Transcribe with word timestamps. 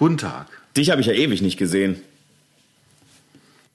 Guten 0.00 0.16
Tag. 0.16 0.46
Dich 0.78 0.88
habe 0.90 1.02
ich 1.02 1.06
ja 1.08 1.12
ewig 1.12 1.42
nicht 1.42 1.58
gesehen. 1.58 2.00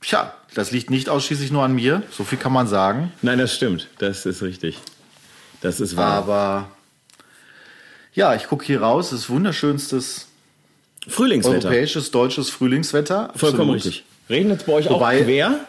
Tja, 0.01 0.33
das 0.55 0.71
liegt 0.71 0.89
nicht 0.89 1.07
ausschließlich 1.07 1.51
nur 1.51 1.61
an 1.63 1.73
mir, 1.75 2.01
so 2.11 2.23
viel 2.23 2.39
kann 2.39 2.51
man 2.51 2.67
sagen. 2.67 3.11
Nein, 3.21 3.37
das 3.37 3.53
stimmt. 3.53 3.89
Das 3.99 4.25
ist 4.25 4.41
richtig. 4.41 4.79
Das 5.61 5.79
ist 5.79 5.95
wahr. 5.95 6.13
Aber 6.13 6.69
ja, 8.15 8.33
ich 8.33 8.47
gucke 8.47 8.65
hier 8.65 8.81
raus, 8.81 9.11
es 9.11 9.21
ist 9.21 9.29
wunderschönstes 9.29 10.27
Frühlingswetter. 11.07 11.67
europäisches, 11.67 12.09
deutsches 12.09 12.49
Frühlingswetter. 12.49 13.31
Vollkommen 13.35 13.75
Absolut. 13.75 13.75
richtig. 13.85 14.03
Regnet 14.27 14.61
es 14.61 14.65
bei 14.65 14.73
euch 14.73 14.89
Wobei- 14.89 15.19
auch 15.21 15.25
quer? 15.25 15.59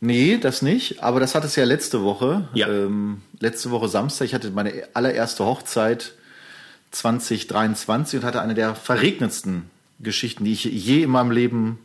Nee, 0.00 0.36
das 0.36 0.60
nicht. 0.60 1.02
Aber 1.02 1.18
das 1.18 1.34
hat 1.34 1.44
es 1.44 1.56
ja 1.56 1.64
letzte 1.64 2.02
Woche. 2.02 2.46
Ja. 2.52 2.68
Ähm, 2.68 3.22
letzte 3.40 3.70
Woche 3.70 3.88
Samstag. 3.88 4.26
Ich 4.26 4.34
hatte 4.34 4.50
meine 4.50 4.86
allererste 4.92 5.46
Hochzeit 5.46 6.12
2023 6.92 8.20
und 8.20 8.26
hatte 8.26 8.40
eine 8.40 8.54
der 8.54 8.74
verregnetsten 8.74 9.70
Geschichten, 10.00 10.44
die 10.44 10.52
ich 10.52 10.64
je 10.64 11.02
in 11.02 11.10
meinem 11.10 11.30
Leben 11.30 11.78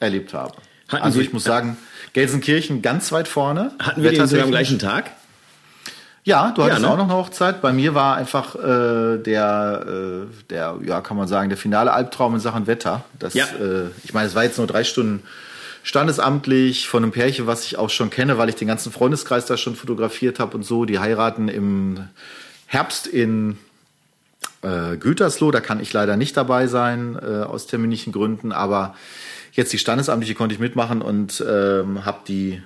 erlebt 0.00 0.34
habe. 0.34 0.54
Hatten 0.88 1.02
also 1.04 1.18
Sie- 1.20 1.26
ich 1.26 1.32
muss 1.32 1.44
sagen, 1.44 1.76
Gelsenkirchen 2.12 2.82
ganz 2.82 3.12
weit 3.12 3.28
vorne. 3.28 3.72
Hatten 3.78 4.02
wir 4.02 4.10
den 4.12 4.26
sogar 4.26 4.44
am 4.44 4.50
gleichen 4.50 4.78
Tag? 4.78 5.10
Ja, 6.24 6.52
du 6.54 6.62
hattest 6.62 6.82
ne? 6.82 6.88
auch 6.90 6.96
noch 6.96 7.04
eine 7.04 7.14
Hochzeit. 7.14 7.60
Bei 7.62 7.72
mir 7.72 7.94
war 7.96 8.16
einfach 8.16 8.54
äh, 8.54 9.18
der, 9.18 9.84
äh, 9.88 10.26
der, 10.50 10.78
ja, 10.84 11.00
kann 11.00 11.16
man 11.16 11.26
sagen, 11.26 11.48
der 11.48 11.58
finale 11.58 11.92
Albtraum 11.92 12.34
in 12.34 12.40
Sachen 12.40 12.68
Wetter. 12.68 13.04
Das, 13.18 13.34
Ja. 13.34 13.46
äh, 13.46 13.88
ich 14.04 14.14
meine, 14.14 14.28
es 14.28 14.34
war 14.36 14.44
jetzt 14.44 14.58
nur 14.58 14.68
drei 14.68 14.84
Stunden 14.84 15.22
standesamtlich 15.82 16.86
von 16.86 17.02
einem 17.02 17.10
Pärchen, 17.12 17.48
was 17.48 17.64
ich 17.64 17.76
auch 17.76 17.90
schon 17.90 18.10
kenne, 18.10 18.38
weil 18.38 18.48
ich 18.48 18.54
den 18.54 18.68
ganzen 18.68 18.92
Freundeskreis 18.92 19.46
da 19.46 19.56
schon 19.56 19.74
fotografiert 19.74 20.38
habe 20.38 20.56
und 20.56 20.62
so. 20.62 20.84
Die 20.84 21.00
heiraten 21.00 21.48
im 21.48 22.08
Herbst 22.66 23.08
in 23.08 23.58
äh, 24.62 24.96
Gütersloh. 24.96 25.50
Da 25.50 25.60
kann 25.60 25.80
ich 25.80 25.92
leider 25.92 26.16
nicht 26.16 26.36
dabei 26.36 26.66
sein, 26.66 27.18
äh, 27.20 27.42
aus 27.42 27.66
terminlichen 27.66 28.12
Gründen. 28.12 28.52
Aber 28.52 28.94
jetzt 29.52 29.72
die 29.72 29.78
standesamtliche 29.78 30.34
konnte 30.34 30.54
ich 30.54 30.60
mitmachen 30.60 31.02
und 31.02 31.44
ähm, 31.46 32.04
habe 32.04 32.20
die 32.26 32.62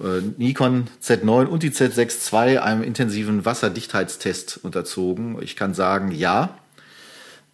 äh, 0.00 0.20
Nikon 0.36 0.88
Z9 1.02 1.46
und 1.46 1.62
die 1.62 1.70
Z6 1.70 2.32
II 2.32 2.58
einem 2.58 2.82
intensiven 2.82 3.44
Wasserdichtheitstest 3.44 4.60
unterzogen. 4.62 5.40
Ich 5.42 5.56
kann 5.56 5.74
sagen, 5.74 6.12
ja, 6.12 6.58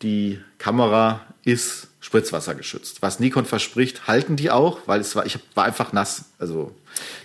die 0.03 0.41
Kamera 0.59 1.21
ist 1.45 1.89
spritzwassergeschützt. 2.01 3.03
Was 3.03 3.21
Nikon 3.21 3.45
verspricht, 3.45 4.07
halten 4.07 4.37
die 4.37 4.51
auch, 4.51 4.81
weil 4.87 5.01
es 5.01 5.17
war, 5.17 5.27
ich 5.27 5.39
war 5.55 5.65
einfach 5.65 5.93
nass. 5.93 6.27
Also 6.39 6.75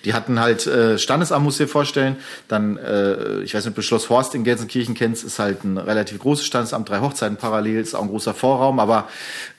die 0.06 0.14
hatten 0.14 0.40
halt 0.40 0.68
äh, 0.68 0.98
Standesamt, 0.98 1.44
muss 1.44 1.60
ich 1.60 1.66
dir 1.66 1.72
vorstellen. 1.72 2.18
Dann, 2.48 2.78
äh, 2.78 3.42
ich 3.42 3.54
weiß 3.54 3.66
nicht, 3.66 3.72
ob 3.72 3.76
du 3.76 3.82
Schloss 3.82 4.10
Horst 4.10 4.36
in 4.36 4.44
Gelsenkirchen 4.44 4.96
kennst, 4.96 5.24
ist 5.24 5.40
halt 5.40 5.64
ein 5.64 5.78
relativ 5.78 6.20
großes 6.20 6.46
Standesamt, 6.46 6.90
drei 6.90 7.00
Hochzeiten 7.00 7.38
parallel, 7.38 7.82
ist 7.82 7.96
auch 7.96 8.02
ein 8.02 8.10
großer 8.10 8.34
Vorraum, 8.34 8.80
aber 8.80 9.08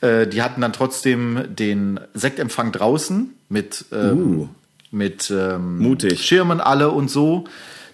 äh, 0.00 0.26
die 0.26 0.42
hatten 0.42 0.60
dann 0.60 0.72
trotzdem 0.72 1.44
den 1.48 2.00
Sektempfang 2.14 2.72
draußen 2.72 3.34
mit 3.48 3.84
ähm, 3.92 4.50
mit 4.94 5.30
ähm, 5.30 5.78
Mutig. 5.78 6.24
Schirmen 6.24 6.60
alle 6.60 6.90
und 6.90 7.10
so. 7.10 7.44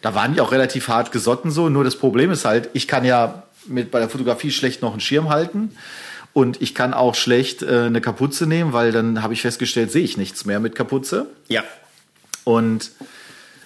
Da 0.02 0.14
waren 0.14 0.34
die 0.34 0.40
auch 0.40 0.52
relativ 0.52 0.88
hart 0.88 1.12
gesotten 1.12 1.50
so. 1.50 1.68
Nur 1.68 1.82
das 1.82 1.96
Problem 1.96 2.30
ist 2.30 2.44
halt, 2.44 2.70
ich 2.74 2.86
kann 2.86 3.04
ja 3.04 3.44
mit 3.66 3.90
bei 3.90 3.98
der 3.98 4.08
Fotografie 4.08 4.50
schlecht 4.50 4.82
noch 4.82 4.92
einen 4.92 5.00
Schirm 5.00 5.28
halten. 5.28 5.72
Und 6.32 6.62
ich 6.62 6.74
kann 6.76 6.94
auch 6.94 7.16
schlecht 7.16 7.62
äh, 7.62 7.86
eine 7.86 8.00
Kapuze 8.00 8.46
nehmen, 8.46 8.72
weil 8.72 8.92
dann 8.92 9.22
habe 9.22 9.32
ich 9.32 9.42
festgestellt, 9.42 9.90
sehe 9.90 10.04
ich 10.04 10.16
nichts 10.16 10.44
mehr 10.44 10.60
mit 10.60 10.76
Kapuze. 10.76 11.26
Ja. 11.48 11.64
Und 12.50 12.90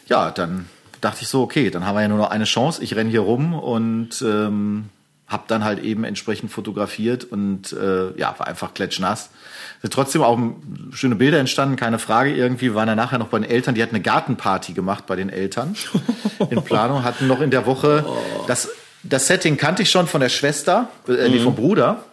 ja, 0.09 0.31
dann 0.31 0.67
dachte 1.01 1.23
ich 1.23 1.29
so, 1.29 1.43
okay, 1.43 1.71
dann 1.71 1.87
haben 1.87 1.95
wir 1.97 2.03
ja 2.03 2.09
nur 2.09 2.19
noch 2.19 2.31
eine 2.31 2.45
Chance. 2.45 2.83
Ich 2.83 2.95
renne 2.95 3.11
hier 3.11 3.21
rum 3.21 3.55
und 3.55 4.23
ähm, 4.23 4.91
habe 5.27 5.45
dann 5.47 5.65
halt 5.65 5.83
eben 5.83 6.05
entsprechend 6.05 6.51
fotografiert 6.53 7.25
und 7.25 7.73
äh, 7.73 8.17
ja, 8.19 8.35
war 8.39 8.47
einfach 8.47 8.75
klatschnass. 8.75 9.31
Sind 9.81 9.93
trotzdem 9.93 10.23
auch 10.23 10.39
schöne 10.93 11.15
Bilder 11.15 11.39
entstanden, 11.39 11.77
keine 11.77 11.99
Frage. 11.99 12.35
Irgendwie 12.35 12.75
waren 12.75 12.87
dann 12.87 12.97
nachher 12.97 13.19
noch 13.19 13.29
bei 13.29 13.39
den 13.39 13.49
Eltern, 13.49 13.75
die 13.75 13.83
hatten 13.83 13.95
eine 13.95 14.03
Gartenparty 14.03 14.75
gemacht 14.75 15.07
bei 15.07 15.17
den 15.17 15.31
Eltern 15.31 15.75
in 16.51 16.63
Planung, 16.63 17.05
hatten 17.05 17.27
noch 17.27 17.41
in 17.41 17.51
der 17.51 17.65
Woche 17.65 18.05
das, 18.47 18.69
das 19.03 19.27
Setting 19.27 19.57
kannte 19.57 19.83
ich 19.83 19.91
schon 19.91 20.07
von 20.07 20.21
der 20.21 20.29
Schwester, 20.29 20.89
äh, 21.09 21.29
nee, 21.29 21.41
vom 21.41 21.55
Bruder. 21.55 22.05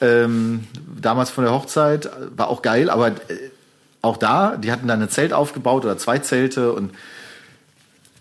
Ähm, 0.00 0.66
damals 1.00 1.30
von 1.30 1.44
der 1.44 1.54
Hochzeit, 1.54 2.10
war 2.36 2.48
auch 2.48 2.60
geil, 2.60 2.90
aber 2.90 3.08
äh, 3.08 3.12
auch 4.06 4.16
da, 4.16 4.56
die 4.56 4.72
hatten 4.72 4.88
dann 4.88 5.02
ein 5.02 5.08
Zelt 5.10 5.32
aufgebaut 5.32 5.84
oder 5.84 5.98
zwei 5.98 6.18
Zelte 6.18 6.72
und 6.72 6.92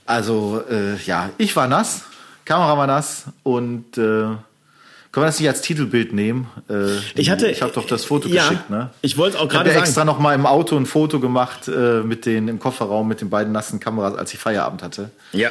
also 0.06 0.62
äh, 0.69 0.97
ja, 1.06 1.29
ich 1.38 1.56
war 1.56 1.68
nass, 1.68 2.03
Kamera 2.46 2.78
war 2.78 2.88
nass 2.88 3.25
und 3.44 3.97
äh, 3.97 4.01
können 4.01 5.23
wir 5.23 5.28
das 5.28 5.40
nicht 5.40 5.47
als 5.50 5.62
Titelbild 5.62 6.13
nehmen? 6.13 6.47
Äh, 6.69 6.97
Ich 7.16 7.29
hatte- 7.31 7.47
ich 7.50 7.62
habe 7.62 7.72
doch 7.72 7.88
das 7.88 8.06
Foto 8.06 8.28
ja, 8.28 8.44
geschickt, 8.44 8.69
ne? 8.69 8.90
ich 9.01 9.18
wollte 9.18 9.38
auch 9.40 9.46
Ich 9.46 9.53
habe 9.53 9.63
gerade 9.63 9.69
sagen. 9.72 9.84
extra 9.85 10.06
noch 10.06 10.19
mal 10.19 10.35
im 10.35 10.46
Auto 10.46 10.75
ein 10.78 10.85
Foto 10.85 11.19
gemacht 11.19 11.68
äh, 11.68 12.02
mit 12.02 12.25
den 12.25 12.47
im 12.50 12.59
Kofferraum 12.59 13.07
mit 13.07 13.22
den 13.22 13.29
beiden 13.29 13.52
nassen 13.53 13.79
Kameras, 13.79 14.16
als 14.16 14.34
ich 14.34 14.40
Feierabend 14.40 14.84
hatte. 14.84 15.09
Ja. 15.31 15.50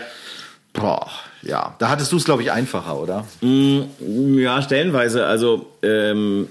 Boah, 0.72 1.08
ja, 1.42 1.74
da 1.78 1.88
hattest 1.88 2.12
du 2.12 2.16
es 2.16 2.24
glaube 2.24 2.42
ich 2.42 2.50
einfacher, 2.52 2.96
oder? 2.96 3.24
Ja, 3.40 4.60
stellenweise. 4.62 5.24
Also 5.26 5.66
ähm, 5.82 6.48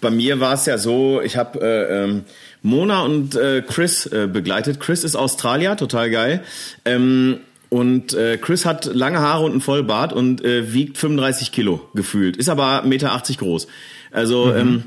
bei 0.00 0.10
mir 0.10 0.38
war 0.40 0.54
es 0.54 0.66
ja 0.66 0.76
so, 0.76 1.20
ich 1.22 1.36
habe 1.36 1.60
äh, 1.60 2.04
ähm, 2.04 2.24
Mona 2.64 3.02
und 3.02 3.36
äh, 3.36 3.62
Chris 3.62 4.06
äh, 4.06 4.26
begleitet. 4.26 4.80
Chris 4.80 5.04
ist 5.04 5.16
Australier, 5.16 5.76
total 5.76 6.10
geil. 6.10 6.42
Ähm, 6.86 7.40
und 7.68 8.14
äh, 8.14 8.38
Chris 8.38 8.64
hat 8.64 8.86
lange 8.86 9.18
Haare 9.18 9.44
und 9.44 9.50
einen 9.52 9.60
Vollbart 9.60 10.14
und 10.14 10.42
äh, 10.42 10.72
wiegt 10.72 10.96
35 10.96 11.52
Kilo 11.52 11.86
gefühlt. 11.92 12.38
Ist 12.38 12.48
aber 12.48 12.82
1,80 12.82 12.86
Meter 12.86 13.20
groß. 13.36 13.66
Also 14.12 14.54
ähm, 14.54 14.84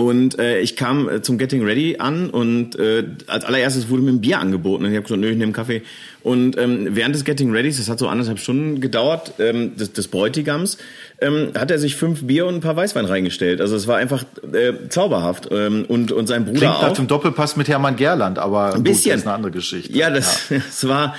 und 0.00 0.38
äh, 0.38 0.60
ich 0.60 0.76
kam 0.76 1.10
äh, 1.10 1.20
zum 1.20 1.36
Getting 1.36 1.62
Ready 1.62 1.96
an 1.98 2.30
und 2.30 2.74
äh, 2.78 3.04
als 3.26 3.44
allererstes 3.44 3.90
wurde 3.90 4.02
mir 4.02 4.12
ein 4.12 4.22
Bier 4.22 4.38
angeboten. 4.38 4.84
Und 4.84 4.90
ich 4.90 4.96
habe 4.96 5.02
gesagt, 5.02 5.20
nö, 5.20 5.26
ich 5.26 5.34
nehme 5.34 5.44
einen 5.44 5.52
Kaffee. 5.52 5.82
Und 6.22 6.56
ähm, 6.56 6.88
während 6.92 7.14
des 7.14 7.24
Getting 7.24 7.50
Readys, 7.50 7.76
das 7.76 7.90
hat 7.90 7.98
so 7.98 8.08
anderthalb 8.08 8.38
Stunden 8.38 8.80
gedauert, 8.80 9.34
ähm, 9.38 9.76
des, 9.76 9.92
des 9.92 10.08
Bräutigams, 10.08 10.78
ähm, 11.20 11.50
hat 11.54 11.70
er 11.70 11.78
sich 11.78 11.96
fünf 11.96 12.26
Bier 12.26 12.46
und 12.46 12.54
ein 12.54 12.60
paar 12.62 12.76
Weißwein 12.76 13.04
reingestellt. 13.04 13.60
Also 13.60 13.76
es 13.76 13.86
war 13.88 13.98
einfach 13.98 14.24
äh, 14.52 14.88
zauberhaft. 14.88 15.48
Ähm, 15.50 15.84
und, 15.86 16.12
und 16.12 16.26
sein 16.28 16.46
Bruder 16.46 16.58
Klingt 16.58 16.74
auch. 16.76 16.82
nach 16.82 16.92
dem 16.92 17.06
Doppelpass 17.06 17.56
mit 17.56 17.68
Hermann 17.68 17.96
Gerland, 17.96 18.38
aber 18.38 18.74
ein 18.74 18.82
bisschen. 18.82 19.10
das 19.10 19.20
ist 19.20 19.26
eine 19.26 19.34
andere 19.34 19.52
Geschichte. 19.52 19.92
Ja, 19.92 20.08
das, 20.08 20.48
das 20.48 20.88
war. 20.88 21.14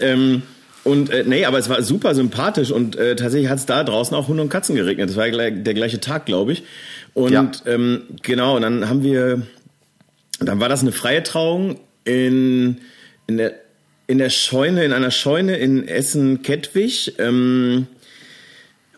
Ähm, 0.00 0.42
und 0.84 1.10
äh, 1.10 1.24
nee, 1.26 1.44
aber 1.44 1.58
es 1.58 1.68
war 1.68 1.82
super 1.82 2.14
sympathisch 2.14 2.70
und 2.70 2.96
äh, 2.96 3.16
tatsächlich 3.16 3.50
hat 3.50 3.58
es 3.58 3.66
da 3.66 3.84
draußen 3.84 4.16
auch 4.16 4.28
Hunde 4.28 4.42
und 4.42 4.48
Katzen 4.48 4.74
geregnet. 4.74 5.10
Das 5.10 5.16
war 5.16 5.28
der 5.28 5.74
gleiche 5.74 6.00
Tag, 6.00 6.26
glaube 6.26 6.52
ich. 6.52 6.62
Und 7.14 7.32
Ja. 7.32 7.50
ähm, 7.66 8.02
genau, 8.22 8.56
und 8.56 8.62
dann 8.62 8.88
haben 8.88 9.02
wir, 9.02 9.42
dann 10.40 10.60
war 10.60 10.68
das 10.68 10.82
eine 10.82 10.92
freie 10.92 11.22
Trauung 11.22 11.80
in, 12.04 12.78
in 13.26 13.36
der 13.36 13.54
in 14.08 14.16
der 14.16 14.30
Scheune, 14.30 14.84
in 14.84 14.94
einer 14.94 15.10
Scheune 15.10 15.58
in 15.58 15.86
Essen-Kettwig. 15.86 17.16
Ähm, 17.18 17.86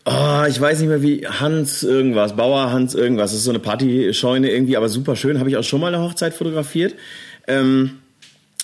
oh, 0.05 0.45
ich 0.49 0.61
weiß 0.61 0.79
nicht 0.79 0.89
mehr 0.89 1.03
wie, 1.03 1.27
Hans 1.27 1.83
irgendwas, 1.83 2.37
Bauer 2.37 2.71
Hans 2.71 2.95
irgendwas. 2.95 3.33
Das 3.33 3.41
ist 3.41 3.45
so 3.45 3.51
eine 3.51 3.59
Partyscheune 3.59 4.49
irgendwie, 4.51 4.77
aber 4.77 4.89
super 4.89 5.17
schön. 5.17 5.41
Habe 5.41 5.51
ich 5.51 5.57
auch 5.57 5.65
schon 5.65 5.81
mal 5.81 5.93
eine 5.93 6.01
Hochzeit 6.03 6.33
fotografiert. 6.33 6.95
Ähm, 7.49 7.99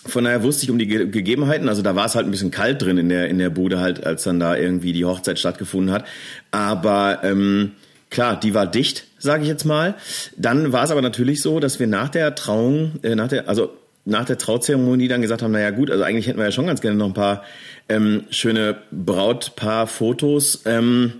von 0.07 0.23
daher 0.23 0.45
wusste 0.45 0.63
ich 0.63 0.71
um 0.71 0.79
die 0.79 0.87
Ge 0.87 1.09
Gegebenheiten. 1.09 1.69
Also 1.69 1.83
da 1.83 1.97
war 1.97 2.07
es 2.07 2.15
halt 2.15 2.27
ein 2.27 2.31
bisschen 2.31 2.53
kalt 2.53 2.81
drin 2.81 2.97
in 2.97 3.09
der, 3.09 3.29
in 3.29 3.39
der 3.39 3.51
Bude 3.51 3.81
halt, 3.81 4.07
als 4.07 4.23
dann 4.23 4.39
da 4.39 4.57
irgendwie 4.57 4.93
die 4.93 5.05
Hochzeit 5.05 5.41
stattgefunden 5.41 5.93
hat. 5.93 6.05
Aber 6.53 7.25
ähm, 7.25 7.73
klar, 8.11 8.39
die 8.39 8.55
war 8.55 8.67
dicht, 8.67 9.05
sage 9.19 9.43
ich 9.43 9.49
jetzt 9.49 9.65
mal. 9.65 9.95
Dann 10.37 10.73
war 10.73 10.85
es 10.85 10.91
aber 10.91 11.03
natürlich 11.03 11.43
so, 11.43 11.61
dass 11.61 11.81
wir 11.81 11.87
nach 11.87 12.09
der 12.09 12.35
Trauung, 12.35 12.93
äh, 13.03 13.15
nach 13.15 13.29
der, 13.29 13.49
also 13.49 13.71
nach 14.05 14.25
der 14.25 14.39
Trauzeremonie 14.39 15.09
dann 15.09 15.21
gesagt 15.21 15.43
haben, 15.43 15.53
naja 15.53 15.71
gut, 15.71 15.91
also 15.91 16.05
eigentlich 16.05 16.29
hätten 16.29 16.39
wir 16.39 16.45
ja 16.45 16.53
schon 16.53 16.67
ganz 16.67 16.81
gerne 16.81 16.97
noch 16.97 17.07
ein 17.07 17.15
paar 17.15 17.43
ähm, 17.89 18.25
schöne 18.31 18.77
Brautpaar-Fotos. 18.93 20.63
Ähm, 20.65 21.15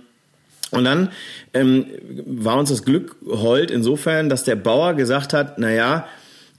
und 0.71 0.83
dann 0.83 1.09
ähm, 1.53 1.85
war 2.25 2.57
uns 2.57 2.69
das 2.69 2.83
Glück 2.83 3.15
hold 3.27 3.71
insofern, 3.71 4.29
dass 4.29 4.43
der 4.43 4.55
Bauer 4.55 4.93
gesagt 4.93 5.33
hat, 5.33 5.59
naja, 5.59 6.07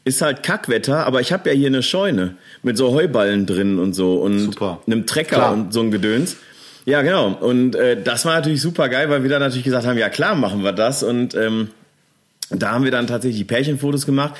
ist 0.04 0.22
halt 0.22 0.42
Kackwetter, 0.42 1.06
aber 1.06 1.20
ich 1.20 1.32
habe 1.32 1.50
ja 1.50 1.54
hier 1.54 1.66
eine 1.66 1.82
Scheune 1.82 2.36
mit 2.62 2.76
so 2.76 2.92
Heuballen 2.92 3.44
drin 3.46 3.78
und 3.78 3.92
so 3.92 4.16
und 4.16 4.38
Super. 4.38 4.80
einem 4.86 5.06
Trecker 5.06 5.36
Klar. 5.36 5.52
und 5.52 5.72
so 5.72 5.80
ein 5.80 5.90
Gedöns. 5.90 6.36
Ja, 6.88 7.02
genau. 7.02 7.36
Und 7.38 7.74
äh, 7.74 8.02
das 8.02 8.24
war 8.24 8.36
natürlich 8.36 8.62
super 8.62 8.88
geil, 8.88 9.10
weil 9.10 9.22
wir 9.22 9.28
dann 9.28 9.40
natürlich 9.40 9.64
gesagt 9.64 9.86
haben, 9.86 9.98
ja 9.98 10.08
klar, 10.08 10.34
machen 10.34 10.64
wir 10.64 10.72
das. 10.72 11.02
Und 11.02 11.34
ähm, 11.34 11.68
da 12.48 12.70
haben 12.70 12.84
wir 12.84 12.90
dann 12.90 13.06
tatsächlich 13.06 13.36
die 13.36 13.44
Pärchenfotos 13.44 14.06
gemacht. 14.06 14.36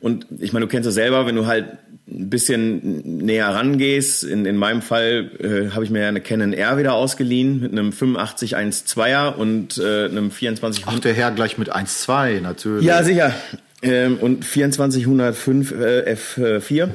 Und 0.00 0.26
ich 0.40 0.52
meine, 0.52 0.66
du 0.66 0.68
kennst 0.68 0.88
das 0.88 0.94
selber, 0.94 1.26
wenn 1.26 1.36
du 1.36 1.46
halt 1.46 1.64
ein 2.08 2.28
bisschen 2.28 3.18
näher 3.24 3.46
rangehst. 3.50 4.24
In, 4.24 4.46
in 4.46 4.56
meinem 4.56 4.82
Fall 4.82 5.30
äh, 5.38 5.72
habe 5.72 5.84
ich 5.84 5.90
mir 5.90 6.00
ja 6.00 6.08
eine 6.08 6.20
Canon 6.20 6.52
R 6.52 6.76
wieder 6.76 6.94
ausgeliehen 6.94 7.60
mit 7.60 7.70
einem 7.70 7.92
85 7.92 8.56
1.2er 8.56 9.36
und 9.36 9.78
äh, 9.78 10.06
einem 10.06 10.32
24 10.32 10.82
Ach, 10.88 10.98
der 10.98 11.14
Herr 11.14 11.30
gleich 11.30 11.56
mit 11.56 11.72
1,2, 11.72 12.40
natürlich. 12.40 12.84
ja, 12.84 13.04
sicher. 13.04 13.32
Ähm, 13.80 14.16
und 14.16 14.44
2405 14.44 15.70
äh, 15.70 16.16
F4. 16.16 16.88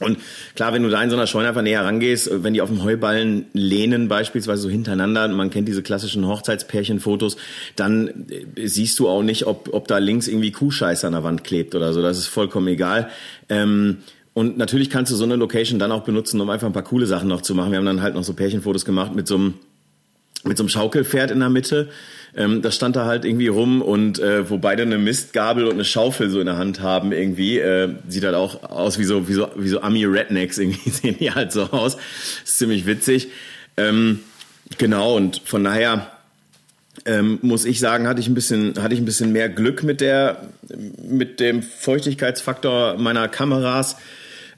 Und 0.00 0.18
klar, 0.56 0.72
wenn 0.72 0.82
du 0.82 0.90
da 0.90 1.02
in 1.02 1.10
so 1.10 1.16
einer 1.16 1.26
Scheune 1.26 1.48
einfach 1.48 1.62
näher 1.62 1.84
rangehst, 1.84 2.42
wenn 2.42 2.52
die 2.52 2.60
auf 2.60 2.68
dem 2.68 2.82
Heuballen 2.82 3.46
lehnen, 3.52 4.08
beispielsweise 4.08 4.62
so 4.62 4.68
hintereinander, 4.68 5.28
man 5.28 5.50
kennt 5.50 5.68
diese 5.68 5.82
klassischen 5.82 6.26
Hochzeitspärchenfotos, 6.26 7.36
dann 7.76 8.26
äh, 8.28 8.66
siehst 8.66 8.98
du 8.98 9.08
auch 9.08 9.22
nicht, 9.22 9.46
ob, 9.46 9.72
ob 9.72 9.86
da 9.88 9.98
links 9.98 10.26
irgendwie 10.26 10.50
Kuhscheiße 10.50 11.06
an 11.06 11.12
der 11.12 11.22
Wand 11.22 11.44
klebt 11.44 11.74
oder 11.74 11.92
so. 11.92 12.02
Das 12.02 12.18
ist 12.18 12.26
vollkommen 12.26 12.66
egal. 12.68 13.08
Ähm, 13.48 13.98
und 14.32 14.58
natürlich 14.58 14.90
kannst 14.90 15.12
du 15.12 15.16
so 15.16 15.24
eine 15.24 15.36
Location 15.36 15.78
dann 15.78 15.92
auch 15.92 16.02
benutzen, 16.02 16.40
um 16.40 16.50
einfach 16.50 16.66
ein 16.66 16.72
paar 16.72 16.82
coole 16.82 17.06
Sachen 17.06 17.28
noch 17.28 17.42
zu 17.42 17.54
machen. 17.54 17.70
Wir 17.70 17.78
haben 17.78 17.86
dann 17.86 18.02
halt 18.02 18.16
noch 18.16 18.24
so 18.24 18.34
Pärchenfotos 18.34 18.84
gemacht 18.84 19.14
mit 19.14 19.28
so 19.28 19.36
einem, 19.36 19.54
mit 20.44 20.56
so 20.56 20.62
einem 20.62 20.68
Schaukelpferd 20.68 21.30
in 21.30 21.40
der 21.40 21.50
Mitte 21.50 21.88
ähm, 22.36 22.62
das 22.62 22.74
stand 22.74 22.96
da 22.96 23.06
halt 23.06 23.24
irgendwie 23.24 23.46
rum 23.46 23.80
und 23.80 24.18
äh, 24.18 24.48
wo 24.50 24.58
beide 24.58 24.82
eine 24.82 24.98
Mistgabel 24.98 25.66
und 25.66 25.74
eine 25.74 25.84
Schaufel 25.84 26.30
so 26.30 26.40
in 26.40 26.46
der 26.46 26.56
Hand 26.56 26.80
haben 26.80 27.12
irgendwie, 27.12 27.58
äh, 27.58 27.94
sieht 28.08 28.24
halt 28.24 28.34
auch 28.34 28.64
aus 28.64 28.98
wie 28.98 29.04
so, 29.04 29.28
wie 29.28 29.34
so, 29.34 29.48
wie 29.56 29.68
so 29.68 29.80
Ami-Rednecks 29.80 30.58
irgendwie 30.58 30.90
sehen 30.90 31.16
die 31.18 31.30
halt 31.30 31.52
so 31.52 31.64
aus. 31.64 31.96
Ist 32.44 32.58
ziemlich 32.58 32.86
witzig. 32.86 33.28
Ähm, 33.76 34.20
genau, 34.78 35.16
und 35.16 35.42
von 35.44 35.62
daher 35.62 36.10
ähm, 37.06 37.38
muss 37.42 37.64
ich 37.64 37.78
sagen, 37.78 38.08
hatte 38.08 38.20
ich 38.20 38.28
ein 38.28 38.34
bisschen, 38.34 38.82
hatte 38.82 38.94
ich 38.94 39.00
ein 39.00 39.04
bisschen 39.04 39.32
mehr 39.32 39.48
Glück 39.48 39.84
mit 39.84 40.00
der, 40.00 40.48
mit 41.02 41.38
dem 41.38 41.62
Feuchtigkeitsfaktor 41.62 42.96
meiner 42.98 43.28
Kameras. 43.28 43.96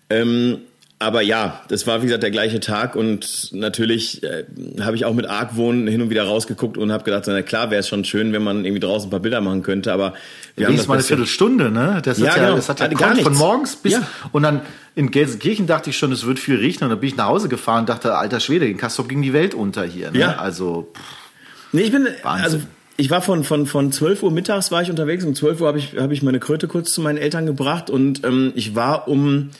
Ähm, 0.08 0.58
aber 0.98 1.20
ja, 1.20 1.60
das 1.68 1.86
war 1.86 2.00
wie 2.00 2.06
gesagt 2.06 2.22
der 2.22 2.30
gleiche 2.30 2.60
Tag 2.60 2.96
und 2.96 3.50
natürlich 3.52 4.22
äh, 4.22 4.44
habe 4.80 4.96
ich 4.96 5.04
auch 5.04 5.14
mit 5.14 5.28
Argwohn 5.28 5.86
hin 5.86 6.00
und 6.00 6.10
wieder 6.10 6.24
rausgeguckt 6.24 6.78
und 6.78 6.90
habe 6.92 7.04
gedacht, 7.04 7.24
na 7.26 7.42
klar 7.42 7.70
wäre 7.70 7.80
es 7.80 7.88
schon 7.88 8.04
schön, 8.04 8.32
wenn 8.32 8.42
man 8.42 8.64
irgendwie 8.64 8.80
draußen 8.80 9.08
ein 9.08 9.10
paar 9.10 9.20
Bilder 9.20 9.40
machen 9.40 9.62
könnte, 9.62 9.92
aber 9.92 10.14
wir 10.56 10.66
haben 10.66 10.76
das 10.76 10.88
mal 10.88 10.94
eine 10.94 11.02
Viertelstunde, 11.02 11.70
ne? 11.70 12.00
Das, 12.02 12.18
ja, 12.18 12.26
ja, 12.26 12.34
genau. 12.34 12.56
das 12.56 12.68
hat 12.68 12.80
ja 12.80 12.88
gar 12.88 13.14
von 13.16 13.34
morgens 13.36 13.76
bis 13.76 13.92
ja. 13.92 14.06
und 14.32 14.42
dann 14.42 14.62
in 14.94 15.10
Gelsenkirchen 15.10 15.66
dachte 15.66 15.90
ich 15.90 15.98
schon, 15.98 16.12
es 16.12 16.24
wird 16.24 16.38
viel 16.38 16.56
riechen 16.56 16.84
und 16.84 16.90
dann 16.90 17.00
bin 17.00 17.10
ich 17.10 17.16
nach 17.16 17.26
Hause 17.26 17.48
gefahren 17.48 17.80
und 17.80 17.88
dachte, 17.90 18.14
alter 18.14 18.40
Schwede, 18.40 18.66
in 18.66 18.78
Kastrop 18.78 19.08
ging 19.08 19.20
die 19.20 19.32
Welt 19.34 19.54
unter 19.54 19.84
hier, 19.84 20.10
ne? 20.10 20.18
Ja. 20.18 20.36
Also 20.36 20.90
pff, 20.94 21.26
Nee, 21.72 21.82
ich 21.82 21.92
bin 21.92 22.06
Wahnsinn. 22.22 22.44
also 22.44 22.60
ich 22.96 23.10
war 23.10 23.20
von, 23.20 23.44
von, 23.44 23.66
von 23.66 23.92
12 23.92 24.22
Uhr 24.22 24.30
mittags 24.30 24.70
war 24.70 24.80
ich 24.80 24.88
unterwegs. 24.88 25.24
Um 25.24 25.34
12 25.34 25.60
Uhr 25.60 25.68
habe 25.68 25.78
ich, 25.78 25.96
hab 25.98 26.10
ich 26.10 26.22
meine 26.22 26.40
Kröte 26.40 26.68
kurz 26.68 26.92
zu 26.92 27.02
meinen 27.02 27.18
Eltern 27.18 27.44
gebracht 27.44 27.90
und 27.90 28.24
ähm, 28.24 28.52
ich 28.54 28.74
war 28.74 29.08
um 29.08 29.50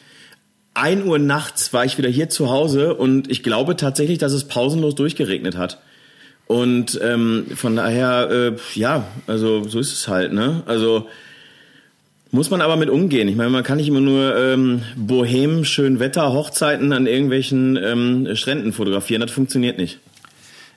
1 0.76 1.04
Uhr 1.04 1.18
nachts 1.18 1.72
war 1.72 1.84
ich 1.84 1.96
wieder 1.98 2.08
hier 2.08 2.28
zu 2.28 2.50
Hause 2.50 2.94
und 2.94 3.30
ich 3.30 3.42
glaube 3.42 3.76
tatsächlich, 3.76 4.18
dass 4.18 4.32
es 4.32 4.44
pausenlos 4.44 4.94
durchgeregnet 4.94 5.56
hat. 5.56 5.80
Und 6.46 7.00
ähm, 7.02 7.46
von 7.54 7.74
daher, 7.76 8.30
äh, 8.30 8.78
ja, 8.78 9.06
also 9.26 9.66
so 9.66 9.80
ist 9.80 9.92
es 9.92 10.06
halt, 10.06 10.32
ne? 10.32 10.62
Also 10.66 11.08
muss 12.30 12.50
man 12.50 12.60
aber 12.60 12.76
mit 12.76 12.90
umgehen. 12.90 13.28
Ich 13.28 13.36
meine, 13.36 13.50
man 13.50 13.64
kann 13.64 13.78
nicht 13.78 13.88
immer 13.88 14.00
nur 14.00 14.36
ähm, 14.36 14.82
Bohem, 14.96 15.64
schön 15.64 15.98
Wetter, 15.98 16.32
Hochzeiten 16.32 16.92
an 16.92 17.06
irgendwelchen 17.06 17.76
ähm, 17.76 18.36
Stränden 18.36 18.72
fotografieren. 18.72 19.22
Das 19.22 19.30
funktioniert 19.30 19.78
nicht. 19.78 19.98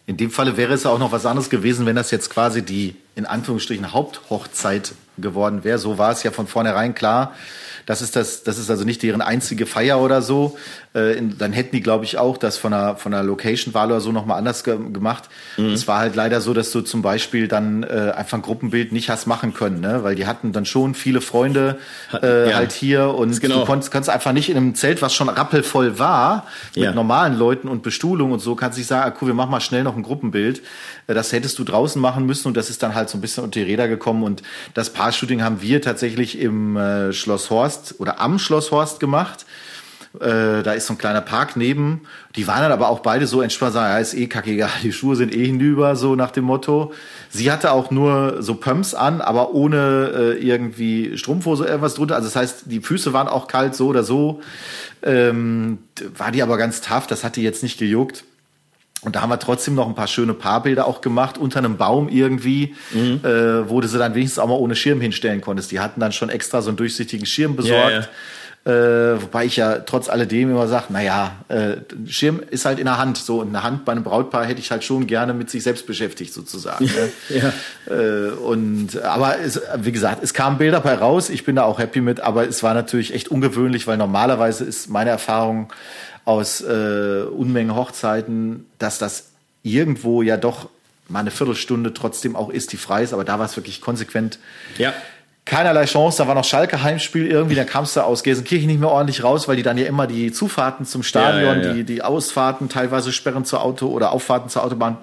In 0.08 0.18
dem 0.18 0.32
Falle 0.32 0.58
wäre 0.58 0.74
es 0.74 0.86
auch 0.86 0.98
noch 0.98 1.12
was 1.12 1.26
anderes 1.26 1.50
gewesen, 1.50 1.86
wenn 1.86 1.96
das 1.96 2.10
jetzt 2.10 2.30
quasi 2.30 2.64
die 2.64 2.96
in 3.16 3.26
Anführungsstrichen 3.26 3.94
Haupthochzeit 3.94 4.94
geworden 5.18 5.64
wäre. 5.64 5.78
So 5.78 5.98
war 5.98 6.12
es 6.12 6.24
ja 6.24 6.32
von 6.32 6.48
vornherein 6.48 6.96
klar. 6.96 7.36
Das 7.90 8.04
ist 8.04 8.16
das, 8.16 8.44
das 8.44 8.60
ist 8.60 8.70
also 8.70 8.84
nicht 8.84 9.02
deren 9.02 9.20
einzige 9.20 9.66
Feier 9.66 10.00
oder 10.00 10.22
so. 10.22 10.60
Äh, 10.94 11.18
in, 11.18 11.40
dann 11.40 11.54
hätten 11.54 11.76
die, 11.76 11.82
glaube 11.82 12.06
ich, 12.06 12.20
auch 12.20 12.38
das 12.38 12.56
von 12.56 12.72
der, 12.72 12.98
von 12.98 13.12
der 13.12 13.24
Location-Wahl 13.24 13.88
oder 13.88 14.00
so 14.00 14.12
nochmal 14.12 14.38
anders 14.38 14.64
ge 14.64 14.78
gemacht. 14.94 15.24
Mhm. 15.58 15.74
Es 15.74 15.88
war 15.88 15.98
halt 15.98 16.16
leider 16.16 16.40
so, 16.40 16.54
dass 16.54 16.70
du 16.70 16.82
zum 16.82 17.02
Beispiel 17.02 17.48
dann 17.48 17.82
äh, 17.82 18.14
einfach 18.16 18.38
ein 18.38 18.44
Gruppenbild 18.44 18.92
nicht 18.92 19.10
hast 19.10 19.26
machen 19.26 19.56
können, 19.56 19.80
ne? 19.80 20.04
weil 20.04 20.14
die 20.14 20.28
hatten 20.28 20.52
dann 20.52 20.68
schon 20.68 20.94
viele 20.94 21.20
Freunde 21.20 21.80
äh, 22.22 22.52
ja. 22.52 22.58
halt 22.58 22.74
hier 22.74 23.16
und 23.16 23.42
genau. 23.42 23.62
du 23.62 23.66
konntest, 23.66 23.92
kannst 23.92 24.08
einfach 24.12 24.34
nicht 24.34 24.52
in 24.52 24.58
einem 24.58 24.76
Zelt, 24.76 25.02
was 25.02 25.16
schon 25.16 25.28
rappelvoll 25.28 25.98
war, 25.98 26.46
mit 26.76 26.84
ja. 26.84 26.94
normalen 26.94 27.40
Leuten 27.40 27.68
und 27.68 27.82
Bestuhlung 27.82 28.34
und 28.34 28.40
so, 28.40 28.54
kannst 28.54 28.78
du 28.78 28.82
nicht 28.82 28.88
sagen, 28.88 29.12
ah, 29.12 29.18
cool, 29.20 29.30
wir 29.30 29.34
machen 29.34 29.50
mal 29.50 29.62
schnell 29.62 29.82
noch 29.82 29.98
ein 29.98 30.04
Gruppenbild. 30.04 30.62
Äh, 31.10 31.14
das 31.14 31.34
hättest 31.34 31.60
du 31.60 31.64
draußen 31.64 32.02
machen 32.02 32.26
müssen 32.26 32.48
und 32.48 32.56
das 32.56 32.70
ist 32.70 32.84
dann 32.84 32.96
halt 32.96 33.10
so 33.10 33.18
ein 33.18 33.22
bisschen 33.22 33.44
unter 33.44 33.60
die 33.60 33.66
Räder 33.66 33.88
gekommen 33.88 34.24
und 34.24 34.44
das 34.74 34.92
Paar-Shooting 34.92 35.42
haben 35.42 35.62
wir 35.62 35.82
tatsächlich 35.82 36.40
im 36.40 36.78
äh, 36.78 37.12
Schloss 37.12 37.50
Horst 37.50 37.96
oder 38.00 38.22
am 38.22 38.40
Schloss 38.40 38.72
Horst 38.72 39.00
gemacht. 39.00 39.46
Äh, 40.20 40.64
da 40.64 40.72
ist 40.72 40.88
so 40.88 40.94
ein 40.94 40.98
kleiner 40.98 41.22
Park 41.22 41.56
neben. 41.56 42.02
Die 42.36 42.48
waren 42.48 42.64
dann 42.64 42.72
aber 42.72 42.90
auch 42.90 43.02
beide 43.02 43.28
so 43.28 43.42
entspannt, 43.42 43.74
sagen, 43.74 43.94
ja, 43.94 44.00
ist 44.00 44.16
eh 44.16 44.26
kacke 44.26 44.50
egal, 44.50 44.72
die 44.82 44.92
Schuhe 44.92 45.16
sind 45.16 45.34
eh 45.36 45.46
hinüber, 45.46 45.96
so 45.96 46.16
nach 46.16 46.32
dem 46.32 46.46
Motto. 46.46 46.94
Sie 47.30 47.52
hatte 47.52 47.72
auch 47.72 47.92
nur 47.92 48.42
so 48.42 48.56
Pumps 48.56 48.96
an, 48.96 49.22
aber 49.22 49.54
ohne 49.54 50.12
äh, 50.16 50.44
irgendwie 50.44 51.16
Strumpfhose 51.16 51.66
irgendwas 51.66 51.94
drunter. 51.94 52.16
Also 52.16 52.28
das 52.28 52.36
heißt, 52.36 52.64
die 52.66 52.80
Füße 52.80 53.14
waren 53.14 53.28
auch 53.28 53.48
kalt, 53.48 53.76
so 53.76 53.88
oder 53.88 54.04
so. 54.04 54.42
Ähm, 55.04 55.78
war 56.18 56.32
die 56.32 56.42
aber 56.42 56.58
ganz 56.58 56.82
tough, 56.82 57.06
das 57.06 57.24
hat 57.24 57.36
die 57.36 57.44
jetzt 57.44 57.62
nicht 57.62 57.78
gejuckt. 57.78 58.24
Und 59.02 59.16
da 59.16 59.22
haben 59.22 59.30
wir 59.30 59.40
trotzdem 59.40 59.76
noch 59.76 59.88
ein 59.88 59.96
paar 59.96 60.08
schöne 60.08 60.34
Paarbilder 60.34 60.86
auch 60.86 61.00
gemacht, 61.00 61.38
unter 61.38 61.60
einem 61.60 61.78
Baum 61.78 62.10
irgendwie, 62.10 62.76
mhm. 62.92 63.22
äh, 63.24 63.70
wo 63.70 63.80
du 63.80 63.88
sie 63.88 63.98
dann 63.98 64.14
wenigstens 64.14 64.40
auch 64.40 64.48
mal 64.48 64.56
ohne 64.56 64.76
Schirm 64.76 65.00
hinstellen 65.00 65.40
konntest. 65.40 65.72
Die 65.72 65.80
hatten 65.80 66.02
dann 66.02 66.12
schon 66.12 66.30
extra 66.30 66.62
so 66.62 66.70
einen 66.70 66.78
durchsichtigen 66.78 67.26
Schirm 67.26 67.56
besorgt. 67.56 67.92
Ja, 67.92 68.00
ja. 68.02 68.08
Äh, 68.66 69.22
wobei 69.22 69.46
ich 69.46 69.56
ja 69.56 69.80
trotz 69.80 70.10
alledem 70.10 70.52
immer 70.52 70.68
sage, 70.68 70.88
naja, 70.90 71.32
äh, 71.48 71.78
Schirm 72.08 72.42
ist 72.52 72.66
halt 72.66 72.78
in 72.78 72.86
der 72.86 72.98
Hand. 72.98 73.18
So, 73.18 73.40
und 73.40 73.48
eine 73.48 73.64
Hand 73.64 73.86
bei 73.86 73.94
einem 73.94 74.04
Brautpaar 74.04 74.46
hätte 74.46 74.60
ich 74.60 74.70
halt 74.70 74.84
schon 74.84 75.08
gerne 75.08 75.34
mit 75.34 75.50
sich 75.50 75.64
selbst 75.64 75.88
beschäftigt, 75.88 76.34
sozusagen. 76.34 76.86
Ne? 76.86 77.10
ja. 77.42 77.54
Äh, 77.94 78.32
und 78.32 79.02
aber 79.02 79.40
es, 79.40 79.62
wie 79.78 79.94
gesagt, 79.94 80.22
es 80.24 80.34
kamen 80.34 80.58
Bilder 80.58 80.82
bei 80.82 80.94
raus, 80.94 81.30
ich 81.30 81.46
bin 81.46 81.56
da 81.56 81.64
auch 81.64 81.80
happy 81.80 82.02
mit, 82.02 82.20
aber 82.20 82.48
es 82.48 82.62
war 82.62 82.74
natürlich 82.74 83.14
echt 83.14 83.30
ungewöhnlich, 83.30 83.88
weil 83.88 83.96
normalerweise 83.96 84.66
ist 84.66 84.90
meine 84.90 85.10
Erfahrung 85.10 85.72
aus 86.26 86.62
äh, 86.62 87.24
Unmengen 87.24 87.76
Hochzeiten, 87.76 88.66
dass 88.78 88.98
das 88.98 89.30
irgendwo 89.64 90.22
ja 90.22 90.38
doch 90.38 90.70
mal 91.08 91.20
eine 91.20 91.32
Viertelstunde 91.32 91.94
trotzdem 91.94 92.36
auch 92.36 92.50
ist, 92.50 92.72
die 92.72 92.78
frei 92.78 93.04
ist, 93.04 93.14
aber 93.14 93.24
da 93.24 93.40
war 93.40 93.46
es 93.46 93.56
wirklich 93.56 93.82
konsequent. 93.82 94.40
Ja 94.78 94.94
keinerlei 95.50 95.86
Chance. 95.86 96.20
Da 96.20 96.28
war 96.28 96.36
noch 96.36 96.46
Schalke 96.46 96.82
Heimspiel 96.82 97.28
irgendwie, 97.28 97.56
da 97.56 97.64
kamst 97.64 97.96
du 97.96 98.02
aus 98.02 98.24
Gelsenkirchen 98.24 98.68
nicht 98.68 98.80
mehr 98.80 98.90
ordentlich 98.90 99.24
raus, 99.24 99.48
weil 99.48 99.56
die 99.56 99.64
dann 99.64 99.78
ja 99.78 99.86
immer 99.86 100.08
die 100.08 100.32
Zufahrten 100.32 100.86
zum 100.86 101.04
Stadion, 101.04 101.58
ja, 101.58 101.62
ja, 101.62 101.68
ja. 101.68 101.74
Die, 101.74 101.84
die 101.84 102.02
Ausfahrten 102.02 102.70
teilweise 102.70 103.12
sperren 103.12 103.46
zur 103.46 103.62
Auto 103.64 103.88
oder 103.88 104.12
Auffahrten 104.12 104.50
zur 104.50 104.64
Autobahn. 104.64 104.98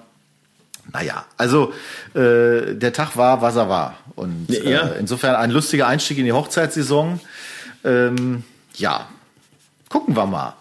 Naja, 0.93 1.25
also 1.35 1.73
äh, 2.13 2.73
der 2.75 2.93
Tag 2.93 3.17
war, 3.17 3.41
was 3.41 3.57
er 3.57 3.67
war. 3.67 3.95
Und 4.15 4.49
äh, 4.49 4.79
insofern 4.99 5.35
ein 5.35 5.51
lustiger 5.51 5.87
Einstieg 5.87 6.17
in 6.17 6.25
die 6.25 6.31
Hochzeitssaison. 6.31 7.19
Ähm, 7.83 8.43
ja, 8.75 9.07
gucken 9.89 10.15
wir 10.15 10.25
mal. 10.25 10.53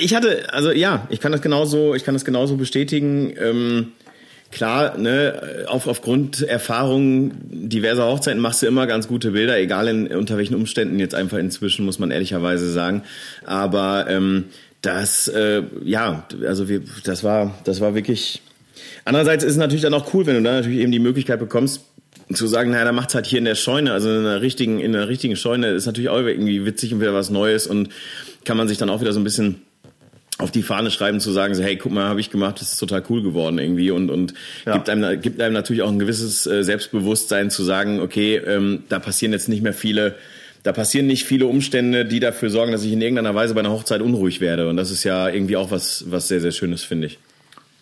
Ich 0.00 0.14
hatte, 0.14 0.52
also 0.52 0.72
ja, 0.72 1.06
ich 1.10 1.20
kann 1.20 1.32
das 1.32 1.42
genauso, 1.42 1.94
ich 1.94 2.04
kann 2.04 2.14
das 2.14 2.24
genauso 2.24 2.56
bestätigen. 2.56 3.34
Ähm 3.38 3.92
klar, 4.50 4.96
ne, 4.96 5.66
auf, 5.66 5.86
aufgrund 5.86 6.42
Erfahrungen 6.42 7.68
diverser 7.68 8.06
Hochzeiten 8.06 8.40
machst 8.40 8.62
du 8.62 8.66
immer 8.66 8.86
ganz 8.86 9.08
gute 9.08 9.32
Bilder, 9.32 9.58
egal 9.58 9.88
in, 9.88 10.06
unter 10.08 10.36
welchen 10.36 10.54
Umständen 10.54 10.98
jetzt 10.98 11.14
einfach 11.14 11.38
inzwischen, 11.38 11.84
muss 11.84 11.98
man 11.98 12.10
ehrlicherweise 12.10 12.70
sagen. 12.70 13.02
Aber 13.44 14.06
ähm, 14.08 14.44
das, 14.82 15.28
äh, 15.28 15.62
ja, 15.84 16.26
also 16.46 16.68
wir, 16.68 16.82
das 17.04 17.24
war, 17.24 17.58
das 17.64 17.80
war 17.80 17.94
wirklich. 17.94 18.42
Andererseits 19.04 19.44
ist 19.44 19.52
es 19.52 19.58
natürlich 19.58 19.82
dann 19.82 19.94
auch 19.94 20.12
cool, 20.14 20.26
wenn 20.26 20.36
du 20.36 20.42
dann 20.42 20.56
natürlich 20.56 20.80
eben 20.80 20.92
die 20.92 20.98
Möglichkeit 20.98 21.38
bekommst, 21.38 21.82
zu 22.32 22.46
sagen, 22.46 22.70
naja, 22.70 22.84
dann 22.84 22.94
macht's 22.94 23.14
halt 23.14 23.26
hier 23.26 23.38
in 23.38 23.44
der 23.44 23.54
Scheune, 23.54 23.92
also 23.92 24.10
in 24.10 24.18
einer 24.18 24.40
richtigen, 24.40 24.80
in 24.80 24.94
einer 24.94 25.08
richtigen 25.08 25.36
Scheune, 25.36 25.68
ist 25.68 25.86
natürlich 25.86 26.08
auch 26.08 26.18
irgendwie 26.18 26.66
witzig 26.66 26.92
und 26.92 27.00
wieder 27.00 27.14
was 27.14 27.30
Neues 27.30 27.66
und 27.66 27.90
kann 28.46 28.56
man 28.56 28.68
sich 28.68 28.78
dann 28.78 28.88
auch 28.88 29.00
wieder 29.00 29.12
so 29.12 29.20
ein 29.20 29.24
bisschen 29.24 29.62
auf 30.38 30.50
die 30.50 30.62
Fahne 30.62 30.90
schreiben, 30.90 31.20
zu 31.20 31.32
sagen, 31.32 31.54
so, 31.54 31.62
hey, 31.62 31.76
guck 31.76 31.92
mal, 31.92 32.08
habe 32.08 32.20
ich 32.20 32.30
gemacht, 32.30 32.60
das 32.60 32.72
ist 32.72 32.78
total 32.78 33.02
cool 33.08 33.22
geworden 33.22 33.58
irgendwie 33.58 33.90
und, 33.90 34.10
und 34.10 34.34
ja. 34.66 34.74
gibt, 34.74 34.88
einem, 34.90 35.20
gibt 35.20 35.40
einem 35.40 35.54
natürlich 35.54 35.82
auch 35.82 35.90
ein 35.90 35.98
gewisses 35.98 36.46
äh, 36.46 36.62
Selbstbewusstsein 36.62 37.50
zu 37.50 37.64
sagen, 37.64 38.00
okay, 38.00 38.36
ähm, 38.36 38.84
da 38.88 38.98
passieren 38.98 39.32
jetzt 39.32 39.48
nicht 39.48 39.62
mehr 39.62 39.72
viele, 39.72 40.16
da 40.62 40.72
passieren 40.72 41.06
nicht 41.06 41.24
viele 41.24 41.46
Umstände, 41.46 42.04
die 42.04 42.20
dafür 42.20 42.50
sorgen, 42.50 42.72
dass 42.72 42.84
ich 42.84 42.92
in 42.92 43.00
irgendeiner 43.00 43.34
Weise 43.34 43.54
bei 43.54 43.60
einer 43.60 43.72
Hochzeit 43.72 44.02
unruhig 44.02 44.40
werde 44.40 44.68
und 44.68 44.76
das 44.76 44.90
ist 44.90 45.04
ja 45.04 45.28
irgendwie 45.28 45.56
auch 45.56 45.70
was, 45.70 46.04
was 46.08 46.28
sehr, 46.28 46.40
sehr 46.40 46.52
Schönes, 46.52 46.84
finde 46.84 47.06
ich. 47.06 47.18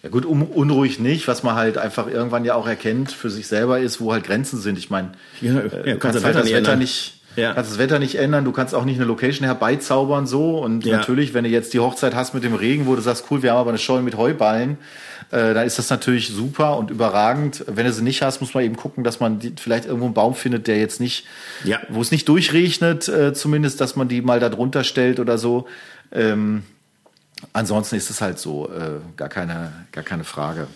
Ja 0.05 0.11
gut, 0.11 0.25
um, 0.25 0.43
unruhig 0.43 1.01
nicht, 1.01 1.27
was 1.27 1.43
man 1.43 1.57
halt 1.57 1.77
einfach 1.77 2.07
irgendwann 2.07 2.45
ja 2.45 2.55
auch 2.55 2.69
erkennt 2.69 3.11
für 3.11 3.31
sich 3.31 3.49
selber 3.49 3.81
ist, 3.81 4.01
wo 4.01 4.13
halt 4.13 4.25
Grenzen 4.25 4.61
sind. 4.61 4.79
Ich 4.79 4.91
meine, 4.91 5.13
ja, 5.41 5.59
äh, 5.61 5.89
ja, 5.89 5.93
du 5.95 5.99
kannst 5.99 6.23
halt 6.23 6.37
das 6.37 6.53
Wetter 6.53 6.77
nicht 6.77 7.15
ja. 7.37 7.55
kannst 7.55 7.71
das 7.71 7.79
Wetter 7.79 7.99
nicht 7.99 8.17
ändern, 8.17 8.45
du 8.45 8.53
kannst 8.53 8.75
auch 8.75 8.85
nicht 8.85 8.97
eine 8.97 9.07
Location 9.07 9.45
herbeizaubern 9.45 10.27
so. 10.27 10.59
Und 10.59 10.85
ja. 10.85 10.97
natürlich, 10.97 11.35
wenn 11.35 11.45
du 11.45 11.51
jetzt 11.51 11.75
die 11.75 11.81
Hochzeit 11.81 12.15
hast 12.15 12.35
mit 12.35 12.45
dem 12.45 12.55
Regen, 12.55 12.87
wo 12.87 12.95
du 12.95 13.03
sagst, 13.03 13.25
cool, 13.31 13.43
wir 13.43 13.53
haben 13.53 13.59
aber 13.59 13.71
eine 13.71 13.79
Scheune 13.79 14.03
mit 14.03 14.17
Heuballen, 14.17 14.79
äh, 15.31 15.55
dann 15.55 15.67
ist 15.67 15.79
das 15.79 15.91
natürlich 15.91 16.29
super 16.29 16.77
und 16.77 16.91
überragend. 16.91 17.65
Wenn 17.67 17.87
du 17.87 17.93
sie 17.93 18.03
nicht 18.03 18.23
hast, 18.23 18.41
muss 18.41 18.55
man 18.55 18.65
eben 18.65 18.77
gucken, 18.77 19.05
dass 19.05 19.21
man 19.21 19.39
die, 19.39 19.55
vielleicht 19.59 19.87
irgendwo 19.87 20.07
einen 20.07 20.15
Baum 20.15 20.35
findet, 20.35 20.67
der 20.67 20.79
jetzt 20.79 21.01
nicht, 21.01 21.27
ja. 21.65 21.81
wo 21.89 22.01
es 22.01 22.11
nicht 22.11 22.29
durchregnet, 22.29 23.09
äh, 23.09 23.35
zumindest, 23.35 23.81
dass 23.81 23.97
man 23.97 24.09
die 24.09 24.23
mal 24.23 24.41
da 24.41 24.49
drunter 24.49 24.85
stellt 24.85 25.21
oder 25.21 25.39
so. 25.39 25.67
Ähm, 26.13 26.63
ansonsten 27.53 27.97
ist 27.97 28.11
es 28.11 28.21
halt 28.21 28.39
so, 28.39 28.71
äh, 28.71 29.01
gar 29.17 29.29
keine, 29.29 29.73
gar 29.93 30.05
keine 30.05 30.25
Frage. 30.25 30.67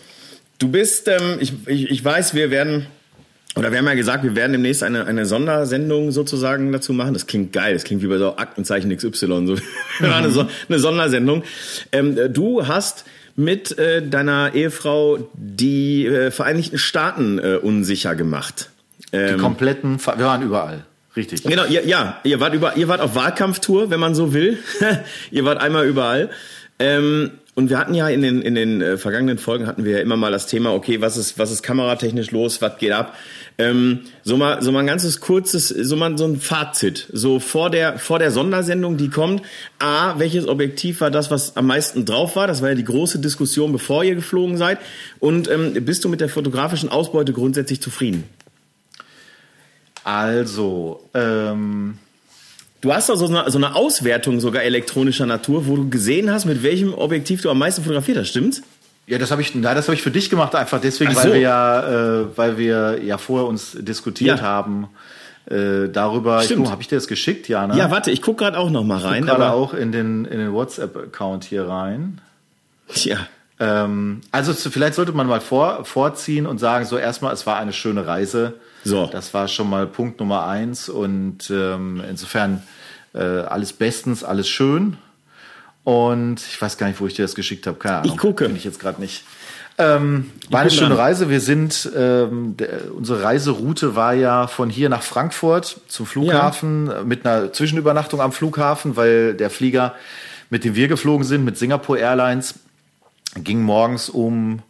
Du 0.57 0.67
bist, 0.67 1.07
ähm, 1.07 1.37
ich, 1.39 1.53
ich, 1.67 1.89
ich 1.89 2.03
weiß, 2.03 2.33
wir 2.33 2.51
werden 2.51 2.87
Oder 3.55 3.71
wir 3.71 3.79
haben 3.79 3.87
ja 3.87 3.95
gesagt, 3.95 4.23
wir 4.23 4.35
werden 4.35 4.51
demnächst 4.51 4.83
eine, 4.83 5.05
eine 5.05 5.25
Sondersendung 5.25 6.11
sozusagen 6.11 6.71
dazu 6.71 6.93
machen. 6.93 7.13
Das 7.13 7.25
klingt 7.25 7.51
geil. 7.51 7.73
Das 7.73 7.83
klingt 7.83 8.01
wie 8.03 8.07
bei 8.07 8.17
so 8.17 8.37
Aktenzeichen 8.37 8.95
XY. 8.95 9.11
So. 9.47 9.55
Eine, 10.01 10.29
so 10.29 10.47
eine 10.69 10.79
Sondersendung. 10.79 11.43
Ähm, 11.91 12.17
du 12.31 12.67
hast 12.67 13.05
mit 13.35 13.77
äh, 13.77 14.05
deiner 14.07 14.53
Ehefrau 14.53 15.29
die 15.33 16.05
äh, 16.05 16.31
Vereinigten 16.31 16.77
Staaten 16.77 17.39
äh, 17.39 17.55
unsicher 17.55 18.15
gemacht. 18.15 18.69
Ähm, 19.11 19.35
die 19.35 19.41
kompletten, 19.41 19.97
wir 19.99 20.25
waren 20.25 20.41
überall. 20.41 20.85
Richtig. 21.15 21.43
Genau, 21.43 21.65
ihr, 21.65 21.85
ja, 21.85 22.19
ihr 22.23 22.39
wart 22.39 22.53
über, 22.53 22.77
ihr 22.77 22.87
wart 22.87 23.01
auf 23.01 23.15
Wahlkampftour, 23.15 23.89
wenn 23.89 23.99
man 23.99 24.13
so 24.13 24.33
will. 24.33 24.59
ihr 25.31 25.43
wart 25.43 25.59
einmal 25.59 25.87
überall. 25.87 26.29
Ähm, 26.79 27.31
und 27.55 27.69
wir 27.69 27.77
hatten 27.77 27.93
ja 27.93 28.07
in 28.07 28.21
den, 28.21 28.41
in 28.41 28.55
den 28.55 28.81
äh, 28.81 28.97
vergangenen 28.97 29.37
Folgen 29.37 29.67
hatten 29.67 29.83
wir 29.83 29.93
ja 29.93 29.99
immer 29.99 30.15
mal 30.15 30.31
das 30.31 30.47
Thema, 30.47 30.73
okay, 30.73 31.01
was 31.01 31.17
ist, 31.17 31.37
was 31.37 31.51
ist 31.51 31.61
kameratechnisch 31.63 32.31
los, 32.31 32.61
was 32.61 32.77
geht 32.77 32.91
ab? 32.91 33.15
Ähm, 33.57 34.01
so 34.23 34.37
mal, 34.37 34.61
so 34.61 34.71
mal 34.71 34.79
ein 34.79 34.87
ganzes 34.87 35.19
kurzes, 35.19 35.67
so 35.67 35.95
mal 35.97 36.17
so 36.17 36.25
ein 36.25 36.39
Fazit. 36.39 37.09
So 37.11 37.39
vor 37.39 37.69
der, 37.69 37.99
vor 37.99 38.19
der 38.19 38.31
Sondersendung, 38.31 38.95
die 38.95 39.09
kommt. 39.09 39.41
A, 39.79 40.17
welches 40.19 40.47
Objektiv 40.47 41.01
war 41.01 41.11
das, 41.11 41.31
was 41.31 41.57
am 41.57 41.67
meisten 41.67 42.05
drauf 42.05 42.35
war? 42.37 42.47
Das 42.47 42.61
war 42.61 42.69
ja 42.69 42.75
die 42.75 42.85
große 42.85 43.19
Diskussion, 43.19 43.73
bevor 43.73 44.03
ihr 44.03 44.15
geflogen 44.15 44.57
seid. 44.57 44.77
Und 45.19 45.49
ähm, 45.49 45.73
bist 45.85 46.05
du 46.05 46.09
mit 46.09 46.21
der 46.21 46.29
fotografischen 46.29 46.89
Ausbeute 46.89 47.33
grundsätzlich 47.33 47.81
zufrieden? 47.81 48.23
Also, 50.05 51.03
ähm, 51.13 51.97
Du 52.81 52.93
hast 52.93 53.09
doch 53.09 53.15
so 53.15 53.25
eine, 53.27 53.49
so 53.51 53.57
eine 53.57 53.75
Auswertung 53.75 54.39
sogar 54.39 54.63
elektronischer 54.63 55.25
Natur, 55.25 55.67
wo 55.67 55.75
du 55.75 55.89
gesehen 55.89 56.31
hast, 56.31 56.45
mit 56.45 56.63
welchem 56.63 56.93
Objektiv 56.93 57.41
du 57.41 57.49
am 57.49 57.59
meisten 57.59 57.83
fotografiert 57.83 58.17
hast, 58.17 58.29
stimmt's? 58.29 58.61
Ja, 59.05 59.17
das 59.17 59.31
habe 59.31 59.41
ich, 59.41 59.55
nein, 59.55 59.75
das 59.75 59.87
habe 59.87 59.95
ich 59.95 60.03
für 60.03 60.11
dich 60.11 60.29
gemacht, 60.29 60.55
einfach 60.55 60.79
deswegen, 60.79 61.11
so. 61.11 61.17
weil 61.17 61.33
wir 61.33 61.39
ja, 61.39 62.21
äh, 62.21 62.37
weil 62.37 62.57
wir 62.57 63.03
ja 63.03 63.17
vorher 63.17 63.47
uns 63.47 63.75
diskutiert 63.79 64.39
ja. 64.39 64.45
haben 64.45 64.87
äh, 65.47 65.89
darüber. 65.89 66.41
Stimmt. 66.43 66.69
Habe 66.69 66.81
ich 66.81 66.87
dir 66.87 66.95
das 66.95 67.07
geschickt, 67.07 67.49
ja? 67.49 67.65
Ne? 67.65 67.75
Ja, 67.75 67.89
warte, 67.89 68.11
ich 68.11 68.21
guck 68.21 68.37
gerade 68.37 68.57
auch 68.57 68.69
noch 68.69 68.83
mal 68.83 68.99
rein. 68.99 69.23
Ich 69.23 69.29
gerade 69.29 69.51
auch 69.51 69.73
in 69.73 69.91
den 69.91 70.25
in 70.25 70.37
den 70.37 70.53
WhatsApp-Account 70.53 71.43
hier 71.43 71.67
rein. 71.67 72.21
Tja. 72.93 73.17
Ähm, 73.59 74.21
also 74.31 74.53
zu, 74.53 74.69
vielleicht 74.69 74.93
sollte 74.93 75.11
man 75.11 75.27
mal 75.27 75.41
vor, 75.41 75.85
vorziehen 75.85 76.45
und 76.45 76.59
sagen, 76.59 76.85
so 76.85 76.97
erstmal, 76.97 77.33
es 77.33 77.45
war 77.45 77.57
eine 77.57 77.73
schöne 77.73 78.05
Reise. 78.05 78.53
So. 78.83 79.07
Das 79.07 79.33
war 79.33 79.47
schon 79.47 79.69
mal 79.69 79.87
Punkt 79.87 80.19
Nummer 80.19 80.47
eins 80.47 80.89
und 80.89 81.49
ähm, 81.49 82.03
insofern 82.07 82.63
äh, 83.13 83.19
alles 83.19 83.73
bestens, 83.73 84.23
alles 84.23 84.47
schön. 84.47 84.97
Und 85.83 86.41
ich 86.41 86.61
weiß 86.61 86.77
gar 86.77 86.87
nicht, 86.87 86.99
wo 86.99 87.07
ich 87.07 87.13
dir 87.13 87.23
das 87.23 87.35
geschickt 87.35 87.65
habe. 87.67 87.77
Keine 87.77 87.97
Ahnung. 87.97 88.11
Ich 88.11 88.17
gucke. 88.17 88.45
Finde 88.45 88.57
ich 88.57 88.63
jetzt 88.63 88.79
gerade 88.79 89.01
nicht. 89.01 89.23
Ähm, 89.79 90.31
war 90.49 90.59
eine 90.59 90.71
schöne 90.71 90.97
Reise. 90.97 91.29
Wir 91.29 91.39
sind, 91.39 91.89
ähm, 91.95 92.57
der, 92.57 92.93
unsere 92.93 93.23
Reiseroute 93.23 93.95
war 93.95 94.13
ja 94.13 94.47
von 94.47 94.69
hier 94.69 94.89
nach 94.89 95.01
Frankfurt 95.01 95.79
zum 95.87 96.05
Flughafen 96.05 96.87
ja. 96.87 97.03
mit 97.03 97.25
einer 97.25 97.53
Zwischenübernachtung 97.53 98.19
am 98.19 98.33
Flughafen, 98.33 98.97
weil 98.97 99.35
der 99.35 99.49
Flieger, 99.49 99.95
mit 100.49 100.65
dem 100.65 100.75
wir 100.75 100.89
geflogen 100.89 101.25
sind, 101.25 101.45
mit 101.45 101.57
Singapore 101.57 101.97
Airlines, 101.97 102.55
ging 103.35 103.61
morgens 103.61 104.09
um 104.09 104.61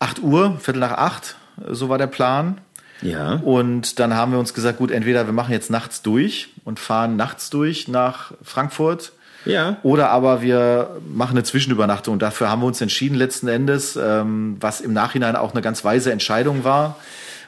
8 0.00 0.20
Uhr, 0.22 0.58
Viertel 0.60 0.80
nach 0.80 0.92
acht, 0.92 1.36
so 1.68 1.88
war 1.88 1.96
der 1.96 2.06
Plan. 2.06 2.60
Ja. 3.02 3.34
Und 3.36 3.98
dann 3.98 4.14
haben 4.14 4.32
wir 4.32 4.38
uns 4.38 4.54
gesagt, 4.54 4.78
gut, 4.78 4.90
entweder 4.90 5.26
wir 5.26 5.32
machen 5.32 5.52
jetzt 5.52 5.70
nachts 5.70 6.02
durch 6.02 6.48
und 6.64 6.78
fahren 6.78 7.16
nachts 7.16 7.50
durch 7.50 7.88
nach 7.88 8.32
Frankfurt. 8.42 9.12
Ja. 9.44 9.78
Oder 9.82 10.10
aber 10.10 10.42
wir 10.42 11.00
machen 11.08 11.32
eine 11.32 11.44
Zwischenübernachtung. 11.44 12.14
Und 12.14 12.22
dafür 12.22 12.50
haben 12.50 12.60
wir 12.60 12.66
uns 12.66 12.80
entschieden 12.80 13.14
letzten 13.14 13.48
Endes, 13.48 13.96
ähm, 13.96 14.56
was 14.60 14.80
im 14.80 14.92
Nachhinein 14.92 15.36
auch 15.36 15.52
eine 15.52 15.62
ganz 15.62 15.84
weise 15.84 16.12
Entscheidung 16.12 16.64
war, 16.64 16.96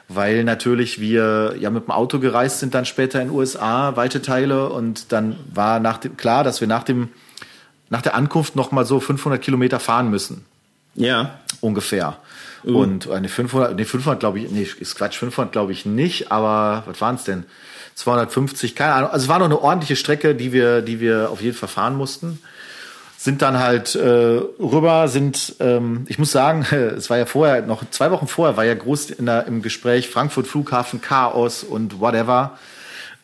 weil 0.07 0.43
natürlich 0.43 0.99
wir 0.99 1.55
ja 1.59 1.69
mit 1.69 1.85
dem 1.85 1.91
Auto 1.91 2.19
gereist 2.19 2.59
sind 2.59 2.73
dann 2.73 2.85
später 2.85 3.21
in 3.21 3.27
den 3.29 3.37
USA, 3.37 3.95
weite 3.95 4.21
Teile. 4.21 4.69
Und 4.69 5.11
dann 5.11 5.35
war 5.53 5.79
nach 5.79 5.99
dem, 5.99 6.17
klar, 6.17 6.43
dass 6.43 6.61
wir 6.61 6.67
nach 6.67 6.83
dem, 6.83 7.09
nach 7.89 8.01
der 8.01 8.15
Ankunft 8.15 8.55
noch 8.55 8.71
mal 8.71 8.85
so 8.85 8.99
500 8.99 9.41
Kilometer 9.41 9.79
fahren 9.79 10.09
müssen. 10.09 10.45
Ja. 10.95 11.35
Ungefähr. 11.61 12.17
Uh. 12.65 12.79
Und 12.79 13.09
eine 13.09 13.29
500, 13.29 13.75
nee, 13.75 13.85
500 13.85 14.19
glaube 14.19 14.39
ich, 14.39 14.51
nee, 14.51 14.67
ist 14.79 14.95
Quatsch, 14.95 15.17
500 15.17 15.51
glaube 15.51 15.71
ich 15.71 15.85
nicht, 15.85 16.31
aber 16.31 16.83
was 16.85 17.01
waren 17.01 17.15
es 17.15 17.23
denn? 17.23 17.45
250, 17.95 18.75
keine 18.75 18.93
Ahnung. 18.93 19.09
Also 19.11 19.25
es 19.25 19.29
war 19.29 19.39
noch 19.39 19.45
eine 19.45 19.61
ordentliche 19.61 19.95
Strecke, 19.95 20.35
die 20.35 20.51
wir, 20.51 20.81
die 20.81 20.99
wir 20.99 21.29
auf 21.29 21.41
jeden 21.41 21.55
Fall 21.55 21.69
fahren 21.69 21.95
mussten. 21.95 22.39
Sind 23.17 23.41
dann 23.41 23.59
halt 23.59 23.95
äh, 23.95 24.41
rüber, 24.59 25.07
sind, 25.07 25.55
ähm, 25.59 26.05
ich 26.07 26.19
muss 26.19 26.31
sagen, 26.31 26.65
es 26.71 27.09
war 27.09 27.17
ja 27.17 27.25
vorher, 27.25 27.61
noch 27.61 27.83
zwei 27.91 28.11
Wochen 28.11 28.27
vorher, 28.27 28.57
war 28.57 28.65
ja 28.65 28.73
groß 28.73 29.11
in 29.11 29.25
der, 29.27 29.45
im 29.47 29.61
Gespräch 29.61 30.09
Frankfurt 30.09 30.47
Flughafen, 30.47 31.01
Chaos 31.01 31.63
und 31.63 31.99
whatever. 31.99 32.57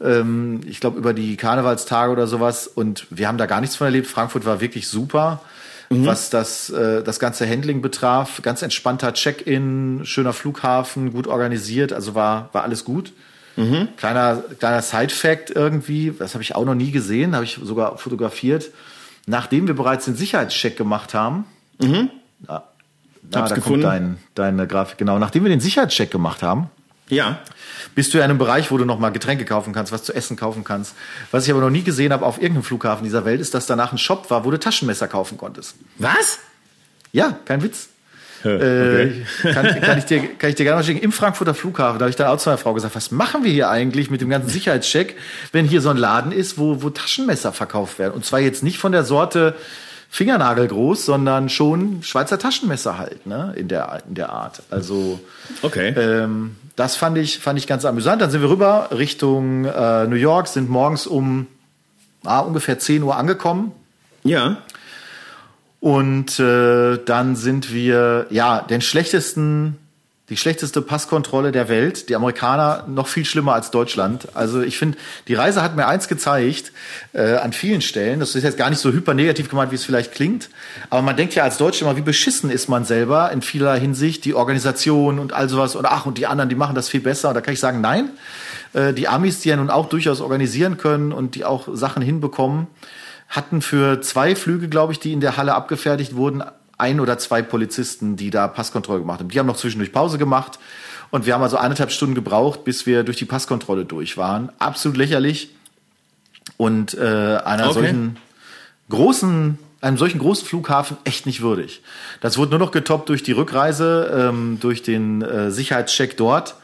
Ähm, 0.02 0.62
ich 0.68 0.80
glaube 0.80 0.98
über 0.98 1.14
die 1.14 1.36
Karnevalstage 1.36 2.12
oder 2.12 2.28
sowas. 2.28 2.68
Und 2.68 3.08
wir 3.10 3.28
haben 3.28 3.38
da 3.38 3.46
gar 3.46 3.62
nichts 3.62 3.76
von 3.76 3.86
erlebt. 3.86 4.08
Frankfurt 4.08 4.46
war 4.46 4.62
wirklich 4.62 4.88
super 4.88 5.42
mhm. 5.90 6.06
was 6.06 6.30
das, 6.30 6.70
äh, 6.70 7.04
das 7.04 7.20
ganze 7.20 7.48
Handling 7.50 7.82
betraf. 7.82 8.42
Ganz 8.42 8.62
entspannter 8.62 9.14
Check-in, 9.14 10.02
schöner 10.04 10.34
Flughafen, 10.34 11.12
gut 11.12 11.28
organisiert, 11.28 11.94
also 11.94 12.16
war, 12.16 12.50
war 12.54 12.64
alles 12.64 12.86
gut. 12.86 13.14
Mhm. 13.56 13.90
Kleiner, 13.98 14.42
kleiner 14.58 14.82
Side-Fact 14.82 15.52
irgendwie, 15.52 16.14
das 16.18 16.34
habe 16.34 16.44
ich 16.44 16.56
auch 16.56 16.66
noch 16.66 16.76
nie 16.76 16.92
gesehen, 16.92 17.36
habe 17.36 17.44
ich 17.44 17.60
sogar 17.62 17.98
fotografiert. 17.98 18.72
Nachdem 19.28 19.68
wir 19.68 19.76
bereits 19.76 20.06
den 20.06 20.16
Sicherheitscheck 20.16 20.78
gemacht 20.78 21.14
haben, 21.14 21.46
mhm. 21.80 22.10
da, 22.40 22.64
da, 23.22 23.48
da 23.48 23.56
kommt 23.58 23.84
dein, 23.84 24.18
deine 24.34 24.66
Grafik, 24.66 24.98
genau, 24.98 25.20
nachdem 25.20 25.44
wir 25.44 25.50
den 25.50 25.60
Sicherheitscheck 25.60 26.10
gemacht 26.10 26.42
haben, 26.42 26.70
ja. 27.10 27.42
Bist 27.96 28.14
du 28.14 28.18
in 28.18 28.24
einem 28.24 28.38
Bereich, 28.38 28.72
wo 28.72 28.78
du 28.78 28.86
noch 28.86 29.00
mal 29.00 29.10
Getränke 29.10 29.46
kaufen 29.46 29.74
kannst, 29.74 29.92
was 29.92 30.04
zu 30.04 30.14
essen 30.14 30.38
kaufen 30.38 30.64
kannst. 30.64 30.96
Was 31.32 31.46
ich 31.46 31.52
aber 31.52 31.62
noch 31.62 31.70
nie 31.70 31.84
gesehen 31.84 32.14
habe 32.14 32.26
auf 32.26 32.38
irgendeinem 32.38 32.64
Flughafen 32.64 33.04
dieser 33.04 33.26
Welt, 33.26 33.42
ist, 33.42 33.54
dass 33.54 33.66
danach 33.66 33.92
ein 33.92 33.98
Shop 33.98 34.30
war, 34.30 34.46
wo 34.46 34.52
du 34.52 34.60
Taschenmesser 34.60 35.08
kaufen 35.08 35.38
konntest. 35.38 35.76
Was? 35.98 36.40
Ja, 37.12 37.38
kein 37.46 37.62
Witz. 37.64 37.90
Okay. 38.42 39.24
Äh, 39.44 39.52
kann, 39.52 39.66
kann, 39.82 39.98
ich 39.98 40.06
dir, 40.06 40.36
kann 40.36 40.50
ich 40.50 40.56
dir 40.56 40.64
gerne 40.64 40.78
mal 40.78 40.84
schicken. 40.84 41.02
Im 41.02 41.12
Frankfurter 41.12 41.54
Flughafen, 41.54 42.00
da 42.00 42.04
habe 42.04 42.10
ich 42.10 42.16
dann 42.16 42.28
auch 42.28 42.38
zu 42.38 42.50
meiner 42.50 42.58
Frau 42.58 42.74
gesagt, 42.74 42.96
was 42.96 43.12
machen 43.12 43.44
wir 43.44 43.52
hier 43.52 43.70
eigentlich 43.70 44.10
mit 44.10 44.22
dem 44.22 44.30
ganzen 44.30 44.50
Sicherheitscheck, 44.50 45.16
wenn 45.52 45.66
hier 45.66 45.82
so 45.82 45.90
ein 45.90 45.98
Laden 45.98 46.32
ist, 46.32 46.58
wo, 46.58 46.82
wo 46.82 46.90
Taschenmesser 46.90 47.52
verkauft 47.52 48.00
werden. 48.00 48.14
Und 48.14 48.26
zwar 48.26 48.40
jetzt 48.40 48.64
nicht 48.64 48.78
von 48.78 48.92
der 48.92 49.04
Sorte 49.04 49.56
Fingernagel 50.12 50.68
groß, 50.68 51.06
sondern 51.06 51.50
schon 51.50 52.02
Schweizer 52.02 52.40
Taschenmesser 52.40 52.98
halt, 52.98 53.28
ne, 53.28 53.54
in 53.56 53.68
der, 53.68 54.02
in 54.08 54.16
der 54.16 54.32
Art. 54.32 54.64
Also, 54.72 55.20
okay. 55.62 55.90
Ähm, 55.96 56.56
das 56.76 56.96
fand 56.96 57.18
ich, 57.18 57.40
fand 57.40 57.60
ich 57.60 57.68
ganz 57.68 57.86
amüsant. 57.86 58.22
Dann 58.22 58.32
sind 58.32 58.42
wir 58.42 58.50
rüber 58.50 58.90
Richtung 58.92 59.66
äh, 59.66 60.08
New 60.08 60.16
York, 60.16 60.48
sind 60.48 60.70
morgens 60.70 61.06
um 61.06 61.48
ah, 62.24 62.40
ungefähr 62.40 62.80
10 62.80 63.04
Uhr 63.04 63.16
angekommen. 63.16 63.72
Ja. 64.24 64.58
Und 65.80 66.40
äh, 66.40 66.98
dann 67.06 67.36
sind 67.36 67.72
wir, 67.72 68.26
ja, 68.30 68.62
den 68.62 68.82
schlechtesten 68.82 69.78
die 70.30 70.38
schlechteste 70.38 70.82
Passkontrolle 70.82 71.52
der 71.52 71.70
Welt. 71.70 72.10
Die 72.10 72.16
Amerikaner 72.16 72.86
noch 72.88 73.08
viel 73.08 73.26
schlimmer 73.26 73.54
als 73.54 73.72
Deutschland. 73.72 74.28
Also 74.36 74.62
ich 74.62 74.78
finde, 74.78 74.98
die 75.28 75.34
Reise 75.34 75.62
hat 75.62 75.76
mir 75.76 75.88
eins 75.88 76.08
gezeigt, 76.08 76.72
äh, 77.14 77.36
an 77.36 77.54
vielen 77.54 77.82
Stellen. 77.82 78.20
Das 78.20 78.36
ist 78.36 78.44
jetzt 78.44 78.58
gar 78.58 78.70
nicht 78.70 78.80
so 78.80 78.92
hyper 78.92 79.14
negativ 79.14 79.50
gemeint, 79.50 79.72
wie 79.72 79.76
es 79.76 79.86
vielleicht 79.86 80.14
klingt. 80.14 80.50
Aber 80.90 81.02
man 81.02 81.18
denkt 81.18 81.36
ja 81.36 81.44
als 81.44 81.58
Deutscher 81.58 81.86
immer, 81.86 81.98
wie 81.98 82.02
beschissen 82.02 82.50
ist 82.50 82.70
man 82.70 82.86
selber 82.86 83.32
in 83.32 83.42
vieler 83.42 83.76
Hinsicht. 83.76 84.26
Die 84.26 84.36
Organisation 84.36 85.20
und 85.20 85.34
all 85.34 85.50
sowas. 85.50 85.76
Und 85.76 85.86
ach, 85.86 86.06
und 86.06 86.18
die 86.18 86.28
anderen, 86.28 86.50
die 86.50 86.56
machen 86.56 86.76
das 86.76 86.90
viel 86.90 87.02
besser. 87.02 87.30
Und 87.30 87.36
da 87.36 87.42
kann 87.42 87.54
ich 87.54 87.60
sagen, 87.60 87.82
nein. 87.82 88.10
Äh, 88.74 88.94
die 88.94 89.08
Amis, 89.08 89.40
die 89.40 89.50
ja 89.50 89.56
nun 89.56 89.70
auch 89.70 89.90
durchaus 89.90 90.22
organisieren 90.22 90.78
können 90.78 91.12
und 91.12 91.36
die 91.36 91.46
auch 91.46 91.68
Sachen 91.74 92.04
hinbekommen, 92.04 92.68
hatten 93.30 93.62
für 93.62 94.02
zwei 94.02 94.36
Flüge, 94.36 94.70
glaube 94.70 94.94
ich, 94.94 95.00
die 95.00 95.14
in 95.14 95.22
der 95.22 95.38
Halle 95.38 95.54
abgefertigt 95.54 96.16
wurden, 96.16 96.44
ein 96.80 97.00
oder 97.00 97.18
zwei 97.18 97.42
Polizisten, 97.42 98.16
die 98.16 98.30
da 98.30 98.48
Passkontrolle 98.48 99.00
gemacht 99.00 99.20
haben. 99.20 99.30
Die 99.30 99.40
haben 99.40 99.48
noch 99.48 99.58
zwischendurch 99.58 99.92
Pause 99.92 100.18
gemacht 100.18 100.60
und 101.12 101.26
wir 101.26 101.34
haben 101.34 101.44
also 101.44 101.58
eineinhalb 101.58 101.92
Stunden 101.92 102.16
gebraucht, 102.16 102.64
bis 102.64 102.86
wir 102.86 103.04
durch 103.04 103.18
die 103.18 103.26
Passkontrolle 103.26 103.86
durch 103.86 104.18
waren. 104.18 104.52
Absolut 104.60 104.98
lächerlich. 104.98 105.50
Und 106.58 106.94
äh, 106.96 107.38
einer 107.44 107.66
okay. 107.66 107.74
solchen 107.74 108.18
großen, 108.90 109.60
einem 109.82 109.98
solchen 109.98 110.20
großen 110.20 110.48
Flughafen 110.48 110.98
echt 111.04 111.26
nicht 111.26 111.42
würdig. 111.42 111.82
Das 112.22 112.38
wurde 112.38 112.52
nur 112.52 112.60
noch 112.60 112.72
getoppt 112.72 113.10
durch 113.10 113.24
die 113.24 113.32
Rückreise, 113.32 114.30
ähm, 114.30 114.58
durch 114.60 114.82
den 114.82 115.22
äh, 115.22 115.52
Sicherheitscheck 115.52 116.18
dort 116.18 116.56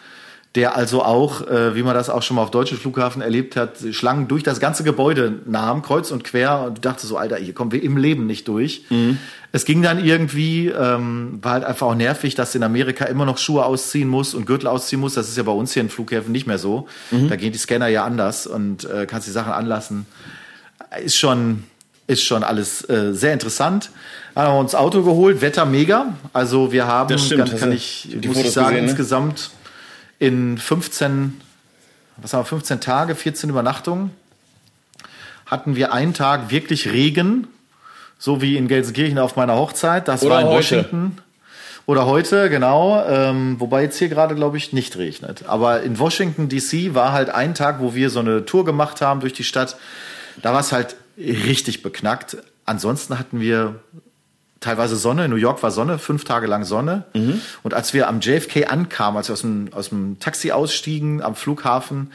der 0.55 0.77
also 0.77 1.03
auch, 1.03 1.45
äh, 1.47 1.75
wie 1.75 1.83
man 1.83 1.93
das 1.93 2.09
auch 2.09 2.23
schon 2.23 2.35
mal 2.35 2.43
auf 2.43 2.51
deutschen 2.51 2.77
Flughafen 2.77 3.21
erlebt 3.21 3.57
hat, 3.57 3.77
Schlangen 3.91 4.29
durch 4.29 4.41
das 4.41 4.61
ganze 4.61 4.85
Gebäude 4.85 5.39
nahm, 5.45 5.81
kreuz 5.81 6.11
und 6.11 6.23
quer 6.23 6.63
und 6.67 6.85
dachte 6.85 7.05
so, 7.05 7.17
Alter, 7.17 7.35
hier 7.35 7.53
kommen 7.53 7.73
wir 7.73 7.83
im 7.83 7.97
Leben 7.97 8.25
nicht 8.25 8.47
durch. 8.47 8.83
Mhm. 8.89 9.17
Es 9.51 9.65
ging 9.65 9.81
dann 9.81 10.03
irgendwie, 10.03 10.69
ähm, 10.69 11.39
war 11.41 11.53
halt 11.53 11.65
einfach 11.65 11.87
auch 11.87 11.95
nervig, 11.95 12.35
dass 12.35 12.55
in 12.55 12.63
Amerika 12.63 13.05
immer 13.05 13.25
noch 13.25 13.37
Schuhe 13.37 13.65
ausziehen 13.65 14.07
muss 14.07 14.33
und 14.33 14.45
Gürtel 14.45 14.67
ausziehen 14.67 15.01
muss. 15.01 15.13
Das 15.13 15.27
ist 15.27 15.35
ja 15.35 15.43
bei 15.43 15.51
uns 15.51 15.73
hier 15.73 15.81
in 15.81 15.89
Flughäfen 15.89 16.31
nicht 16.31 16.47
mehr 16.47 16.57
so. 16.57 16.87
Mhm. 17.11 17.27
Da 17.27 17.35
gehen 17.35 17.51
die 17.51 17.57
Scanner 17.59 17.87
ja 17.87 18.05
anders 18.05 18.47
und 18.47 18.85
äh, 18.85 19.05
kannst 19.05 19.27
die 19.27 19.31
Sachen 19.31 19.51
anlassen. 19.51 20.05
Ist 21.03 21.17
schon, 21.17 21.63
ist 22.07 22.23
schon 22.23 22.45
alles 22.45 22.87
äh, 22.89 23.13
sehr 23.13 23.33
interessant. 23.33 23.91
Haben 24.35 24.53
wir 24.53 24.59
uns 24.59 24.73
Auto 24.73 25.03
geholt, 25.03 25.41
Wetter 25.41 25.65
mega. 25.65 26.13
Also 26.31 26.71
wir 26.71 26.87
haben, 26.87 27.09
das 27.09 27.25
stimmt, 27.25 27.49
kann, 27.49 27.59
kann 27.59 27.71
ich, 27.73 28.17
muss 28.25 28.37
ich 28.37 28.51
sagen, 28.51 28.69
gesehen, 28.69 28.85
ne? 28.85 28.91
insgesamt 28.91 29.51
in 30.19 30.57
15, 30.57 31.39
was 32.17 32.33
haben 32.33 32.41
wir, 32.41 32.45
15 32.45 32.81
Tage, 32.81 33.15
14 33.15 33.49
Übernachtungen 33.49 34.11
hatten 35.45 35.75
wir 35.75 35.93
einen 35.93 36.13
Tag 36.13 36.49
wirklich 36.49 36.91
Regen, 36.91 37.47
so 38.17 38.41
wie 38.41 38.57
in 38.57 38.67
Gelsenkirchen 38.67 39.19
auf 39.19 39.35
meiner 39.35 39.55
Hochzeit. 39.55 40.07
Das 40.07 40.23
Oder 40.23 40.35
war 40.35 40.41
in 40.41 40.47
heute. 40.47 40.57
Washington. 40.57 41.17
Oder 41.85 42.07
heute, 42.07 42.49
genau. 42.49 43.05
Ähm, 43.07 43.59
wobei 43.59 43.83
jetzt 43.83 43.99
hier 43.99 44.09
gerade, 44.09 44.33
glaube 44.33 44.57
ich, 44.57 44.73
nicht 44.73 44.97
regnet. 44.97 45.43
Aber 45.47 45.83
in 45.83 45.99
Washington 45.99 46.49
DC 46.49 46.95
war 46.95 47.11
halt 47.11 47.29
ein 47.29 47.53
Tag, 47.53 47.79
wo 47.79 47.93
wir 47.93 48.09
so 48.09 48.21
eine 48.21 48.45
Tour 48.45 48.65
gemacht 48.65 49.01
haben 49.01 49.19
durch 49.19 49.33
die 49.33 49.43
Stadt. 49.43 49.77
Da 50.41 50.51
war 50.51 50.61
es 50.61 50.71
halt 50.71 50.95
richtig 51.17 51.83
beknackt. 51.83 52.37
Ansonsten 52.65 53.19
hatten 53.19 53.39
wir 53.39 53.75
teilweise 54.59 54.95
Sonne. 54.95 55.25
In 55.25 55.31
New 55.31 55.37
York 55.37 55.61
war 55.63 55.71
Sonne, 55.71 55.99
fünf 55.99 56.23
Tage 56.23 56.47
lang 56.47 56.63
Sonne. 56.63 57.03
Und 57.63 57.73
als 57.73 57.93
wir 57.93 58.07
am 58.07 58.19
JFK 58.19 58.65
ankamen, 58.67 59.17
als 59.17 59.29
wir 59.29 59.33
aus 59.33 59.41
dem, 59.41 59.69
aus 59.71 59.89
dem 59.89 60.19
Taxi 60.19 60.51
ausstiegen 60.51 61.21
am 61.21 61.35
Flughafen, 61.35 62.11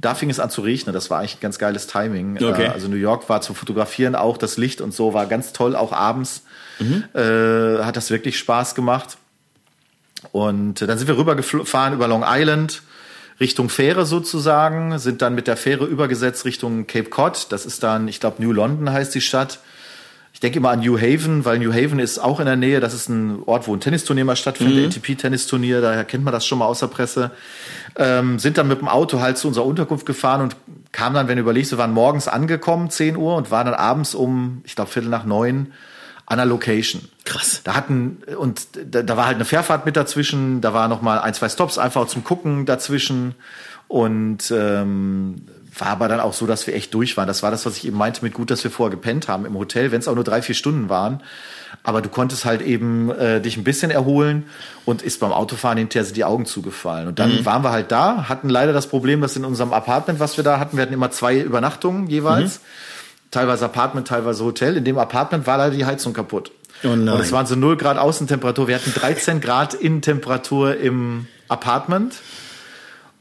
da 0.00 0.14
fing 0.14 0.30
es 0.30 0.40
an 0.40 0.50
zu 0.50 0.62
regnen. 0.62 0.92
Das 0.94 1.10
war 1.10 1.20
eigentlich 1.20 1.36
ein 1.36 1.40
ganz 1.40 1.58
geiles 1.58 1.86
Timing. 1.86 2.36
Okay. 2.42 2.64
Äh, 2.64 2.68
Also 2.68 2.88
New 2.88 2.96
York 2.96 3.28
war 3.28 3.40
zum 3.40 3.54
Fotografieren 3.54 4.16
auch, 4.16 4.36
das 4.36 4.56
Licht 4.56 4.80
und 4.80 4.92
so 4.92 5.14
war 5.14 5.26
ganz 5.26 5.52
toll, 5.52 5.76
auch 5.76 5.92
abends. 5.92 6.42
Äh, 7.14 7.84
hat 7.84 7.96
das 7.96 8.10
wirklich 8.10 8.38
Spaß 8.38 8.74
gemacht. 8.74 9.16
Und 10.32 10.82
äh, 10.82 10.86
dann 10.86 10.98
sind 10.98 11.06
wir 11.08 11.16
rübergefahren 11.16 11.94
über 11.94 12.08
Long 12.08 12.24
Island. 12.26 12.82
Richtung 13.40 13.68
Fähre 13.68 14.06
sozusagen, 14.06 14.98
sind 14.98 15.22
dann 15.22 15.34
mit 15.34 15.46
der 15.46 15.56
Fähre 15.56 15.84
übergesetzt 15.86 16.44
Richtung 16.44 16.86
Cape 16.86 17.10
Cod. 17.10 17.46
Das 17.50 17.66
ist 17.66 17.82
dann, 17.82 18.08
ich 18.08 18.20
glaube, 18.20 18.42
New 18.42 18.52
London 18.52 18.90
heißt 18.92 19.14
die 19.14 19.20
Stadt. 19.20 19.58
Ich 20.32 20.40
denke 20.40 20.58
immer 20.58 20.70
an 20.70 20.80
New 20.80 20.98
Haven, 20.98 21.44
weil 21.44 21.58
New 21.58 21.72
Haven 21.72 21.98
ist 21.98 22.18
auch 22.18 22.40
in 22.40 22.46
der 22.46 22.56
Nähe. 22.56 22.80
Das 22.80 22.94
ist 22.94 23.08
ein 23.08 23.42
Ort, 23.44 23.68
wo 23.68 23.74
ein 23.74 23.80
Tennisturnier 23.80 24.24
mal 24.24 24.34
stattfindet, 24.34 24.96
ATP-Tennisturnier. 24.96 25.80
Daher 25.80 26.04
kennt 26.04 26.24
man 26.24 26.32
das 26.32 26.46
schon 26.46 26.58
mal 26.58 26.66
aus 26.66 26.80
der 26.80 26.86
Presse. 26.86 27.30
Ähm, 27.96 28.38
sind 28.38 28.56
dann 28.56 28.66
mit 28.66 28.80
dem 28.80 28.88
Auto 28.88 29.20
halt 29.20 29.36
zu 29.36 29.46
unserer 29.46 29.66
Unterkunft 29.66 30.06
gefahren 30.06 30.40
und 30.40 30.56
kamen 30.90 31.14
dann, 31.14 31.28
wenn 31.28 31.36
du 31.36 31.42
überlegst, 31.42 31.70
wir 31.70 31.78
waren 31.78 31.92
morgens 31.92 32.28
angekommen, 32.28 32.88
10 32.88 33.16
Uhr, 33.16 33.36
und 33.36 33.50
waren 33.50 33.66
dann 33.66 33.74
abends 33.74 34.14
um, 34.14 34.62
ich 34.64 34.74
glaube, 34.74 34.90
Viertel 34.90 35.10
nach 35.10 35.24
neun 35.24 35.72
an 36.26 36.38
der 36.38 36.46
Location. 36.46 37.02
Krass. 37.24 37.60
Da 37.62 37.74
hatten, 37.74 38.18
und 38.38 38.68
da, 38.90 39.02
da 39.02 39.16
war 39.16 39.26
halt 39.26 39.34
eine 39.34 39.44
Fährfahrt 39.44 39.84
mit 39.84 39.96
dazwischen, 39.96 40.60
da 40.62 40.72
war 40.72 40.88
noch 40.88 41.02
mal 41.02 41.18
ein, 41.18 41.34
zwei 41.34 41.50
Stops 41.50 41.76
einfach 41.76 42.06
zum 42.06 42.24
Gucken 42.24 42.64
dazwischen. 42.64 43.34
Und 43.86 44.50
ähm, 44.50 45.46
war 45.78 45.88
aber 45.88 46.08
dann 46.08 46.20
auch 46.20 46.34
so, 46.34 46.46
dass 46.46 46.66
wir 46.66 46.74
echt 46.74 46.92
durch 46.92 47.16
waren. 47.16 47.26
Das 47.26 47.42
war 47.42 47.50
das, 47.50 47.64
was 47.64 47.76
ich 47.78 47.86
eben 47.86 47.96
meinte 47.96 48.22
mit 48.22 48.34
gut, 48.34 48.50
dass 48.50 48.62
wir 48.62 48.70
vorher 48.70 48.90
gepennt 48.90 49.28
haben 49.28 49.46
im 49.46 49.56
Hotel, 49.56 49.90
wenn 49.90 50.00
es 50.00 50.08
auch 50.08 50.14
nur 50.14 50.24
drei, 50.24 50.42
vier 50.42 50.54
Stunden 50.54 50.88
waren. 50.88 51.22
Aber 51.82 52.02
du 52.02 52.10
konntest 52.10 52.44
halt 52.44 52.60
eben 52.60 53.10
äh, 53.10 53.40
dich 53.40 53.56
ein 53.56 53.64
bisschen 53.64 53.90
erholen 53.90 54.44
und 54.84 55.00
ist 55.00 55.20
beim 55.20 55.32
Autofahren 55.32 55.78
hinterher 55.78 56.04
sind 56.04 56.16
die 56.16 56.24
Augen 56.24 56.44
zugefallen. 56.44 57.08
Und 57.08 57.18
dann 57.18 57.44
waren 57.44 57.64
wir 57.64 57.70
halt 57.70 57.90
da, 57.90 58.28
hatten 58.28 58.50
leider 58.50 58.72
das 58.72 58.86
Problem, 58.86 59.22
dass 59.22 59.34
in 59.36 59.44
unserem 59.44 59.72
Apartment, 59.72 60.20
was 60.20 60.36
wir 60.36 60.44
da 60.44 60.58
hatten, 60.58 60.76
wir 60.76 60.82
hatten 60.82 60.92
immer 60.92 61.10
zwei 61.10 61.40
Übernachtungen 61.40 62.06
jeweils. 62.08 62.60
Teilweise 63.30 63.64
Apartment, 63.64 64.06
teilweise 64.06 64.44
Hotel. 64.44 64.76
In 64.76 64.84
dem 64.84 64.98
Apartment 64.98 65.46
war 65.46 65.56
leider 65.56 65.74
die 65.74 65.86
Heizung 65.86 66.12
kaputt. 66.12 66.52
Oh. 66.84 66.88
Und 66.88 67.08
es 67.08 67.32
waren 67.32 67.46
so 67.46 67.56
0 67.56 67.78
Grad 67.78 67.96
Außentemperatur. 67.96 68.68
Wir 68.68 68.74
hatten 68.74 68.92
13 68.92 69.40
Grad 69.40 69.72
Innentemperatur 69.72 70.76
im 70.76 71.26
Apartment. 71.48 72.16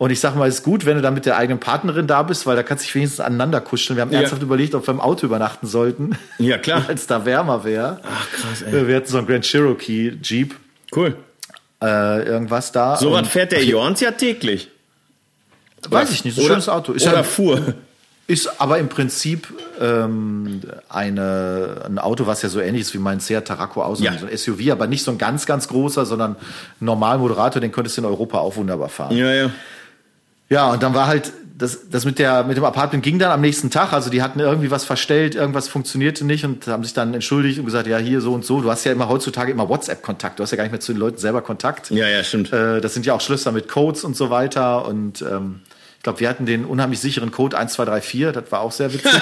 Und 0.01 0.09
ich 0.09 0.19
sag 0.19 0.35
mal, 0.35 0.47
es 0.49 0.55
ist 0.55 0.63
gut, 0.63 0.87
wenn 0.87 0.95
du 0.95 1.03
dann 1.03 1.13
mit 1.13 1.27
der 1.27 1.37
eigenen 1.37 1.59
Partnerin 1.59 2.07
da 2.07 2.23
bist, 2.23 2.47
weil 2.47 2.55
da 2.55 2.63
kannst 2.63 2.83
du 2.83 2.87
dich 2.87 2.95
wenigstens 2.95 3.19
aneinander 3.19 3.61
kuscheln. 3.61 3.97
Wir 3.97 4.01
haben 4.01 4.11
Ja. 4.11 4.21
ernsthaft 4.21 4.41
überlegt, 4.41 4.73
ob 4.73 4.87
wir 4.87 4.93
im 4.95 4.99
Auto 4.99 5.27
übernachten 5.27 5.67
sollten, 5.67 6.17
Ja, 6.39 6.57
klar. 6.57 6.83
weil 6.87 6.95
es 6.95 7.05
da 7.05 7.23
wärmer 7.23 7.63
wäre. 7.63 7.99
Ach, 8.03 8.27
krass, 8.31 8.63
ey. 8.63 8.87
Wir 8.87 8.95
hatten 8.95 9.05
so 9.07 9.19
einen 9.19 9.27
Grand 9.27 9.45
Cherokee 9.45 10.13
Jeep, 10.23 10.55
Cool. 10.95 11.15
äh, 11.83 12.23
irgendwas 12.25 12.71
da. 12.71 12.95
So 12.95 13.11
was 13.11 13.27
fährt 13.27 13.51
der 13.51 13.63
Jorns 13.63 13.99
ja 13.99 14.09
täglich. 14.09 14.71
Weiß 15.87 16.11
ich 16.11 16.25
nicht, 16.25 16.33
so 16.35 16.41
ein 16.41 16.47
schönes 16.47 16.67
Auto. 16.67 16.93
Ist 16.93 17.05
oder 17.05 17.17
ja- 17.17 17.23
fuhr. 17.23 17.75
Ist 18.25 18.59
aber 18.61 18.79
im 18.79 18.87
Prinzip 18.89 19.47
ähm, 19.79 20.61
eine, 20.89 21.83
ein 21.85 21.99
Auto, 21.99 22.25
was 22.25 22.41
ja 22.41 22.49
so 22.49 22.59
ähnlich 22.59 22.81
ist 22.83 22.93
wie 22.95 22.97
mein 22.99 23.19
Seat 23.19 23.45
Tarraco 23.47 23.83
aus, 23.83 23.99
Ja. 23.99 24.17
so 24.17 24.25
ein 24.25 24.35
SUV, 24.35 24.71
aber 24.71 24.87
nicht 24.87 25.03
so 25.03 25.11
ein 25.11 25.17
ganz, 25.19 25.45
ganz 25.45 25.67
großer, 25.67 26.05
sondern 26.07 26.37
normal 26.79 27.17
Moderator, 27.19 27.59
den 27.61 27.71
könntest 27.71 27.97
du 27.97 28.01
in 28.01 28.05
Europa 28.07 28.39
auch 28.39 28.55
wunderbar 28.55 28.89
fahren. 28.89 29.15
Ja, 29.15 29.31
ja. 29.31 29.51
Ja, 30.51 30.69
und 30.69 30.83
dann 30.83 30.93
war 30.93 31.07
halt, 31.07 31.31
das, 31.57 31.89
das 31.89 32.03
mit, 32.03 32.19
der, 32.19 32.43
mit 32.43 32.57
dem 32.57 32.65
Apartment 32.65 33.03
ging 33.03 33.19
dann 33.19 33.31
am 33.31 33.39
nächsten 33.39 33.69
Tag. 33.69 33.93
Also 33.93 34.09
die 34.09 34.21
hatten 34.21 34.41
irgendwie 34.41 34.69
was 34.69 34.83
verstellt, 34.83 35.33
irgendwas 35.33 35.69
funktionierte 35.69 36.25
nicht 36.25 36.43
und 36.43 36.67
haben 36.67 36.83
sich 36.83 36.93
dann 36.93 37.13
entschuldigt 37.13 37.57
und 37.57 37.63
gesagt, 37.63 37.87
ja, 37.87 37.97
hier 37.97 38.19
so 38.19 38.33
und 38.33 38.43
so. 38.43 38.59
Du 38.59 38.69
hast 38.69 38.83
ja 38.83 38.91
immer 38.91 39.07
heutzutage 39.07 39.49
immer 39.49 39.69
WhatsApp-Kontakt. 39.69 40.39
Du 40.39 40.43
hast 40.43 40.51
ja 40.51 40.57
gar 40.57 40.65
nicht 40.65 40.73
mehr 40.73 40.81
zu 40.81 40.91
den 40.91 40.99
Leuten 40.99 41.19
selber 41.19 41.41
Kontakt. 41.41 41.89
Ja, 41.91 42.05
ja, 42.05 42.21
stimmt. 42.21 42.51
Äh, 42.51 42.81
das 42.81 42.93
sind 42.93 43.05
ja 43.05 43.13
auch 43.13 43.21
Schlösser 43.21 43.53
mit 43.53 43.69
Codes 43.69 44.03
und 44.03 44.17
so 44.17 44.29
weiter. 44.29 44.85
Und 44.85 45.21
ähm, 45.21 45.61
ich 45.97 46.03
glaube, 46.03 46.19
wir 46.19 46.27
hatten 46.27 46.45
den 46.45 46.65
unheimlich 46.65 46.99
sicheren 46.99 47.31
Code 47.31 47.57
1234. 47.57 48.33
Das 48.33 48.51
war 48.51 48.59
auch 48.59 48.73
sehr 48.73 48.93
witzig. 48.93 49.11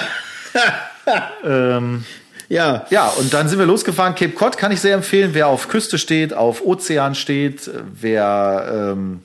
Ja. 2.48 2.86
ja, 2.90 3.06
und 3.06 3.32
dann 3.32 3.48
sind 3.48 3.60
wir 3.60 3.66
losgefahren. 3.66 4.16
Cape 4.16 4.32
Cod 4.32 4.58
kann 4.58 4.72
ich 4.72 4.80
sehr 4.80 4.96
empfehlen. 4.96 5.30
Wer 5.34 5.46
auf 5.46 5.68
Küste 5.68 5.98
steht, 5.98 6.34
auf 6.34 6.64
Ozean 6.64 7.14
steht, 7.14 7.70
wer 7.92 8.92
ähm, 8.96 9.22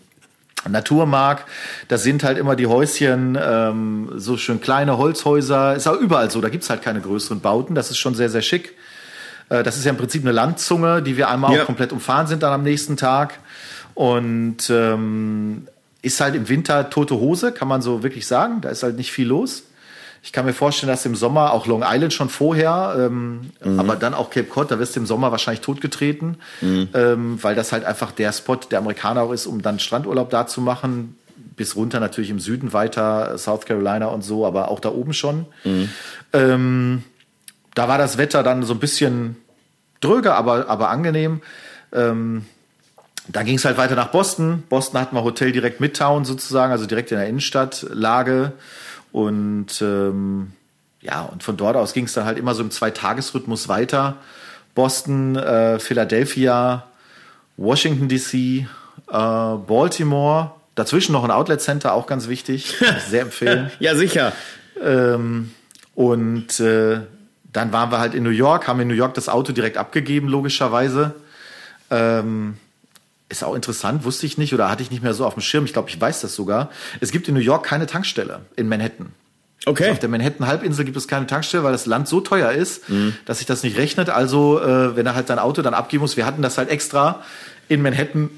Natur 0.71 1.06
mag, 1.06 1.45
da 1.88 1.97
sind 1.97 2.23
halt 2.23 2.38
immer 2.38 2.56
die 2.56 2.67
Häuschen, 2.67 3.38
ähm, 3.41 4.10
so 4.15 4.38
schön 4.38 4.62
kleine 4.62 4.97
Holzhäuser. 4.97 5.75
Ist 5.75 5.88
auch 5.88 5.99
überall 5.99 6.30
so. 6.32 6.41
Da 6.41 6.49
gibt's 6.49 6.69
halt 6.69 6.82
keine 6.82 7.01
größeren 7.01 7.39
Bauten. 7.41 7.75
Das 7.75 7.91
ist 7.91 7.97
schon 7.97 8.15
sehr, 8.15 8.30
sehr 8.30 8.41
schick. 8.41 8.73
Äh, 9.49 9.63
Das 9.63 9.78
ist 9.78 9.86
ja 9.86 9.91
im 9.91 9.97
Prinzip 9.97 10.23
eine 10.23 10.32
Landzunge, 10.32 11.01
die 11.01 11.17
wir 11.17 11.30
einmal 11.30 11.54
Ja. 11.56 11.62
auch 11.62 11.65
komplett 11.65 11.91
umfahren 11.91 12.28
sind 12.28 12.43
dann 12.43 12.54
am 12.54 12.63
nächsten 12.63 12.97
Tag. 12.97 13.39
Und 13.93 14.69
ähm, 14.69 15.67
ist 16.01 16.19
halt 16.21 16.36
im 16.36 16.49
Winter 16.49 16.89
tote 16.89 17.15
Hose, 17.15 17.51
kann 17.51 17.67
man 17.67 17.82
so 17.82 18.04
wirklich 18.04 18.28
sagen. 18.28 18.62
Da 18.62 18.69
ist 18.69 18.84
halt 18.84 18.97
nicht 18.97 19.12
viel 19.12 19.28
los. 19.28 19.63
Ich 20.26 20.32
kann 20.32 20.44
mir 20.44 20.54
vorstellen, 20.54 20.90
dass 20.90 21.06
im 21.06 21.14
Sommer 21.16 21.54
auch 21.54 21.68
Long 21.68 21.84
Island 21.86 22.12
schon 22.12 22.30
vorher, 22.30 22.96
ähm, 22.98 23.52
aber 23.78 23.96
dann 23.96 24.16
auch 24.16 24.32
Cape 24.32 24.48
Cod, 24.48 24.72
da 24.72 24.80
wirst 24.80 24.96
du 24.96 25.00
im 25.00 25.06
Sommer 25.06 25.30
wahrscheinlich 25.30 25.62
totgetreten, 25.62 26.38
ähm, 26.96 27.38
weil 27.44 27.54
das 27.54 27.72
halt 27.72 27.86
einfach 27.86 28.12
der 28.12 28.34
Spot 28.34 28.56
der 28.56 28.80
Amerikaner 28.80 29.22
auch 29.22 29.32
ist, 29.32 29.46
um 29.46 29.62
dann 29.62 29.78
Strandurlaub 29.78 30.32
da 30.32 30.48
zu 30.48 30.62
machen. 30.62 31.16
Bis 31.56 31.76
runter 31.76 32.00
natürlich 32.00 32.32
im 32.32 32.40
Süden 32.40 32.74
weiter, 32.74 33.38
South 33.38 33.68
Carolina 33.68 34.08
und 34.08 34.24
so, 34.24 34.48
aber 34.48 34.72
auch 34.72 34.80
da 34.80 34.90
oben 34.90 35.14
schon. 35.14 35.46
Ähm, 36.34 37.04
da 37.76 37.88
war 37.88 38.00
das 38.00 38.18
Wetter 38.18 38.42
dann 38.42 38.64
so 38.64 38.74
ein 38.74 38.80
bisschen 38.80 39.36
dröge, 40.02 40.34
aber, 40.34 40.68
aber 40.70 40.90
angenehm. 40.90 41.42
Ähm, 41.94 42.46
da 43.28 43.44
ging 43.44 43.58
es 43.58 43.66
halt 43.66 43.78
weiter 43.78 43.96
nach 43.96 44.08
Boston. 44.08 44.64
Boston 44.70 45.00
hatten 45.00 45.16
wir 45.16 45.24
Hotel 45.24 45.52
direkt 45.52 45.82
Midtown 45.82 46.26
sozusagen, 46.26 46.72
also 46.72 46.88
direkt 46.88 47.12
in 47.12 47.20
der 47.20 47.28
Innenstadt 47.28 47.86
Lage. 47.92 48.54
Und 49.15 49.82
ähm, 49.82 50.51
ja, 50.99 51.21
und 51.21 51.41
von 51.41 51.56
dort 51.56 51.78
aus 51.78 51.93
ging 51.93 52.04
es 52.04 52.12
dann 52.12 52.25
halt 52.25 52.38
immer 52.38 52.54
so 52.54 52.62
im 52.62 52.69
Zweitagesrhythmus 52.69 53.69
weiter. 53.69 54.17
Boston, 54.73 55.38
äh, 55.38 55.80
Philadelphia, 55.80 56.86
Washington 57.56 58.10
DC, 58.10 58.34
äh, 58.34 58.65
Baltimore. 59.08 60.51
Dazwischen 60.75 61.13
noch 61.13 61.23
ein 61.23 61.32
Outlet 61.32 61.62
Center, 61.62 61.93
auch 61.93 62.08
ganz 62.08 62.28
wichtig. 62.28 62.75
Sehr 63.08 63.21
empfehlen. 63.21 63.71
Ja, 63.80 63.95
sicher. 63.95 64.34
Ähm, 64.84 65.51
und 65.93 66.60
äh, 66.60 66.99
dann 67.54 67.71
waren 67.71 67.93
wir 67.93 67.99
halt 67.99 68.15
in 68.15 68.23
New 68.23 68.32
York, 68.32 68.67
haben 68.67 68.82
in 68.82 68.89
New 68.89 68.95
York 68.95 69.13
das 69.13 69.30
Auto 69.30 69.54
direkt 69.54 69.78
abgegeben, 69.78 70.28
logischerweise. 70.28 71.15
Ähm, 71.89 72.58
ist 73.30 73.44
auch 73.44 73.56
interessant, 73.56 74.04
wusste 74.06 74.26
ich 74.26 74.38
nicht 74.38 74.54
oder 74.54 74.70
hatte 74.70 74.84
ich 74.84 74.92
nicht 74.92 75.02
mehr 75.04 75.14
so 75.14 75.26
auf 75.26 75.34
dem 75.34 75.42
Schirm. 75.42 75.66
Ich 75.66 75.74
glaube, 75.74 75.90
ich 75.90 76.00
weiß 76.00 76.22
das 76.22 76.36
sogar. 76.36 76.70
Es 77.02 77.12
gibt 77.12 77.28
in 77.28 77.34
New 77.34 77.40
York 77.40 77.66
keine 77.66 77.88
Tankstelle 77.88 78.42
in 78.56 78.68
Manhattan. 78.70 79.14
Okay. 79.66 79.90
Auf 79.90 79.98
der 80.00 80.10
Manhattan-Halbinsel 80.10 80.86
gibt 80.86 80.96
es 80.98 81.08
keine 81.08 81.26
Tankstelle, 81.26 81.64
weil 81.64 81.72
das 81.72 81.88
Land 81.88 82.08
so 82.08 82.22
teuer 82.22 82.52
ist, 82.52 82.84
dass 83.26 83.40
sich 83.40 83.48
das 83.48 83.64
nicht 83.64 83.78
rechnet. 83.78 84.10
Also, 84.12 84.62
äh, 84.62 84.96
wenn 84.96 85.08
er 85.08 85.16
halt 85.16 85.28
sein 85.28 85.40
Auto 85.40 85.64
dann 85.64 85.74
abgeben 85.74 86.02
muss, 86.02 86.18
wir 86.18 86.26
hatten 86.28 86.44
das 86.44 86.60
halt 86.60 86.70
extra 86.70 87.24
in 87.68 87.82
Manhattan 87.82 88.30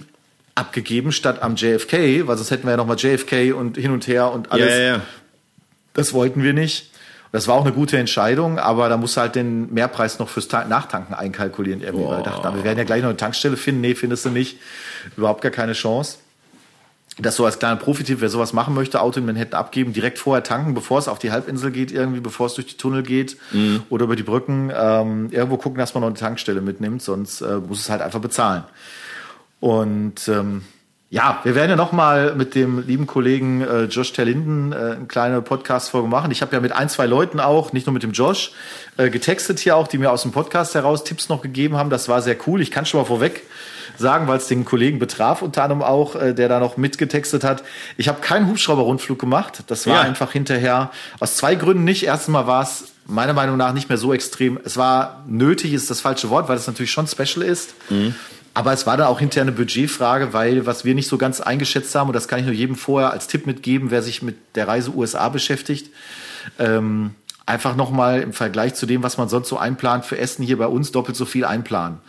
abgegeben 0.55 1.11
statt 1.11 1.41
am 1.41 1.55
JFK, 1.57 2.25
weil 2.27 2.37
sonst 2.37 2.51
hätten 2.51 2.63
wir 2.65 2.71
ja 2.71 2.77
nochmal 2.77 2.95
JFK 2.97 3.51
und 3.53 3.75
hin 3.77 3.91
und 3.91 4.07
her 4.07 4.31
und 4.31 4.47
Ja, 4.47 4.51
alles. 4.53 4.69
ja, 4.69 4.79
ja. 4.79 5.01
Das 5.93 6.13
wollten 6.13 6.43
wir 6.43 6.53
nicht. 6.53 6.91
Das 7.31 7.47
war 7.47 7.55
auch 7.55 7.63
eine 7.65 7.73
gute 7.73 7.97
Entscheidung, 7.97 8.57
aber 8.59 8.87
da 8.89 8.97
musst 8.97 9.17
du 9.17 9.21
halt 9.21 9.35
den 9.35 9.73
Mehrpreis 9.73 10.17
noch 10.19 10.29
fürs 10.29 10.47
Ta- 10.47 10.65
Nachtanken 10.65 11.13
einkalkulieren 11.13 11.81
irgendwie. 11.81 12.05
Weil 12.05 12.19
wir 12.19 12.23
dachten, 12.23 12.55
wir 12.55 12.63
werden 12.63 12.77
ja 12.77 12.83
gleich 12.85 13.01
noch 13.01 13.09
eine 13.09 13.17
Tankstelle 13.17 13.57
finden. 13.57 13.81
Nee, 13.81 13.95
findest 13.95 14.25
du 14.25 14.29
nicht. 14.29 14.57
Überhaupt 15.17 15.41
gar 15.41 15.51
keine 15.51 15.73
Chance. 15.73 16.19
Das 17.19 17.35
so 17.35 17.45
als 17.45 17.57
kleiner 17.57 17.77
Profitipp, 17.77 18.21
wer 18.21 18.29
sowas 18.29 18.53
machen 18.53 18.75
möchte, 18.75 19.01
Auto 19.01 19.19
in 19.19 19.25
Manhattan 19.25 19.59
abgeben, 19.59 19.91
direkt 19.91 20.19
vorher 20.19 20.43
tanken, 20.43 20.75
bevor 20.75 20.99
es 20.99 21.07
auf 21.07 21.17
die 21.17 21.31
Halbinsel 21.31 21.71
geht, 21.71 21.91
irgendwie, 21.91 22.19
bevor 22.19 22.45
es 22.45 22.53
durch 22.53 22.67
die 22.67 22.77
Tunnel 22.77 23.01
geht 23.01 23.37
oder 23.89 24.03
über 24.03 24.15
die 24.15 24.21
Brücken. 24.23 24.71
Ähm, 24.75 25.29
irgendwo 25.31 25.57
gucken, 25.57 25.79
dass 25.79 25.95
man 25.95 26.01
noch 26.01 26.09
eine 26.09 26.15
Tankstelle 26.17 26.61
mitnimmt, 26.61 27.01
sonst 27.01 27.41
äh, 27.41 27.55
muss 27.57 27.79
es 27.79 27.89
halt 27.89 28.01
einfach 28.03 28.19
bezahlen. 28.19 28.63
Und 29.59 30.27
ähm, 30.27 30.61
Ja, 31.09 31.39
wir 31.43 31.55
werden 31.55 31.69
ja 31.69 31.77
noch 31.77 31.93
mal 31.93 32.35
mit 32.35 32.53
dem 32.53 32.85
lieben 32.85 33.07
Kollegen 33.07 33.61
äh, 33.61 33.83
Josh 33.85 34.11
Terlinden 34.11 34.73
äh, 34.73 34.75
eine 34.75 35.05
kleine 35.07 35.41
Podcast-Folge 35.41 36.09
machen. 36.09 36.31
Ich 36.31 36.41
habe 36.41 36.53
ja 36.53 36.59
mit 36.59 36.73
ein, 36.73 36.89
zwei 36.89 37.05
Leuten 37.05 37.39
auch, 37.39 37.71
nicht 37.71 37.87
nur 37.87 37.93
mit 37.93 38.03
dem 38.03 38.11
Josh, 38.11 38.51
äh, 38.97 39.09
getextet 39.09 39.59
hier 39.59 39.77
auch, 39.77 39.87
die 39.87 39.99
mir 39.99 40.11
aus 40.11 40.23
dem 40.23 40.33
Podcast 40.33 40.75
heraus 40.75 41.05
Tipps 41.05 41.29
noch 41.29 41.41
gegeben 41.41 41.77
haben. 41.77 41.89
Das 41.89 42.09
war 42.09 42.21
sehr 42.21 42.35
cool. 42.45 42.61
Ich 42.61 42.71
kann 42.71 42.85
schon 42.85 42.99
mal 42.99 43.05
vorweg 43.05 43.43
sagen, 43.97 44.27
weil 44.27 44.37
es 44.37 44.47
den 44.47 44.65
Kollegen 44.65 44.99
betraf, 44.99 45.41
unter 45.41 45.63
anderem 45.63 45.81
auch, 45.81 46.15
äh, 46.15 46.33
der 46.33 46.49
da 46.49 46.59
noch 46.59 46.75
mitgetextet 46.75 47.45
hat. 47.45 47.63
Ich 47.95 48.09
habe 48.09 48.19
keinen 48.19 48.49
Hubschrauber-Rundflug 48.49 49.17
gemacht. 49.17 49.63
Das 49.67 49.87
war 49.87 49.95
Ja. 49.95 50.01
einfach 50.01 50.33
hinterher 50.33 50.91
aus 51.21 51.37
zwei 51.37 51.55
Gründen 51.55 51.85
nicht. 51.85 52.03
Erstens 52.05 52.33
mal 52.33 52.47
war 52.47 52.63
es 52.63 52.83
meiner 53.05 53.31
Meinung 53.31 53.55
nach 53.55 53.71
nicht 53.71 53.87
mehr 53.87 53.97
so 53.97 54.13
extrem. 54.13 54.59
Es 54.65 54.75
war 54.75 55.23
nötig, 55.25 55.71
ist 55.71 55.89
das 55.89 56.01
falsche 56.01 56.29
Wort, 56.29 56.49
weil 56.49 56.57
es 56.57 56.67
natürlich 56.67 56.91
schon 56.91 57.07
special 57.07 57.43
ist. 57.45 57.75
Aber 58.57 58.73
es 58.73 58.87
war 58.87 58.97
dann 58.97 59.05
auch 59.05 59.19
hinterher 59.19 59.43
eine 59.43 59.51
Budgetfrage, 59.51 60.33
weil 60.33 60.65
was 60.65 60.83
wir 60.83 60.95
nicht 60.95 61.07
so 61.07 61.19
ganz 61.19 61.41
eingeschätzt 61.41 61.93
haben, 61.93 62.07
und 62.07 62.13
das 62.13 62.27
kann 62.27 62.39
ich 62.39 62.45
nur 62.45 62.55
jedem 62.55 62.75
vorher 62.75 63.11
als 63.11 63.27
Tipp 63.27 63.45
mitgeben, 63.45 63.91
wer 63.91 64.01
sich 64.01 64.23
mit 64.23 64.35
der 64.55 64.67
Reise 64.67 64.95
USA 64.95 65.29
beschäftigt, 65.29 65.91
ähm, 66.57 67.11
einfach 67.45 67.75
nochmal 67.75 68.19
im 68.19 68.33
Vergleich 68.33 68.73
zu 68.73 68.87
dem, 68.87 69.03
was 69.03 69.19
man 69.19 69.29
sonst 69.29 69.49
so 69.49 69.59
einplant 69.59 70.05
für 70.05 70.17
Essen 70.17 70.43
hier 70.43 70.57
bei 70.57 70.65
uns, 70.65 70.91
doppelt 70.91 71.15
so 71.15 71.25
viel 71.25 71.45
einplanen. 71.45 71.99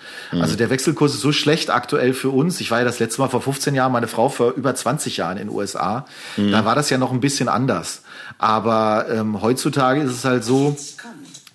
Also 0.40 0.56
der 0.56 0.70
Wechselkurs 0.70 1.12
ist 1.12 1.20
so 1.20 1.32
schlecht 1.32 1.68
aktuell 1.68 2.14
für 2.14 2.30
uns. 2.30 2.62
Ich 2.62 2.70
war 2.70 2.78
ja 2.78 2.84
das 2.86 2.98
letzte 2.98 3.20
Mal 3.20 3.28
vor 3.28 3.42
15 3.42 3.74
Jahren, 3.74 3.92
meine 3.92 4.08
Frau 4.08 4.30
vor 4.30 4.52
über 4.52 4.74
20 4.74 5.18
Jahren 5.18 5.36
in 5.36 5.48
den 5.48 5.54
USA. 5.54 6.06
Da 6.50 6.64
war 6.64 6.74
das 6.74 6.88
ja 6.88 6.96
noch 6.96 7.12
ein 7.12 7.20
bisschen 7.20 7.50
anders. 7.50 8.00
Aber 8.38 9.04
ähm, 9.10 9.42
heutzutage 9.42 10.00
ist 10.00 10.12
es 10.12 10.24
halt 10.24 10.44
so, 10.44 10.78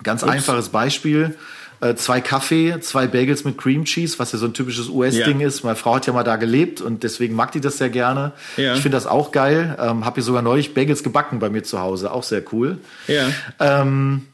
ganz 0.03 0.23
einfaches 0.23 0.69
Beispiel. 0.69 1.35
Äh, 1.83 1.95
zwei 1.95 2.21
Kaffee, 2.21 2.79
zwei 2.79 3.07
Bagels 3.07 3.43
mit 3.43 3.57
Cream 3.57 3.83
Cheese, 3.83 4.17
was 4.19 4.31
ja 4.31 4.39
so 4.39 4.45
ein 4.45 4.53
typisches 4.53 4.87
US-Ding 4.87 5.41
Ja. 5.41 5.47
ist. 5.47 5.63
Meine 5.63 5.75
Frau 5.75 5.95
hat 5.95 6.07
ja 6.07 6.13
mal 6.13 6.23
da 6.23 6.37
gelebt 6.37 6.79
und 6.79 7.03
deswegen 7.03 7.35
mag 7.35 7.51
die 7.51 7.59
das 7.59 7.77
sehr 7.77 7.89
gerne. 7.89 8.31
Ja. 8.55 8.73
Ich 8.75 8.81
finde 8.81 8.95
das 8.95 9.05
auch 9.05 9.31
geil. 9.31 9.77
Ähm, 9.79 10.05
hab 10.05 10.13
hier 10.15 10.23
sogar 10.23 10.41
neulich 10.41 10.73
Bagels 10.73 11.03
gebacken 11.03 11.39
bei 11.39 11.49
mir 11.49 11.63
zu 11.63 11.79
Hause, 11.81 12.11
auch 12.11 12.23
sehr 12.23 12.41
cool. 12.53 12.77
Ja. 13.07 13.27
Ähm, 13.59 14.27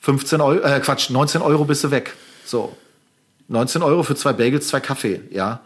15 0.00 0.40
Euro, 0.40 0.60
äh, 0.60 0.80
Quatsch, 0.80 1.10
19 1.10 1.40
Euro 1.42 1.64
bist 1.64 1.84
du 1.84 1.90
weg. 1.90 2.14
So. 2.44 2.76
19 3.48 3.82
Euro 3.82 4.02
für 4.02 4.14
zwei 4.16 4.32
Bagels, 4.32 4.68
zwei 4.68 4.80
Kaffee, 4.80 5.20
ja. 5.30 5.60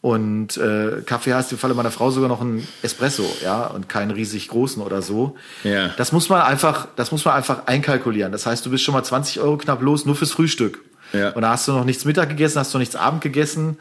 Und 0.00 0.56
äh, 0.56 1.02
Kaffee 1.04 1.34
heißt 1.34 1.50
im 1.50 1.58
Falle 1.58 1.74
meiner 1.74 1.90
Frau 1.90 2.10
sogar 2.10 2.28
noch 2.28 2.40
ein 2.40 2.66
Espresso, 2.82 3.24
ja, 3.42 3.66
und 3.66 3.88
keinen 3.88 4.12
riesig 4.12 4.48
großen 4.48 4.80
oder 4.80 5.02
so. 5.02 5.36
Ja. 5.64 5.88
Das 5.96 6.12
muss 6.12 6.28
man 6.28 6.40
einfach, 6.42 6.86
das 6.94 7.10
muss 7.10 7.24
man 7.24 7.34
einfach 7.34 7.66
einkalkulieren. 7.66 8.30
Das 8.30 8.46
heißt, 8.46 8.64
du 8.64 8.70
bist 8.70 8.84
schon 8.84 8.94
mal 8.94 9.02
20 9.02 9.40
Euro 9.40 9.58
knapp 9.58 9.82
los, 9.82 10.06
nur 10.06 10.14
fürs 10.14 10.30
Frühstück. 10.30 10.84
Ja. 11.12 11.30
Und 11.30 11.42
da 11.42 11.50
hast 11.50 11.66
du 11.66 11.72
noch 11.72 11.84
nichts 11.84 12.04
Mittag 12.04 12.28
gegessen, 12.28 12.60
hast 12.60 12.72
du 12.72 12.78
noch 12.78 12.80
nichts 12.80 12.96
Abend 12.96 13.22
gegessen. 13.22 13.78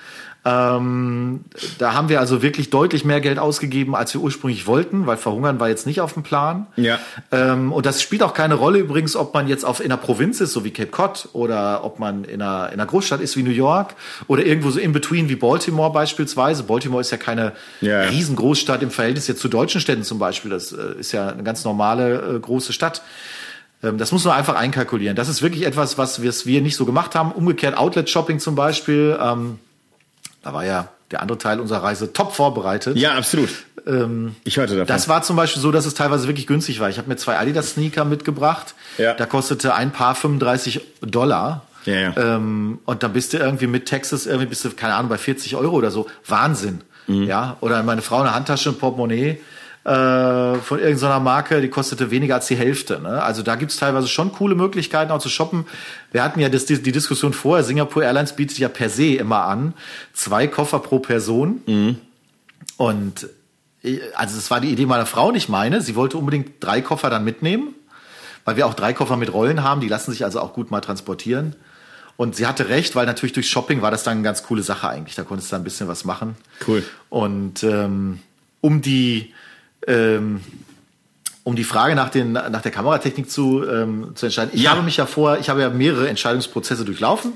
Ähm, 0.47 1.41
da 1.77 1.93
haben 1.93 2.07
wir 2.07 2.21
also 2.21 2.41
wirklich 2.41 2.69
deutlich 2.69 3.03
mehr 3.03 3.19
Geld 3.19 3.37
ausgegeben, 3.37 3.95
als 3.95 4.13
wir 4.13 4.21
ursprünglich 4.21 4.65
wollten, 4.65 5.05
weil 5.05 5.17
verhungern 5.17 5.59
war 5.59 5.67
jetzt 5.67 5.85
nicht 5.85 5.99
auf 5.99 6.13
dem 6.13 6.23
Plan. 6.23 6.67
Ja. 6.77 6.99
Ähm, 7.31 7.73
und 7.73 7.85
das 7.85 8.01
spielt 8.01 8.23
auch 8.23 8.33
keine 8.33 8.53
Rolle 8.53 8.79
übrigens, 8.79 9.15
ob 9.17 9.33
man 9.33 9.47
jetzt 9.49 9.65
auf 9.65 9.79
in 9.81 9.87
einer 9.87 9.97
Provinz 9.97 10.39
ist, 10.39 10.53
so 10.53 10.63
wie 10.63 10.71
Cape 10.71 10.89
Cod, 10.91 11.27
oder 11.33 11.83
ob 11.83 11.99
man 11.99 12.23
in 12.23 12.41
einer, 12.41 12.67
in 12.67 12.75
einer 12.75 12.85
Großstadt 12.85 13.19
ist 13.19 13.35
wie 13.35 13.43
New 13.43 13.49
York 13.51 13.95
oder 14.27 14.45
irgendwo 14.45 14.69
so 14.69 14.79
in 14.79 14.93
between 14.93 15.27
wie 15.27 15.35
Baltimore 15.35 15.91
beispielsweise. 15.91 16.63
Baltimore 16.63 17.01
ist 17.01 17.11
ja 17.11 17.17
keine 17.17 17.51
Ja. 17.81 18.01
Riesengroßstadt 18.03 18.81
im 18.83 18.91
Verhältnis 18.91 19.27
jetzt 19.27 19.41
zu 19.41 19.49
deutschen 19.49 19.81
Städten 19.81 20.03
zum 20.03 20.17
Beispiel. 20.19 20.51
Das 20.51 20.71
äh, 20.71 20.99
ist 20.99 21.11
ja 21.11 21.27
eine 21.27 21.43
ganz 21.43 21.65
normale 21.65 22.35
äh, 22.35 22.39
große 22.39 22.71
Stadt. 22.71 23.01
Ähm, 23.83 23.97
Das 23.97 24.11
muss 24.11 24.23
man 24.23 24.35
einfach 24.37 24.55
einkalkulieren. 24.55 25.15
Das 25.15 25.27
ist 25.29 25.41
wirklich 25.41 25.65
etwas, 25.65 25.97
was 25.97 26.21
wir, 26.21 26.31
wir 26.45 26.61
nicht 26.61 26.75
so 26.77 26.85
gemacht 26.85 27.15
haben. 27.15 27.31
Umgekehrt 27.31 27.77
Outlet-Shopping 27.77 28.39
zum 28.39 28.55
Beispiel. 28.55 29.17
Ähm, 29.21 29.59
da 30.47 30.53
war 30.53 30.63
ja 30.65 30.87
der 31.11 31.21
andere 31.21 31.37
Teil 31.37 31.59
unserer 31.59 31.83
Reise 31.83 32.13
top 32.13 32.33
vorbereitet. 32.33 32.95
Ja, 32.95 33.15
absolut. 33.15 33.49
ich 34.45 34.57
hörte 34.57 34.73
davon. 34.73 34.79
Ähm, 34.79 34.85
Das 34.87 35.09
war 35.09 35.21
zum 35.21 35.35
Beispiel 35.35 35.61
so, 35.61 35.71
dass 35.71 35.85
es 35.85 35.93
teilweise 35.93 36.27
wirklich 36.27 36.47
günstig 36.47 36.79
war. 36.79 36.89
Ich 36.89 36.97
habe 36.97 37.09
mir 37.09 37.17
zwei 37.17 37.37
Adidas-Sneaker 37.37 38.05
mitgebracht. 38.05 38.75
Ja. 38.97 39.13
Da 39.13 39.25
kostete 39.25 39.73
ein 39.75 39.91
Paar 39.91 40.15
35 40.15 40.81
Dollar. 41.01 41.63
Ja, 41.83 41.95
ja. 41.95 42.13
Ähm, 42.17 42.79
und 42.85 43.03
dann 43.03 43.11
bist 43.11 43.33
du 43.33 43.37
irgendwie 43.39 43.67
mit 43.67 43.87
Texas 43.87 44.25
irgendwie 44.25 44.47
bist 44.47 44.63
du, 44.63 44.69
keine 44.71 44.95
Ahnung, 44.95 45.09
bei 45.09 45.17
40 45.17 45.57
Euro 45.57 45.75
oder 45.75 45.91
so. 45.91 46.07
Wahnsinn. 46.25 46.79
Mhm. 47.07 47.23
Ja. 47.23 47.57
Oder 47.59 47.83
meine 47.83 48.01
Frau 48.01 48.21
eine 48.21 48.33
Handtasche, 48.33 48.69
ein 48.69 48.77
Portemonnaie 48.77 49.39
äh, 49.87 50.55
von 50.59 50.79
irgendeiner 50.79 51.19
Marke, 51.21 51.61
die 51.61 51.69
kostete 51.69 52.11
weniger 52.11 52.35
als 52.35 52.47
die 52.47 52.57
Hälfte. 52.57 52.99
Ne? 52.99 53.23
Also 53.23 53.41
da 53.41 53.55
gibt's 53.55 53.77
teilweise 53.77 54.07
schon 54.09 54.33
coole 54.33 54.53
Möglichkeiten 54.55 55.11
auch 55.11 55.19
zu 55.21 55.29
shoppen. 55.29 55.65
Wir 56.11 56.23
hatten 56.23 56.39
ja 56.41 56.49
das, 56.49 56.65
die, 56.65 56.81
die 56.81 56.91
Diskussion 56.91 57.31
vorher, 57.33 57.63
Singapore 57.63 58.05
Airlines 58.05 58.33
bietet 58.35 58.57
ja 58.57 58.67
per 58.67 58.89
se 58.89 59.13
immer 59.15 59.45
an, 59.45 59.73
zwei 60.13 60.47
Koffer 60.47 60.79
pro 60.79 60.99
Person. 60.99 61.61
Und 62.77 63.27
ich- 63.81 64.01
also 64.15 64.37
es 64.37 64.51
war 64.51 64.59
die 64.61 64.69
Idee 64.71 64.85
meiner 64.85 65.05
Frau, 65.05 65.31
nicht 65.31 65.49
meine. 65.49 65.81
Sie 65.81 65.95
wollte 65.95 66.17
unbedingt 66.17 66.61
drei 66.63 66.81
Koffer 66.81 67.09
dann 67.09 67.23
mitnehmen, 67.23 67.73
weil 68.45 68.57
wir 68.57 68.67
auch 68.67 68.73
drei 68.73 68.93
Koffer 68.93 69.17
mit 69.17 69.31
Rollen 69.31 69.63
haben. 69.63 69.81
Die 69.81 69.87
lassen 69.87 70.11
sich 70.11 70.23
also 70.25 70.39
auch 70.41 70.53
gut 70.53 70.69
mal 70.71 70.81
transportieren. 70.81 71.55
Und 72.17 72.35
sie 72.35 72.47
hatte 72.47 72.67
recht, 72.69 72.95
weil 72.95 73.05
natürlich 73.05 73.33
durch 73.33 73.47
Shopping 73.49 73.81
war 73.81 73.91
das 73.91 74.03
dann 74.03 74.13
eine 74.17 74.23
ganz 74.23 74.43
coole 74.43 74.63
Sache 74.63 74.89
eigentlich. 74.89 75.15
Da 75.15 75.23
konntest 75.23 75.51
du 75.51 75.53
dann 75.53 75.61
ein 75.61 75.63
bisschen 75.63 75.87
was 75.87 76.03
machen. 76.03 76.35
Cool. 76.67 76.83
Und 77.09 77.63
ähm, 77.63 78.19
um 78.59 78.81
die 78.81 79.33
ähm, 79.87 80.41
um 81.43 81.55
die 81.55 81.63
Frage 81.63 81.95
nach, 81.95 82.09
den, 82.09 82.33
nach 82.33 82.61
der 82.61 82.71
Kameratechnik 82.71 83.31
zu, 83.31 83.63
ähm, 83.67 84.11
zu 84.15 84.25
entscheiden. 84.25 84.51
Ich 84.53 84.63
Ja. 84.63 84.71
habe 84.71 84.81
mich 84.81 84.97
ja 84.97 85.05
vor, 85.05 85.37
ich 85.39 85.49
habe 85.49 85.61
ja 85.61 85.69
mehrere 85.69 86.09
Entscheidungsprozesse 86.09 86.83
durchlaufen, 86.83 87.33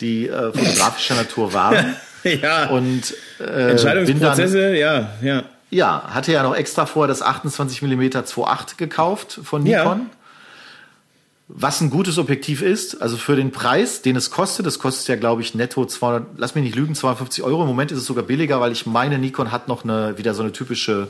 die 0.00 0.28
äh, 0.28 0.52
fotografischer 0.52 1.16
Natur 1.16 1.52
waren. 1.52 1.96
ja. 2.24 2.68
Und 2.68 3.14
äh, 3.40 3.44
bin 3.44 3.48
dann, 3.48 3.68
Entscheidungsprozesse, 3.70 4.76
ja, 4.76 5.10
ja. 5.22 5.42
ja, 5.70 6.02
hatte 6.14 6.30
ja 6.32 6.44
noch 6.44 6.54
extra 6.54 6.86
vorher 6.86 7.08
das 7.08 7.20
28 7.20 7.82
mm 7.82 8.00
2.8 8.02 8.76
gekauft 8.76 9.40
von 9.42 9.66
Ja. 9.66 9.82
Nikon. 9.82 10.06
Was 11.54 11.80
ein 11.82 11.90
gutes 11.90 12.16
Objektiv 12.16 12.62
ist, 12.62 13.02
also 13.02 13.16
für 13.18 13.36
den 13.36 13.50
Preis, 13.50 14.00
den 14.00 14.16
es 14.16 14.30
kostet, 14.30 14.64
das 14.64 14.78
kostet 14.78 15.08
ja, 15.08 15.16
glaube 15.16 15.42
ich, 15.42 15.54
netto 15.54 15.84
200, 15.84 16.26
lass 16.38 16.54
mich 16.54 16.64
nicht 16.64 16.76
lügen, 16.76 16.94
250 16.94 17.44
Euro. 17.44 17.62
Im 17.62 17.68
Moment 17.68 17.90
ist 17.92 17.98
es 17.98 18.06
sogar 18.06 18.24
billiger, 18.24 18.58
weil 18.60 18.72
ich 18.72 18.86
meine, 18.86 19.18
Nikon 19.18 19.52
hat 19.52 19.68
noch 19.68 19.84
eine, 19.84 20.16
wieder 20.16 20.32
so 20.32 20.42
eine 20.42 20.52
typische 20.52 21.08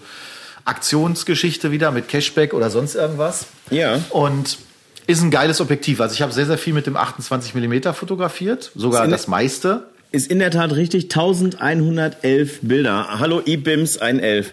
Aktionsgeschichte 0.64 1.70
wieder 1.70 1.90
mit 1.90 2.08
Cashback 2.08 2.54
oder 2.54 2.70
sonst 2.70 2.94
irgendwas. 2.94 3.46
Ja. 3.70 4.00
Und 4.10 4.58
ist 5.06 5.22
ein 5.22 5.30
geiles 5.30 5.60
Objektiv. 5.60 6.00
Also 6.00 6.14
ich 6.14 6.22
habe 6.22 6.32
sehr, 6.32 6.46
sehr 6.46 6.58
viel 6.58 6.74
mit 6.74 6.86
dem 6.86 6.96
28 6.96 7.54
mm 7.54 7.92
fotografiert, 7.92 8.70
sogar 8.74 9.08
das 9.08 9.26
meiste. 9.28 9.88
Ist 10.12 10.30
in 10.30 10.38
der 10.38 10.50
Tat 10.50 10.72
richtig 10.74 11.04
1111 11.04 12.60
Bilder. 12.62 13.18
Hallo 13.18 13.40
IBIMS 13.44 13.98
111. 13.98 14.52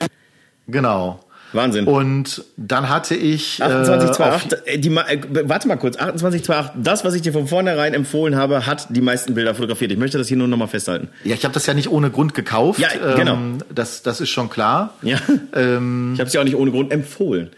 Genau. 0.67 1.19
Wahnsinn. 1.53 1.85
Und 1.85 2.43
dann 2.57 2.89
hatte 2.89 3.15
ich 3.15 3.59
äh, 3.59 3.63
auf- 3.63 3.85
2828, 3.85 4.59
äh, 4.65 4.77
die, 4.77 4.89
ma- 4.89 5.07
äh, 5.07 5.19
warte 5.49 5.67
mal 5.67 5.77
kurz, 5.77 5.95
2828, 5.97 6.81
das, 6.83 7.03
was 7.05 7.13
ich 7.15 7.21
dir 7.23 7.33
von 7.33 7.47
vornherein 7.47 7.93
empfohlen 7.93 8.35
habe, 8.35 8.65
hat 8.65 8.87
die 8.89 9.01
meisten 9.01 9.33
Bilder 9.33 9.55
fotografiert. 9.55 9.91
Ich 9.91 9.97
möchte 9.97 10.17
das 10.17 10.27
hier 10.27 10.37
nur 10.37 10.47
nochmal 10.47 10.67
festhalten. 10.67 11.09
Ja, 11.23 11.33
ich 11.35 11.43
habe 11.43 11.53
das 11.53 11.65
ja 11.65 11.73
nicht 11.73 11.89
ohne 11.89 12.11
Grund 12.11 12.33
gekauft. 12.35 12.79
Ja, 12.79 12.89
genau. 13.15 13.33
Ähm, 13.33 13.57
das, 13.73 14.03
das 14.03 14.21
ist 14.21 14.29
schon 14.29 14.49
klar. 14.49 14.93
Ja. 15.01 15.17
Ähm, 15.53 16.11
Ich 16.13 16.19
habe 16.19 16.27
es 16.27 16.33
ja 16.33 16.41
auch 16.41 16.45
nicht 16.45 16.55
ohne 16.55 16.71
Grund 16.71 16.91
empfohlen. 16.91 17.49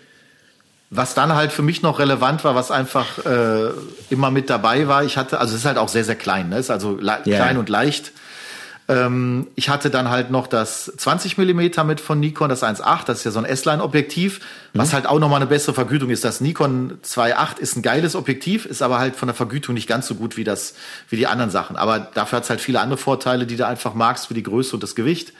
was 0.89 1.13
dann 1.13 1.33
halt 1.35 1.51
für 1.51 1.61
mich 1.61 1.81
noch 1.81 1.99
relevant 1.99 2.43
war, 2.43 2.53
was 2.55 2.69
einfach 2.71 3.25
äh, 3.25 3.69
immer 4.09 4.29
mit 4.31 4.49
dabei 4.49 4.87
war, 4.89 5.03
ich 5.05 5.15
hatte, 5.17 5.39
also 5.39 5.53
es 5.53 5.61
ist 5.61 5.65
halt 5.65 5.77
auch 5.77 5.87
sehr, 5.89 6.03
sehr 6.03 6.15
klein, 6.15 6.49
ne? 6.49 6.57
ist 6.57 6.69
also 6.69 6.99
Ja. 7.01 7.17
klein 7.23 7.57
und 7.57 7.69
leicht. 7.69 8.11
Ähm, 8.87 9.47
ich 9.55 9.69
hatte 9.69 9.89
dann 9.89 10.09
halt 10.09 10.31
noch 10.31 10.47
das 10.47 10.91
20 10.97 11.37
Millimeter 11.37 11.83
mit 11.83 12.01
von 12.01 12.19
Nikon, 12.19 12.49
das 12.49 12.63
1.8, 12.63 13.05
das 13.05 13.19
ist 13.19 13.23
ja 13.23 13.31
so 13.31 13.39
ein 13.39 13.45
S-Line-Objektiv, 13.45 14.41
was 14.73 14.93
halt 14.93 15.05
auch 15.05 15.19
nochmal 15.19 15.41
eine 15.41 15.47
bessere 15.47 15.73
Vergütung 15.73 16.09
ist. 16.09 16.23
Das 16.23 16.41
Nikon 16.41 16.97
2.8 17.03 17.59
ist 17.59 17.75
ein 17.77 17.81
geiles 17.81 18.15
Objektiv, 18.15 18.65
ist 18.65 18.81
aber 18.81 18.99
halt 18.99 19.15
von 19.15 19.27
der 19.27 19.35
Vergütung 19.35 19.75
nicht 19.75 19.87
ganz 19.87 20.07
so 20.07 20.15
gut 20.15 20.37
wie 20.37 20.43
das, 20.43 20.75
wie 21.09 21.15
die 21.15 21.27
anderen 21.27 21.51
Sachen. 21.51 21.75
Aber 21.75 21.99
dafür 21.99 22.37
hat 22.37 22.43
es 22.43 22.49
halt 22.49 22.61
viele 22.61 22.79
andere 22.79 22.97
Vorteile, 22.97 23.45
die 23.45 23.55
du 23.55 23.65
einfach 23.65 23.93
magst, 23.93 24.27
für 24.27 24.33
die 24.33 24.43
Größe 24.43 24.75
und 24.75 24.83
das 24.83 24.95
Gewicht. 24.95 25.33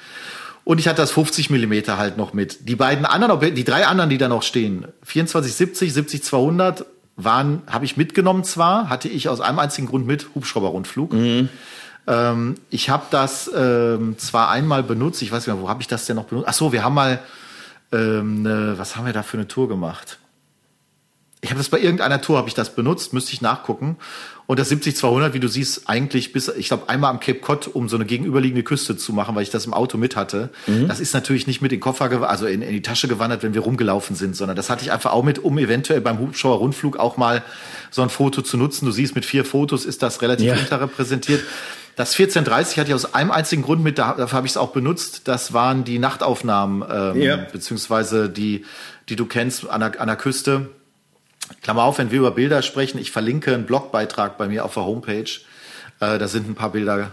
Und 0.64 0.80
ich 0.80 0.88
hatte 0.88 1.02
das 1.02 1.12
50 1.12 1.50
Millimeter 1.50 1.98
halt 1.98 2.18
noch 2.18 2.34
mit. 2.34 2.70
Die 2.70 2.76
beiden 2.76 3.06
anderen, 3.06 3.56
die 3.56 3.64
drei 3.64 3.88
anderen, 3.88 4.10
die 4.12 4.20
da 4.20 4.28
noch 4.28 4.44
stehen, 4.44 4.86
2470, 5.04 5.92
70 5.92 6.24
200, 6.24 6.86
waren, 7.18 7.62
habe 7.68 7.86
ich 7.86 7.98
mitgenommen 7.98 8.44
zwar, 8.44 8.90
hatte 8.90 9.08
ich 9.08 9.30
aus 9.30 9.42
einem 9.42 9.60
einzigen 9.60 9.88
Grund 9.88 10.08
mit, 10.08 10.28
Hubschrauberrundflug. 10.36 11.14
Ähm, 12.08 12.56
ich 12.70 12.90
habe 12.90 13.06
das 13.12 13.50
ähm, 13.56 14.18
zwar 14.18 14.50
einmal 14.50 14.84
benutzt, 14.84 15.22
ich 15.22 15.32
weiß 15.32 15.46
nicht 15.46 15.56
mehr, 15.56 15.64
wo 15.64 15.70
habe 15.70 15.82
ich 15.82 15.88
das 15.88 16.06
denn 16.06 16.16
noch 16.16 16.26
benutzt? 16.26 16.48
Ach 16.50 16.54
so, 16.54 16.72
wir 16.74 16.84
haben 16.84 16.96
mal, 16.96 17.20
ähm, 17.92 18.42
ne, 18.42 18.74
was 18.78 18.96
haben 18.96 19.06
wir 19.06 19.14
da 19.14 19.24
für 19.24 19.38
eine 19.38 19.48
Tour 19.48 19.68
gemacht? 19.68 20.18
Ich 21.44 21.50
habe 21.50 21.58
das 21.58 21.70
bei 21.70 21.80
irgendeiner 21.80 22.22
Tour 22.22 22.38
habe 22.38 22.48
ich 22.48 22.54
das 22.54 22.76
benutzt, 22.76 23.14
müsste 23.14 23.34
ich 23.34 23.42
nachgucken. 23.42 23.98
Und 24.46 24.60
das 24.60 24.70
70-200, 24.72 25.34
wie 25.34 25.40
du 25.40 25.48
siehst, 25.48 25.90
eigentlich 25.90 26.34
bis, 26.34 26.50
ich 26.50 26.68
glaube, 26.68 26.88
einmal 26.90 27.10
am 27.10 27.20
Cape 27.20 27.40
Cod, 27.40 27.68
um 27.68 27.90
so 27.90 27.96
eine 27.96 28.06
gegenüberliegende 28.06 28.62
Küste 28.64 28.96
zu 28.96 29.12
machen, 29.12 29.34
weil 29.34 29.42
ich 29.42 29.50
das 29.50 29.66
im 29.66 29.74
Auto 29.74 29.98
mit 29.98 30.16
hatte. 30.16 30.50
Das 30.88 31.00
ist 31.00 31.14
natürlich 31.16 31.48
nicht 31.48 31.62
mit 31.62 31.72
in 31.72 31.78
den 31.78 31.82
Koffer, 31.82 32.30
also 32.30 32.46
in, 32.46 32.62
in 32.62 32.72
die 32.74 32.82
Tasche 32.84 33.08
gewandert, 33.08 33.42
wenn 33.42 33.54
wir 33.56 33.62
rumgelaufen 33.62 34.16
sind, 34.16 34.36
sondern 34.36 34.56
das 34.56 34.70
hatte 34.70 34.84
ich 34.84 34.92
einfach 34.92 35.14
auch 35.14 35.24
mit, 35.24 35.40
um 35.40 35.58
eventuell 35.58 36.02
beim 36.02 36.20
Hubschrauber-Rundflug 36.20 36.98
auch 36.98 37.18
mal 37.18 37.42
so 37.90 38.04
ein 38.04 38.10
Foto 38.10 38.42
zu 38.44 38.58
nutzen. 38.58 38.86
Du 38.86 38.92
siehst, 38.92 39.16
mit 39.16 39.26
vier 39.26 39.46
Fotos 39.46 39.86
ist 39.86 40.04
das 40.04 40.22
relativ 40.22 40.46
Ja. 40.48 40.56
unterrepräsentiert. 40.56 41.42
Das 41.96 42.12
1430 42.14 42.80
hatte 42.80 42.90
ich 42.90 42.96
aus 42.96 43.14
einem 43.14 43.32
einzigen 43.32 43.64
Grund 43.64 43.84
mit, 43.84 43.98
dafür 43.98 44.32
habe 44.32 44.48
ich 44.48 44.54
es 44.54 44.58
auch 44.58 44.72
benutzt. 44.72 45.28
Das 45.28 45.54
waren 45.54 45.84
die 45.84 46.00
Nachtaufnahmen, 46.00 46.84
ähm, 46.90 47.22
ja. 47.22 47.38
beziehungsweise 47.38 48.30
die, 48.30 48.66
die 49.10 49.16
du 49.16 49.26
kennst 49.26 49.70
an 49.70 49.82
der, 49.82 50.00
an 50.00 50.08
der 50.08 50.16
Küste. 50.16 50.70
Klammer 51.62 51.84
auf, 51.84 51.98
wenn 51.98 52.12
wir 52.12 52.20
über 52.20 52.32
Bilder 52.32 52.62
sprechen, 52.62 52.98
ich 52.98 53.12
verlinke 53.12 53.54
einen 53.54 53.66
Blogbeitrag 53.66 54.38
bei 54.38 54.48
mir 54.48 54.64
auf 54.64 54.74
der 54.76 54.86
Homepage. 54.86 55.30
Äh, 56.00 56.18
da 56.18 56.28
sind 56.28 56.50
ein 56.50 56.56
paar 56.56 56.72
Bilder 56.72 57.12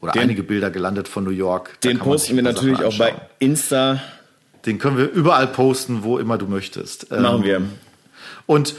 oder 0.00 0.12
den, 0.12 0.22
einige 0.22 0.42
Bilder 0.42 0.70
gelandet 0.70 1.08
von 1.08 1.24
New 1.24 1.30
York. 1.30 1.76
Da 1.80 1.88
den 1.88 1.98
posten 1.98 2.36
wir 2.36 2.42
natürlich 2.42 2.82
auch 2.82 2.96
bei 2.96 3.14
Insta. 3.38 4.00
Den 4.66 4.78
können 4.78 4.96
wir 4.96 5.10
überall 5.10 5.48
posten, 5.48 6.04
wo 6.04 6.18
immer 6.18 6.38
du 6.38 6.46
möchtest. 6.46 7.10
Machen 7.10 7.38
ähm, 7.38 7.44
wir. 7.44 7.62
Und 8.46 8.74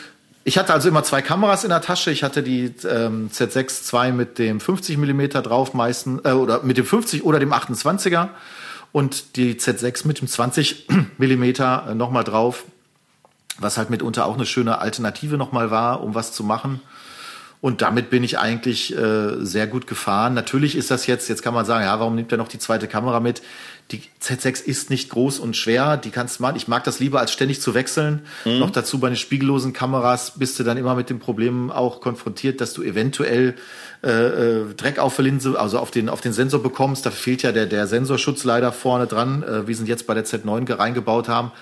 ich 0.45 0.58
hatte 0.58 0.73
also 0.73 0.89
immer 0.89 1.03
zwei 1.03 1.21
Kameras 1.21 1.63
in 1.63 1.69
der 1.69 1.82
Tasche. 1.82 2.12
Ich 2.12 2.23
hatte 2.23 2.43
die 2.43 2.73
ähm, 2.89 3.29
Z6 3.32 3.93
II 3.93 4.12
mit 4.12 4.39
dem 4.39 4.60
50 4.60 4.97
mm 4.97 5.27
drauf 5.41 5.73
meistens, 5.73 6.21
äh, 6.25 6.32
oder 6.32 6.63
mit 6.63 6.77
dem 6.77 6.86
50 6.86 7.23
oder 7.23 7.39
dem 7.39 7.53
28er 7.53 8.29
und 8.91 9.38
die 9.38 9.56
Z6 9.56 10.06
mit 10.08 10.21
dem 10.21 10.27
20 10.27 10.88
mm 11.17 11.95
nochmal 11.95 12.23
drauf, 12.23 12.65
was 13.58 13.77
halt 13.77 13.89
mitunter 13.89 14.25
auch 14.25 14.36
eine 14.36 14.45
schöne 14.45 14.79
Alternative 14.79 15.38
nochmal 15.38 15.71
war, 15.71 16.03
um 16.03 16.13
was 16.13 16.34
zu 16.34 16.43
machen. 16.43 16.82
Und 17.63 17.82
damit 17.82 18.10
bin 18.10 18.26
ich 18.26 18.39
eigentlich 18.39 18.93
äh, 18.93 19.38
sehr 19.39 19.67
gut 19.67 19.88
gefahren. 19.88 20.34
Natürlich 20.34 20.76
ist 20.76 20.91
das 20.91 21.08
jetzt, 21.08 21.30
jetzt 21.30 21.41
kann 21.41 21.54
man 21.54 21.63
sagen, 21.65 21.86
ja, 21.86 21.97
warum 21.97 22.13
nimmt 22.13 22.30
er 22.30 22.38
noch 22.38 22.49
die 22.49 22.60
zweite 22.60 22.89
Kamera 22.89 23.21
mit? 23.21 23.41
Die 23.91 24.02
Z6 24.21 24.62
ist 24.62 24.89
nicht 24.89 25.10
groß 25.10 25.39
und 25.39 25.56
schwer, 25.56 25.95
die 25.95 26.10
kannst 26.10 26.39
du 26.39 26.43
machen. 26.43 26.58
Ich 26.58 26.67
mag 26.67 26.84
das 26.84 26.99
lieber, 26.99 27.21
als 27.21 27.32
ständig 27.32 27.62
zu 27.62 27.73
wechseln. 27.73 28.23
Mhm. 28.43 28.60
Noch 28.60 28.69
dazu 28.69 28.99
bei 28.99 29.08
den 29.08 29.15
spiegellosen 29.15 29.71
Kameras 29.71 30.34
bist 30.38 30.60
du 30.60 30.65
dann 30.65 30.76
immer 30.76 30.93
mit 30.93 31.10
dem 31.10 31.19
Problem 31.19 31.71
auch 31.71 32.02
konfrontiert, 32.02 32.60
dass 32.60 32.73
du 32.73 32.84
eventuell 32.84 33.56
äh, 34.04 34.10
äh, 34.10 34.73
Dreck 34.76 34.99
auf 34.99 35.15
der 35.15 35.23
Linse, 35.23 35.58
also 35.58 35.80
auf 35.80 35.89
den, 35.89 36.10
auf 36.10 36.19
den 36.19 36.34
Sensor 36.34 36.62
bekommst. 36.62 37.06
Da 37.06 37.12
fehlt 37.12 37.43
ja 37.43 37.54
der, 37.54 37.65
der 37.65 37.88
Sensorschutz 37.88 38.43
leider 38.43 38.73
vorne 38.73 39.08
dran, 39.08 39.41
äh, 39.41 39.67
wie 39.67 39.73
sie 39.73 39.84
ihn 39.84 39.88
jetzt 39.88 40.06
bei 40.06 40.13
der 40.13 40.26
Z9 40.26 40.78
reingebaut 40.78 41.30
haben. 41.30 41.54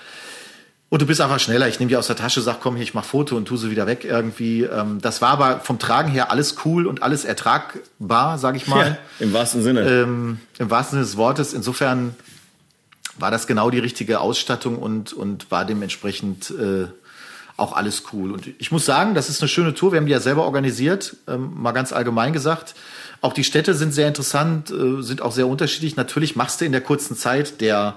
Und 0.92 1.00
du 1.00 1.06
bist 1.06 1.22
einfach 1.22 1.40
schneller. 1.40 1.68
Ich 1.68 1.78
nehme 1.78 1.88
die 1.88 1.96
aus 1.96 2.08
der 2.08 2.16
Tasche, 2.16 2.42
sag, 2.42 2.60
komm 2.60 2.74
hier, 2.74 2.82
ich 2.82 2.92
mach 2.92 3.06
Foto 3.06 3.34
und 3.34 3.46
tu 3.46 3.56
sie 3.56 3.70
wieder 3.70 3.86
weg 3.86 4.04
irgendwie. 4.04 4.64
Ähm, 4.64 5.00
das 5.00 5.22
war 5.22 5.30
aber 5.30 5.60
vom 5.60 5.78
Tragen 5.78 6.10
her 6.10 6.30
alles 6.30 6.56
cool 6.66 6.86
und 6.86 7.02
alles 7.02 7.24
ertragbar, 7.24 8.36
sag 8.36 8.56
ich 8.56 8.66
mal. 8.66 8.86
Ja, 8.86 8.98
Im 9.18 9.32
wahrsten 9.32 9.62
Sinne. 9.62 9.88
Ähm, 9.88 10.40
Im 10.58 10.68
wahrsten 10.68 10.98
Sinne 10.98 11.06
des 11.06 11.16
Wortes. 11.16 11.54
Insofern 11.54 12.14
war 13.18 13.30
das 13.30 13.46
genau 13.46 13.70
die 13.70 13.78
richtige 13.78 14.20
Ausstattung 14.20 14.76
und, 14.76 15.14
und 15.14 15.50
war 15.50 15.64
dementsprechend 15.64 16.50
äh, 16.50 16.88
auch 17.56 17.72
alles 17.72 18.02
cool. 18.12 18.30
Und 18.30 18.48
ich 18.58 18.70
muss 18.70 18.84
sagen, 18.84 19.14
das 19.14 19.30
ist 19.30 19.40
eine 19.40 19.48
schöne 19.48 19.72
Tour. 19.72 19.92
Wir 19.92 19.96
haben 19.96 20.04
die 20.04 20.12
ja 20.12 20.20
selber 20.20 20.44
organisiert, 20.44 21.16
ähm, 21.26 21.52
mal 21.54 21.72
ganz 21.72 21.94
allgemein 21.94 22.34
gesagt. 22.34 22.74
Auch 23.22 23.32
die 23.32 23.44
Städte 23.44 23.72
sind 23.72 23.94
sehr 23.94 24.08
interessant, 24.08 24.70
äh, 24.70 25.00
sind 25.00 25.22
auch 25.22 25.32
sehr 25.32 25.48
unterschiedlich. 25.48 25.96
Natürlich 25.96 26.36
machst 26.36 26.60
du 26.60 26.66
in 26.66 26.72
der 26.72 26.82
kurzen 26.82 27.16
Zeit 27.16 27.62
der 27.62 27.96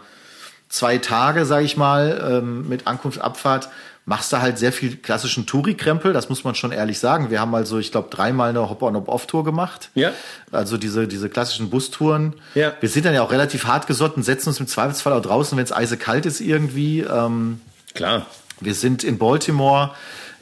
zwei 0.76 0.98
Tage, 0.98 1.46
sage 1.46 1.64
ich 1.64 1.78
mal, 1.78 2.42
ähm, 2.44 2.68
mit 2.68 2.86
Ankunft, 2.86 3.22
Abfahrt, 3.22 3.70
machst 4.06 4.34
du 4.34 4.42
halt 4.42 4.60
sehr 4.60 4.74
viel 4.74 4.98
klassischen 4.98 5.46
Touri-Krempel, 5.46 6.12
das 6.12 6.28
muss 6.28 6.44
man 6.44 6.54
schon 6.54 6.74
ehrlich 6.74 7.00
sagen. 7.00 7.32
Wir 7.32 7.40
haben 7.40 7.56
also, 7.56 7.80
ich 7.80 7.92
glaube, 7.92 8.10
dreimal 8.12 8.50
eine 8.50 8.70
Hop-on-Hop-off-Tour 8.70 9.46
gemacht. 9.46 9.90
Ja. 9.96 10.12
Also 10.52 10.78
diese, 10.78 11.08
diese 11.08 11.30
klassischen 11.30 11.70
Bustouren. 11.70 12.34
Ja. 12.56 12.74
Wir 12.82 12.90
sind 12.90 13.06
dann 13.06 13.14
ja 13.14 13.24
auch 13.24 13.32
relativ 13.32 13.66
hart 13.66 13.88
gesotten, 13.88 14.22
setzen 14.22 14.50
uns 14.50 14.60
im 14.60 14.68
Zweifelsfall 14.68 15.14
auch 15.14 15.22
draußen, 15.22 15.58
wenn 15.58 15.64
es 15.64 15.72
eisekalt 15.72 16.26
ist 16.26 16.42
irgendwie. 16.42 17.00
Ähm, 17.00 17.62
Klar. 17.94 18.26
Wir 18.60 18.74
sind 18.74 19.04
in 19.04 19.18
Baltimore 19.18 19.92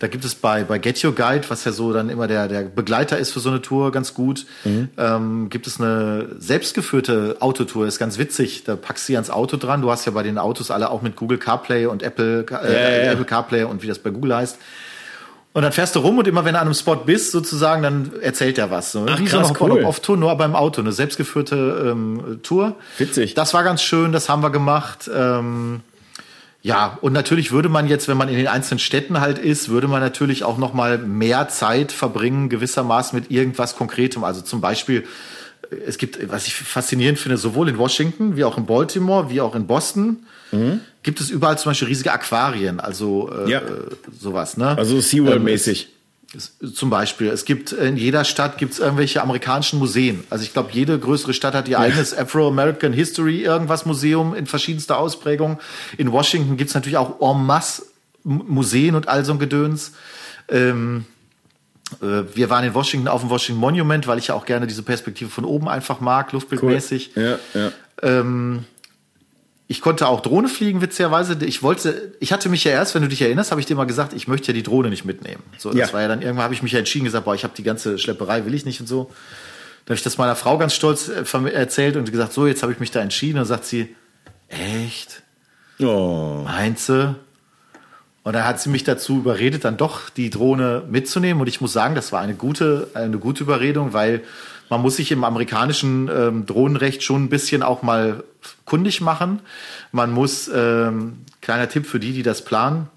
da 0.04 0.10
gibt 0.10 0.26
es 0.26 0.36
bei, 0.36 0.66
bei 0.66 0.80
Get 0.80 1.02
Your 1.02 1.16
Guide, 1.16 1.46
was 1.48 1.64
ja 1.64 1.72
so 1.72 1.94
dann 1.94 2.10
immer 2.10 2.28
der, 2.28 2.50
der 2.50 2.64
Begleiter 2.64 3.18
ist 3.18 3.32
für 3.32 3.40
so 3.40 3.48
eine 3.48 3.62
Tour, 3.62 3.94
ganz 3.94 4.14
gut, 4.14 4.46
mhm. 4.66 4.90
ähm, 4.98 5.50
gibt 5.50 5.66
es 5.66 5.80
eine 5.80 6.28
selbstgeführte 6.40 7.38
Autotour, 7.40 7.88
ist 7.88 8.00
ganz 8.00 8.18
witzig. 8.18 8.66
Da 8.66 8.76
packst 8.76 9.06
du 9.06 9.14
sie 9.14 9.16
ans 9.16 9.30
Auto 9.30 9.56
dran. 9.56 9.82
Du 9.82 9.90
hast 9.90 10.04
ja 10.04 10.12
bei 10.12 10.24
den 10.24 10.38
Autos 10.38 10.72
alle 10.72 10.90
auch 10.90 11.04
mit 11.04 11.16
Google 11.16 11.38
CarPlay 11.38 11.86
und 11.86 12.04
Apple, 12.04 12.46
äh, 12.52 12.74
ja, 12.74 13.06
ja. 13.06 13.12
Apple 13.14 13.24
CarPlay 13.24 13.64
und 13.64 13.82
wie 13.82 13.88
das 13.88 13.98
bei 13.98 14.10
Google 14.10 14.36
heißt. 14.36 14.58
Und 15.54 15.62
dann 15.62 15.72
fährst 15.72 15.96
du 15.96 16.00
rum 16.00 16.18
und 16.18 16.28
immer 16.28 16.44
wenn 16.44 16.56
du 16.56 16.60
an 16.60 16.66
einem 16.66 16.74
Spot 16.74 16.98
bist, 16.98 17.32
sozusagen, 17.32 17.84
dann 17.84 18.12
erzählt 18.20 18.58
er 18.58 18.72
was. 18.72 18.92
So. 18.92 19.06
Ach, 19.08 19.18
Wie 19.18 19.24
krass, 19.24 19.48
so 19.48 19.54
eine 19.54 19.74
cool. 19.74 19.86
Off-Tour, 19.86 20.18
nur 20.18 20.36
beim 20.36 20.54
Auto, 20.54 20.82
eine 20.82 20.92
selbstgeführte 20.92 21.92
ähm, 21.92 22.42
Tour. 22.44 22.76
Witzig. 22.98 23.36
Das 23.36 23.54
war 23.54 23.64
ganz 23.64 23.82
schön, 23.82 24.12
das 24.12 24.28
haben 24.28 24.44
wir 24.44 24.50
gemacht. 24.50 25.10
Ähm, 25.16 25.80
ja, 26.66 26.98
und 27.02 27.12
natürlich 27.12 27.52
würde 27.52 27.68
man 27.68 27.90
jetzt, 27.90 28.08
wenn 28.08 28.16
man 28.16 28.30
in 28.30 28.38
den 28.38 28.48
einzelnen 28.48 28.80
Städten 28.80 29.20
halt 29.20 29.38
ist, 29.38 29.68
würde 29.68 29.90
man 29.90 30.00
natürlich 30.00 30.46
auch 30.46 30.58
noch 30.58 30.74
mal 30.74 30.98
mehr 30.98 31.50
Zeit 31.50 31.92
verbringen, 31.92 32.48
gewissermaßen 32.48 33.20
mit 33.20 33.30
irgendwas 33.30 33.76
Konkretem. 33.76 34.24
Also 34.24 34.40
zum 34.40 34.62
Beispiel, 34.62 35.04
äh, 35.70 35.76
es 35.86 35.98
gibt, 35.98 36.32
was 36.32 36.48
ich 36.48 36.56
faszinierend 36.56 37.20
finde, 37.20 37.38
sowohl 37.38 37.68
in 37.68 37.78
Washington 37.78 38.38
wie 38.38 38.46
auch 38.46 38.58
in 38.58 38.66
Baltimore 38.66 39.30
wie 39.30 39.42
auch 39.42 39.56
in 39.56 39.68
Boston 39.68 40.26
mhm. 40.54 40.80
gibt 41.04 41.20
es 41.20 41.30
überall 41.30 41.58
zum 41.58 41.72
Beispiel 41.72 41.90
riesige 41.90 42.14
Aquarien, 42.14 42.80
also 42.80 43.30
äh, 43.46 43.52
ja. 43.52 43.62
sowas. 44.18 44.56
Ne? 44.56 44.78
Also 44.78 45.00
SeaWorld-mäßig. 45.00 45.84
Ähm, 45.84 45.90
zum 46.74 46.90
Beispiel, 46.90 47.28
es 47.28 47.46
gibt 47.46 47.72
in 47.72 47.96
jeder 47.96 48.24
Stadt 48.24 48.58
gibt 48.58 48.74
es 48.74 48.80
irgendwelche 48.80 49.22
amerikanischen 49.22 49.78
Museen. 49.80 50.24
Also 50.30 50.44
ich 50.44 50.54
glaube, 50.54 50.70
jede 50.72 50.98
größere 50.98 51.34
Stadt 51.34 51.54
hat 51.54 51.68
ihr 51.68 51.74
ja. 51.74 51.80
eigenes 51.80 52.18
Afro-American 52.18 52.92
History 52.92 53.44
irgendwas 53.44 53.86
Museum 53.86 54.34
in 54.34 54.48
verschiedenster 54.48 54.98
Ausprägung. 54.98 55.60
In 55.98 56.12
Washington 56.12 56.58
gibt 56.58 56.70
es 56.70 56.76
natürlich 56.76 56.98
auch 56.98 57.22
en 57.22 57.46
masse 57.46 57.84
Museen 58.24 58.96
und 58.96 59.08
all 59.08 59.24
so 59.26 59.34
ein 59.34 59.40
Gedöns. 59.40 59.94
Ähm, 60.50 61.06
äh, 62.02 62.24
wir 62.34 62.50
waren 62.50 62.64
in 62.64 62.74
Washington 62.74 63.08
auf 63.08 63.22
dem 63.22 63.30
Washington 63.30 63.60
Monument, 63.60 64.08
weil 64.08 64.18
ich 64.18 64.28
ja 64.28 64.36
auch 64.36 64.46
gerne 64.46 64.66
diese 64.66 64.84
Perspektive 64.84 65.30
von 65.30 65.46
oben 65.46 65.68
einfach 65.70 66.00
mag, 66.00 66.32
luftbildmäßig. 66.32 67.12
Cool. 67.16 67.40
Ja, 67.54 67.60
ja. 67.60 67.72
Ähm, 68.02 68.66
ich 69.68 69.82
konnte 69.82 70.08
auch 70.08 70.22
Drohne 70.22 70.50
fliegen, 70.50 70.82
witzigerweise. 70.82 71.38
Ich 71.46 71.64
wollte, 71.64 72.14
ich 72.20 72.34
hatte 72.34 72.50
mich 72.50 72.64
ja 72.64 72.72
erst, 72.72 72.96
wenn 72.96 73.02
du 73.02 73.08
dich 73.08 73.22
erinnerst, 73.22 73.52
habe 73.52 73.62
ich 73.62 73.68
dir 73.68 73.76
mal 73.76 73.86
gesagt, 73.86 74.14
ich 74.14 74.28
möchte 74.28 74.48
ja 74.48 74.54
die 74.54 74.64
Drohne 74.64 74.90
nicht 74.90 75.06
mitnehmen. 75.06 75.42
So, 75.58 75.70
das 75.70 75.90
ja. 75.90 75.94
war 75.94 76.02
ja 76.02 76.08
dann 76.08 76.22
irgendwann 76.22 76.44
habe 76.44 76.54
ich 76.54 76.64
mich 76.64 76.74
ja 76.74 76.80
entschieden 76.80 77.06
gesagt, 77.06 77.26
boah, 77.26 77.34
ich 77.34 77.44
habe 77.44 77.54
die 77.56 77.64
ganze 77.64 77.98
Schlepperei 77.98 78.46
will 78.46 78.54
ich 78.54 78.66
nicht 78.66 78.82
und 78.82 78.88
so. 78.88 79.10
Da 79.86 79.92
habe 79.92 79.96
ich 79.96 80.04
das 80.04 80.18
meiner 80.18 80.36
Frau 80.36 80.58
ganz 80.58 80.74
stolz 80.74 81.10
äh, 81.10 81.50
erzählt 81.50 81.96
und 81.96 82.10
gesagt, 82.10 82.34
so, 82.34 82.46
jetzt 82.46 82.62
habe 82.62 82.72
ich 82.74 82.80
mich 82.80 82.92
da 82.92 83.02
entschieden. 83.02 83.40
Und 83.40 83.46
sagt 83.46 83.66
sie, 83.66 83.96
echt? 84.50 85.24
Oh. 85.80 86.42
Meinst 86.46 86.90
du? 86.90 87.16
Und 88.24 88.34
dann 88.34 88.46
hat 88.46 88.62
sie 88.62 88.70
mich 88.70 88.86
dazu 88.86 89.18
überredet, 89.18 89.66
dann 89.66 89.76
doch 89.76 90.10
die 90.10 90.30
Drohne 90.30 90.84
mitzunehmen. 90.90 91.42
Und 91.42 91.48
ich 91.48 91.60
muss 91.60 91.74
sagen, 91.74 91.94
das 91.94 92.14
war 92.14 92.22
eine 92.22 92.36
gute, 92.36 92.90
eine 92.94 93.18
gute 93.18 93.44
Überredung, 93.44 93.92
weil 93.92 94.24
man 94.74 94.82
muss 94.82 94.96
sich 94.96 95.12
im 95.12 95.24
amerikanischen 95.24 96.10
ähm, 96.12 96.48
Drohnenrecht 96.48 97.04
schon 97.04 97.26
ein 97.26 97.30
bisschen 97.30 97.62
auch 97.62 97.84
mal 97.84 98.24
kundig 98.66 99.02
machen. 99.02 99.40
Man 99.92 100.12
muss, 100.12 100.50
ähm, 100.52 101.18
kleiner 101.42 101.70
Tipp 101.70 101.86
für 101.86 102.00
die, 102.00 102.12
die 102.12 102.24
das 102.24 102.44
planen, 102.44 102.90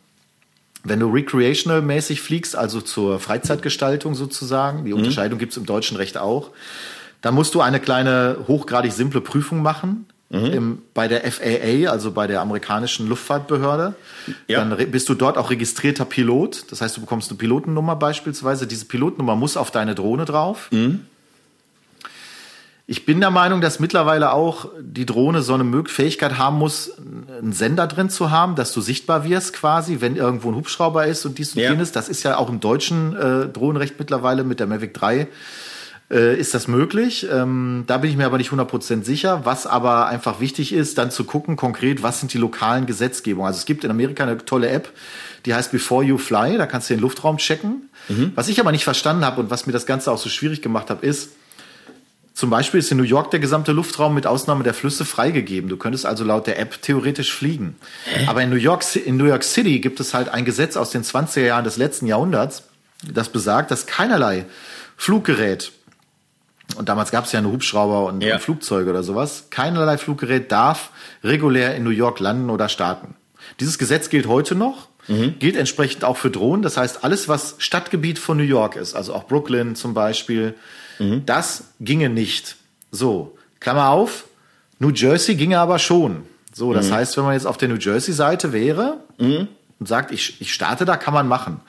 wenn 0.85 1.01
du 1.01 1.11
recreational-mäßig 1.11 2.23
fliegst, 2.23 2.57
also 2.57 2.81
zur 2.81 3.21
Freizeitgestaltung 3.21 4.15
sozusagen, 4.15 4.87
die 4.87 4.93
mhm. 4.93 5.01
Unterscheidung 5.01 5.39
gibt 5.39 5.53
es 5.53 5.59
im 5.59 5.67
deutschen 5.67 5.99
Recht 5.99 6.17
auch, 6.17 6.53
dann 7.21 7.35
musst 7.35 7.55
du 7.55 7.61
eine 7.61 7.79
kleine, 7.79 8.39
hochgradig 8.49 8.93
simple 8.93 9.21
Prüfung 9.21 9.61
machen. 9.61 10.07
Mhm. 10.31 10.47
Im, 10.47 10.83
bei 10.95 11.09
der 11.09 11.31
FAA, 11.31 11.91
also 11.91 12.11
bei 12.11 12.27
der 12.27 12.41
amerikanischen 12.41 13.07
Luftfahrtbehörde. 13.07 13.95
Ja. 14.49 14.65
Dann 14.65 14.91
bist 14.91 15.09
du 15.11 15.15
dort 15.15 15.37
auch 15.37 15.51
registrierter 15.51 16.05
Pilot. 16.05 16.73
Das 16.73 16.81
heißt, 16.81 16.97
du 16.97 17.03
bekommst 17.03 17.31
eine 17.31 17.39
Pilotennummer 17.39 17.95
beispielsweise. 17.97 18.67
Diese 18.67 18.87
Pilotennummer 18.87 19.37
muss 19.37 19.57
auf 19.57 19.71
deine 19.71 19.95
Drohne 19.95 20.25
drauf. 20.25 20.69
Mhm. 20.73 21.03
Ich 22.89 23.05
bin 23.05 23.19
der 23.19 23.33
Meinung, 23.33 23.61
dass 23.61 23.81
mittlerweile 23.81 24.33
auch 24.33 24.69
die 24.81 25.07
Drohne 25.07 25.43
so 25.43 25.55
eine 25.55 25.85
Fähigkeit 25.87 26.39
haben 26.39 26.57
muss, 26.57 26.93
einen 26.99 27.53
Sender 27.53 27.89
drin 27.89 28.11
zu 28.11 28.31
haben, 28.31 28.55
dass 28.55 28.73
du 28.73 28.81
sichtbar 28.81 29.25
wirst 29.25 29.55
quasi, 29.55 30.01
wenn 30.01 30.15
irgendwo 30.15 30.51
ein 30.51 30.55
Hubschrauber 30.55 31.05
ist 31.05 31.27
und 31.27 31.39
dies 31.39 31.57
und 31.57 31.63
ja. 31.63 31.71
jenes. 31.71 31.91
Das 31.91 32.09
ist 32.09 32.23
ja 32.23 32.37
auch 32.37 32.49
im 32.49 32.61
deutschen 32.61 33.17
äh, 33.17 33.49
Drohnenrecht 33.49 33.99
mittlerweile 33.99 34.45
mit 34.45 34.61
der 34.61 34.69
Mavic 34.69 34.95
3 34.95 35.27
äh, 36.11 36.39
ist 36.39 36.55
das 36.55 36.69
möglich. 36.69 37.27
Ähm, 37.31 37.85
da 37.87 37.99
bin 37.99 38.11
ich 38.11 38.17
mir 38.17 38.27
aber 38.27 38.39
nicht 38.39 38.51
100% 38.51 39.03
sicher. 39.05 39.41
Was 39.45 39.67
aber 39.67 40.07
einfach 40.07 40.41
wichtig 40.41 40.73
ist, 40.73 40.99
dann 40.99 41.11
zu 41.11 41.25
gucken 41.25 41.57
konkret, 41.57 42.03
was 42.03 42.21
sind 42.21 42.33
die 42.33 42.39
lokalen 42.39 42.87
Gesetzgebungen. 42.87 43.49
Also 43.49 43.59
es 43.59 43.67
gibt 43.67 43.85
in 43.85 43.91
Amerika 43.91 44.23
eine 44.23 44.39
tolle 44.39 44.69
App, 44.69 44.93
die 45.45 45.55
heißt 45.55 45.73
Before 45.73 46.05
You 46.05 46.19
Fly. 46.19 46.57
Da 46.57 46.67
kannst 46.67 46.89
du 46.89 46.95
den 46.95 47.01
Luftraum 47.01 47.39
checken. 47.39 47.91
Mhm. 48.09 48.33
Was 48.35 48.49
ich 48.49 48.61
aber 48.61 48.73
nicht 48.73 48.85
verstanden 48.85 49.25
habe 49.25 49.41
und 49.41 49.51
was 49.51 49.67
mir 49.67 49.73
das 49.73 49.87
Ganze 49.87 50.13
auch 50.13 50.19
so 50.19 50.29
schwierig 50.29 50.63
gemacht 50.63 50.91
habe, 50.91 51.05
ist, 51.05 51.31
zum 52.37 52.51
Beispiel 52.51 52.81
ist 52.81 52.93
in 52.93 52.99
New 52.99 53.03
York 53.03 53.31
der 53.31 53.41
gesamte 53.41 53.73
Luftraum 53.73 54.13
mit 54.13 54.27
Ausnahme 54.27 54.63
der 54.63 54.75
Flüsse 54.75 55.07
freigegeben. 55.07 55.71
Du 55.71 55.79
könntest 55.79 56.05
also 56.05 56.23
laut 56.23 56.47
der 56.47 56.59
App 56.59 56.83
theoretisch 56.83 57.33
fliegen. 57.33 57.77
Hä? 58.05 58.27
Aber 58.27 58.43
in 58.43 58.51
New, 58.51 58.57
York, 58.57 58.85
in 58.95 59.17
New 59.17 59.25
York 59.25 59.43
City 59.43 59.81
gibt 59.81 60.01
es 60.01 60.13
halt 60.13 60.29
ein 60.29 60.45
Gesetz 60.45 60.77
aus 60.77 60.91
den 60.91 61.03
20er 61.03 61.41
Jahren 61.41 61.65
des 61.65 61.79
letzten 61.79 62.05
Jahrhunderts, 62.05 62.65
das 63.11 63.31
besagt, 63.31 63.71
dass 63.71 63.87
keinerlei 63.87 64.45
Fluggerät, 64.99 65.73
und 66.77 66.91
damals 66.91 67.11
gab 67.11 67.25
es 67.25 67.33
ja 67.33 67.41
nur 67.41 67.53
Hubschrauber 67.53 68.05
und, 68.05 68.23
ja. 68.23 68.35
und 68.35 68.43
Flugzeuge 68.43 68.91
oder 68.91 69.03
sowas, 69.03 69.47
keinerlei 69.49 69.97
Fluggerät 69.97 70.53
darf 70.53 70.91
regulär 71.25 71.75
in 71.75 71.85
New 71.85 71.91
York 71.91 72.21
landen 72.21 72.51
oder 72.51 72.69
starten. 72.69 73.15
Dieses 73.61 73.79
Gesetz 73.79 74.11
gilt 74.11 74.27
heute 74.27 74.55
noch. 74.55 74.89
Mhm. 75.09 75.39
Gilt 75.39 75.57
entsprechend 75.57 76.05
auch 76.05 76.19
für 76.19 76.31
Drohnen. 76.31 76.63
Das 76.63 76.77
heißt, 76.77 77.03
alles, 77.03 77.29
was 77.29 77.55
Stadtgebiet 77.59 78.19
von 78.19 78.37
New 78.37 78.43
York 78.43 78.77
ist, 78.77 78.95
also 78.95 79.15
auch 79.15 79.25
Brooklyn 79.25 79.75
zum 79.75 79.95
Beispiel, 79.95 80.55
Mhm. 80.99 81.25
Das 81.27 81.73
ginge 81.81 82.09
nicht. 82.09 82.57
So, 82.91 83.37
Klammer 83.61 83.91
auf, 83.91 84.25
New 84.79 84.91
Jersey 84.91 85.35
ginge 85.35 85.59
aber 85.59 85.79
schon. 85.79 86.23
So, 86.53 86.73
das 86.73 86.89
mhm. 86.89 86.95
heißt, 86.95 87.17
wenn 87.17 87.25
man 87.25 87.35
jetzt 87.35 87.47
auf 87.47 87.59
der 87.59 87.69
New 87.69 87.77
Jersey-Seite 87.77 88.53
wäre 88.53 88.99
mhm. 89.19 89.49
und 89.79 89.87
sagt, 89.87 90.11
ich, 90.11 90.41
ich 90.41 90.55
starte 90.55 90.85
da, 90.85 90.97
kann 90.97 91.13
man 91.13 91.29
machen. 91.29 91.61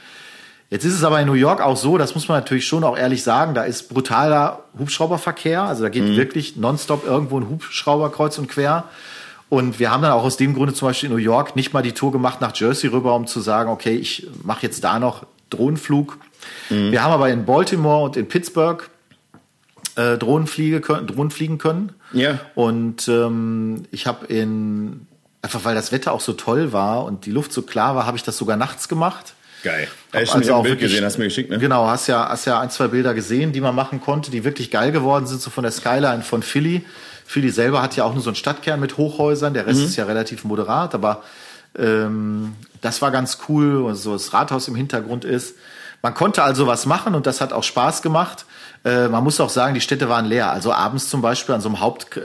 Jetzt 0.69 0.83
ist 0.83 0.93
es 0.93 1.03
aber 1.03 1.21
in 1.21 1.27
New 1.27 1.33
York 1.33 1.61
auch 1.61 1.77
so, 1.77 1.97
das 1.97 2.13
muss 2.13 2.27
man 2.27 2.39
natürlich 2.39 2.67
schon 2.67 2.83
auch 2.83 2.97
ehrlich 2.97 3.23
sagen, 3.23 3.53
da 3.53 3.63
ist 3.63 3.89
brutaler 3.89 4.63
Hubschrauberverkehr. 4.77 5.63
Also 5.63 5.83
da 5.83 5.89
geht 5.89 6.03
mhm. 6.03 6.17
wirklich 6.17 6.57
nonstop 6.57 7.05
irgendwo 7.05 7.39
ein 7.39 7.49
Hubschrauber 7.49 8.11
kreuz 8.11 8.37
und 8.37 8.47
quer. 8.47 8.83
Und 9.49 9.79
wir 9.79 9.91
haben 9.91 10.01
dann 10.01 10.11
auch 10.11 10.23
aus 10.23 10.35
dem 10.35 10.53
Grunde 10.53 10.73
zum 10.73 10.89
Beispiel 10.89 11.09
in 11.09 11.15
New 11.15 11.21
York 11.21 11.55
nicht 11.55 11.73
mal 11.73 11.81
die 11.81 11.93
Tour 11.93 12.11
gemacht 12.11 12.41
nach 12.41 12.53
Jersey 12.53 12.89
rüber, 12.89 13.15
um 13.15 13.27
zu 13.27 13.39
sagen, 13.39 13.69
okay, 13.69 13.95
ich 13.95 14.27
mache 14.43 14.63
jetzt 14.63 14.83
da 14.83 14.99
noch 14.99 15.25
Drohnenflug. 15.49 16.17
Mhm. 16.69 16.91
Wir 16.91 17.01
haben 17.01 17.13
aber 17.13 17.29
in 17.29 17.45
Baltimore 17.45 18.03
und 18.03 18.17
in 18.17 18.27
Pittsburgh 18.27 18.89
äh, 19.97 20.17
Drohnenfliege, 20.17 20.79
Drohnen 20.79 21.31
fliegen 21.31 21.57
können. 21.57 21.93
Ja. 22.13 22.39
Und 22.55 23.07
ähm, 23.07 23.83
ich 23.91 24.07
habe 24.07 24.27
in, 24.27 25.07
einfach 25.41 25.65
weil 25.65 25.75
das 25.75 25.91
Wetter 25.91 26.13
auch 26.13 26.21
so 26.21 26.33
toll 26.33 26.71
war 26.71 27.03
und 27.03 27.25
die 27.25 27.31
Luft 27.31 27.51
so 27.51 27.63
klar 27.63 27.95
war, 27.95 28.05
habe 28.05 28.15
ich 28.15 28.23
das 28.23 28.37
sogar 28.37 28.57
nachts 28.57 28.87
gemacht. 28.87 29.33
Geil. 29.63 29.87
Hab 30.13 30.23
ja, 30.23 30.33
also 30.33 30.53
auch 30.53 30.63
Bild 30.63 30.75
wirklich, 30.75 30.91
gesehen, 30.91 31.05
hast 31.05 31.15
du 31.15 31.21
mir 31.21 31.27
geschickt, 31.27 31.49
ne? 31.49 31.57
Genau, 31.57 31.87
hast 31.87 32.07
ja, 32.07 32.29
hast 32.29 32.45
ja 32.45 32.59
ein, 32.59 32.69
zwei 32.69 32.87
Bilder 32.87 33.13
gesehen, 33.13 33.51
die 33.51 33.59
man 33.59 33.73
machen 33.73 33.99
konnte, 33.99 34.29
die 34.29 34.43
wirklich 34.43 34.69
geil 34.69 34.91
geworden 34.91 35.25
sind, 35.25 35.41
so 35.41 35.49
von 35.49 35.63
der 35.63 35.71
Skyline 35.71 36.21
von 36.21 36.43
Philly. 36.43 36.85
Philly 37.25 37.49
selber 37.49 37.81
hat 37.81 37.95
ja 37.95 38.03
auch 38.03 38.13
nur 38.13 38.21
so 38.21 38.29
einen 38.29 38.35
Stadtkern 38.35 38.79
mit 38.79 38.97
Hochhäusern, 38.97 39.53
der 39.53 39.65
Rest 39.65 39.79
mhm. 39.79 39.85
ist 39.87 39.95
ja 39.95 40.05
relativ 40.05 40.43
moderat, 40.43 40.93
aber 40.93 41.23
ähm, 41.77 42.53
das 42.81 43.01
war 43.01 43.11
ganz 43.11 43.39
cool, 43.49 43.93
so 43.95 44.13
das 44.13 44.31
Rathaus 44.31 44.67
im 44.67 44.75
Hintergrund 44.75 45.25
ist. 45.25 45.55
Man 46.03 46.13
konnte 46.13 46.43
also 46.43 46.67
was 46.67 46.85
machen 46.85 47.15
und 47.15 47.25
das 47.25 47.41
hat 47.41 47.51
auch 47.51 47.63
Spaß 47.63 48.03
gemacht. 48.03 48.45
Äh, 48.87 49.09
man 49.09 49.21
muss 49.21 49.41
auch 49.41 49.49
sagen, 49.49 49.73
die 49.73 49.81
Städte 49.81 50.07
waren 50.07 50.25
leer. 50.25 50.49
Also 50.49 50.71
abends 50.71 51.09
zum 51.09 51.21
Beispiel 51.21 51.53
an 51.53 51.59
so 51.59 51.67
einem 51.67 51.81
Haupt, 51.81 52.15
äh, 52.15 52.21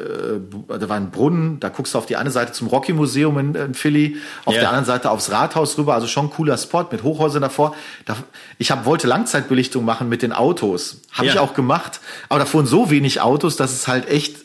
da 0.69 0.89
war 0.89 0.97
ein 0.97 1.11
Brunnen, 1.11 1.59
da 1.59 1.71
guckst 1.71 1.95
du 1.95 1.99
auf 1.99 2.07
die 2.07 2.15
eine 2.15 2.31
Seite 2.31 2.53
zum 2.53 2.69
Rocky 2.69 2.93
Museum 2.93 3.37
in, 3.39 3.55
in 3.57 3.75
Philly, 3.75 4.17
auf 4.45 4.55
ja. 4.55 4.61
der 4.61 4.69
anderen 4.69 4.87
Seite 4.87 5.11
aufs 5.11 5.33
Rathaus 5.33 5.77
rüber, 5.77 5.95
also 5.95 6.07
schon 6.07 6.27
ein 6.27 6.31
cooler 6.31 6.57
Spot 6.57 6.87
mit 6.93 7.03
Hochhäusern 7.03 7.43
davor. 7.43 7.75
Da, 8.05 8.15
ich 8.59 8.71
hab, 8.71 8.85
wollte 8.85 9.09
Langzeitbelichtung 9.09 9.85
machen 9.85 10.09
mit 10.09 10.23
den 10.23 10.33
Autos. 10.33 11.01
Habe 11.11 11.27
ja. 11.27 11.33
ich 11.33 11.39
auch 11.41 11.55
gemacht. 11.55 11.99
Aber 12.29 12.39
da 12.39 12.47
fuhren 12.47 12.67
so 12.67 12.91
wenig 12.91 13.21
Autos, 13.21 13.57
dass 13.57 13.73
es 13.73 13.89
halt 13.89 14.09
echt 14.09 14.37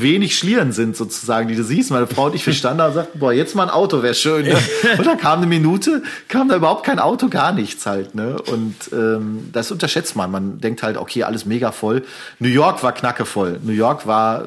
wenig 0.00 0.36
Schlieren 0.36 0.72
sind 0.72 0.96
sozusagen, 0.96 1.48
die 1.48 1.56
du 1.56 1.64
siehst. 1.64 1.90
Meine 1.90 2.06
Frau 2.06 2.26
und 2.26 2.34
ich, 2.34 2.46
wir 2.46 2.52
standen 2.52 2.78
da 2.78 2.88
und 2.88 2.94
sagten, 2.94 3.18
boah, 3.18 3.32
jetzt 3.32 3.54
mal 3.54 3.64
ein 3.64 3.70
Auto 3.70 4.02
wäre 4.02 4.14
schön. 4.14 4.46
Ne? 4.46 4.56
Und 4.98 5.06
dann 5.06 5.18
kam 5.18 5.38
eine 5.38 5.46
Minute, 5.46 6.02
kam 6.28 6.48
da 6.48 6.56
überhaupt 6.56 6.84
kein 6.84 6.98
Auto, 6.98 7.28
gar 7.28 7.52
nichts 7.52 7.86
halt. 7.86 8.14
Ne? 8.14 8.36
Und 8.40 8.74
ähm, 8.92 9.50
das 9.52 9.70
unterschätzt 9.70 10.16
man. 10.16 10.30
Man 10.30 10.60
denkt 10.60 10.82
halt, 10.82 10.96
okay, 10.96 11.24
alles 11.24 11.46
mega 11.46 11.72
voll. 11.72 12.02
New 12.38 12.48
York 12.48 12.82
war 12.82 12.92
knackevoll. 12.92 13.60
New 13.62 13.72
York 13.72 14.06
war 14.06 14.46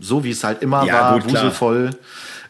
so, 0.00 0.24
wie 0.24 0.30
es 0.30 0.44
halt 0.44 0.62
immer 0.62 0.84
ja, 0.84 0.92
war, 0.92 1.20
gut, 1.20 1.32
wuselvoll. 1.32 1.90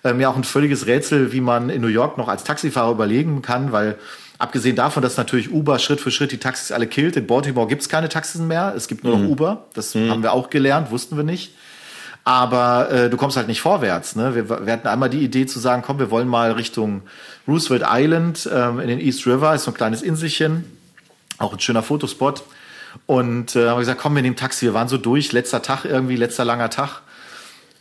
Ähm, 0.04 0.20
ja, 0.20 0.28
auch 0.28 0.36
ein 0.36 0.44
völliges 0.44 0.86
Rätsel, 0.86 1.32
wie 1.32 1.40
man 1.40 1.70
in 1.70 1.80
New 1.80 1.88
York 1.88 2.18
noch 2.18 2.28
als 2.28 2.44
Taxifahrer 2.44 2.90
überlegen 2.90 3.42
kann, 3.42 3.72
weil 3.72 3.96
Abgesehen 4.38 4.76
davon, 4.76 5.02
dass 5.02 5.16
natürlich 5.16 5.50
Uber 5.50 5.78
Schritt 5.78 5.98
für 5.98 6.10
Schritt 6.10 6.30
die 6.30 6.36
Taxis 6.36 6.70
alle 6.70 6.86
killt. 6.86 7.16
In 7.16 7.26
Baltimore 7.26 7.66
gibt 7.66 7.80
es 7.80 7.88
keine 7.88 8.10
Taxis 8.10 8.38
mehr. 8.42 8.74
Es 8.76 8.86
gibt 8.86 9.02
nur 9.02 9.14
noch 9.14 9.22
mhm. 9.22 9.30
Uber. 9.30 9.64
Das 9.72 9.94
mhm. 9.94 10.10
haben 10.10 10.22
wir 10.22 10.34
auch 10.34 10.50
gelernt, 10.50 10.90
wussten 10.90 11.16
wir 11.16 11.24
nicht 11.24 11.52
aber 12.26 12.90
äh, 12.90 13.08
du 13.08 13.16
kommst 13.16 13.36
halt 13.36 13.46
nicht 13.46 13.60
vorwärts. 13.60 14.16
Ne? 14.16 14.34
Wir, 14.34 14.66
wir 14.66 14.72
hatten 14.72 14.88
einmal 14.88 15.08
die 15.08 15.22
Idee 15.22 15.46
zu 15.46 15.60
sagen, 15.60 15.84
komm, 15.86 16.00
wir 16.00 16.10
wollen 16.10 16.26
mal 16.26 16.50
Richtung 16.50 17.02
Roosevelt 17.46 17.84
Island 17.88 18.50
ähm, 18.52 18.80
in 18.80 18.88
den 18.88 18.98
East 18.98 19.28
River, 19.28 19.54
ist 19.54 19.62
so 19.62 19.70
ein 19.70 19.74
kleines 19.74 20.02
Inselchen, 20.02 20.64
auch 21.38 21.52
ein 21.52 21.60
schöner 21.60 21.84
Fotospot. 21.84 22.42
Und 23.06 23.54
äh, 23.54 23.68
haben 23.68 23.76
wir 23.76 23.78
gesagt, 23.78 24.00
komm, 24.00 24.16
wir 24.16 24.22
nehmen 24.22 24.34
Taxi. 24.34 24.66
Wir 24.66 24.74
waren 24.74 24.88
so 24.88 24.98
durch, 24.98 25.30
letzter 25.30 25.62
Tag 25.62 25.84
irgendwie, 25.84 26.16
letzter 26.16 26.44
langer 26.44 26.68
Tag. 26.68 27.02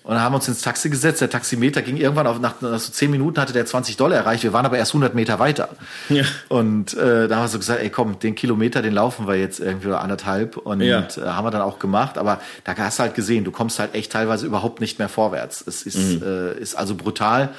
Und 0.05 0.21
haben 0.21 0.33
wir 0.33 0.35
uns 0.35 0.47
ins 0.47 0.61
Taxi 0.61 0.91
gesetzt. 0.91 1.21
Der 1.21 1.31
Taximeter 1.31 1.81
ging 1.81 1.97
irgendwann 1.97 2.27
auf, 2.27 2.39
nach, 2.39 2.61
nach 2.61 2.79
so 2.79 2.91
zehn 2.91 3.09
Minuten 3.09 3.41
hatte 3.41 3.53
der 3.53 3.65
20 3.65 3.97
Dollar 3.97 4.17
erreicht. 4.17 4.43
Wir 4.43 4.53
waren 4.53 4.65
aber 4.65 4.77
erst 4.77 4.91
100 4.91 5.15
Meter 5.15 5.39
weiter. 5.39 5.69
Ja. 6.09 6.23
Und 6.47 6.93
äh, 6.93 7.27
da 7.27 7.37
haben 7.37 7.43
wir 7.45 7.47
so 7.47 7.57
gesagt, 7.57 7.81
ey 7.81 7.89
komm, 7.89 8.19
den 8.19 8.35
Kilometer, 8.35 8.83
den 8.83 8.93
laufen 8.93 9.27
wir 9.27 9.35
jetzt 9.35 9.59
irgendwie 9.59 9.87
oder 9.87 10.01
anderthalb. 10.01 10.57
Und 10.57 10.81
ja. 10.81 11.07
äh, 11.17 11.21
haben 11.21 11.43
wir 11.43 11.49
dann 11.49 11.63
auch 11.63 11.79
gemacht. 11.79 12.19
Aber 12.19 12.39
da 12.63 12.77
hast 12.77 12.99
du 12.99 13.03
halt 13.03 13.15
gesehen, 13.15 13.45
du 13.45 13.51
kommst 13.51 13.79
halt 13.79 13.95
echt 13.95 14.11
teilweise 14.11 14.45
überhaupt 14.45 14.79
nicht 14.79 14.99
mehr 14.99 15.09
vorwärts. 15.09 15.63
Es 15.65 15.81
ist, 15.81 16.21
mhm. 16.21 16.23
äh, 16.23 16.53
ist 16.59 16.75
also 16.75 16.93
brutal. 16.93 17.49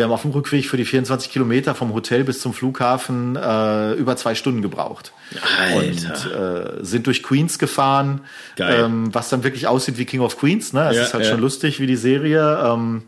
Wir 0.00 0.04
haben 0.04 0.12
auf 0.12 0.22
dem 0.22 0.30
Rückweg 0.30 0.66
für 0.66 0.78
die 0.78 0.86
24 0.86 1.30
Kilometer 1.30 1.74
vom 1.74 1.92
Hotel 1.92 2.24
bis 2.24 2.40
zum 2.40 2.54
Flughafen 2.54 3.36
äh, 3.36 3.92
über 3.92 4.16
zwei 4.16 4.34
Stunden 4.34 4.62
gebraucht. 4.62 5.12
Alter. 5.42 5.76
Und 5.76 6.80
äh, 6.80 6.82
sind 6.82 7.06
durch 7.06 7.22
Queens 7.22 7.58
gefahren, 7.58 8.22
ähm, 8.58 9.14
was 9.14 9.28
dann 9.28 9.44
wirklich 9.44 9.66
aussieht 9.66 9.98
wie 9.98 10.06
King 10.06 10.20
of 10.20 10.38
Queens. 10.38 10.72
Ne? 10.72 10.88
Es 10.88 10.96
ja, 10.96 11.02
ist 11.02 11.12
halt 11.12 11.24
ja. 11.24 11.30
schon 11.32 11.40
lustig 11.42 11.80
wie 11.80 11.86
die 11.86 11.96
Serie. 11.96 12.62
Ähm, 12.64 13.02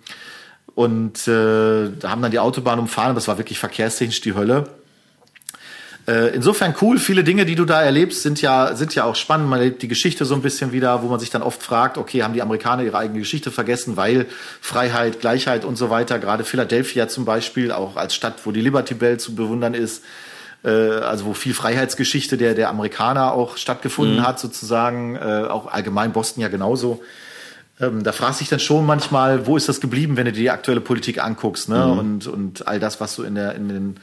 und 0.74 1.26
äh, 1.28 1.92
haben 2.04 2.20
dann 2.20 2.30
die 2.30 2.40
Autobahn 2.40 2.78
umfahren. 2.78 3.14
Das 3.14 3.26
war 3.26 3.38
wirklich 3.38 3.58
verkehrstechnisch 3.58 4.20
die 4.20 4.34
Hölle. 4.34 4.64
Äh, 6.12 6.34
insofern 6.34 6.74
cool. 6.82 6.98
Viele 6.98 7.24
Dinge, 7.24 7.46
die 7.46 7.54
du 7.54 7.64
da 7.64 7.82
erlebst, 7.82 8.22
sind 8.22 8.42
ja, 8.42 8.74
sind 8.76 8.94
ja 8.94 9.04
auch 9.04 9.16
spannend. 9.16 9.48
Man 9.48 9.60
erlebt 9.60 9.80
die 9.80 9.88
Geschichte 9.88 10.26
so 10.26 10.34
ein 10.34 10.42
bisschen 10.42 10.70
wieder, 10.70 11.02
wo 11.02 11.08
man 11.08 11.18
sich 11.18 11.30
dann 11.30 11.40
oft 11.40 11.62
fragt, 11.62 11.96
okay, 11.96 12.22
haben 12.22 12.34
die 12.34 12.42
Amerikaner 12.42 12.82
ihre 12.82 12.98
eigene 12.98 13.20
Geschichte 13.20 13.50
vergessen, 13.50 13.96
weil 13.96 14.26
Freiheit, 14.60 15.20
Gleichheit 15.20 15.64
und 15.64 15.76
so 15.76 15.88
weiter, 15.88 16.18
gerade 16.18 16.44
Philadelphia 16.44 17.08
zum 17.08 17.24
Beispiel, 17.24 17.72
auch 17.72 17.96
als 17.96 18.14
Stadt, 18.14 18.34
wo 18.44 18.52
die 18.52 18.60
Liberty 18.60 18.92
Bell 18.92 19.18
zu 19.18 19.34
bewundern 19.34 19.72
ist, 19.72 20.04
äh, 20.64 20.68
also 20.70 21.24
wo 21.24 21.32
viel 21.32 21.54
Freiheitsgeschichte 21.54 22.36
der, 22.36 22.54
der 22.54 22.68
Amerikaner 22.68 23.32
auch 23.32 23.56
stattgefunden 23.56 24.16
mhm. 24.16 24.26
hat, 24.26 24.38
sozusagen, 24.38 25.16
äh, 25.16 25.46
auch 25.48 25.72
allgemein 25.72 26.12
Boston 26.12 26.42
ja 26.42 26.48
genauso. 26.48 27.00
Ähm, 27.80 28.02
da 28.02 28.12
fragst 28.12 28.40
du 28.40 28.42
dich 28.42 28.50
dann 28.50 28.60
schon 28.60 28.84
manchmal, 28.84 29.46
wo 29.46 29.56
ist 29.56 29.66
das 29.66 29.80
geblieben, 29.80 30.18
wenn 30.18 30.26
du 30.26 30.32
dir 30.32 30.40
die 30.40 30.50
aktuelle 30.50 30.82
Politik 30.82 31.24
anguckst, 31.24 31.70
ne? 31.70 31.86
Mhm. 31.86 31.98
Und, 31.98 32.26
und 32.26 32.68
all 32.68 32.78
das, 32.80 33.00
was 33.00 33.14
so 33.14 33.22
in, 33.22 33.34
der, 33.34 33.54
in, 33.54 33.68
den, 33.70 33.96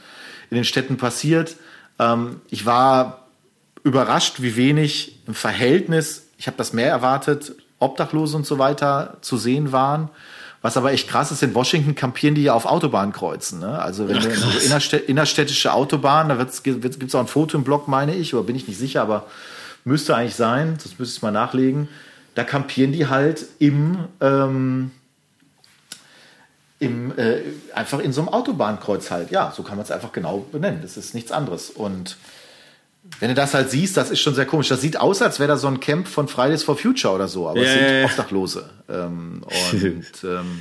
in 0.50 0.56
den 0.56 0.64
Städten 0.64 0.96
passiert. 0.96 1.54
Ähm, 2.00 2.40
ich 2.48 2.66
war 2.66 3.26
überrascht, 3.84 4.42
wie 4.42 4.56
wenig 4.56 5.20
im 5.26 5.34
Verhältnis, 5.34 6.26
ich 6.38 6.46
habe 6.46 6.56
das 6.56 6.72
mehr 6.72 6.88
erwartet, 6.88 7.54
Obdachlose 7.78 8.36
und 8.36 8.46
so 8.46 8.58
weiter 8.58 9.18
zu 9.20 9.36
sehen 9.36 9.72
waren. 9.72 10.08
Was 10.62 10.76
aber 10.76 10.92
echt 10.92 11.08
krass 11.08 11.30
ist, 11.30 11.42
in 11.42 11.54
Washington 11.54 11.94
kampieren 11.94 12.34
die 12.34 12.42
ja 12.42 12.52
auf 12.52 12.66
Autobahnkreuzen. 12.66 13.60
Ne? 13.60 13.78
Also 13.78 14.08
wenn 14.08 14.18
Ach, 14.18 14.24
wir 14.24 14.36
so 14.36 14.96
innerstädtische 14.96 15.72
Autobahn, 15.72 16.28
da 16.28 16.34
gibt 16.34 17.02
es 17.02 17.14
auch 17.14 17.20
ein 17.20 17.26
Foto 17.26 17.56
im 17.56 17.64
Blog, 17.64 17.88
meine 17.88 18.14
ich, 18.14 18.34
oder 18.34 18.42
bin 18.42 18.56
ich 18.56 18.68
nicht 18.68 18.78
sicher, 18.78 19.00
aber 19.00 19.26
müsste 19.84 20.14
eigentlich 20.14 20.34
sein, 20.34 20.76
das 20.82 20.98
müsste 20.98 21.16
ich 21.16 21.22
mal 21.22 21.30
nachlegen. 21.30 21.88
Da 22.34 22.44
kampieren 22.44 22.92
die 22.92 23.06
halt 23.06 23.46
im, 23.58 24.04
ähm, 24.20 24.90
im, 26.80 27.16
äh, 27.16 27.42
einfach 27.74 28.00
in 28.00 28.12
so 28.12 28.22
einem 28.22 28.30
Autobahnkreuz 28.30 29.10
halt. 29.10 29.30
Ja, 29.30 29.52
so 29.54 29.62
kann 29.62 29.76
man 29.76 29.84
es 29.84 29.90
einfach 29.92 30.12
genau 30.12 30.46
benennen. 30.50 30.80
Das 30.82 30.96
ist 30.96 31.14
nichts 31.14 31.30
anderes. 31.30 31.70
Und 31.70 32.16
wenn 33.20 33.28
du 33.28 33.34
das 33.34 33.54
halt 33.54 33.70
siehst, 33.70 33.96
das 33.96 34.10
ist 34.10 34.20
schon 34.20 34.34
sehr 34.34 34.46
komisch. 34.46 34.68
Das 34.68 34.80
sieht 34.80 34.98
aus, 34.98 35.20
als 35.20 35.38
wäre 35.38 35.48
da 35.48 35.56
so 35.58 35.68
ein 35.68 35.80
Camp 35.80 36.08
von 36.08 36.26
Fridays 36.26 36.64
for 36.64 36.76
Future 36.76 37.14
oder 37.14 37.28
so, 37.28 37.48
aber 37.48 37.60
ja, 37.60 37.66
es 37.66 37.72
sind 37.72 37.98
ja, 37.98 38.04
Obdachlose. 38.06 38.70
Ähm, 38.88 39.44
und 39.72 40.04
ähm, 40.24 40.60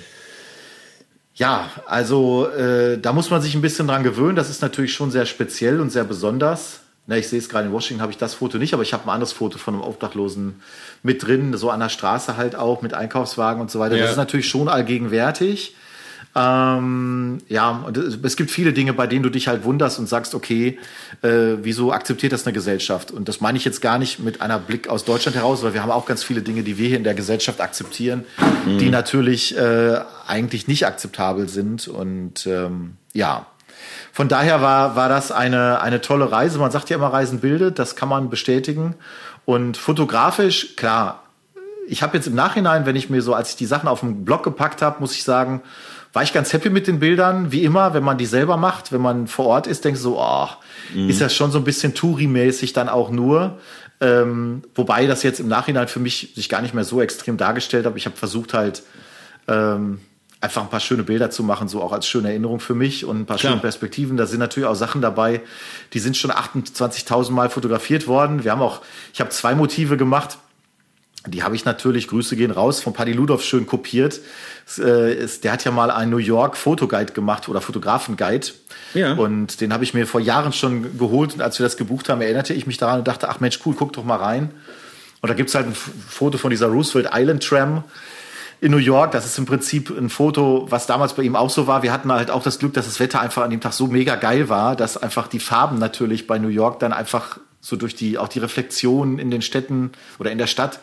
ja, 1.36 1.69
also 1.86 2.49
äh, 2.49 2.99
da 2.99 3.13
muss 3.13 3.29
man 3.29 3.41
sich 3.41 3.55
ein 3.55 3.62
bisschen 3.62 3.88
dran 3.88 4.03
gewöhnen. 4.03 4.36
Das 4.36 4.49
ist 4.49 4.62
natürlich 4.62 4.93
schon 4.93 5.12
sehr 5.12 5.25
speziell 5.25 5.79
und 5.79 5.89
sehr 5.89 6.03
besonders. 6.03 6.82
Na, 7.08 7.17
ich 7.17 7.29
sehe 7.29 7.39
es 7.39 7.47
gerade 7.47 7.67
in 7.67 7.73
Washington, 7.73 8.01
habe 8.01 8.12
ich 8.12 8.17
das 8.17 8.34
Foto 8.34 8.58
nicht, 8.58 8.73
aber 8.73 8.84
ich 8.84 8.91
habe 8.93 9.05
ein 9.05 9.10
anderes 9.10 9.32
Foto 9.32 9.58
von 9.58 9.73
einem 9.73 9.84
Obdachlosen 9.84 10.62
mit 11.01 11.25
drin, 11.25 11.55
so 11.55 11.69
an 11.69 11.79
der 11.79 11.89
Straße 11.89 12.36
halt 12.36 12.55
auch, 12.55 12.82
mit 12.82 12.93
Einkaufswagen 12.93 13.62
und 13.62 13.71
so 13.71 13.79
weiter. 13.79 13.95
Ja. 13.95 14.01
Das 14.01 14.12
ist 14.12 14.17
natürlich 14.17 14.49
schon 14.49 14.67
allgegenwärtig. 14.67 15.75
Ähm, 16.39 17.39
ja, 17.49 17.84
und 17.86 17.97
es 17.97 18.38
gibt 18.38 18.49
viele 18.49 18.71
Dinge, 18.71 18.93
bei 18.93 19.08
denen 19.08 19.23
du 19.23 19.30
dich 19.30 19.49
halt 19.49 19.65
wunderst 19.65 19.99
und 19.99 20.08
sagst, 20.08 20.34
okay, 20.34 20.80
äh, 21.21 21.58
wieso 21.62 21.91
akzeptiert 21.91 22.32
das 22.32 22.45
eine 22.45 22.54
Gesellschaft? 22.54 23.12
Und 23.12 23.28
das 23.28 23.41
meine 23.41 23.58
ich 23.58 23.65
jetzt 23.65 23.82
gar 23.82 23.97
nicht 23.97 24.19
mit 24.19 24.41
einer 24.41 24.58
Blick 24.58 24.88
aus 24.88 25.04
Deutschland 25.04 25.36
heraus, 25.36 25.63
weil 25.63 25.73
wir 25.73 25.84
haben 25.84 25.91
auch 25.91 26.06
ganz 26.06 26.23
viele 26.23 26.41
Dinge, 26.41 26.63
die 26.63 26.78
wir 26.78 26.88
hier 26.88 26.97
in 26.97 27.04
der 27.04 27.13
Gesellschaft 27.13 27.60
akzeptieren, 27.60 28.23
mhm. 28.65 28.78
die 28.78 28.89
natürlich 28.89 29.58
äh, 29.58 29.99
eigentlich 30.28 30.69
nicht 30.69 30.86
akzeptabel 30.86 31.49
sind. 31.49 31.89
Und 31.89 32.47
ähm, 32.47 32.95
ja, 33.12 33.47
von 34.13 34.30
daher 34.30 34.62
war, 34.62 34.95
war 34.95 35.10
das 35.10 35.34
eine, 35.34 35.82
eine 35.82 35.99
tolle 35.99 36.32
Reise. 36.32 36.58
Man 36.58 36.71
sagt 36.71 36.89
ja 36.89 36.95
immer, 36.95 37.12
Reisen 37.12 37.39
bildet, 37.41 37.80
das 37.80 37.97
kann 37.97 38.08
man 38.08 38.30
bestätigen. 38.30 38.95
Und 39.43 39.75
fotografisch, 39.75 40.77
klar, 40.77 41.23
ich 41.85 42.02
habe 42.02 42.15
jetzt 42.15 42.27
im 42.27 42.35
Nachhinein, 42.35 42.85
wenn 42.85 42.96
ich 42.96 43.10
mir 43.10 43.21
so, 43.21 43.33
als 43.33 43.50
ich 43.50 43.56
die 43.58 43.65
Sachen 43.65 43.90
auf 43.90 44.02
den 44.02 44.23
Blog 44.23 44.44
gepackt 44.44 44.81
habe, 44.81 45.02
muss 45.02 45.15
ich 45.15 45.23
sagen, 45.23 45.62
war 46.13 46.23
ich 46.23 46.33
ganz 46.33 46.51
happy 46.53 46.69
mit 46.69 46.87
den 46.87 46.99
Bildern, 46.99 47.51
wie 47.51 47.63
immer, 47.63 47.93
wenn 47.93 48.03
man 48.03 48.17
die 48.17 48.25
selber 48.25 48.57
macht, 48.57 48.91
wenn 48.91 49.01
man 49.01 49.27
vor 49.27 49.45
Ort 49.45 49.67
ist, 49.67 49.85
denkst 49.85 49.99
du 49.99 50.03
so, 50.03 50.19
oh, 50.19 50.47
mhm. 50.93 51.10
ist 51.10 51.21
das 51.21 51.35
schon 51.35 51.51
so 51.51 51.60
ein 51.60 51.63
bisschen 51.63 51.93
Touri-mäßig 51.93 52.73
dann 52.73 52.89
auch 52.89 53.12
nur. 53.12 53.60
Ähm, 54.01 54.63
wobei 54.75 55.05
das 55.07 55.23
jetzt 55.23 55.39
im 55.39 55.47
Nachhinein 55.47 55.87
für 55.87 55.99
mich 55.99 56.31
sich 56.35 56.49
gar 56.49 56.62
nicht 56.62 56.73
mehr 56.73 56.85
so 56.85 57.01
extrem 57.01 57.37
dargestellt 57.37 57.85
hat. 57.85 57.95
Ich 57.97 58.05
habe 58.05 58.15
versucht 58.15 58.53
halt 58.53 58.81
ähm, 59.47 59.99
einfach 60.41 60.62
ein 60.62 60.69
paar 60.69 60.79
schöne 60.79 61.03
Bilder 61.03 61.29
zu 61.29 61.43
machen, 61.43 61.67
so 61.67 61.81
auch 61.81 61.91
als 61.91 62.07
schöne 62.07 62.29
Erinnerung 62.29 62.60
für 62.60 62.75
mich 62.75 63.05
und 63.05 63.19
ein 63.19 63.25
paar 63.25 63.37
Klar. 63.37 63.51
schöne 63.51 63.62
Perspektiven. 63.62 64.15
Da 64.15 64.25
sind 64.25 64.39
natürlich 64.39 64.67
auch 64.67 64.75
Sachen 64.75 65.01
dabei, 65.01 65.41
die 65.93 65.99
sind 65.99 66.15
schon 66.15 66.31
28.000 66.31 67.31
Mal 67.31 67.49
fotografiert 67.49 68.07
worden. 68.07 68.43
Wir 68.43 68.51
haben 68.51 68.62
auch, 68.62 68.81
ich 69.13 69.19
habe 69.19 69.29
zwei 69.31 69.53
Motive 69.53 69.97
gemacht 69.97 70.37
die 71.28 71.44
habe 71.44 71.56
ich 71.56 71.65
natürlich, 71.65 72.08
Grüße 72.08 72.36
gehen 72.36 72.52
raus, 72.52 72.82
von 72.82 72.94
Paddy 72.94 73.12
Ludolf 73.12 73.44
schön 73.44 73.65
kopiert. 73.67 74.22
Äh, 74.78 75.28
der 75.44 75.52
hat 75.52 75.65
ja 75.65 75.72
mal 75.72 75.92
einen 75.92 76.12
New 76.12 76.17
York 76.17 76.56
Fotoguide 76.56 77.12
gemacht 77.13 77.50
oder 77.50 77.60
Fotografenguide. 77.60 78.48
Ja. 78.94 79.13
Und 79.13 79.60
den 79.60 79.74
habe 79.74 79.84
ich 79.84 79.94
mir 79.94 80.08
vor 80.08 80.22
Jahren 80.22 80.54
schon 80.54 80.98
geholt. 80.98 81.34
Und 81.34 81.42
als 81.42 81.60
wir 81.60 81.65
das 81.65 81.76
gebucht 81.76 82.08
haben, 82.08 82.22
erinnerte 82.22 82.54
ich 82.54 82.67
mich 82.67 82.78
daran 82.78 83.00
und 83.00 83.08
dachte, 83.08 83.28
ach 83.30 83.42
Mensch, 83.42 83.60
cool, 83.65 83.76
guck 83.78 83.94
doch 83.94 84.06
mal 84.06 84.15
rein. 84.15 84.52
Und 85.22 85.28
da 85.28 85.34
gibt's 85.34 85.56
halt 85.56 85.67
ein 85.67 85.76
Foto 85.76 86.38
von 86.38 86.52
dieser 86.52 86.67
Roosevelt 86.67 87.10
Island 87.13 87.44
Tram 87.44 87.84
in 88.62 88.72
New 88.72 88.78
York. 88.78 89.12
Das 89.12 89.26
ist 89.26 89.38
im 89.38 89.46
Prinzip 89.46 89.90
ein 89.90 90.10
Foto, 90.10 90.67
was 90.70 90.88
damals 90.88 91.13
bei 91.13 91.24
ihm 91.24 91.36
auch 91.36 91.50
so 91.50 91.67
war. 91.67 91.84
Wir 91.84 91.92
hatten 91.92 92.12
halt 92.12 92.32
auch 92.32 92.44
das 92.44 92.60
Glück, 92.60 92.74
dass 92.74 92.86
das 92.86 93.02
Wetter 93.02 93.20
einfach 93.20 93.44
an 93.44 93.50
dem 93.50 93.60
Tag 93.60 93.74
so 93.74 93.88
mega 93.88 94.15
geil 94.15 94.48
war, 94.48 94.78
dass 94.78 94.96
einfach 94.96 95.28
die 95.28 95.40
Farben 95.40 95.80
natürlich 95.80 96.28
bei 96.28 96.40
New 96.40 96.48
York 96.48 96.80
dann 96.80 96.94
einfach 96.94 97.40
so 97.60 97.76
durch 97.76 97.96
die, 97.96 98.17
auch 98.17 98.30
die 98.30 98.40
Reflexion 98.40 99.20
in 99.20 99.32
den 99.32 99.42
Städten 99.42 99.92
oder 100.17 100.32
in 100.32 100.38
der 100.38 100.48
Stadt 100.48 100.80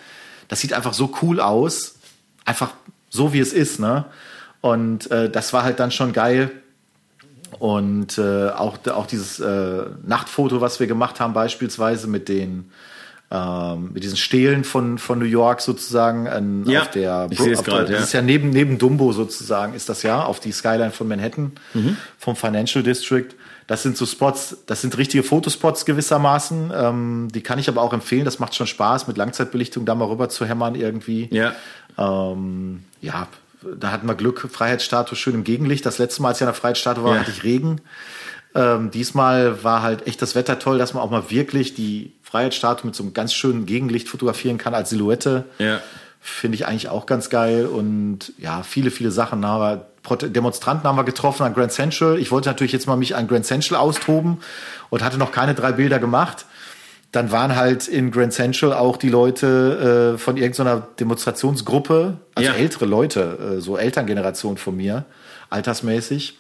das 0.49 0.61
sieht 0.61 0.72
einfach 0.72 0.94
so 0.94 1.12
cool 1.22 1.40
aus. 1.40 1.97
Einfach 2.44 2.72
so, 3.11 3.32
wie 3.32 3.40
es 3.40 3.53
ist, 3.53 3.80
ne? 3.80 4.05
Und 4.61 5.11
äh, 5.11 5.30
das 5.30 5.53
war 5.53 5.62
halt 5.62 5.80
dann 5.80 5.90
schon 5.90 6.12
geil. 6.12 6.51
Und 7.59 8.18
äh, 8.18 8.51
auch, 8.51 8.78
auch 8.86 9.07
dieses 9.07 9.40
äh, 9.40 9.84
Nachtfoto, 10.05 10.61
was 10.61 10.80
wir 10.80 10.86
gemacht 10.86 11.20
haben, 11.20 11.32
beispielsweise 11.32 12.07
mit 12.07 12.28
den 12.28 12.70
ähm, 13.28 13.90
mit 13.92 14.05
diesen 14.05 14.16
Stelen 14.16 14.62
von, 14.62 14.99
von 14.99 15.18
New 15.18 15.24
York 15.24 15.61
sozusagen 15.61 16.26
ähm, 16.26 16.62
ja, 16.64 16.82
auf 16.82 16.90
der, 16.92 17.26
ich 17.30 17.40
auf 17.40 17.64
grad, 17.64 17.88
der 17.88 17.97
das 17.97 18.07
ist 18.07 18.12
ja 18.12 18.22
neben, 18.22 18.51
neben 18.51 18.78
Dumbo 18.78 19.12
sozusagen, 19.12 19.74
ist 19.74 19.88
das 19.88 20.05
ja, 20.05 20.22
auf 20.22 20.38
die 20.38 20.53
Skyline 20.53 20.92
von 20.92 21.09
Manhattan, 21.09 21.51
mhm. 21.74 21.97
vom 22.18 22.36
Financial 22.36 22.84
District. 22.84 23.26
Das 23.66 23.82
sind 23.82 23.96
so 23.96 24.06
Spots, 24.06 24.58
das 24.66 24.80
sind 24.80 24.96
richtige 24.96 25.22
Fotospots 25.24 25.84
gewissermaßen. 25.84 26.72
Ähm, 26.74 27.28
die 27.34 27.40
kann 27.40 27.58
ich 27.58 27.68
aber 27.68 27.82
auch 27.82 27.92
empfehlen. 27.92 28.24
Das 28.24 28.38
macht 28.38 28.54
schon 28.54 28.66
Spaß, 28.66 29.08
mit 29.08 29.16
Langzeitbelichtung 29.16 29.84
da 29.84 29.94
mal 29.94 30.06
rüber 30.06 30.28
zu 30.28 30.46
hämmern 30.46 30.76
irgendwie. 30.76 31.28
Ja. 31.32 31.52
Ähm, 31.98 32.84
ja, 33.00 33.26
da 33.78 33.90
hatten 33.90 34.06
wir 34.06 34.14
Glück, 34.14 34.48
Freiheitsstatue 34.50 35.16
schön 35.16 35.34
im 35.34 35.44
Gegenlicht. 35.44 35.84
Das 35.84 35.98
letzte 35.98 36.22
Mal, 36.22 36.28
als 36.28 36.38
ich 36.38 36.42
an 36.42 36.48
der 36.48 36.54
Freiheitsstatue 36.54 37.02
war, 37.02 37.14
ja. 37.14 37.20
hatte 37.20 37.32
ich 37.32 37.42
Regen. 37.42 37.80
Ähm, 38.54 38.90
diesmal 38.90 39.64
war 39.64 39.82
halt 39.82 40.06
echt 40.06 40.22
das 40.22 40.34
Wetter 40.34 40.58
toll, 40.58 40.78
dass 40.78 40.94
man 40.94 41.02
auch 41.02 41.10
mal 41.10 41.30
wirklich 41.30 41.74
die 41.74 42.12
Freiheitsstatue 42.22 42.86
mit 42.86 42.94
so 42.94 43.02
einem 43.02 43.14
ganz 43.14 43.34
schönen 43.34 43.66
Gegenlicht 43.66 44.08
fotografieren 44.08 44.58
kann 44.58 44.74
als 44.74 44.90
Silhouette. 44.90 45.44
Ja. 45.58 45.80
Finde 46.20 46.54
ich 46.54 46.66
eigentlich 46.66 46.88
auch 46.88 47.06
ganz 47.06 47.30
geil. 47.30 47.66
Und 47.66 48.32
ja, 48.38 48.62
viele, 48.62 48.90
viele 48.90 49.10
Sachen. 49.10 49.44
Aber 49.44 49.88
Demonstranten 50.14 50.86
haben 50.88 50.96
wir 50.96 51.04
getroffen 51.04 51.42
an 51.42 51.54
Grand 51.54 51.72
Central. 51.72 52.18
Ich 52.18 52.30
wollte 52.30 52.48
natürlich 52.48 52.72
jetzt 52.72 52.86
mal 52.86 52.96
mich 52.96 53.16
an 53.16 53.26
Grand 53.26 53.44
Central 53.44 53.80
austoben 53.80 54.38
und 54.90 55.02
hatte 55.02 55.18
noch 55.18 55.32
keine 55.32 55.54
drei 55.54 55.72
Bilder 55.72 55.98
gemacht. 55.98 56.46
Dann 57.12 57.32
waren 57.32 57.57
halt 57.57 57.88
in 57.88 58.11
Grand 58.11 58.32
Central 58.32 58.72
auch 58.72 58.96
die 58.96 59.09
Leute 59.09 60.14
äh, 60.14 60.18
von 60.18 60.36
irgendeiner 60.36 60.86
Demonstrationsgruppe, 61.00 62.18
also 62.34 62.50
ja. 62.50 62.57
ältere 62.57 62.84
Leute, 62.84 63.57
äh, 63.57 63.61
so 63.61 63.76
Elterngeneration 63.76 64.57
von 64.57 64.76
mir, 64.76 65.04
altersmäßig, 65.50 66.38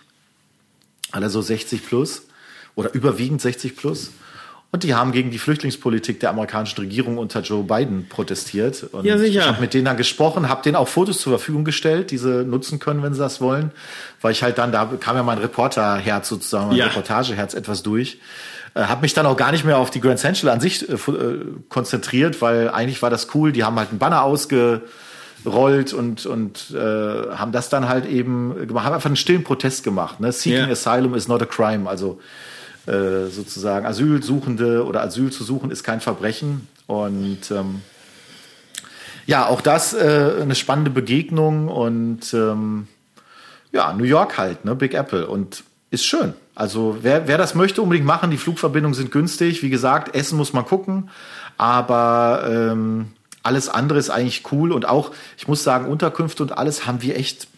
alle 1.12 1.30
so 1.30 1.40
60 1.40 1.86
plus 1.86 2.26
oder 2.74 2.92
überwiegend 2.94 3.40
60 3.40 3.76
plus. 3.76 4.10
Und 4.72 4.82
die 4.82 4.94
haben 4.94 5.12
gegen 5.12 5.30
die 5.30 5.38
Flüchtlingspolitik 5.38 6.20
der 6.20 6.30
amerikanischen 6.30 6.80
Regierung 6.80 7.18
unter 7.18 7.40
Joe 7.40 7.62
Biden 7.62 8.08
protestiert. 8.08 8.82
Und 8.92 9.06
ja, 9.06 9.16
sicher. 9.16 9.40
Ich 9.40 9.46
habe 9.46 9.60
mit 9.60 9.72
denen 9.72 9.84
dann 9.86 9.96
gesprochen, 9.96 10.48
habe 10.48 10.62
denen 10.62 10.76
auch 10.76 10.88
Fotos 10.88 11.20
zur 11.20 11.38
Verfügung 11.38 11.64
gestellt, 11.64 12.10
die 12.10 12.18
sie 12.18 12.44
nutzen 12.44 12.78
können, 12.78 13.02
wenn 13.02 13.14
sie 13.14 13.20
das 13.20 13.40
wollen. 13.40 13.70
Weil 14.20 14.32
ich 14.32 14.42
halt 14.42 14.58
dann, 14.58 14.72
da 14.72 14.84
kam 15.00 15.16
ja 15.16 15.22
mein 15.22 15.38
Reporterherz 15.38 16.28
sozusagen, 16.28 16.68
mein 16.68 16.76
ja. 16.76 16.86
Reportageherz 16.86 17.54
etwas 17.54 17.82
durch. 17.82 18.18
Äh, 18.74 18.82
habe 18.82 19.00
mich 19.00 19.14
dann 19.14 19.24
auch 19.24 19.36
gar 19.36 19.52
nicht 19.52 19.64
mehr 19.64 19.78
auf 19.78 19.90
die 19.90 20.00
Grand 20.00 20.18
Central 20.18 20.52
an 20.52 20.60
sich 20.60 20.86
äh, 20.86 20.92
äh, 20.92 21.46
konzentriert, 21.70 22.42
weil 22.42 22.68
eigentlich 22.68 23.00
war 23.00 23.08
das 23.08 23.28
cool. 23.34 23.52
Die 23.52 23.64
haben 23.64 23.78
halt 23.78 23.88
einen 23.90 23.98
Banner 23.98 24.24
ausgerollt 24.24 25.94
und, 25.94 26.26
und 26.26 26.70
äh, 26.72 26.76
haben 26.76 27.52
das 27.52 27.70
dann 27.70 27.88
halt 27.88 28.04
eben 28.04 28.66
gemacht, 28.66 28.84
haben 28.84 28.94
einfach 28.94 29.06
einen 29.06 29.16
stillen 29.16 29.44
Protest 29.44 29.84
gemacht. 29.84 30.20
Ne? 30.20 30.32
Seeking 30.32 30.66
ja. 30.66 30.72
Asylum 30.72 31.14
is 31.14 31.28
not 31.28 31.40
a 31.40 31.46
crime. 31.46 31.88
Also 31.88 32.20
äh, 32.86 33.26
sozusagen 33.26 33.86
Asylsuchende 33.86 34.84
oder 34.84 35.02
Asyl 35.02 35.30
zu 35.30 35.44
suchen 35.44 35.70
ist 35.70 35.82
kein 35.82 36.00
Verbrechen. 36.00 36.68
Und 36.86 37.50
ähm, 37.50 37.82
ja, 39.26 39.46
auch 39.46 39.60
das 39.60 39.92
äh, 39.92 40.34
eine 40.40 40.54
spannende 40.54 40.90
Begegnung 40.90 41.68
und 41.68 42.32
ähm, 42.32 42.86
ja, 43.72 43.92
New 43.92 44.04
York 44.04 44.38
halt, 44.38 44.64
ne, 44.64 44.74
Big 44.74 44.94
Apple 44.94 45.26
und 45.26 45.64
ist 45.90 46.04
schön. 46.04 46.34
Also 46.54 46.98
wer, 47.02 47.28
wer 47.28 47.38
das 47.38 47.54
möchte, 47.54 47.82
unbedingt 47.82 48.06
machen. 48.06 48.30
Die 48.30 48.38
Flugverbindungen 48.38 48.94
sind 48.94 49.10
günstig. 49.12 49.62
Wie 49.62 49.70
gesagt, 49.70 50.14
Essen 50.14 50.38
muss 50.38 50.52
man 50.52 50.64
gucken, 50.64 51.10
aber 51.58 52.44
ähm, 52.48 53.12
alles 53.42 53.68
andere 53.68 53.98
ist 53.98 54.10
eigentlich 54.10 54.50
cool 54.52 54.72
und 54.72 54.88
auch, 54.88 55.12
ich 55.36 55.46
muss 55.48 55.62
sagen, 55.62 55.86
Unterkünfte 55.86 56.42
und 56.42 56.56
alles 56.56 56.86
haben 56.86 57.02
wir 57.02 57.16
echt 57.16 57.48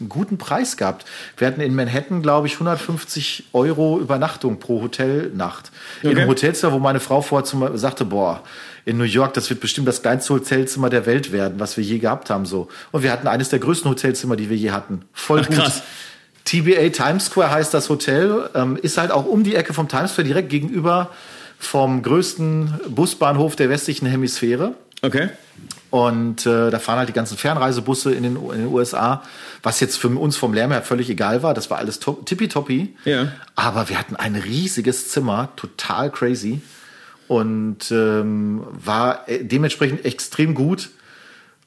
einen 0.00 0.08
guten 0.08 0.38
Preis 0.38 0.76
gehabt. 0.76 1.04
Wir 1.36 1.46
hatten 1.46 1.60
in 1.60 1.74
Manhattan, 1.74 2.22
glaube 2.22 2.46
ich, 2.46 2.54
150 2.54 3.44
Euro 3.52 3.98
Übernachtung 3.98 4.58
pro 4.58 4.82
Hotelnacht. 4.82 5.70
Okay. 5.98 6.12
In 6.12 6.18
einem 6.18 6.28
Hotelzimmer, 6.28 6.72
wo 6.72 6.78
meine 6.78 7.00
Frau 7.00 7.22
vorher 7.22 7.44
zum, 7.44 7.76
sagte, 7.76 8.04
boah, 8.04 8.42
in 8.84 8.98
New 8.98 9.04
York, 9.04 9.34
das 9.34 9.48
wird 9.48 9.60
bestimmt 9.60 9.86
das 9.86 10.02
kleinste 10.02 10.34
Hotelzimmer 10.34 10.90
der 10.90 11.06
Welt 11.06 11.32
werden, 11.32 11.60
was 11.60 11.76
wir 11.76 11.84
je 11.84 11.98
gehabt 11.98 12.30
haben, 12.30 12.46
so. 12.46 12.68
Und 12.90 13.02
wir 13.02 13.12
hatten 13.12 13.28
eines 13.28 13.48
der 13.48 13.58
größten 13.60 13.90
Hotelzimmer, 13.90 14.36
die 14.36 14.50
wir 14.50 14.56
je 14.56 14.72
hatten. 14.72 15.02
Voll 15.12 15.40
Ach, 15.42 15.48
gut. 15.48 15.56
Krass. 15.56 15.82
TBA 16.44 16.88
Times 16.88 17.26
Square 17.26 17.50
heißt 17.52 17.72
das 17.72 17.88
Hotel, 17.88 18.50
ähm, 18.54 18.76
ist 18.80 18.98
halt 18.98 19.12
auch 19.12 19.26
um 19.26 19.44
die 19.44 19.54
Ecke 19.54 19.72
vom 19.74 19.88
Times 19.88 20.12
Square, 20.12 20.26
direkt 20.26 20.48
gegenüber 20.50 21.10
vom 21.58 22.02
größten 22.02 22.80
Busbahnhof 22.88 23.54
der 23.54 23.68
westlichen 23.68 24.06
Hemisphäre. 24.06 24.74
Okay. 25.02 25.28
Und 25.92 26.46
äh, 26.46 26.70
da 26.70 26.78
fahren 26.78 27.00
halt 27.00 27.10
die 27.10 27.12
ganzen 27.12 27.36
Fernreisebusse 27.36 28.14
in 28.14 28.22
den, 28.22 28.36
in 28.36 28.60
den 28.60 28.66
USA, 28.68 29.22
was 29.62 29.78
jetzt 29.80 29.98
für 29.98 30.08
uns 30.08 30.38
vom 30.38 30.54
Lärm 30.54 30.72
her 30.72 30.80
völlig 30.80 31.10
egal 31.10 31.42
war. 31.42 31.52
Das 31.52 31.68
war 31.68 31.76
alles 31.76 32.00
tippitoppi. 32.00 32.96
Ja. 33.04 33.30
Aber 33.56 33.90
wir 33.90 33.98
hatten 33.98 34.16
ein 34.16 34.34
riesiges 34.34 35.10
Zimmer, 35.10 35.50
total 35.54 36.10
crazy. 36.10 36.62
Und 37.28 37.90
ähm, 37.90 38.64
war 38.70 39.28
äh, 39.28 39.44
dementsprechend 39.44 40.06
extrem 40.06 40.54
gut. 40.54 40.88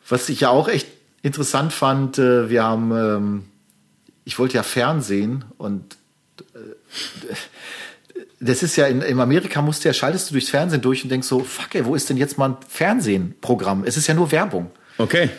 Was 0.10 0.28
ich 0.30 0.40
ja 0.40 0.50
auch 0.50 0.70
echt 0.70 0.88
interessant 1.22 1.72
fand, 1.72 2.18
äh, 2.18 2.50
wir 2.50 2.64
haben, 2.64 2.92
ähm, 2.94 3.44
ich 4.24 4.40
wollte 4.40 4.56
ja 4.56 4.64
Fernsehen 4.64 5.46
und 5.60 5.98
äh, 6.56 7.36
das 8.46 8.64
ist 8.64 8.76
ja 8.76 8.88
in, 8.88 9.02
in 9.02 9.20
Amerika 9.20 9.62
musst 9.62 9.84
du 9.84 9.90
ja, 9.90 9.94
schaltest 9.94 10.30
du 10.30 10.34
durchs 10.34 10.50
Fernsehen 10.50 10.82
durch 10.82 11.04
und 11.04 11.10
denkst 11.10 11.28
so, 11.28 11.40
fuck 11.40 11.76
ey, 11.76 11.86
wo 11.86 11.96
ist 11.96 12.10
denn 12.10 12.18
jetzt 12.18 12.38
mal 12.38 12.50
ein 12.50 12.58
Fernsehprogramm? 12.68 13.84
Es 13.86 13.98
ist 13.98 14.08
ja 14.08 14.14
nur 14.14 14.32
Werbung. 14.32 14.72
Okay. 14.98 15.30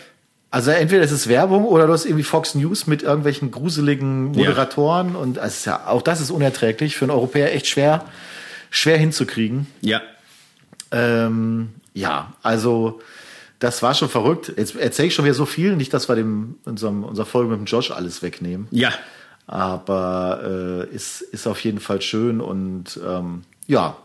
Also 0.51 0.71
entweder 0.71 1.03
es 1.03 1.13
ist 1.13 1.29
Werbung 1.29 1.65
oder 1.65 1.87
du 1.87 1.93
hast 1.93 2.05
irgendwie 2.05 2.23
Fox 2.23 2.55
News 2.55 2.87
mit 2.87 3.03
irgendwelchen 3.03 3.51
gruseligen 3.51 4.27
Moderatoren 4.27 5.13
ja. 5.15 5.19
und 5.19 5.37
ist 5.39 5.67
ja, 5.67 5.87
auch 5.87 6.03
das 6.03 6.21
ist 6.21 6.31
unerträglich 6.31 6.97
für 6.97 7.05
einen 7.05 7.11
Europäer 7.11 7.55
echt 7.55 7.67
schwer, 7.67 8.05
schwer 8.71 8.97
hinzukriegen. 8.97 9.67
Ja. 9.81 10.01
Ähm, 10.93 11.71
ja, 11.93 12.35
also 12.43 13.01
das 13.59 13.83
war 13.83 13.95
schon 13.95 14.09
verrückt. 14.09 14.53
Jetzt 14.57 14.77
erzähle 14.77 15.09
ich 15.09 15.15
schon 15.15 15.25
wieder 15.25 15.35
so 15.35 15.47
viel, 15.47 15.77
nicht, 15.77 15.93
dass 15.93 16.09
wir 16.09 16.15
dem 16.15 16.57
unserem, 16.65 17.05
unserer 17.05 17.27
Folge 17.27 17.51
mit 17.51 17.59
dem 17.59 17.67
Josh 17.67 17.91
alles 17.91 18.23
wegnehmen. 18.23 18.69
Ja. 18.71 18.93
Aber 19.47 20.87
äh, 20.91 20.95
ist, 20.95 21.21
ist 21.21 21.47
auf 21.47 21.61
jeden 21.61 21.79
Fall 21.79 22.03
schön 22.03 22.41
und 22.41 22.99
ähm, 23.07 23.43
ja, 23.67 23.97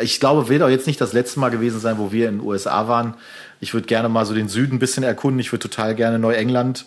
ich 0.00 0.20
glaube, 0.20 0.48
wird 0.48 0.62
auch 0.62 0.68
jetzt 0.68 0.86
nicht 0.86 1.00
das 1.00 1.12
letzte 1.12 1.40
Mal 1.40 1.50
gewesen 1.50 1.80
sein, 1.80 1.98
wo 1.98 2.12
wir 2.12 2.28
in 2.28 2.38
den 2.38 2.46
USA 2.46 2.88
waren. 2.88 3.14
Ich 3.60 3.74
würde 3.74 3.86
gerne 3.86 4.08
mal 4.08 4.26
so 4.26 4.34
den 4.34 4.48
Süden 4.48 4.76
ein 4.76 4.78
bisschen 4.78 5.02
erkunden. 5.02 5.38
Ich 5.38 5.52
würde 5.52 5.68
total 5.68 5.94
gerne 5.94 6.18
Neuengland 6.18 6.84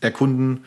erkunden. 0.00 0.64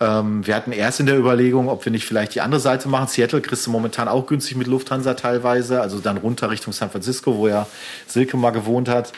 Ähm, 0.00 0.46
wir 0.46 0.54
hatten 0.54 0.72
erst 0.72 1.00
in 1.00 1.06
der 1.06 1.18
Überlegung, 1.18 1.68
ob 1.68 1.84
wir 1.84 1.92
nicht 1.92 2.04
vielleicht 2.04 2.34
die 2.34 2.40
andere 2.40 2.60
Seite 2.60 2.88
machen. 2.88 3.08
Seattle 3.08 3.40
kriegst 3.40 3.66
du 3.66 3.70
momentan 3.70 4.08
auch 4.08 4.26
günstig 4.26 4.56
mit 4.56 4.66
Lufthansa 4.66 5.14
teilweise, 5.14 5.80
also 5.80 5.98
dann 5.98 6.16
runter 6.16 6.50
Richtung 6.50 6.72
San 6.72 6.90
Francisco, 6.90 7.36
wo 7.36 7.48
ja 7.48 7.66
Silke 8.06 8.36
mal 8.36 8.50
gewohnt 8.50 8.88
hat. 8.88 9.12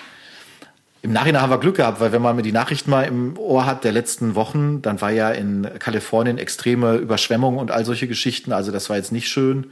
Im 1.07 1.13
Nachhinein 1.13 1.41
haben 1.41 1.51
wir 1.51 1.61
Glück 1.61 1.77
gehabt, 1.77 2.01
weil 2.01 2.11
wenn 2.11 2.21
man 2.21 2.35
mir 2.35 2.43
die 2.43 2.51
Nachrichten 2.51 2.91
mal 2.91 3.05
im 3.05 3.39
Ohr 3.39 3.65
hat 3.65 3.85
der 3.85 3.93
letzten 3.93 4.35
Wochen, 4.35 4.83
dann 4.83 5.01
war 5.01 5.13
ja 5.13 5.31
in 5.31 5.65
Kalifornien 5.79 6.37
extreme 6.37 6.97
Überschwemmungen 6.97 7.61
und 7.61 7.71
all 7.71 7.85
solche 7.85 8.09
Geschichten. 8.09 8.53
Also 8.53 8.73
das 8.73 8.91
war 8.91 8.97
jetzt 8.97 9.13
nicht 9.13 9.29
schön. 9.29 9.71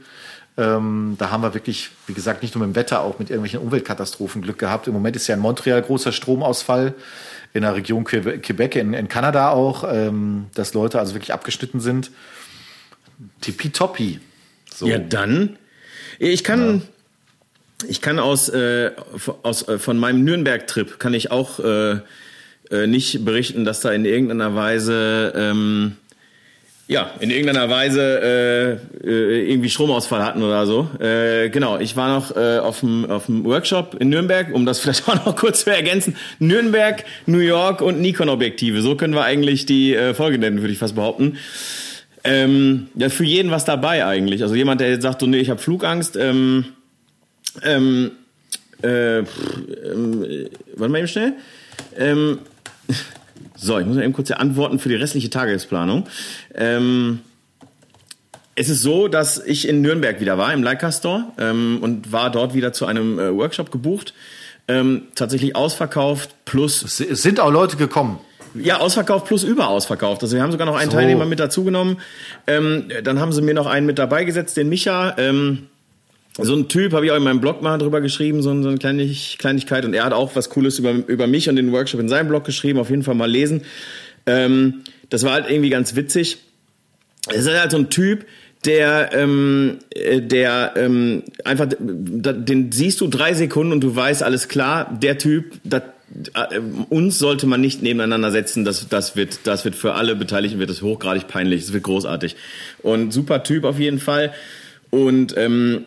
Ähm, 0.57 1.15
da 1.17 1.31
haben 1.31 1.43
wir 1.43 1.53
wirklich, 1.53 1.89
wie 2.07 2.13
gesagt, 2.13 2.41
nicht 2.41 2.55
nur 2.55 2.65
mit 2.65 2.73
dem 2.73 2.79
Wetter, 2.79 3.01
auch 3.01 3.19
mit 3.19 3.29
irgendwelchen 3.29 3.59
Umweltkatastrophen 3.59 4.43
Glück 4.43 4.57
gehabt. 4.59 4.87
Im 4.87 4.93
Moment 4.93 5.17
ist 5.17 5.27
ja 5.27 5.35
in 5.35 5.41
Montreal 5.41 5.81
großer 5.81 6.13
Stromausfall 6.13 6.93
in 7.53 7.63
der 7.63 7.75
Region 7.75 8.05
Quebec, 8.05 8.77
in, 8.77 8.93
in 8.93 9.09
Kanada 9.09 9.49
auch, 9.49 9.83
ähm, 9.91 10.45
dass 10.53 10.73
Leute 10.73 10.99
also 10.99 11.15
wirklich 11.15 11.33
abgeschnitten 11.33 11.81
sind. 11.81 12.11
Tippitoppi. 13.41 14.21
So. 14.73 14.87
Ja, 14.87 14.99
dann. 14.99 15.57
Ich 16.17 16.45
kann, 16.45 16.75
ja. 16.75 16.81
Ich 17.87 18.01
kann 18.01 18.19
aus, 18.19 18.49
äh, 18.49 18.91
aus 19.43 19.67
äh, 19.67 19.79
von 19.79 19.97
meinem 19.97 20.23
Nürnberg-Trip 20.23 20.99
kann 20.99 21.13
ich 21.13 21.31
auch 21.31 21.59
äh, 21.59 21.99
äh, 22.71 22.87
nicht 22.87 23.25
berichten, 23.25 23.65
dass 23.65 23.81
da 23.81 23.91
in 23.91 24.05
irgendeiner 24.05 24.55
Weise 24.55 25.33
ähm, 25.35 25.97
ja, 26.87 27.11
in 27.19 27.31
irgendeiner 27.31 27.67
Weise 27.69 28.79
äh, 29.03 29.07
äh, 29.07 29.51
irgendwie 29.51 29.69
Stromausfall 29.69 30.23
hatten 30.23 30.43
oder 30.43 30.67
so. 30.67 30.87
Äh, 30.99 31.49
genau, 31.49 31.79
ich 31.79 31.95
war 31.95 32.13
noch 32.13 32.35
äh, 32.35 32.59
auf 32.59 32.81
dem 32.81 33.09
auf 33.09 33.25
dem 33.25 33.43
Workshop 33.43 33.95
in 33.99 34.09
Nürnberg, 34.09 34.53
um 34.53 34.67
das 34.67 34.79
vielleicht 34.81 35.07
auch 35.09 35.25
noch 35.25 35.35
kurz 35.35 35.63
zu 35.63 35.71
ergänzen. 35.71 36.15
Nürnberg, 36.37 37.03
New 37.25 37.39
York 37.39 37.81
und 37.81 38.01
Nikon-Objektive. 38.01 38.81
So 38.81 38.95
können 38.95 39.15
wir 39.15 39.23
eigentlich 39.23 39.65
die 39.65 39.95
äh, 39.95 40.13
Folge 40.13 40.37
nennen, 40.37 40.61
würde 40.61 40.73
ich 40.73 40.79
fast 40.79 40.95
behaupten. 40.95 41.37
Ähm, 42.23 42.87
ja, 42.95 43.09
für 43.09 43.23
jeden 43.23 43.49
was 43.51 43.65
dabei 43.65 44.05
eigentlich. 44.05 44.43
Also 44.43 44.53
jemand, 44.53 44.79
der 44.79 44.89
jetzt 44.89 45.03
sagt, 45.03 45.21
so, 45.21 45.27
nee, 45.27 45.37
ich 45.37 45.49
habe 45.49 45.59
Flugangst. 45.59 46.15
Ähm, 46.17 46.65
ähm, 47.63 48.11
äh, 48.81 49.23
pff, 49.23 49.57
ähm, 49.83 50.47
warte 50.75 50.91
mal 50.91 50.97
eben 50.99 51.07
schnell. 51.07 51.33
Ähm, 51.97 52.39
so, 53.55 53.79
ich 53.79 53.85
muss 53.85 53.95
mal 53.95 54.03
eben 54.03 54.13
kurz 54.13 54.31
antworten 54.31 54.79
für 54.79 54.89
die 54.89 54.95
restliche 54.95 55.29
Tagesplanung. 55.29 56.07
Ähm, 56.53 57.21
es 58.55 58.69
ist 58.69 58.81
so, 58.81 59.07
dass 59.07 59.37
ich 59.45 59.67
in 59.67 59.81
Nürnberg 59.81 60.19
wieder 60.21 60.37
war, 60.37 60.53
im 60.53 60.63
Leica 60.63 60.91
Store, 60.91 61.25
ähm, 61.37 61.79
und 61.81 62.11
war 62.11 62.31
dort 62.31 62.53
wieder 62.53 62.73
zu 62.73 62.85
einem 62.85 63.19
äh, 63.19 63.35
Workshop 63.35 63.71
gebucht. 63.71 64.13
Ähm, 64.67 65.03
tatsächlich 65.13 65.55
ausverkauft 65.55 66.35
plus. 66.45 66.99
Es 66.99 67.21
sind 67.21 67.39
auch 67.39 67.51
Leute 67.51 67.75
gekommen. 67.75 68.19
Ja, 68.55 68.77
ausverkauft 68.77 69.27
plus 69.27 69.43
überausverkauft. 69.43 70.23
Also 70.23 70.35
wir 70.35 70.41
haben 70.41 70.51
sogar 70.51 70.65
noch 70.65 70.75
einen 70.75 70.89
so. 70.89 70.97
Teilnehmer 70.97 71.25
mit 71.25 71.39
dazugenommen. 71.39 71.97
Ähm, 72.47 72.85
dann 73.03 73.19
haben 73.19 73.31
sie 73.33 73.41
mir 73.41 73.53
noch 73.53 73.67
einen 73.67 73.85
mit 73.85 73.99
dabei 73.99 74.23
gesetzt, 74.23 74.57
den 74.57 74.69
Micha. 74.69 75.15
Ähm, 75.17 75.67
so 76.37 76.53
ein 76.55 76.67
Typ, 76.67 76.93
habe 76.93 77.05
ich 77.05 77.11
auch 77.11 77.17
in 77.17 77.23
meinem 77.23 77.39
Blog 77.39 77.61
mal 77.61 77.77
drüber 77.77 78.01
geschrieben, 78.01 78.41
so, 78.41 78.61
so 78.61 78.67
eine 78.67 78.77
Kleinig 78.77 79.37
Kleinigkeit. 79.39 79.85
Und 79.85 79.93
er 79.93 80.03
hat 80.03 80.13
auch 80.13 80.35
was 80.35 80.49
Cooles 80.49 80.79
über, 80.79 80.91
über 81.07 81.27
mich 81.27 81.47
und 81.47 81.55
den 81.55 81.71
Workshop 81.71 82.01
in 82.01 82.09
seinem 82.09 82.27
Blog 82.27 82.43
geschrieben. 82.43 82.79
Auf 82.79 82.89
jeden 82.89 83.03
Fall 83.03 83.15
mal 83.15 83.29
lesen. 83.29 83.61
Ähm, 84.25 84.81
das 85.09 85.23
war 85.23 85.33
halt 85.33 85.49
irgendwie 85.49 85.69
ganz 85.69 85.95
witzig. 85.95 86.37
Es 87.29 87.45
ist 87.45 87.59
halt 87.59 87.71
so 87.71 87.77
ein 87.77 87.89
Typ, 87.89 88.25
der, 88.65 89.11
ähm, 89.13 89.77
äh, 89.91 90.21
der 90.21 90.73
ähm, 90.75 91.23
einfach, 91.43 91.67
den 91.79 92.71
siehst 92.71 93.01
du 93.01 93.07
drei 93.07 93.33
Sekunden 93.33 93.73
und 93.73 93.81
du 93.81 93.95
weißt, 93.95 94.23
alles 94.23 94.47
klar, 94.47 94.97
der 95.01 95.17
Typ, 95.17 95.53
das, 95.63 95.83
äh, 96.33 96.59
uns 96.89 97.19
sollte 97.19 97.47
man 97.47 97.61
nicht 97.61 97.81
nebeneinander 97.81 98.31
setzen, 98.31 98.65
das, 98.65 98.87
das, 98.89 99.15
wird, 99.15 99.39
das 99.43 99.65
wird 99.65 99.75
für 99.75 99.93
alle 99.93 100.15
Beteiligten 100.15 100.59
wird 100.59 100.69
das 100.69 100.81
hochgradig 100.81 101.27
peinlich, 101.27 101.61
das 101.61 101.73
wird 101.73 101.83
großartig. 101.83 102.35
Und 102.81 103.11
super 103.11 103.43
Typ 103.43 103.63
auf 103.63 103.79
jeden 103.79 103.99
Fall. 103.99 104.33
Und 104.89 105.35
ähm, 105.37 105.85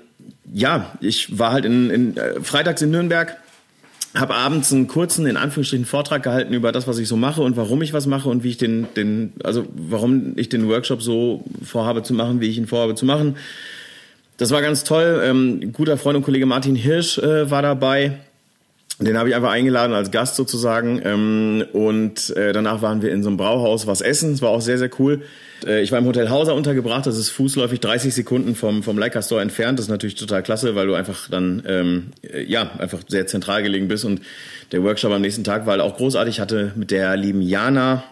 ja, 0.53 0.97
ich 1.01 1.39
war 1.39 1.53
halt 1.53 1.65
in, 1.65 1.91
in 1.91 2.17
äh, 2.17 2.41
freitags 2.41 2.83
in 2.83 2.91
Nürnberg, 2.91 3.37
habe 4.15 4.35
abends 4.35 4.73
einen 4.73 4.89
kurzen, 4.89 5.27
in 5.27 5.37
Anführungsstrichen, 5.37 5.85
Vortrag 5.85 6.23
gehalten 6.23 6.55
über 6.55 6.73
das, 6.73 6.87
was 6.87 6.99
ich 6.99 7.09
so 7.09 7.17
mache 7.17 7.43
und 7.43 7.57
warum 7.57 7.83
ich 7.83 7.93
was 7.93 8.07
mache 8.07 8.29
und 8.29 8.43
wie 8.43 8.51
ich 8.51 8.57
den, 8.57 8.87
den, 8.97 9.35
also 9.45 9.67
warum 9.75 10.33
ich 10.37 10.49
den 10.49 10.69
Workshop 10.69 11.03
so 11.03 11.45
vorhabe 11.63 12.03
zu 12.03 12.15
machen, 12.15 12.41
wie 12.41 12.49
ich 12.49 12.57
ihn 12.57 12.67
vorhabe 12.67 12.95
zu 12.95 13.05
machen. 13.05 13.37
Das 14.39 14.51
war 14.51 14.63
ganz 14.63 14.85
toll. 14.85 15.21
Ähm, 15.25 15.73
guter 15.73 15.99
Freund 15.99 16.17
und 16.17 16.23
Kollege 16.23 16.47
Martin 16.47 16.77
Hirsch 16.77 17.19
äh, 17.19 17.51
war 17.51 17.61
dabei. 17.61 18.19
Den 19.01 19.17
habe 19.17 19.29
ich 19.29 19.35
einfach 19.37 19.51
eingeladen 19.51 19.93
als 19.93 20.11
Gast 20.11 20.35
sozusagen. 20.35 21.01
Ähm, 21.05 21.65
und 21.73 22.37
äh, 22.37 22.53
danach 22.53 22.83
waren 22.83 23.01
wir 23.01 23.13
in 23.13 23.23
so 23.23 23.29
einem 23.29 23.37
Brauhaus 23.37 23.87
was 23.87 24.01
essen. 24.01 24.33
Es 24.33 24.43
war 24.43 24.51
auch 24.51 24.61
sehr, 24.61 24.79
sehr 24.79 24.91
cool. 24.99 25.23
Äh, 25.65 25.83
ich 25.83 25.93
war 25.93 26.01
im 26.01 26.07
Hotel 26.07 26.31
Hauser 26.31 26.55
untergebracht, 26.55 27.07
das 27.07 27.17
ist 27.17 27.31
fußläufig 27.31 27.79
30 27.79 28.13
Sekunden 28.13 28.57
vom, 28.57 28.83
vom 28.83 28.99
Leica 28.99 29.23
Store 29.23 29.41
entfernt. 29.41 29.79
Das 29.79 29.87
ist 29.87 29.91
natürlich 29.91 30.17
total 30.17 30.43
klasse, 30.43 30.75
weil 30.75 30.89
du 30.89 30.95
einfach 30.95 31.31
dann, 31.31 31.63
ähm, 31.67 32.07
äh, 32.23 32.43
ja, 32.43 32.73
einfach 32.79 33.01
sehr 33.07 33.27
zentral 33.29 33.63
gelegen 33.63 33.87
bist. 33.87 34.05
Und 34.05 34.21
der 34.73 34.83
Workshop 34.83 35.13
am 35.13 35.23
nächsten 35.23 35.45
Tag 35.45 35.67
war 35.67 35.73
halt 35.73 35.83
auch 35.83 35.97
großartig. 35.97 36.37
Ich 36.37 36.41
hatte 36.41 36.73
mit 36.75 36.91
der 36.91 37.17
lieben 37.17 37.41
Jana 37.41 38.03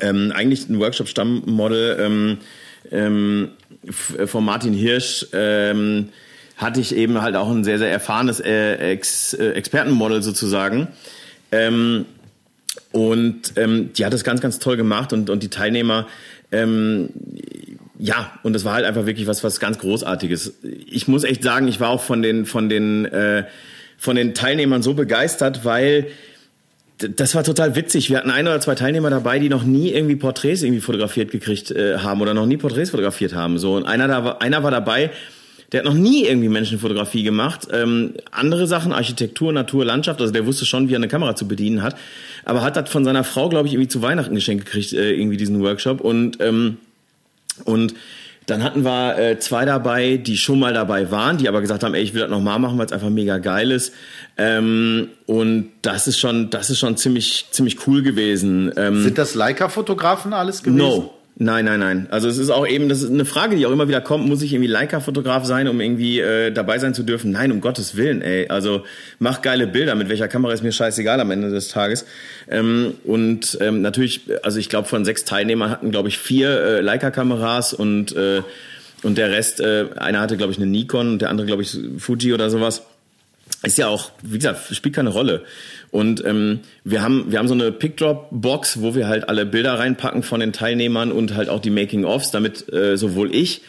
ähm, 0.00 0.32
eigentlich 0.34 0.68
ein 0.68 0.80
Workshop-Stammmodel 0.80 1.96
ähm, 2.00 2.38
ähm, 2.90 3.48
von 3.90 4.44
Martin 4.44 4.74
Hirsch. 4.74 5.28
Ähm, 5.32 6.10
hatte 6.64 6.80
ich 6.80 6.96
eben 6.96 7.22
halt 7.22 7.36
auch 7.36 7.48
ein 7.50 7.62
sehr, 7.62 7.78
sehr 7.78 7.90
erfahrenes 7.90 8.40
äh, 8.40 8.92
Ex, 8.92 9.34
äh, 9.34 9.50
Expertenmodel 9.50 10.22
sozusagen. 10.22 10.88
Ähm, 11.52 12.06
und 12.90 13.52
ähm, 13.56 13.92
die 13.92 14.04
hat 14.04 14.12
das 14.12 14.24
ganz, 14.24 14.40
ganz 14.40 14.58
toll 14.58 14.76
gemacht 14.76 15.12
und, 15.12 15.30
und 15.30 15.42
die 15.42 15.50
Teilnehmer 15.50 16.06
ähm, 16.50 17.10
ja, 17.98 18.32
und 18.42 18.52
das 18.52 18.64
war 18.64 18.74
halt 18.74 18.84
einfach 18.84 19.06
wirklich 19.06 19.26
was, 19.26 19.44
was 19.44 19.60
ganz 19.60 19.78
Großartiges. 19.78 20.54
Ich 20.86 21.08
muss 21.08 21.24
echt 21.24 21.42
sagen, 21.42 21.68
ich 21.68 21.80
war 21.80 21.90
auch 21.90 22.02
von 22.02 22.22
den, 22.22 22.44
von 22.44 22.68
den, 22.68 23.04
äh, 23.06 23.44
von 23.96 24.16
den 24.16 24.34
Teilnehmern 24.34 24.82
so 24.82 24.94
begeistert, 24.94 25.64
weil 25.64 26.08
das 26.98 27.34
war 27.34 27.42
total 27.42 27.74
witzig. 27.76 28.10
Wir 28.10 28.18
hatten 28.18 28.30
ein 28.30 28.46
oder 28.46 28.60
zwei 28.60 28.74
Teilnehmer 28.74 29.10
dabei, 29.10 29.38
die 29.38 29.48
noch 29.48 29.64
nie 29.64 29.90
irgendwie 29.90 30.16
Porträts 30.16 30.62
irgendwie 30.62 30.80
fotografiert 30.80 31.30
gekriegt 31.30 31.70
äh, 31.70 31.98
haben 31.98 32.20
oder 32.20 32.34
noch 32.34 32.46
nie 32.46 32.56
Porträts 32.56 32.90
fotografiert 32.90 33.34
haben. 33.34 33.58
So 33.58 33.74
und 33.74 33.84
einer 33.84 34.06
da 34.06 34.36
einer 34.38 34.62
war 34.62 34.70
dabei, 34.70 35.10
der 35.74 35.80
hat 35.80 35.86
noch 35.86 36.00
nie 36.00 36.24
irgendwie 36.24 36.48
Menschenfotografie 36.48 37.24
gemacht. 37.24 37.66
Ähm, 37.72 38.14
andere 38.30 38.68
Sachen, 38.68 38.92
Architektur, 38.92 39.52
Natur, 39.52 39.84
Landschaft, 39.84 40.20
also 40.20 40.32
der 40.32 40.46
wusste 40.46 40.66
schon, 40.66 40.88
wie 40.88 40.94
er 40.94 40.98
eine 40.98 41.08
Kamera 41.08 41.34
zu 41.34 41.48
bedienen 41.48 41.82
hat. 41.82 41.96
Aber 42.44 42.62
hat 42.62 42.76
das 42.76 42.88
von 42.88 43.04
seiner 43.04 43.24
Frau, 43.24 43.48
glaube 43.48 43.66
ich, 43.66 43.74
irgendwie 43.74 43.88
zu 43.88 44.00
Weihnachten 44.00 44.36
geschenkt 44.36 44.66
gekriegt, 44.66 44.92
äh, 44.92 45.10
irgendwie 45.10 45.36
diesen 45.36 45.60
Workshop. 45.60 46.00
Und, 46.00 46.40
ähm, 46.40 46.76
und 47.64 47.94
dann 48.46 48.62
hatten 48.62 48.84
wir 48.84 49.18
äh, 49.18 49.38
zwei 49.40 49.64
dabei, 49.64 50.16
die 50.16 50.36
schon 50.36 50.60
mal 50.60 50.72
dabei 50.72 51.10
waren, 51.10 51.38
die 51.38 51.48
aber 51.48 51.60
gesagt 51.60 51.82
haben, 51.82 51.94
ey, 51.94 52.02
ich 52.02 52.14
will 52.14 52.20
das 52.20 52.30
nochmal 52.30 52.60
machen, 52.60 52.78
weil 52.78 52.86
es 52.86 52.92
einfach 52.92 53.10
mega 53.10 53.38
geil 53.38 53.72
ist. 53.72 53.92
Ähm, 54.36 55.08
und 55.26 55.70
das 55.82 56.06
ist 56.06 56.20
schon, 56.20 56.50
das 56.50 56.70
ist 56.70 56.78
schon 56.78 56.96
ziemlich, 56.96 57.46
ziemlich 57.50 57.84
cool 57.88 58.02
gewesen. 58.02 58.70
Ähm, 58.76 59.02
Sind 59.02 59.18
das 59.18 59.34
Leica-Fotografen 59.34 60.34
alles 60.34 60.62
gewesen? 60.62 60.76
No, 60.76 61.13
Nein, 61.36 61.64
nein, 61.64 61.80
nein. 61.80 62.06
Also 62.10 62.28
es 62.28 62.38
ist 62.38 62.50
auch 62.50 62.64
eben, 62.64 62.88
das 62.88 63.02
ist 63.02 63.10
eine 63.10 63.24
Frage, 63.24 63.56
die 63.56 63.66
auch 63.66 63.72
immer 63.72 63.88
wieder 63.88 64.00
kommt, 64.00 64.24
muss 64.28 64.40
ich 64.40 64.52
irgendwie 64.52 64.70
Leica-Fotograf 64.70 65.44
sein, 65.44 65.66
um 65.66 65.80
irgendwie 65.80 66.20
äh, 66.20 66.52
dabei 66.52 66.78
sein 66.78 66.94
zu 66.94 67.02
dürfen? 67.02 67.32
Nein, 67.32 67.50
um 67.50 67.60
Gottes 67.60 67.96
Willen, 67.96 68.22
ey. 68.22 68.46
Also 68.48 68.84
mach 69.18 69.42
geile 69.42 69.66
Bilder, 69.66 69.96
mit 69.96 70.08
welcher 70.08 70.28
Kamera 70.28 70.52
ist 70.52 70.62
mir 70.62 70.70
scheißegal 70.70 71.18
am 71.18 71.32
Ende 71.32 71.50
des 71.50 71.68
Tages. 71.68 72.06
Ähm, 72.48 72.94
und 73.02 73.58
ähm, 73.60 73.82
natürlich, 73.82 74.20
also 74.44 74.60
ich 74.60 74.68
glaube, 74.68 74.86
von 74.86 75.04
sechs 75.04 75.24
Teilnehmern 75.24 75.70
hatten, 75.70 75.90
glaube 75.90 76.08
ich, 76.08 76.18
vier 76.18 76.50
äh, 76.50 76.80
Leica-Kameras 76.80 77.74
und, 77.74 78.14
äh, 78.14 78.42
und 79.02 79.18
der 79.18 79.32
Rest, 79.32 79.58
äh, 79.58 79.86
einer 79.96 80.20
hatte, 80.20 80.36
glaube 80.36 80.52
ich, 80.52 80.58
eine 80.58 80.66
Nikon 80.66 81.14
und 81.14 81.18
der 81.18 81.30
andere, 81.30 81.48
glaube 81.48 81.62
ich, 81.62 81.76
Fuji 81.98 82.32
oder 82.32 82.48
sowas. 82.48 82.82
Ist 83.64 83.78
ja 83.78 83.88
auch, 83.88 84.10
wie 84.22 84.36
gesagt, 84.36 84.74
spielt 84.74 84.94
keine 84.94 85.10
Rolle. 85.10 85.42
Und 85.90 86.24
ähm, 86.24 86.60
wir 86.82 87.02
haben 87.02 87.26
wir 87.30 87.38
haben 87.38 87.48
so 87.48 87.54
eine 87.54 87.70
Pickdrop-Box, 87.72 88.80
wo 88.82 88.94
wir 88.94 89.08
halt 89.08 89.28
alle 89.28 89.46
Bilder 89.46 89.78
reinpacken 89.78 90.22
von 90.22 90.40
den 90.40 90.52
Teilnehmern 90.52 91.12
und 91.12 91.34
halt 91.34 91.48
auch 91.48 91.60
die 91.60 91.70
Making-ofs, 91.70 92.30
damit 92.30 92.72
äh, 92.72 92.96
sowohl 92.96 93.34
ich 93.34 93.62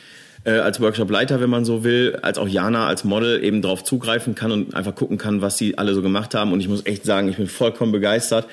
äh, 0.43 0.51
als 0.51 0.79
Workshop-Leiter, 0.79 1.39
wenn 1.39 1.49
man 1.49 1.65
so 1.65 1.83
will, 1.83 2.17
als 2.21 2.37
auch 2.37 2.47
Jana 2.47 2.87
als 2.87 3.03
Model 3.03 3.43
eben 3.43 3.61
drauf 3.61 3.83
zugreifen 3.83 4.35
kann 4.35 4.51
und 4.51 4.75
einfach 4.75 4.95
gucken 4.95 5.17
kann, 5.17 5.41
was 5.41 5.57
sie 5.57 5.77
alle 5.77 5.93
so 5.93 6.01
gemacht 6.01 6.33
haben. 6.33 6.51
Und 6.51 6.61
ich 6.61 6.67
muss 6.67 6.85
echt 6.85 7.05
sagen, 7.05 7.29
ich 7.29 7.37
bin 7.37 7.47
vollkommen 7.47 7.91
begeistert 7.91 8.47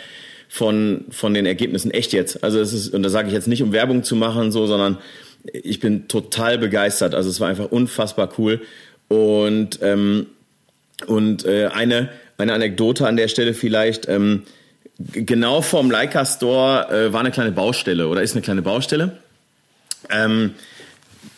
von 0.49 1.07
von 1.11 1.33
den 1.33 1.47
Ergebnissen. 1.47 1.91
Echt 1.91 2.13
jetzt. 2.13 2.45
Also 2.45 2.61
es 2.61 2.73
ist 2.73 2.93
und 2.93 3.03
da 3.03 3.09
sage 3.09 3.29
ich 3.29 3.35
jetzt 3.35 3.49
nicht, 3.49 3.63
um 3.63 3.73
Werbung 3.73 4.03
zu 4.03 4.17
machen, 4.17 4.53
so, 4.53 4.67
sondern 4.67 4.99
ich 5.45 5.81
bin 5.81 6.09
total 6.09 6.59
begeistert. 6.59 7.15
Also 7.15 7.31
es 7.31 7.41
war 7.41 7.49
einfach 7.49 7.71
unfassbar 7.71 8.31
cool 8.39 8.61
und 9.09 9.79
ähm, 9.83 10.27
und 11.07 11.45
äh, 11.45 11.67
eine 11.67 12.11
eine 12.43 12.53
Anekdote 12.53 13.07
an 13.07 13.17
der 13.17 13.29
Stelle 13.29 13.55
vielleicht. 13.55 14.09
Ähm, 14.09 14.43
genau 14.99 15.63
vorm 15.63 15.91
Leica 15.91 16.25
Store 16.25 16.89
äh, 16.91 17.13
war 17.13 17.21
eine 17.21 17.31
kleine 17.31 17.53
Baustelle 17.53 18.09
oder 18.09 18.23
ist 18.23 18.33
eine 18.33 18.43
kleine 18.43 18.63
Baustelle. 18.63 19.19
Ähm, 20.11 20.53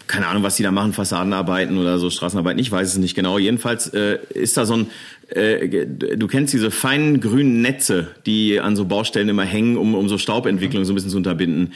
keine 0.06 0.26
Ahnung, 0.26 0.42
was 0.42 0.56
die 0.56 0.62
da 0.62 0.70
machen, 0.70 0.92
Fassadenarbeiten 0.92 1.78
oder 1.78 1.98
so, 1.98 2.10
Straßenarbeiten, 2.10 2.58
ich 2.58 2.70
weiß 2.70 2.88
es 2.88 2.98
nicht 2.98 3.14
genau. 3.14 3.38
Jedenfalls 3.38 3.88
äh, 3.88 4.18
ist 4.34 4.56
da 4.56 4.66
so 4.66 4.76
ein, 4.76 4.86
äh, 5.28 5.86
du 5.86 6.26
kennst 6.26 6.52
diese 6.52 6.70
feinen 6.70 7.20
grünen 7.20 7.62
Netze, 7.62 8.08
die 8.26 8.60
an 8.60 8.76
so 8.76 8.84
Baustellen 8.84 9.28
immer 9.28 9.44
hängen, 9.44 9.78
um, 9.78 9.94
um 9.94 10.08
so 10.08 10.18
Staubentwicklung 10.18 10.84
so 10.84 10.92
ein 10.92 10.94
bisschen 10.94 11.10
zu 11.10 11.16
unterbinden. 11.16 11.72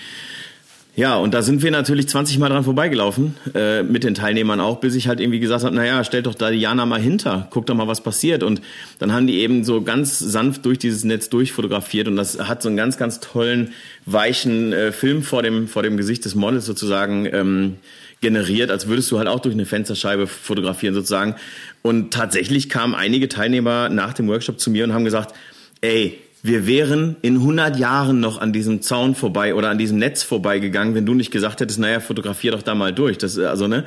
Ja, 0.99 1.17
und 1.17 1.33
da 1.33 1.43
sind 1.43 1.63
wir 1.63 1.71
natürlich 1.71 2.09
20 2.09 2.41
Mal 2.41 2.49
dran 2.49 2.65
vorbeigelaufen, 2.65 3.37
äh, 3.55 3.85
mit 3.85 4.03
den 4.03 4.15
Teilnehmern 4.15 4.59
auch, 4.59 4.81
bis 4.81 4.97
ich 4.97 5.07
halt 5.07 5.21
irgendwie 5.21 5.39
gesagt 5.39 5.63
habe, 5.63 5.73
naja, 5.73 6.03
stellt 6.03 6.27
doch 6.27 6.35
da 6.35 6.51
Jana 6.51 6.87
mal 6.87 7.01
hinter, 7.01 7.47
guck 7.53 7.67
doch 7.67 7.77
mal, 7.77 7.87
was 7.87 8.01
passiert. 8.01 8.43
Und 8.43 8.61
dann 8.99 9.13
haben 9.13 9.29
die 9.29 9.39
eben 9.39 9.63
so 9.63 9.83
ganz 9.83 10.19
sanft 10.19 10.67
durch 10.67 10.77
dieses 10.81 11.05
Netz 11.05 11.29
durchfotografiert 11.31 12.09
und 12.09 12.17
das 12.17 12.41
hat 12.49 12.63
so 12.63 12.69
einen 12.69 12.77
ganz, 12.77 12.97
ganz 12.97 13.21
tollen, 13.21 13.75
weichen 14.07 14.73
äh, 14.73 14.91
Film 14.91 15.23
vor 15.23 15.45
dem, 15.45 15.69
vor 15.69 15.85
dem 15.85 15.97
Gesicht 15.97 16.25
des 16.25 16.35
Models 16.35 16.67
sozusagen 16.67 17.27
ähm, 17.33 17.77
generiert, 18.21 18.73
als 18.73 18.89
würdest 18.89 19.09
du 19.13 19.19
halt 19.19 19.29
auch 19.29 19.39
durch 19.39 19.55
eine 19.55 19.67
Fensterscheibe 19.67 20.27
fotografieren 20.27 20.95
sozusagen. 20.95 21.37
Und 21.81 22.13
tatsächlich 22.13 22.69
kamen 22.69 22.97
einige 22.97 23.29
Teilnehmer 23.29 23.89
nach 23.89 24.15
dem 24.15 24.27
Workshop 24.27 24.59
zu 24.59 24.73
mir 24.73 24.83
und 24.83 24.95
haben 24.95 25.05
gesagt, 25.05 25.33
ey, 25.81 26.19
wir 26.43 26.67
wären 26.67 27.17
in 27.23 27.37
100 27.37 27.79
Jahren 27.79 28.21
noch 28.21 28.41
an 28.41 28.53
diesem 28.53 28.83
Zaun 28.83 29.15
vorbei 29.15 29.55
oder 29.55 29.71
an 29.71 29.79
diesem 29.79 29.99
Netz 29.99 30.23
vorbeigegangen, 30.23 30.95
wenn 30.95 31.07
du 31.07 31.15
nicht 31.15 31.31
gesagt 31.31 31.61
hättest, 31.61 31.79
naja, 31.79 32.01
fotografier 32.01 32.53
doch 32.53 32.63
da 32.63 32.75
mal 32.75 32.93
durch. 32.93 33.19
Das, 33.19 33.39
also, 33.39 33.67
ne? 33.67 33.85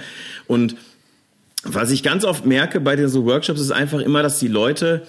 Und 0.48 0.76
was 1.64 1.92
ich 1.92 2.04
ganz 2.04 2.26
oft 2.26 2.46
merke 2.46 2.80
bei 2.80 2.96
den 2.96 3.08
so 3.08 3.26
Workshops 3.26 3.62
ist 3.62 3.72
einfach 3.72 4.00
immer, 4.00 4.24
dass 4.24 4.40
die 4.40 4.48
Leute 4.48 5.04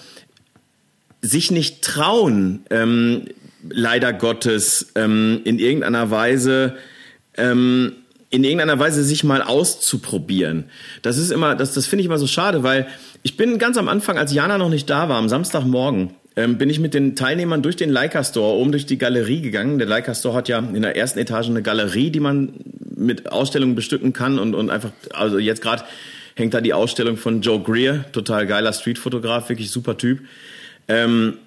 sich 1.20 1.50
nicht 1.50 1.82
trauen, 1.82 2.60
ähm, 2.70 3.24
leider 3.68 4.12
Gottes, 4.12 4.92
ähm, 4.94 5.40
in 5.44 5.58
irgendeiner 5.58 6.10
Weise 6.10 6.76
ähm, 7.36 7.94
in 8.32 8.44
irgendeiner 8.44 8.78
Weise 8.78 9.04
sich 9.04 9.24
mal 9.24 9.42
auszuprobieren. 9.42 10.64
Das 11.02 11.18
ist 11.18 11.30
immer, 11.30 11.54
das, 11.54 11.74
das 11.74 11.86
finde 11.86 12.00
ich 12.00 12.06
immer 12.06 12.18
so 12.18 12.26
schade, 12.26 12.62
weil 12.62 12.88
ich 13.22 13.36
bin 13.36 13.58
ganz 13.58 13.76
am 13.76 13.88
Anfang, 13.88 14.16
als 14.16 14.32
Jana 14.32 14.56
noch 14.56 14.70
nicht 14.70 14.88
da 14.88 15.10
war, 15.10 15.18
am 15.18 15.28
Samstagmorgen, 15.28 16.14
ähm, 16.36 16.58
bin 16.58 16.70
ich 16.70 16.80
mit 16.80 16.94
den 16.94 17.14
Teilnehmern 17.16 17.62
durch 17.62 17.76
den 17.76 17.90
Leica 17.90 18.24
Store 18.24 18.56
oben 18.56 18.72
durch 18.72 18.86
die 18.86 18.98
Galerie 18.98 19.42
gegangen. 19.42 19.78
Der 19.78 19.88
Leica 19.88 20.14
Store 20.14 20.34
hat 20.34 20.48
ja 20.48 20.58
in 20.58 20.82
der 20.82 20.96
ersten 20.96 21.18
Etage 21.18 21.48
eine 21.48 21.62
Galerie, 21.62 22.10
die 22.10 22.20
man 22.20 22.54
mit 22.94 23.30
Ausstellungen 23.30 23.74
bestücken 23.74 24.12
kann 24.12 24.38
und, 24.38 24.54
und 24.54 24.70
einfach, 24.70 24.92
also 25.12 25.38
jetzt 25.38 25.62
gerade 25.62 25.84
hängt 26.34 26.54
da 26.54 26.60
die 26.60 26.72
Ausstellung 26.72 27.16
von 27.16 27.42
Joe 27.42 27.60
Greer, 27.60 28.04
total 28.12 28.46
geiler 28.46 28.72
Streetfotograf, 28.72 29.48
wirklich 29.48 29.70
super 29.70 29.98
Typ. 29.98 30.20
Ähm, 30.88 31.38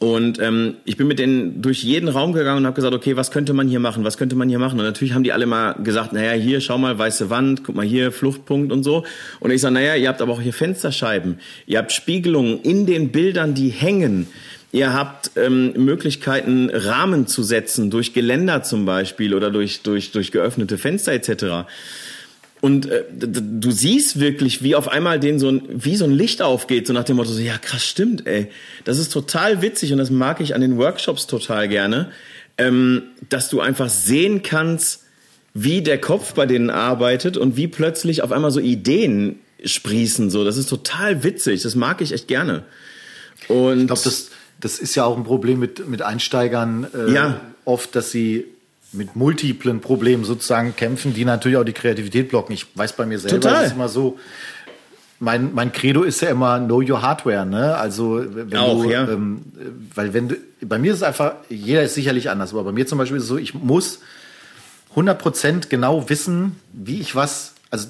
und 0.00 0.40
ähm, 0.40 0.76
ich 0.86 0.96
bin 0.96 1.08
mit 1.08 1.18
denen 1.18 1.60
durch 1.60 1.84
jeden 1.84 2.08
Raum 2.08 2.32
gegangen 2.32 2.60
und 2.60 2.64
habe 2.64 2.74
gesagt, 2.74 2.94
okay, 2.94 3.16
was 3.16 3.30
könnte 3.30 3.52
man 3.52 3.68
hier 3.68 3.80
machen, 3.80 4.02
was 4.02 4.16
könnte 4.16 4.34
man 4.34 4.48
hier 4.48 4.58
machen? 4.58 4.78
Und 4.78 4.86
natürlich 4.86 5.12
haben 5.12 5.24
die 5.24 5.32
alle 5.32 5.44
mal 5.44 5.74
gesagt, 5.74 6.14
naja, 6.14 6.32
hier, 6.32 6.62
schau 6.62 6.78
mal, 6.78 6.98
weiße 6.98 7.28
Wand, 7.28 7.64
guck 7.64 7.74
mal 7.74 7.84
hier, 7.84 8.10
Fluchtpunkt 8.10 8.72
und 8.72 8.82
so. 8.82 9.04
Und 9.40 9.50
ich 9.50 9.60
sage, 9.60 9.74
naja, 9.74 9.96
ihr 9.96 10.08
habt 10.08 10.22
aber 10.22 10.32
auch 10.32 10.40
hier 10.40 10.54
Fensterscheiben, 10.54 11.38
ihr 11.66 11.76
habt 11.76 11.92
Spiegelungen 11.92 12.62
in 12.62 12.86
den 12.86 13.12
Bildern, 13.12 13.52
die 13.52 13.68
hängen. 13.68 14.26
Ihr 14.72 14.94
habt 14.94 15.32
ähm, 15.36 15.74
Möglichkeiten, 15.76 16.70
Rahmen 16.72 17.26
zu 17.26 17.42
setzen, 17.42 17.90
durch 17.90 18.14
Geländer 18.14 18.62
zum 18.62 18.86
Beispiel 18.86 19.34
oder 19.34 19.50
durch, 19.50 19.82
durch, 19.82 20.12
durch 20.12 20.32
geöffnete 20.32 20.78
Fenster 20.78 21.12
etc. 21.12 21.68
Und 22.60 22.86
äh, 22.86 23.04
du 23.10 23.70
siehst 23.70 24.20
wirklich, 24.20 24.62
wie 24.62 24.74
auf 24.74 24.88
einmal 24.88 25.18
den 25.18 25.38
so 25.38 25.48
ein, 25.48 25.62
wie 25.68 25.96
so 25.96 26.04
ein 26.04 26.10
Licht 26.10 26.42
aufgeht, 26.42 26.86
so 26.86 26.92
nach 26.92 27.04
dem 27.04 27.16
Motto, 27.16 27.30
so, 27.30 27.40
ja 27.40 27.56
krass, 27.56 27.84
stimmt, 27.84 28.26
ey. 28.26 28.48
Das 28.84 28.98
ist 28.98 29.12
total 29.12 29.62
witzig 29.62 29.92
und 29.92 29.98
das 29.98 30.10
mag 30.10 30.40
ich 30.40 30.54
an 30.54 30.60
den 30.60 30.76
Workshops 30.76 31.26
total 31.26 31.68
gerne, 31.68 32.10
ähm, 32.58 33.02
dass 33.30 33.48
du 33.48 33.60
einfach 33.60 33.88
sehen 33.88 34.42
kannst, 34.42 35.04
wie 35.54 35.82
der 35.82 36.00
Kopf 36.00 36.34
bei 36.34 36.46
denen 36.46 36.70
arbeitet 36.70 37.36
und 37.36 37.56
wie 37.56 37.66
plötzlich 37.66 38.22
auf 38.22 38.30
einmal 38.30 38.50
so 38.50 38.60
Ideen 38.60 39.38
sprießen. 39.64 40.30
So, 40.30 40.44
das 40.44 40.56
ist 40.56 40.68
total 40.68 41.24
witzig. 41.24 41.62
Das 41.62 41.74
mag 41.74 42.00
ich 42.00 42.12
echt 42.12 42.28
gerne. 42.28 42.64
Und 43.48 43.80
ich 43.80 43.86
glaube, 43.86 44.02
das, 44.04 44.30
das 44.60 44.78
ist 44.78 44.94
ja 44.94 45.04
auch 45.04 45.16
ein 45.16 45.24
Problem 45.24 45.58
mit, 45.58 45.88
mit 45.88 46.02
Einsteigern 46.02 46.86
äh, 46.94 47.12
ja. 47.12 47.40
oft, 47.64 47.96
dass 47.96 48.10
sie 48.10 48.44
mit 48.92 49.14
multiplen 49.14 49.80
Problemen 49.80 50.24
sozusagen 50.24 50.74
kämpfen, 50.74 51.14
die 51.14 51.24
natürlich 51.24 51.58
auch 51.58 51.64
die 51.64 51.72
Kreativität 51.72 52.28
blocken. 52.28 52.52
Ich 52.52 52.66
weiß 52.74 52.94
bei 52.94 53.06
mir 53.06 53.18
selber, 53.18 53.40
Total. 53.40 53.64
ist 53.64 53.72
immer 53.72 53.88
so, 53.88 54.18
mein, 55.20 55.54
mein 55.54 55.70
Credo 55.70 56.02
ist 56.02 56.22
ja 56.22 56.30
immer 56.30 56.58
Know 56.58 56.82
Your 56.82 57.02
Hardware, 57.02 57.44
ne? 57.46 57.76
Also 57.76 58.24
wenn 58.26 58.56
auch, 58.56 58.82
du, 58.82 58.90
ja. 58.90 59.06
ähm, 59.06 59.42
weil 59.94 60.14
wenn 60.14 60.28
du, 60.28 60.36
bei 60.62 60.78
mir 60.78 60.92
ist 60.92 60.98
es 60.98 61.02
einfach, 61.02 61.34
jeder 61.48 61.82
ist 61.82 61.94
sicherlich 61.94 62.30
anders, 62.30 62.52
aber 62.52 62.64
bei 62.64 62.72
mir 62.72 62.86
zum 62.86 62.98
Beispiel 62.98 63.18
ist 63.18 63.24
es 63.24 63.28
so, 63.28 63.36
ich 63.36 63.54
muss 63.54 64.00
100% 64.96 65.68
genau 65.68 66.08
wissen, 66.08 66.56
wie 66.72 67.00
ich 67.00 67.14
was, 67.14 67.54
also 67.70 67.88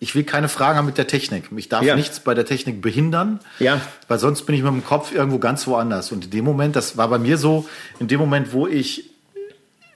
ich 0.00 0.16
will 0.16 0.24
keine 0.24 0.48
Fragen 0.48 0.76
haben 0.76 0.86
mit 0.86 0.98
der 0.98 1.06
Technik. 1.06 1.44
Ich 1.56 1.68
darf 1.68 1.84
ja. 1.84 1.94
nichts 1.94 2.18
bei 2.18 2.34
der 2.34 2.44
Technik 2.44 2.82
behindern, 2.82 3.38
ja. 3.60 3.80
weil 4.08 4.18
sonst 4.18 4.42
bin 4.42 4.56
ich 4.56 4.62
mit 4.62 4.72
dem 4.72 4.84
Kopf 4.84 5.14
irgendwo 5.14 5.38
ganz 5.38 5.66
woanders. 5.68 6.10
Und 6.10 6.24
in 6.24 6.30
dem 6.32 6.44
Moment, 6.44 6.74
das 6.74 6.96
war 6.96 7.06
bei 7.06 7.18
mir 7.18 7.38
so, 7.38 7.68
in 8.00 8.08
dem 8.08 8.18
Moment, 8.18 8.52
wo 8.52 8.66
ich 8.66 9.11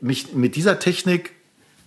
mich 0.01 0.35
mit 0.35 0.57
dieser 0.57 0.79
Technik 0.79 1.33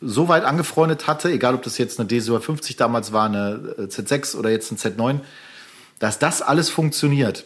so 0.02 0.28
weit 0.28 0.46
angefreundet 0.46 1.08
hatte, 1.08 1.30
egal 1.32 1.56
ob 1.56 1.64
das 1.64 1.78
jetzt 1.78 2.00
eine 2.00 2.10
D750 2.10 2.78
damals 2.78 3.12
war, 3.12 3.26
eine 3.26 3.76
äh, 3.78 3.82
Z6 3.84 4.36
oder 4.38 4.50
jetzt 4.50 4.72
ein 4.72 4.78
Z9, 4.78 5.20
dass 6.00 6.20
das 6.20 6.42
alles 6.42 6.70
funktioniert, 6.70 7.44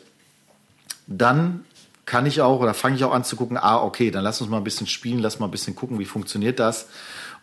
dann 1.07 1.66
kann 2.05 2.26
ich 2.26 2.41
auch 2.41 2.59
oder 2.59 2.74
fange 2.74 2.95
ich 2.95 3.03
auch 3.03 3.14
an 3.14 3.24
zu 3.24 3.36
gucken, 3.36 3.57
ah, 3.57 3.82
okay, 3.82 4.11
dann 4.11 4.24
lass 4.24 4.41
uns 4.41 4.49
mal 4.49 4.57
ein 4.57 4.64
bisschen 4.64 4.88
spielen, 4.88 5.20
lass 5.20 5.39
mal 5.39 5.47
ein 5.47 5.51
bisschen 5.51 5.76
gucken, 5.76 5.99
wie 5.99 6.05
funktioniert 6.05 6.59
das. 6.59 6.88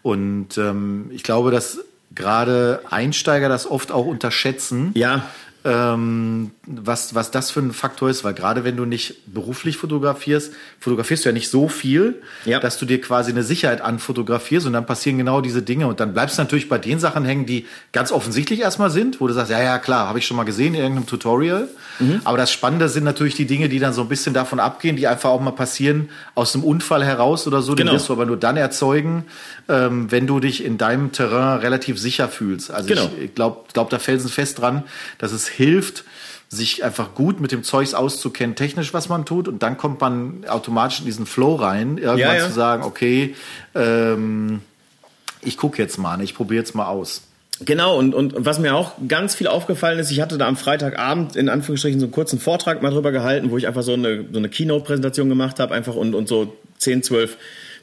Und 0.03 0.59
ähm, 0.59 1.11
ich 1.13 1.23
glaube, 1.23 1.51
dass 1.51 1.81
gerade 2.15 2.83
Einsteiger 2.91 3.49
das 3.49 3.67
oft 3.69 3.91
auch 3.91 4.07
unterschätzen. 4.07 4.93
Ja 4.95 5.25
ähm, 5.65 6.53
was, 6.67 7.15
was 7.15 7.31
das 7.31 7.51
für 7.51 7.61
ein 7.61 7.73
Faktor 7.73 8.09
ist, 8.09 8.25
weil 8.25 8.33
gerade 8.33 8.65
wenn 8.65 8.77
du 8.77 8.87
nicht 8.87 9.33
beruflich 9.33 9.77
fotografierst, 9.77 10.53
fotografierst 10.79 11.25
du 11.25 11.29
ja 11.29 11.33
nicht 11.33 11.51
so 11.51 11.69
viel, 11.69 12.23
ja. 12.47 12.61
dass 12.61 12.79
du 12.79 12.87
dir 12.87 13.01
quasi 13.01 13.31
eine 13.31 13.43
Sicherheit 13.43 13.81
anfotografierst 13.83 14.67
und 14.67 14.73
dann 14.73 14.87
passieren 14.87 15.19
genau 15.19 15.41
diese 15.41 15.63
Dinge 15.63 15.87
und 15.87 16.01
dann 16.01 16.15
bleibst 16.15 16.39
du 16.39 16.43
natürlich 16.43 16.69
bei 16.69 16.79
den 16.79 16.99
Sachen 16.99 17.25
hängen, 17.25 17.45
die 17.45 17.67
ganz 17.93 18.11
offensichtlich 18.11 18.61
erstmal 18.61 18.91
sind, 18.91 19.21
wo 19.21 19.27
du 19.27 19.35
sagst, 19.35 19.51
ja, 19.51 19.63
ja, 19.63 19.79
klar, 19.79 20.09
habe 20.09 20.19
ich 20.19 20.27
schon 20.27 20.37
mal 20.37 20.45
gesehen 20.45 20.75
in 20.75 20.81
irgendeinem 20.81 21.07
Tutorial. 21.07 21.69
Mhm. 21.99 22.23
Aber 22.25 22.39
das 22.39 22.51
Spannende 22.51 22.89
sind 22.89 23.05
natürlich 23.05 23.35
die 23.35 23.47
Dinge, 23.47 23.69
die 23.69 23.79
dann 23.79 23.93
so 23.93 24.01
ein 24.01 24.09
bisschen 24.09 24.33
davon 24.33 24.61
abgehen, 24.61 24.97
die 24.97 25.07
einfach 25.07 25.29
auch 25.29 25.41
mal 25.41 25.51
passieren 25.51 26.09
aus 26.35 26.55
einem 26.55 26.65
Unfall 26.65 27.05
heraus 27.05 27.47
oder 27.47 27.61
so. 27.61 27.75
Genau. 27.75 27.91
Den 27.91 27.97
wirst 27.97 28.09
du 28.09 28.15
aber 28.15 28.25
nur 28.25 28.39
dann 28.39 28.57
erzeugen, 28.57 29.25
ähm, 29.69 30.11
wenn 30.11 30.27
du 30.27 30.41
dich 30.41 30.65
in 30.65 30.79
deinem 30.79 31.13
Terrain 31.13 31.59
relativ 31.59 31.99
sicher 31.99 32.29
fühlst. 32.29 32.71
Also 32.71 32.89
genau. 32.89 33.11
ich 33.21 33.35
glaube 33.35 33.65
glaub 33.73 33.91
da 33.91 33.99
felsenfest 33.99 34.59
dran, 34.59 34.85
dass 35.19 35.33
es 35.33 35.50
hilft, 35.51 36.05
sich 36.49 36.83
einfach 36.83 37.15
gut 37.15 37.41
mit 37.41 37.53
dem 37.53 37.63
Zeugs 37.63 37.95
auszukennen, 37.95 38.57
technisch, 38.57 38.93
was 38.93 39.09
man 39.09 39.25
tut. 39.25 39.47
Und 39.47 39.63
dann 39.63 39.77
kommt 39.77 40.01
man 40.01 40.45
automatisch 40.49 41.01
in 41.01 41.07
diesen 41.07 41.27
Flow 41.27 41.55
rein, 41.55 41.97
irgendwann 41.97 42.19
ja, 42.19 42.35
ja. 42.35 42.47
zu 42.47 42.53
sagen, 42.53 42.83
okay, 42.83 43.37
ähm, 43.75 44.61
ich 45.43 45.57
gucke 45.57 45.81
jetzt 45.81 45.99
mal, 45.99 46.17
ne, 46.17 46.25
ich 46.25 46.35
probiere 46.35 46.61
jetzt 46.61 46.75
mal 46.75 46.87
aus. 46.87 47.23
Genau, 47.63 47.99
und, 47.99 48.15
und 48.15 48.35
was 48.39 48.59
mir 48.59 48.75
auch 48.75 48.93
ganz 49.07 49.35
viel 49.35 49.47
aufgefallen 49.47 49.99
ist, 49.99 50.11
ich 50.11 50.21
hatte 50.21 50.39
da 50.39 50.49
am 50.49 50.57
Freitagabend 50.57 51.37
in 51.37 51.51
Anführungsstrichen 51.51 52.01
so 52.01 52.07
einen 52.07 52.13
kurzen 52.13 52.41
Vortrag 52.41 52.81
mal 52.81 52.91
drüber 52.91 53.13
gehalten, 53.13 53.51
wo 53.51 53.59
ich 53.59 53.67
einfach 53.67 53.83
so 53.83 53.93
eine, 53.93 54.25
so 54.33 54.39
eine 54.39 54.49
Keynote-Präsentation 54.49 55.29
gemacht 55.29 55.61
habe, 55.61 55.75
einfach 55.75 55.95
und, 55.95 56.15
und 56.15 56.27
so 56.27 56.57
10, 56.79 57.03
12 57.03 57.37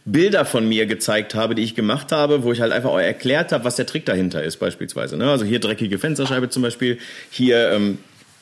Bilder 0.07 0.45
von 0.45 0.67
mir 0.67 0.85
gezeigt 0.85 1.35
habe, 1.35 1.53
die 1.53 1.63
ich 1.63 1.75
gemacht 1.75 2.13
habe, 2.13 2.43
wo 2.43 2.53
ich 2.53 2.61
halt 2.61 2.71
einfach 2.71 2.91
auch 2.91 2.99
erklärt 2.99 3.51
habe, 3.51 3.65
was 3.65 3.75
der 3.75 3.85
Trick 3.85 4.05
dahinter 4.05 4.41
ist, 4.41 4.57
beispielsweise. 4.57 5.17
Ne? 5.17 5.29
Also 5.29 5.43
hier 5.43 5.59
dreckige 5.59 5.99
Fensterscheibe 5.99 6.49
zum 6.49 6.63
Beispiel, 6.63 6.97
hier 7.29 7.71
ähm, 7.71 7.97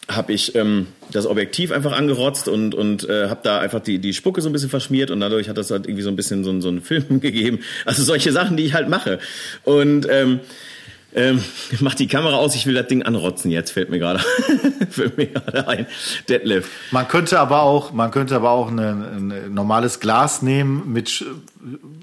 habe 0.07 0.31
ich 0.33 0.53
ähm, 0.53 0.87
das 1.11 1.25
Objektiv 1.25 1.71
einfach 1.71 1.93
angerotzt 1.93 2.47
und, 2.47 2.75
und 2.75 3.09
äh, 3.09 3.29
habe 3.29 3.39
da 3.41 3.59
einfach 3.59 3.79
die, 3.79 3.97
die 3.97 4.13
Spucke 4.13 4.41
so 4.41 4.49
ein 4.49 4.53
bisschen 4.53 4.69
verschmiert 4.69 5.09
und 5.09 5.19
dadurch 5.19 5.49
hat 5.49 5.57
das 5.57 5.71
halt 5.71 5.87
irgendwie 5.87 6.03
so 6.03 6.09
ein 6.09 6.15
bisschen 6.15 6.43
so, 6.43 6.61
so 6.61 6.69
einen 6.69 6.81
Film 6.81 7.19
gegeben. 7.19 7.59
Also 7.85 8.03
solche 8.03 8.31
Sachen, 8.31 8.57
die 8.57 8.65
ich 8.65 8.75
halt 8.75 8.87
mache. 8.87 9.17
Und 9.63 10.07
ähm, 10.07 10.41
ähm, 11.15 11.43
mach 11.79 11.95
die 11.95 12.07
Kamera 12.07 12.35
aus, 12.35 12.53
ich 12.55 12.67
will 12.67 12.75
das 12.75 12.87
Ding 12.87 13.01
anrotzen 13.01 13.49
jetzt, 13.49 13.71
fällt 13.71 13.89
mir 13.89 13.97
gerade 13.97 14.19
fällt 14.91 15.17
mir 15.17 15.27
gerade 15.27 15.67
ein. 15.67 15.87
Deadlift. 16.29 16.69
Man 16.91 17.07
könnte 17.07 17.39
aber 17.39 17.63
auch, 17.63 17.91
man 17.91 18.11
könnte 18.11 18.35
aber 18.35 18.51
auch 18.51 18.69
ein 18.69 19.53
normales 19.53 19.99
Glas 19.99 20.43
nehmen 20.43 20.91
mit 20.93 21.25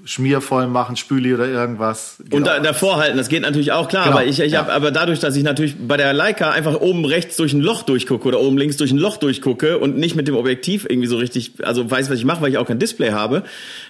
schmiervoll 0.05 0.67
machen, 0.67 0.97
Spüli 0.97 1.33
oder 1.33 1.47
irgendwas. 1.47 2.17
Genau. 2.19 2.37
Und 2.37 2.47
da, 2.47 2.59
davor 2.59 2.97
halten, 2.97 3.17
das 3.17 3.29
geht 3.29 3.41
natürlich 3.43 3.71
auch 3.71 3.87
klar. 3.87 4.05
Genau. 4.05 4.17
Aber 4.17 4.25
ich, 4.25 4.39
ich 4.39 4.51
ja. 4.51 4.59
habe, 4.59 4.73
aber 4.73 4.91
dadurch, 4.91 5.19
dass 5.19 5.35
ich 5.35 5.43
natürlich 5.43 5.75
bei 5.79 5.95
der 5.97 6.13
Leica 6.13 6.51
einfach 6.51 6.79
oben 6.81 7.05
rechts 7.05 7.37
durch 7.37 7.53
ein 7.53 7.61
Loch 7.61 7.83
durchgucke 7.83 8.27
oder 8.27 8.41
oben 8.41 8.57
links 8.57 8.77
durch 8.77 8.91
ein 8.91 8.97
Loch 8.97 9.17
durchgucke 9.17 9.77
und 9.77 9.97
nicht 9.97 10.15
mit 10.15 10.27
dem 10.27 10.35
Objektiv 10.35 10.85
irgendwie 10.89 11.07
so 11.07 11.17
richtig, 11.17 11.53
also 11.63 11.89
weiß, 11.89 12.09
was 12.09 12.17
ich 12.17 12.25
mache, 12.25 12.41
weil 12.41 12.51
ich 12.51 12.57
auch 12.57 12.67
kein 12.67 12.79
Display 12.79 13.11
habe, 13.11 13.43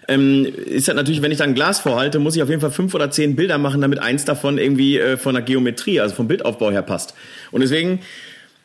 ähm, 0.08 0.46
ist 0.46 0.88
das 0.88 0.96
natürlich, 0.96 1.22
wenn 1.22 1.32
ich 1.32 1.40
da 1.40 1.44
ein 1.44 1.56
Glas 1.56 1.80
vorhalte, 1.80 2.20
muss 2.20 2.36
ich 2.36 2.44
auf 2.44 2.50
jeden 2.50 2.62
Fall 2.62 2.72
fünf 2.72 2.94
oder 2.94 3.10
zehn 3.10 3.36
Bilder 3.36 3.58
machen, 3.58 3.82
damit 3.82 4.00
eins 4.00 4.26
davon 4.26 4.58
irgendwie 4.58 5.00
äh, 5.00 5.18
von 5.18 5.34
der 5.34 5.44
Geometrie, 5.44 6.00
also 6.00 6.14
vom 6.14 6.28
Bildaufbau 6.28 6.72
her 6.72 6.84
passt. 6.84 7.16
Und 7.52 7.62
deswegen 7.62 8.00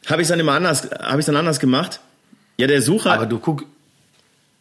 habe 0.06 0.22
ich 0.22 0.26
es 0.26 0.30
dann 0.30 0.40
immer 0.40 0.52
anders, 0.52 0.90
habe 1.00 1.20
ich 1.20 1.26
dann 1.26 1.36
anders 1.36 1.60
gemacht. 1.60 2.00
Ja, 2.58 2.66
der 2.66 2.82
Sucher. 2.82 3.12
Aber 3.12 3.26
du 3.26 3.38
guck. 3.38 3.64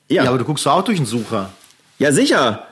Ja. 0.09 0.23
ja, 0.23 0.29
aber 0.29 0.37
du 0.37 0.45
guckst 0.45 0.65
auch 0.67 0.83
durch 0.83 0.97
den 0.97 1.05
Sucher. 1.05 1.51
Ja, 1.99 2.11
sicher. 2.11 2.67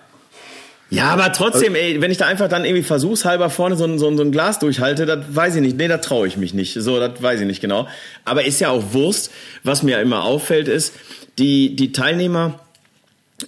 Ja, 0.92 1.10
aber 1.10 1.34
trotzdem, 1.34 1.74
ey, 1.74 2.00
wenn 2.00 2.12
ich 2.12 2.18
da 2.18 2.28
einfach 2.28 2.48
dann 2.48 2.64
irgendwie 2.64 2.84
versuchshalber 2.84 3.50
vorne 3.50 3.76
so 3.76 3.86
ein, 3.86 3.98
so 3.98 4.08
ein, 4.08 4.18
so 4.18 4.24
ein 4.24 4.32
Glas 4.32 4.60
durchhalte, 4.60 5.06
das 5.06 5.20
weiß 5.30 5.56
ich 5.56 5.62
nicht. 5.62 5.78
Nee, 5.78 5.88
da 5.88 5.98
traue 5.98 6.28
ich 6.28 6.38
mich 6.38 6.54
nicht. 6.54 6.76
So, 6.80 7.00
das 7.00 7.22
weiß 7.22 7.42
ich 7.42 7.48
nicht 7.48 7.60
genau. 7.60 7.88
Aber 8.24 8.46
ist 8.46 8.62
ja 8.62 8.70
auch 8.70 8.94
Wurst. 8.94 9.32
Was 9.64 9.82
mir 9.82 10.00
immer 10.00 10.24
auffällt, 10.24 10.68
ist, 10.68 10.94
die, 11.40 11.76
die 11.76 11.92
Teilnehmer 11.92 12.60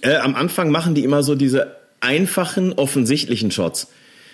äh, 0.02 0.16
am 0.16 0.34
Anfang 0.34 0.70
machen 0.70 0.94
die 0.94 1.04
immer 1.04 1.22
so 1.22 1.36
diese 1.36 1.76
einfachen, 2.00 2.72
offensichtlichen 2.72 3.50
Shots. 3.50 3.88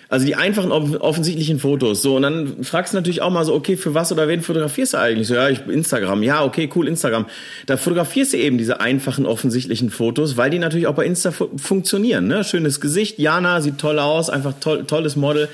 Also 0.07 0.25
die 0.25 0.35
einfachen 0.35 0.71
offensichtlichen 0.71 1.59
Fotos. 1.59 2.01
So, 2.01 2.15
und 2.15 2.21
dann 2.21 2.63
fragst 2.63 2.93
du 2.93 2.97
natürlich 2.97 3.21
auch 3.21 3.31
mal 3.31 3.43
so, 3.43 3.53
okay, 3.53 3.75
für 3.75 3.93
was 3.93 4.11
oder 4.11 4.27
wen 4.27 4.41
fotografierst 4.41 4.93
du 4.93 4.97
eigentlich? 4.99 5.27
So, 5.27 5.35
ja, 5.35 5.49
ich 5.49 5.65
Instagram. 5.67 6.21
Ja, 6.21 6.43
okay, 6.43 6.69
cool, 6.75 6.87
Instagram. 6.87 7.25
Da 7.65 7.77
fotografierst 7.77 8.33
du 8.33 8.37
eben 8.37 8.57
diese 8.57 8.79
einfachen 8.79 9.25
offensichtlichen 9.25 9.89
Fotos, 9.89 10.37
weil 10.37 10.49
die 10.51 10.59
natürlich 10.59 10.87
auch 10.87 10.95
bei 10.95 11.05
Insta 11.05 11.31
fu 11.31 11.49
funktionieren. 11.57 12.27
Ne? 12.27 12.43
Schönes 12.43 12.81
Gesicht, 12.81 13.17
Jana 13.17 13.61
sieht 13.61 13.79
toll 13.79 13.99
aus, 13.99 14.29
einfach 14.29 14.53
toll, 14.59 14.85
tolles 14.85 15.15
Model. 15.15 15.49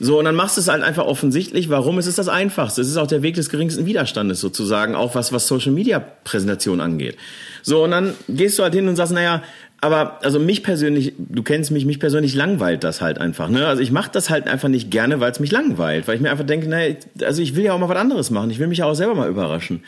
So, 0.00 0.18
und 0.18 0.24
dann 0.24 0.34
machst 0.34 0.56
du 0.56 0.60
es 0.60 0.66
halt 0.66 0.82
einfach 0.82 1.06
offensichtlich. 1.06 1.70
Warum? 1.70 1.98
Es 1.98 2.06
ist 2.08 2.18
das 2.18 2.28
Einfachste. 2.28 2.80
Es 2.80 2.88
ist 2.88 2.96
auch 2.96 3.06
der 3.06 3.22
Weg 3.22 3.36
des 3.36 3.48
geringsten 3.48 3.86
Widerstandes 3.86 4.40
sozusagen, 4.40 4.96
auch 4.96 5.14
was, 5.14 5.32
was 5.32 5.46
Social 5.46 5.70
Media 5.70 6.00
Präsentation 6.00 6.80
angeht. 6.80 7.16
So, 7.62 7.84
und 7.84 7.92
dann 7.92 8.14
gehst 8.28 8.58
du 8.58 8.64
halt 8.64 8.74
hin 8.74 8.88
und 8.88 8.96
sagst, 8.96 9.12
naja, 9.12 9.42
aber 9.84 10.24
also 10.24 10.40
mich 10.40 10.62
persönlich, 10.62 11.12
du 11.18 11.42
kennst 11.42 11.70
mich, 11.70 11.84
mich 11.84 12.00
persönlich 12.00 12.34
langweilt 12.34 12.84
das 12.84 13.02
halt 13.02 13.18
einfach. 13.18 13.50
Ne? 13.50 13.66
Also 13.66 13.82
ich 13.82 13.92
mache 13.92 14.10
das 14.10 14.30
halt 14.30 14.48
einfach 14.48 14.70
nicht 14.70 14.90
gerne, 14.90 15.20
weil 15.20 15.30
es 15.30 15.40
mich 15.40 15.52
langweilt, 15.52 16.08
weil 16.08 16.14
ich 16.16 16.22
mir 16.22 16.30
einfach 16.30 16.46
denke, 16.46 16.70
naja, 16.70 16.94
also 17.22 17.42
ich 17.42 17.54
will 17.54 17.64
ja 17.64 17.74
auch 17.74 17.78
mal 17.78 17.90
was 17.90 17.98
anderes 17.98 18.30
machen. 18.30 18.48
Ich 18.48 18.58
will 18.58 18.66
mich 18.66 18.78
ja 18.78 18.86
auch 18.86 18.94
selber 18.94 19.14
mal 19.14 19.28
überraschen. 19.28 19.84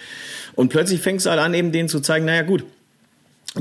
Und 0.54 0.68
plötzlich 0.68 1.00
fängst 1.00 1.24
du 1.24 1.30
halt 1.30 1.40
an, 1.40 1.54
eben 1.54 1.72
denen 1.72 1.88
zu 1.88 2.00
zeigen, 2.00 2.26
naja 2.26 2.42
gut, 2.42 2.64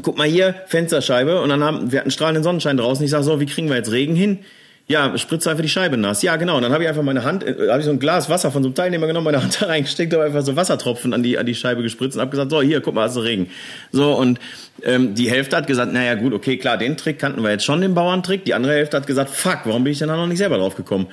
guck 0.02 0.18
mal 0.18 0.28
hier, 0.28 0.56
Fensterscheibe 0.68 1.42
und 1.42 1.48
dann 1.48 1.64
haben 1.64 1.94
wir 1.94 2.00
hatten 2.00 2.12
strahlenden 2.12 2.44
Sonnenschein 2.44 2.76
draußen. 2.76 3.06
Ich 3.06 3.12
sage 3.12 3.24
so, 3.24 3.40
wie 3.40 3.46
kriegen 3.46 3.70
wir 3.70 3.78
jetzt 3.78 3.94
Regen 3.94 4.16
hin? 4.18 4.40
Ja, 4.88 5.18
spritze 5.18 5.50
einfach 5.50 5.64
die 5.64 5.70
Scheibe 5.70 5.98
nass. 5.98 6.22
Ja, 6.22 6.36
genau. 6.36 6.58
Und 6.58 6.62
dann 6.62 6.72
habe 6.72 6.84
ich 6.84 6.90
einfach 6.90 7.02
meine 7.02 7.24
Hand, 7.24 7.44
äh, 7.44 7.70
habe 7.70 7.80
ich 7.80 7.86
so 7.86 7.92
ein 7.92 7.98
Glas 7.98 8.30
Wasser 8.30 8.52
von 8.52 8.62
so 8.62 8.68
einem 8.68 8.76
Teilnehmer 8.76 9.08
genommen, 9.08 9.26
meine 9.26 9.42
Hand 9.42 9.58
da 9.62 9.66
reingesteckt, 9.66 10.14
habe 10.14 10.26
einfach 10.26 10.44
so 10.44 10.56
Wassertropfen 10.56 11.12
an 11.14 11.24
die 11.24 11.40
an 11.40 11.46
die 11.48 11.56
Scheibe 11.56 11.82
gespritzt 11.82 12.16
und 12.16 12.22
habe 12.22 12.30
gesagt, 12.30 12.52
so 12.52 12.62
hier, 12.62 12.82
guck 12.82 12.94
mal, 12.94 13.06
hast 13.06 13.16
du 13.16 13.22
Regen. 13.22 13.50
So 13.92 14.14
und 14.16 14.40
ähm, 14.84 15.16
die 15.16 15.30
Hälfte 15.32 15.58
hat 15.58 15.66
gesagt, 15.66 15.92
naja 15.92 16.14
gut, 16.14 16.34
okay, 16.34 16.58
klar, 16.58 16.78
den 16.78 16.98
Trick 16.98 17.18
kannten 17.18 17.42
wir 17.42 17.50
jetzt 17.50 17.66
schon, 17.66 17.82
den 17.82 17.96
Bauerntrick. 17.96 18.46
Die 18.46 18.54
andere 18.54 18.74
Hälfte 18.74 18.98
hat 18.98 19.08
gesagt, 19.08 19.32
fuck, 19.32 19.62
warum 19.66 19.84
bin 19.84 19.94
ich 19.94 20.00
denn 20.00 20.10
da 20.10 20.18
noch 20.18 20.28
nicht 20.28 20.38
selber 20.38 20.58
drauf 20.58 20.76
gekommen? 20.76 21.08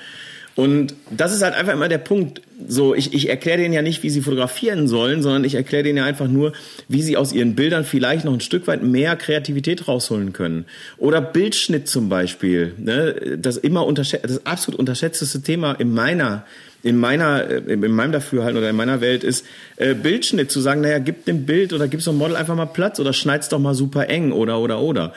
Und 0.54 0.94
das 1.10 1.34
ist 1.34 1.42
halt 1.42 1.54
einfach 1.54 1.72
immer 1.72 1.88
der 1.88 1.98
Punkt. 1.98 2.42
So, 2.68 2.94
ich, 2.94 3.14
ich 3.14 3.28
erkläre 3.28 3.58
denen 3.58 3.72
ja 3.72 3.82
nicht, 3.82 4.02
wie 4.02 4.10
sie 4.10 4.20
fotografieren 4.20 4.86
sollen, 4.86 5.22
sondern 5.22 5.44
ich 5.44 5.54
erkläre 5.54 5.82
denen 5.82 5.98
ja 5.98 6.04
einfach 6.04 6.28
nur, 6.28 6.52
wie 6.88 7.02
sie 7.02 7.16
aus 7.16 7.32
ihren 7.32 7.54
Bildern 7.54 7.84
vielleicht 7.84 8.24
noch 8.24 8.34
ein 8.34 8.40
Stück 8.40 8.66
weit 8.66 8.82
mehr 8.82 9.16
Kreativität 9.16 9.88
rausholen 9.88 10.32
können. 10.32 10.66
Oder 10.98 11.20
Bildschnitt 11.20 11.88
zum 11.88 12.08
Beispiel. 12.08 12.74
Ne? 12.78 13.38
Das 13.38 13.56
immer 13.56 13.86
unterschätzt, 13.86 14.24
das 14.24 14.44
absolut 14.44 14.78
unterschätzteste 14.78 15.42
Thema 15.42 15.72
in 15.72 15.92
meiner 15.92 16.44
in 16.84 16.96
meiner, 16.96 17.48
äh, 17.48 17.58
in 17.58 17.92
meinem 17.92 18.10
Dafürhalten 18.10 18.58
oder 18.58 18.70
in 18.70 18.76
meiner 18.76 19.00
Welt 19.00 19.22
ist, 19.22 19.46
äh, 19.76 19.94
Bildschnitt 19.94 20.50
zu 20.50 20.60
sagen, 20.60 20.80
naja, 20.80 20.98
gib 20.98 21.24
dem 21.26 21.46
Bild 21.46 21.72
oder 21.72 21.86
gib 21.86 22.02
so 22.02 22.10
einem 22.10 22.18
Model 22.18 22.34
einfach 22.34 22.56
mal 22.56 22.66
Platz 22.66 22.98
oder 22.98 23.12
schneid's 23.12 23.48
doch 23.48 23.60
mal 23.60 23.74
super 23.74 24.08
eng 24.08 24.32
oder, 24.32 24.58
oder, 24.58 24.80
oder. 24.80 25.12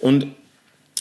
Und 0.00 0.28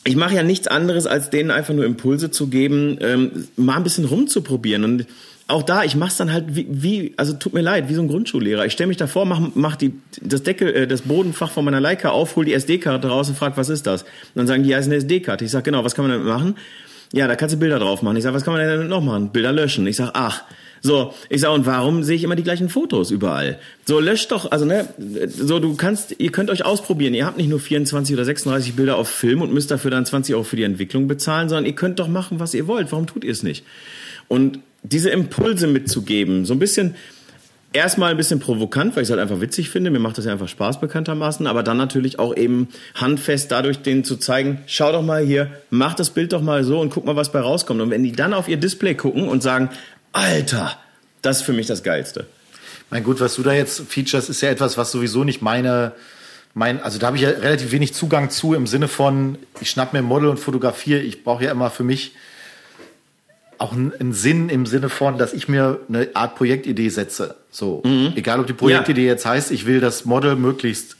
ich 0.08 0.16
mache 0.16 0.36
ja 0.36 0.44
nichts 0.44 0.68
anderes, 0.68 1.06
als 1.06 1.30
denen 1.30 1.52
einfach 1.52 1.74
nur 1.74 1.86
Impulse 1.86 2.32
zu 2.32 2.48
geben, 2.48 2.98
ähm, 3.02 3.48
mal 3.58 3.76
ein 3.76 3.84
bisschen 3.84 4.06
rumzuprobieren. 4.06 4.84
Und 4.86 5.06
auch 5.48 5.64
da, 5.64 5.84
ich 5.84 5.96
mache 5.96 6.12
es 6.12 6.18
dann 6.18 6.32
halt 6.32 6.56
wie, 6.56 6.66
wie, 6.70 7.14
also 7.18 7.34
tut 7.34 7.54
mir 7.54 7.62
leid, 7.62 7.90
wie 7.90 7.94
so 7.94 8.02
ein 8.02 8.08
Grundschullehrer. 8.08 8.66
Ich 8.66 8.74
stelle 8.74 8.88
mich 8.88 8.98
davor, 8.98 9.26
mach, 9.26 9.42
mach 9.54 9.76
die, 9.76 9.94
das 10.22 10.44
Deckel, 10.44 10.74
äh, 10.74 10.88
das 10.88 11.02
Bodenfach 11.04 11.52
von 11.52 11.66
meiner 11.66 11.82
Leica 11.82 12.10
auf, 12.10 12.36
hol 12.38 12.46
die 12.46 12.54
SD-Karte 12.54 13.10
raus 13.10 13.28
und 13.28 13.38
frag, 13.38 13.58
was 13.58 13.68
ist 13.68 13.86
das? 13.86 14.04
Und 14.04 14.36
dann 14.36 14.48
sagen 14.48 14.64
die, 14.64 14.70
ja, 14.70 14.78
ist 14.78 14.86
eine 14.86 14.96
SD-Karte. 14.96 15.44
Ich 15.44 15.52
sag, 15.52 15.66
genau, 15.66 15.84
was 15.84 15.94
kann 15.94 16.08
man 16.08 16.12
damit 16.14 16.28
machen? 16.28 16.56
Ja, 17.14 17.28
da 17.28 17.36
kannst 17.36 17.56
du 17.56 17.60
Bilder 17.60 17.80
drauf 17.80 18.02
machen. 18.02 18.16
Ich 18.18 18.24
sag, 18.24 18.34
was 18.34 18.44
kann 18.44 18.54
man 18.54 18.66
denn 18.66 18.88
noch 18.88 19.02
machen? 19.02 19.32
Bilder 19.32 19.52
löschen. 19.52 19.88
Ich 19.88 19.98
sag, 19.98 20.12
ach, 20.14 20.44
so, 20.82 21.14
ich 21.30 21.42
sag, 21.42 21.54
und 21.54 21.66
warum 21.66 22.04
sehe 22.04 22.16
ich 22.16 22.24
immer 22.24 22.36
die 22.36 22.44
gleichen 22.44 22.70
Fotos 22.70 23.12
überall? 23.12 23.60
So, 23.86 24.00
löscht 24.00 24.32
doch, 24.32 24.52
also 24.52 24.66
ne, 24.66 24.88
so 25.28 25.60
du 25.60 25.76
kannst, 25.76 26.16
ihr 26.20 26.32
könnt 26.32 26.50
euch 26.50 26.66
ausprobieren. 26.66 27.14
Ihr 27.14 27.26
habt 27.26 27.38
nicht 27.38 27.50
nur 27.50 27.60
24 27.60 28.16
oder 28.16 28.26
36 28.26 28.76
Bilder 28.76 28.98
auf 28.98 29.10
Film 29.10 29.42
und 29.42 29.54
müsst 29.54 29.72
dafür 29.72 29.92
dann 29.92 30.06
20 30.06 30.36
Euro 30.36 30.44
für 30.44 30.56
die 30.56 30.64
Entwicklung 30.64 31.08
bezahlen, 31.08 31.50
sondern 31.50 31.66
ihr 31.66 31.76
könnt 31.76 32.00
doch 32.00 32.08
machen, 32.08 32.40
was 32.40 32.54
ihr 32.54 32.68
wollt. 32.68 32.92
Warum 32.92 33.08
tut 33.08 33.24
ihr 33.24 33.32
es 33.32 33.44
nicht? 33.44 33.66
Und 34.28 34.60
diese 34.84 35.10
Impulse 35.10 35.68
mitzugeben, 35.68 36.46
so 36.46 36.54
ein 36.54 36.60
bisschen, 36.60 36.96
erstmal 37.74 38.12
ein 38.12 38.18
bisschen 38.18 38.40
provokant, 38.40 38.96
weil 38.96 39.04
ich 39.04 39.08
es 39.08 39.12
halt 39.12 39.22
einfach 39.22 39.42
witzig 39.42 39.70
finde. 39.70 39.92
Mir 39.92 40.00
macht 40.00 40.18
das 40.18 40.26
ja 40.26 40.32
einfach 40.32 40.48
Spaß 40.48 40.80
bekanntermaßen, 40.80 41.48
aber 41.48 41.64
dann 41.64 41.78
natürlich 41.78 42.20
auch 42.20 42.36
eben 42.36 42.70
handfest 42.96 43.52
dadurch 43.52 43.80
denen 43.80 44.04
zu 44.04 44.18
zeigen, 44.18 44.60
schau 44.66 44.92
doch 44.92 45.04
mal 45.04 45.24
hier, 45.24 45.52
mach 45.70 45.94
das 45.94 46.10
Bild 46.10 46.34
doch 46.34 46.42
mal 46.42 46.64
so 46.64 46.80
und 46.80 46.90
guck 46.90 47.06
mal, 47.06 47.16
was 47.16 47.32
bei 47.32 47.40
rauskommt. 47.40 47.82
Und 47.82 47.90
wenn 47.90 48.04
die 48.04 48.14
dann 48.14 48.34
auf 48.34 48.48
ihr 48.48 48.58
Display 48.58 48.96
gucken 48.96 49.28
und 49.28 49.44
sagen, 49.44 49.70
Alter, 50.12 50.78
das 51.22 51.38
ist 51.38 51.44
für 51.44 51.54
mich 51.54 51.68
das 51.68 51.84
Geilste. 51.84 52.28
Mein 52.90 53.04
gut, 53.04 53.20
was 53.20 53.36
du 53.36 53.44
da 53.44 53.54
jetzt 53.54 53.82
features, 53.82 54.30
ist 54.30 54.42
ja 54.42 54.50
etwas, 54.50 54.78
was 54.78 54.92
sowieso 54.92 55.24
nicht 55.24 55.42
meine, 55.42 55.92
mein, 56.54 56.82
also 56.82 57.00
da 57.00 57.08
habe 57.08 57.18
ich 57.18 57.24
ja 57.24 57.30
relativ 57.30 57.72
wenig 57.72 57.94
Zugang 57.94 58.30
zu 58.30 58.54
im 58.54 58.66
Sinne 58.66 58.88
von, 58.88 59.38
ich 59.60 59.70
schnapp 59.70 59.94
mir 59.94 60.00
ein 60.00 60.06
Model 60.06 60.30
und 60.30 60.40
fotografiere. 60.40 61.02
Ich 61.02 61.24
brauche 61.24 61.44
ja 61.44 61.52
immer 61.52 61.70
für 61.70 61.84
mich 61.84 62.14
auch 63.58 63.74
einen 63.74 64.14
Sinn 64.14 64.50
im 64.50 64.66
Sinne 64.66 64.90
von, 64.90 65.18
dass 65.18 65.34
ich 65.34 65.48
mir 65.48 65.80
eine 65.90 66.10
Art 66.14 66.36
Projektidee 66.36 66.90
setze. 66.90 67.36
So, 67.52 67.82
mhm. 67.84 68.14
egal 68.16 68.40
ob 68.40 68.48
die 68.48 68.54
Projektidee 68.54 69.06
ja. 69.06 69.14
jetzt 69.14 69.26
heißt, 69.26 69.52
ich 69.52 69.66
will 69.66 69.80
das 69.80 70.06
Model 70.06 70.36
möglichst 70.36 70.96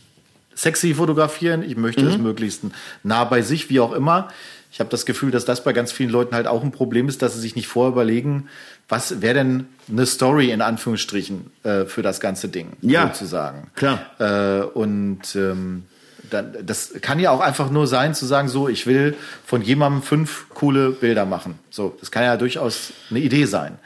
sexy 0.56 0.96
fotografieren, 0.96 1.62
ich 1.62 1.78
möchte 1.78 2.02
mhm. 2.04 2.10
es 2.10 2.18
möglichst 2.18 2.64
nah 3.04 3.24
bei 3.26 3.42
sich, 3.42 3.70
wie 3.70 3.80
auch 3.80 3.94
immer. 3.94 4.30
Ich 4.72 4.80
habe 4.80 4.90
das 4.90 5.06
Gefühl, 5.06 5.32
dass 5.32 5.46
das 5.46 5.64
bei 5.64 5.74
ganz 5.74 5.92
vielen 5.92 6.10
Leuten 6.10 6.36
halt 6.36 6.48
auch 6.48 6.64
ein 6.64 6.72
Problem 6.72 7.08
ist, 7.08 7.22
dass 7.22 7.34
sie 7.34 7.40
sich 7.40 7.56
nicht 7.56 7.68
vorher 7.68 7.92
überlegen, 7.92 8.48
was 8.90 9.22
wäre 9.22 9.34
denn 9.34 9.68
eine 9.90 10.06
Story 10.06 10.52
in 10.52 10.62
Anführungsstrichen 10.62 11.52
äh, 11.64 11.86
für 11.86 12.02
das 12.02 12.20
ganze 12.20 12.50
Ding, 12.50 12.74
ja, 12.82 13.08
sozusagen. 13.08 13.70
Klar. 13.76 14.00
Äh, 14.20 14.64
und 14.64 15.36
ähm, 15.36 15.84
dann, 16.30 16.54
das 16.64 16.94
kann 17.02 17.20
ja 17.20 17.32
auch 17.32 17.40
einfach 17.40 17.70
nur 17.70 17.88
sein, 17.88 18.14
zu 18.14 18.26
sagen, 18.26 18.50
so, 18.50 18.68
ich 18.68 18.86
will 18.88 19.16
von 19.46 19.62
jemandem 19.62 20.04
fünf 20.04 20.48
coole 20.50 20.92
Bilder 20.92 21.26
machen. 21.26 21.58
So, 21.70 21.96
das 22.00 22.12
kann 22.12 22.24
ja 22.24 22.38
durchaus 22.38 22.94
eine 23.10 23.20
Idee 23.20 23.46
sein. 23.46 23.78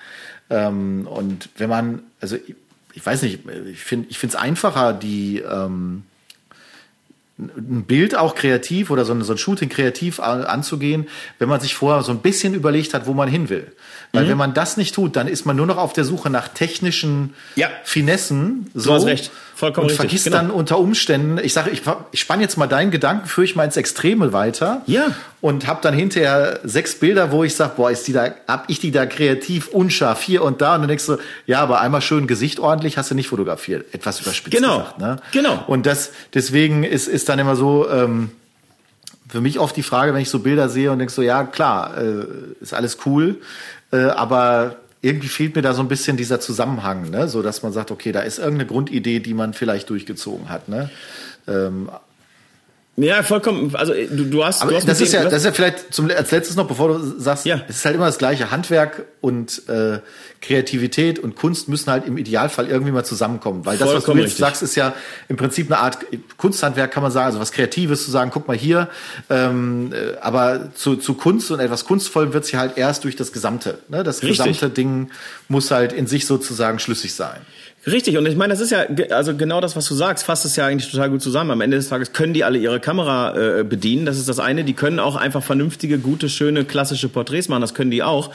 Ähm, 0.49 1.07
und 1.07 1.49
wenn 1.57 1.69
man, 1.69 2.03
also 2.19 2.35
ich, 2.35 2.55
ich 2.93 3.05
weiß 3.05 3.21
nicht, 3.21 3.39
ich 3.69 3.83
finde 3.83 4.07
es 4.09 4.35
einfacher, 4.35 4.93
die 4.93 5.39
ähm, 5.39 6.03
ein 7.41 7.85
Bild 7.85 8.15
auch 8.15 8.35
kreativ 8.35 8.91
oder 8.91 9.05
so 9.05 9.13
ein, 9.13 9.21
so 9.23 9.33
ein 9.33 9.37
Shooting 9.37 9.69
kreativ 9.69 10.19
anzugehen, 10.19 11.07
wenn 11.39 11.49
man 11.49 11.59
sich 11.59 11.75
vorher 11.75 12.03
so 12.03 12.11
ein 12.11 12.19
bisschen 12.19 12.53
überlegt 12.53 12.93
hat, 12.93 13.07
wo 13.07 13.13
man 13.13 13.27
hin 13.27 13.49
will. 13.49 13.71
Weil 14.13 14.25
mhm. 14.25 14.29
wenn 14.29 14.37
man 14.37 14.53
das 14.53 14.77
nicht 14.77 14.93
tut, 14.93 15.15
dann 15.15 15.27
ist 15.27 15.45
man 15.45 15.55
nur 15.55 15.65
noch 15.65 15.77
auf 15.77 15.93
der 15.93 16.03
Suche 16.03 16.29
nach 16.29 16.49
technischen 16.49 17.33
ja. 17.55 17.69
Finessen. 17.83 18.69
So, 18.73 18.89
du 18.89 18.95
hast 18.95 19.05
recht. 19.05 19.31
Vollkommen 19.55 19.89
und 19.89 19.95
vergisst 19.95 20.23
genau. 20.23 20.37
dann 20.37 20.49
unter 20.49 20.79
Umständen, 20.79 21.37
ich 21.37 21.53
sage, 21.53 21.69
ich, 21.69 21.83
ich 22.11 22.19
spann 22.19 22.41
jetzt 22.41 22.57
mal 22.57 22.65
deinen 22.65 22.89
Gedanken, 22.89 23.27
führe 23.27 23.45
ich 23.45 23.55
mal 23.55 23.63
ins 23.63 23.77
Extreme 23.77 24.33
weiter. 24.33 24.81
Ja. 24.87 25.13
Und 25.39 25.67
habe 25.67 25.81
dann 25.83 25.93
hinterher 25.93 26.59
sechs 26.63 26.95
Bilder, 26.95 27.31
wo 27.31 27.43
ich 27.43 27.55
sage, 27.55 27.73
boah, 27.75 27.91
ist 27.91 28.07
die 28.07 28.13
da, 28.13 28.33
hab 28.47 28.71
ich 28.71 28.79
die 28.79 28.89
da 28.89 29.05
kreativ 29.05 29.67
unscharf 29.67 30.23
hier 30.23 30.43
und 30.43 30.61
da. 30.61 30.73
Und 30.73 30.81
dann 30.81 30.87
denkst 30.87 31.05
du, 31.05 31.17
ja, 31.45 31.61
aber 31.61 31.79
einmal 31.79 32.01
schön 32.01 32.25
Gesicht 32.25 32.59
ordentlich 32.59 32.97
hast 32.97 33.11
du 33.11 33.15
nicht 33.15 33.27
fotografiert. 33.27 33.93
Etwas 33.93 34.19
überspitzt 34.21 34.55
genau. 34.55 34.79
gesagt. 34.79 34.99
Ne? 34.99 35.17
Genau. 35.31 35.63
Und 35.67 35.85
das, 35.85 36.11
deswegen 36.33 36.83
ist, 36.83 37.07
ist 37.07 37.29
dann 37.31 37.39
immer 37.39 37.55
so, 37.55 37.89
ähm, 37.89 38.31
für 39.27 39.41
mich 39.41 39.59
oft 39.59 39.75
die 39.75 39.83
Frage, 39.83 40.13
wenn 40.13 40.21
ich 40.21 40.29
so 40.29 40.39
Bilder 40.39 40.69
sehe 40.69 40.91
und 40.91 40.99
denk 40.99 41.09
so, 41.09 41.21
ja, 41.21 41.43
klar, 41.45 41.97
äh, 41.97 42.25
ist 42.59 42.73
alles 42.73 42.97
cool, 43.05 43.37
äh, 43.91 43.97
aber 43.97 44.75
irgendwie 45.01 45.29
fehlt 45.29 45.55
mir 45.55 45.61
da 45.61 45.73
so 45.73 45.81
ein 45.81 45.87
bisschen 45.87 46.17
dieser 46.17 46.39
Zusammenhang, 46.39 47.09
ne? 47.09 47.27
so 47.27 47.41
dass 47.41 47.63
man 47.63 47.73
sagt, 47.73 47.89
okay, 47.89 48.11
da 48.11 48.19
ist 48.19 48.37
irgendeine 48.37 48.67
Grundidee, 48.67 49.19
die 49.19 49.33
man 49.33 49.53
vielleicht 49.53 49.89
durchgezogen 49.89 50.49
hat. 50.49 50.67
Ne? 50.67 50.91
Ähm, 51.47 51.89
ja, 52.97 53.23
vollkommen. 53.23 53.73
Also 53.73 53.93
du, 53.93 54.25
du 54.25 54.43
hast. 54.43 54.61
Aber 54.61 54.71
du 54.71 54.77
hast 54.77 54.87
das 54.87 54.99
ist 54.99 55.13
ja, 55.13 55.23
das 55.23 55.33
ist 55.33 55.45
ja 55.45 55.51
vielleicht 55.53 55.93
zum 55.93 56.09
als 56.11 56.29
letztes 56.31 56.57
noch, 56.57 56.67
bevor 56.67 56.89
du 56.89 57.19
sagst, 57.19 57.45
ja. 57.45 57.61
es 57.69 57.77
ist 57.77 57.85
halt 57.85 57.95
immer 57.95 58.05
das 58.05 58.17
gleiche. 58.17 58.51
Handwerk 58.51 59.05
und 59.21 59.67
äh, 59.69 59.99
Kreativität 60.41 61.17
und 61.17 61.35
Kunst 61.37 61.69
müssen 61.69 61.89
halt 61.89 62.05
im 62.05 62.17
Idealfall 62.17 62.67
irgendwie 62.67 62.91
mal 62.91 63.05
zusammenkommen, 63.05 63.65
weil 63.65 63.77
das, 63.77 63.93
was 63.93 64.03
du 64.03 64.17
jetzt 64.17 64.37
sagst, 64.37 64.61
ist 64.61 64.75
ja 64.75 64.93
im 65.29 65.37
Prinzip 65.37 65.71
eine 65.71 65.79
Art 65.79 65.99
Kunsthandwerk, 66.35 66.91
kann 66.91 67.01
man 67.01 67.13
sagen, 67.13 67.27
also 67.27 67.39
was 67.39 67.53
Kreatives 67.53 68.03
zu 68.03 68.11
sagen. 68.11 68.29
Guck 68.33 68.49
mal 68.49 68.57
hier, 68.57 68.89
ähm, 69.29 69.93
äh, 69.93 70.17
aber 70.19 70.73
zu, 70.73 70.97
zu 70.97 71.13
Kunst 71.13 71.49
und 71.49 71.61
etwas 71.61 71.85
Kunstvollem 71.85 72.33
wird 72.33 72.45
sie 72.45 72.57
halt 72.57 72.77
erst 72.77 73.05
durch 73.05 73.15
das 73.15 73.31
Gesamte. 73.31 73.79
Ne? 73.87 74.03
Das 74.03 74.21
richtig. 74.21 74.39
gesamte 74.39 74.69
Ding 74.69 75.11
muss 75.47 75.71
halt 75.71 75.93
in 75.93 76.07
sich 76.07 76.25
sozusagen 76.25 76.77
schlüssig 76.79 77.13
sein. 77.13 77.39
Richtig, 77.87 78.15
und 78.17 78.27
ich 78.27 78.35
meine, 78.35 78.53
das 78.53 78.61
ist 78.61 78.69
ja 78.69 78.85
also 79.09 79.35
genau 79.35 79.59
das, 79.59 79.75
was 79.75 79.87
du 79.87 79.95
sagst, 79.95 80.25
fasst 80.25 80.45
es 80.45 80.55
ja 80.55 80.67
eigentlich 80.67 80.91
total 80.91 81.09
gut 81.09 81.21
zusammen. 81.23 81.49
Am 81.49 81.61
Ende 81.61 81.77
des 81.77 81.89
Tages 81.89 82.13
können 82.13 82.33
die 82.33 82.43
alle 82.43 82.59
ihre 82.59 82.79
Kamera 82.79 83.59
äh, 83.59 83.63
bedienen. 83.63 84.05
Das 84.05 84.19
ist 84.19 84.29
das 84.29 84.39
eine. 84.39 84.63
Die 84.63 84.73
können 84.73 84.99
auch 84.99 85.15
einfach 85.15 85.41
vernünftige, 85.43 85.97
gute, 85.97 86.29
schöne, 86.29 86.63
klassische 86.63 87.09
Porträts 87.09 87.49
machen. 87.49 87.61
Das 87.61 87.73
können 87.73 87.89
die 87.89 88.03
auch. 88.03 88.31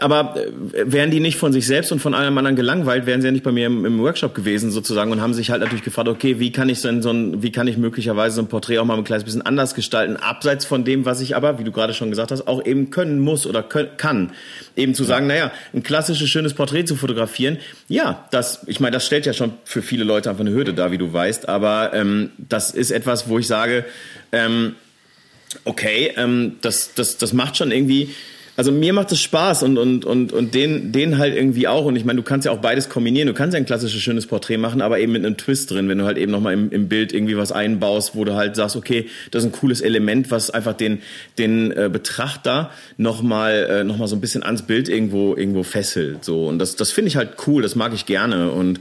Aber 0.00 0.34
äh, 0.36 0.46
wären 0.86 1.10
die 1.10 1.20
nicht 1.20 1.36
von 1.36 1.52
sich 1.52 1.66
selbst 1.66 1.92
und 1.92 2.00
von 2.00 2.14
allem 2.14 2.36
anderen 2.38 2.56
gelangweilt, 2.56 3.04
wären 3.04 3.20
sie 3.20 3.28
ja 3.28 3.32
nicht 3.32 3.44
bei 3.44 3.52
mir 3.52 3.66
im, 3.66 3.84
im, 3.84 4.00
Workshop 4.00 4.34
gewesen 4.34 4.70
sozusagen 4.70 5.12
und 5.12 5.20
haben 5.20 5.34
sich 5.34 5.50
halt 5.50 5.60
natürlich 5.60 5.84
gefragt, 5.84 6.08
okay, 6.08 6.40
wie 6.40 6.52
kann 6.52 6.70
ich 6.70 6.80
so 6.80 6.88
ein, 6.88 7.42
wie 7.42 7.52
kann 7.52 7.66
ich 7.68 7.76
möglicherweise 7.76 8.36
so 8.36 8.42
ein 8.42 8.48
Porträt 8.48 8.78
auch 8.78 8.86
mal 8.86 8.96
ein 8.96 9.04
kleines 9.04 9.24
bisschen 9.24 9.42
anders 9.42 9.74
gestalten, 9.74 10.16
abseits 10.16 10.64
von 10.64 10.84
dem, 10.84 11.04
was 11.04 11.20
ich 11.20 11.36
aber, 11.36 11.58
wie 11.58 11.64
du 11.64 11.70
gerade 11.70 11.92
schon 11.92 12.08
gesagt 12.08 12.30
hast, 12.30 12.48
auch 12.48 12.64
eben 12.64 12.90
können 12.90 13.20
muss 13.20 13.46
oder 13.46 13.62
können, 13.62 13.90
kann. 13.98 14.32
Eben 14.74 14.94
zu 14.94 15.04
sagen, 15.04 15.26
naja, 15.26 15.52
ein 15.74 15.82
klassisches, 15.82 16.30
schönes 16.30 16.54
Porträt 16.54 16.86
zu 16.86 16.96
fotografieren, 16.96 17.58
ja, 17.88 18.26
das, 18.30 18.62
ich 18.66 18.80
meine, 18.80 18.94
das 18.94 19.04
stellt 19.04 19.26
ja 19.26 19.34
schon 19.34 19.52
für 19.64 19.82
viele 19.82 20.04
Leute 20.04 20.30
einfach 20.30 20.40
eine 20.40 20.52
Hürde 20.52 20.72
da, 20.72 20.90
wie 20.90 20.98
du 20.98 21.12
weißt, 21.12 21.46
aber 21.48 21.92
ähm, 21.92 22.30
das 22.38 22.70
ist 22.70 22.90
etwas, 22.90 23.28
wo 23.28 23.38
ich 23.38 23.46
sage, 23.46 23.84
ähm, 24.32 24.76
okay, 25.64 26.12
ähm, 26.16 26.56
das, 26.62 26.94
das, 26.94 27.18
das 27.18 27.34
macht 27.34 27.58
schon 27.58 27.70
irgendwie 27.70 28.14
also 28.60 28.72
mir 28.72 28.92
macht 28.92 29.10
es 29.10 29.22
Spaß 29.22 29.62
und, 29.62 29.78
und, 29.78 30.04
und, 30.04 30.34
und 30.34 30.52
den, 30.52 30.92
den 30.92 31.16
halt 31.16 31.34
irgendwie 31.34 31.66
auch. 31.66 31.86
Und 31.86 31.96
ich 31.96 32.04
meine, 32.04 32.18
du 32.18 32.22
kannst 32.22 32.44
ja 32.44 32.52
auch 32.52 32.58
beides 32.58 32.90
kombinieren. 32.90 33.26
Du 33.26 33.32
kannst 33.32 33.54
ja 33.54 33.58
ein 33.58 33.64
klassisches 33.64 34.02
schönes 34.02 34.26
Porträt 34.26 34.58
machen, 34.58 34.82
aber 34.82 34.98
eben 34.98 35.12
mit 35.12 35.24
einem 35.24 35.38
Twist 35.38 35.70
drin, 35.70 35.88
wenn 35.88 35.96
du 35.96 36.04
halt 36.04 36.18
eben 36.18 36.30
nochmal 36.30 36.52
im, 36.52 36.70
im 36.70 36.86
Bild 36.86 37.14
irgendwie 37.14 37.38
was 37.38 37.52
einbaust, 37.52 38.14
wo 38.16 38.26
du 38.26 38.34
halt 38.34 38.56
sagst, 38.56 38.76
okay, 38.76 39.06
das 39.30 39.44
ist 39.44 39.48
ein 39.48 39.52
cooles 39.52 39.80
Element, 39.80 40.30
was 40.30 40.50
einfach 40.50 40.74
den, 40.74 41.00
den 41.38 41.72
äh, 41.72 41.88
Betrachter 41.90 42.70
nochmal 42.98 43.66
äh, 43.70 43.82
noch 43.82 44.06
so 44.06 44.14
ein 44.14 44.20
bisschen 44.20 44.42
ans 44.42 44.60
Bild 44.60 44.90
irgendwo, 44.90 45.34
irgendwo 45.34 45.62
fesselt. 45.62 46.22
So. 46.26 46.46
Und 46.46 46.58
das, 46.58 46.76
das 46.76 46.90
finde 46.92 47.08
ich 47.08 47.16
halt 47.16 47.30
cool, 47.46 47.62
das 47.62 47.76
mag 47.76 47.94
ich 47.94 48.04
gerne. 48.04 48.50
Und 48.50 48.80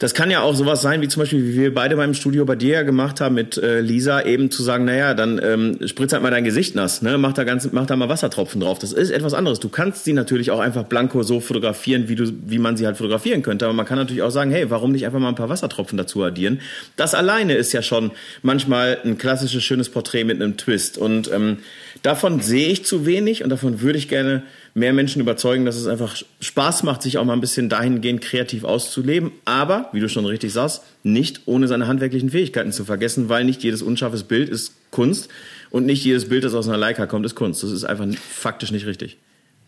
Das 0.00 0.14
kann 0.14 0.30
ja 0.30 0.40
auch 0.40 0.54
sowas 0.54 0.80
sein, 0.80 1.02
wie 1.02 1.08
zum 1.08 1.20
Beispiel, 1.20 1.46
wie 1.46 1.56
wir 1.56 1.74
beide 1.74 1.94
beim 1.94 2.14
Studio 2.14 2.46
bei 2.46 2.56
dir 2.56 2.76
ja 2.76 2.82
gemacht 2.84 3.20
haben 3.20 3.34
mit 3.34 3.58
äh, 3.58 3.82
Lisa, 3.82 4.22
eben 4.22 4.50
zu 4.50 4.62
sagen, 4.62 4.86
naja, 4.86 5.12
dann 5.12 5.38
ähm, 5.44 5.86
spritz 5.86 6.14
halt 6.14 6.22
mal 6.22 6.30
dein 6.30 6.42
Gesicht 6.42 6.74
nass, 6.74 7.02
ne? 7.02 7.18
mach, 7.18 7.34
da 7.34 7.44
ganz, 7.44 7.68
mach 7.70 7.84
da 7.84 7.96
mal 7.96 8.08
Wassertropfen 8.08 8.62
drauf. 8.62 8.78
Das 8.78 8.94
ist 8.94 9.10
etwas 9.10 9.34
anderes. 9.34 9.60
Du 9.60 9.68
kannst 9.68 10.04
sie 10.04 10.14
natürlich 10.14 10.52
auch 10.52 10.58
einfach 10.58 10.84
blanko 10.84 11.22
so 11.22 11.40
fotografieren, 11.40 12.08
wie, 12.08 12.14
du, 12.14 12.32
wie 12.46 12.58
man 12.58 12.78
sie 12.78 12.86
halt 12.86 12.96
fotografieren 12.96 13.42
könnte. 13.42 13.66
Aber 13.66 13.74
man 13.74 13.84
kann 13.84 13.98
natürlich 13.98 14.22
auch 14.22 14.30
sagen, 14.30 14.50
hey, 14.50 14.70
warum 14.70 14.92
nicht 14.92 15.04
einfach 15.04 15.18
mal 15.18 15.28
ein 15.28 15.34
paar 15.34 15.50
Wassertropfen 15.50 15.98
dazu 15.98 16.24
addieren? 16.24 16.62
Das 16.96 17.14
alleine 17.14 17.52
ist 17.52 17.72
ja 17.74 17.82
schon 17.82 18.12
manchmal 18.40 18.96
ein 19.04 19.18
klassisches, 19.18 19.62
schönes 19.62 19.90
Porträt 19.90 20.24
mit 20.24 20.40
einem 20.40 20.56
Twist. 20.56 20.96
Und 20.96 21.30
ähm, 21.30 21.58
davon 22.00 22.40
sehe 22.40 22.70
ich 22.70 22.86
zu 22.86 23.04
wenig 23.04 23.44
und 23.44 23.50
davon 23.50 23.82
würde 23.82 23.98
ich 23.98 24.08
gerne 24.08 24.44
mehr 24.74 24.92
Menschen 24.92 25.20
überzeugen, 25.20 25.64
dass 25.64 25.76
es 25.76 25.86
einfach 25.86 26.16
Spaß 26.40 26.82
macht, 26.84 27.02
sich 27.02 27.18
auch 27.18 27.24
mal 27.24 27.32
ein 27.32 27.40
bisschen 27.40 27.68
dahingehend 27.68 28.20
kreativ 28.20 28.64
auszuleben. 28.64 29.32
Aber, 29.44 29.88
wie 29.92 30.00
du 30.00 30.08
schon 30.08 30.24
richtig 30.26 30.52
sagst, 30.52 30.82
nicht 31.02 31.42
ohne 31.46 31.68
seine 31.68 31.86
handwerklichen 31.86 32.30
Fähigkeiten 32.30 32.72
zu 32.72 32.84
vergessen, 32.84 33.28
weil 33.28 33.44
nicht 33.44 33.62
jedes 33.62 33.82
unscharfes 33.82 34.24
Bild 34.24 34.48
ist 34.48 34.74
Kunst 34.90 35.28
und 35.70 35.86
nicht 35.86 36.04
jedes 36.04 36.28
Bild, 36.28 36.44
das 36.44 36.54
aus 36.54 36.68
einer 36.68 36.78
Leica 36.78 37.06
kommt, 37.06 37.26
ist 37.26 37.34
Kunst. 37.34 37.62
Das 37.62 37.70
ist 37.70 37.84
einfach 37.84 38.06
faktisch 38.14 38.70
nicht 38.70 38.86
richtig. 38.86 39.18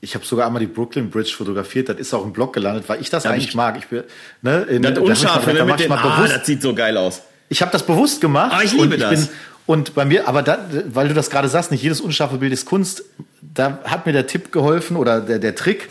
Ich 0.01 0.17
habe 0.17 0.25
sogar 0.25 0.47
einmal 0.47 0.61
die 0.61 0.67
Brooklyn 0.67 1.11
Bridge 1.11 1.33
fotografiert. 1.37 1.89
Das 1.89 1.97
ist 1.97 2.13
auch 2.13 2.25
im 2.25 2.33
Blog 2.33 2.53
gelandet, 2.53 2.85
weil 2.89 3.01
ich 3.01 3.09
das 3.09 3.23
ja, 3.23 3.31
eigentlich 3.31 3.49
ich, 3.49 3.55
mag. 3.55 3.79
Ich 3.79 3.87
bin, 3.87 4.03
ne, 4.43 4.63
in, 4.63 4.83
das 4.83 4.99
Unscharfe, 4.99 5.53
ne, 5.53 5.65
mit 5.65 5.79
den, 5.79 5.93
ah, 5.93 6.27
das 6.27 6.45
sieht 6.45 6.61
so 6.61 6.75
geil 6.75 6.97
aus. 6.97 7.23
Ich 7.49 7.61
habe 7.61 7.71
das 7.71 7.85
bewusst 7.85 8.21
gemacht. 8.21 8.53
Ah, 8.53 8.63
ich 8.65 8.73
liebe 8.73 8.95
ich 8.95 9.01
das. 9.01 9.29
Bin, 9.29 9.37
und 9.67 9.95
bei 9.95 10.05
mir, 10.05 10.29
aber 10.29 10.43
da, 10.43 10.59
weil 10.87 11.09
du 11.09 11.15
das 11.15 11.31
gerade 11.31 11.49
sagst, 11.49 11.71
nicht 11.71 11.83
jedes 11.83 12.01
unscharfe 12.01 12.39
Bild 12.39 12.53
ist 12.53 12.67
Kunst. 12.67 13.05
Da 13.41 13.79
hat 13.85 14.07
mir 14.07 14.13
der 14.13 14.27
Tipp 14.27 14.53
geholfen 14.53 14.97
oder 14.97 15.21
der, 15.21 15.39
der 15.39 15.55
Trick, 15.55 15.89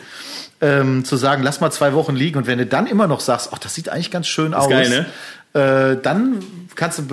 ähm, 0.62 1.04
zu 1.06 1.18
sagen, 1.18 1.42
lass 1.44 1.60
mal 1.60 1.72
zwei 1.72 1.94
Wochen 1.94 2.16
liegen 2.16 2.38
und 2.38 2.48
wenn 2.48 2.60
du 2.60 2.66
dann 2.66 2.86
immer 2.86 3.08
noch 3.08 3.20
sagst, 3.20 3.50
ach, 3.52 3.60
das 3.60 3.74
sieht 3.74 3.90
eigentlich 3.90 4.12
ganz 4.12 4.28
schön 4.28 4.54
aus, 4.54 4.70
geil, 4.70 5.06
ne? 5.54 5.92
äh, 5.94 5.98
dann 6.02 6.40
kannst 6.82 6.98
du, 6.98 7.04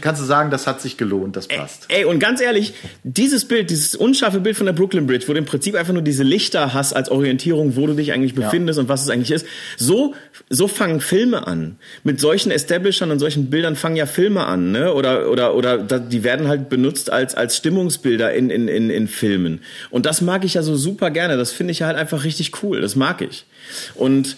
kannst 0.00 0.20
du 0.20 0.26
sagen, 0.26 0.50
das 0.50 0.66
hat 0.66 0.80
sich 0.80 0.96
gelohnt, 0.96 1.36
das 1.36 1.46
passt. 1.46 1.84
Ey, 1.86 1.98
ey, 1.98 2.04
und 2.06 2.18
ganz 2.18 2.40
ehrlich, 2.40 2.74
dieses 3.04 3.44
Bild, 3.44 3.70
dieses 3.70 3.94
unscharfe 3.94 4.40
Bild 4.40 4.56
von 4.56 4.66
der 4.66 4.72
Brooklyn 4.72 5.06
Bridge, 5.06 5.28
wo 5.28 5.32
du 5.32 5.38
im 5.38 5.44
Prinzip 5.44 5.76
einfach 5.76 5.92
nur 5.92 6.02
diese 6.02 6.24
Lichter 6.24 6.74
hast 6.74 6.92
als 6.92 7.08
Orientierung, 7.08 7.76
wo 7.76 7.86
du 7.86 7.94
dich 7.94 8.12
eigentlich 8.12 8.34
befindest 8.34 8.78
ja. 8.78 8.82
und 8.82 8.88
was 8.88 9.02
es 9.02 9.10
eigentlich 9.10 9.30
ist, 9.30 9.46
so, 9.76 10.16
so 10.50 10.66
fangen 10.66 11.00
Filme 11.00 11.46
an. 11.46 11.76
Mit 12.02 12.18
solchen 12.18 12.50
Establishern 12.50 13.12
und 13.12 13.20
solchen 13.20 13.48
Bildern 13.48 13.76
fangen 13.76 13.94
ja 13.94 14.06
Filme 14.06 14.44
an, 14.44 14.72
ne? 14.72 14.92
Oder, 14.92 15.30
oder, 15.30 15.54
oder 15.54 15.78
die 15.78 16.24
werden 16.24 16.48
halt 16.48 16.68
benutzt 16.68 17.12
als, 17.12 17.36
als 17.36 17.56
Stimmungsbilder 17.56 18.34
in, 18.34 18.50
in, 18.50 18.66
in, 18.66 18.90
in 18.90 19.06
Filmen. 19.06 19.60
Und 19.90 20.04
das 20.04 20.20
mag 20.20 20.44
ich 20.44 20.54
ja 20.54 20.62
so 20.62 20.74
super 20.74 21.12
gerne. 21.12 21.36
Das 21.36 21.52
finde 21.52 21.70
ich 21.70 21.82
halt 21.82 21.96
einfach 21.96 22.24
richtig 22.24 22.60
cool. 22.64 22.80
Das 22.80 22.96
mag 22.96 23.22
ich. 23.22 23.46
Und 23.94 24.36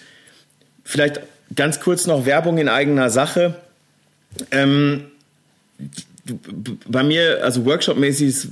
vielleicht 0.85 1.22
Ganz 1.55 1.80
kurz 1.80 2.07
noch 2.07 2.26
Werbung 2.26 2.59
in 2.59 2.68
eigener 2.68 3.11
Sache. 3.11 3.55
Ähm, 4.51 5.05
bei 6.89 7.03
mir, 7.03 7.45
also 7.45 7.66
Workshop-mäßig 7.66 8.28
ist 8.28 8.49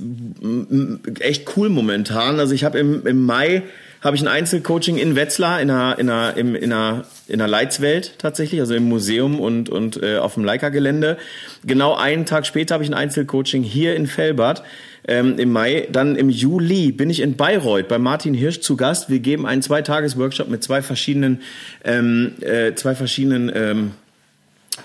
echt 1.19 1.57
cool 1.57 1.69
momentan. 1.69 2.39
Also 2.39 2.53
ich 2.53 2.63
habe 2.63 2.77
im, 2.77 3.05
im 3.07 3.25
Mai 3.25 3.63
habe 4.01 4.17
ich 4.17 4.21
ein 4.21 4.27
Einzelcoaching 4.27 4.97
in 4.97 5.15
Wetzlar 5.15 5.61
in 5.61 5.71
einer, 5.71 5.97
in 5.97 6.09
einer, 6.09 6.37
in 6.37 6.63
einer, 6.63 7.05
in 7.27 7.41
einer 7.41 7.47
Leitzwelt 7.47 8.19
tatsächlich, 8.19 8.59
also 8.59 8.75
im 8.75 8.83
Museum 8.83 9.39
und, 9.39 9.69
und 9.69 10.03
äh, 10.03 10.17
auf 10.17 10.33
dem 10.33 10.43
Leica-Gelände. 10.43 11.17
Genau 11.65 11.95
einen 11.95 12.25
Tag 12.25 12.45
später 12.45 12.73
habe 12.73 12.83
ich 12.83 12.89
ein 12.89 12.95
Einzelcoaching 12.95 13.63
hier 13.63 13.95
in 13.95 14.05
Fellbad 14.05 14.63
ähm, 15.07 15.39
im 15.39 15.51
Mai. 15.51 15.87
Dann 15.89 16.17
im 16.17 16.29
Juli 16.29 16.91
bin 16.91 17.09
ich 17.09 17.21
in 17.21 17.37
Bayreuth 17.37 17.87
bei 17.87 17.97
Martin 17.97 18.33
Hirsch 18.33 18.59
zu 18.59 18.75
Gast. 18.75 19.09
Wir 19.09 19.19
geben 19.19 19.45
einen 19.45 19.61
Zweitages-Workshop 19.61 20.49
mit 20.49 20.63
zwei 20.63 20.81
verschiedenen, 20.81 21.41
ähm, 21.85 22.33
äh, 22.41 22.75
zwei 22.75 22.95
verschiedenen 22.95 23.51
ähm, 23.55 23.91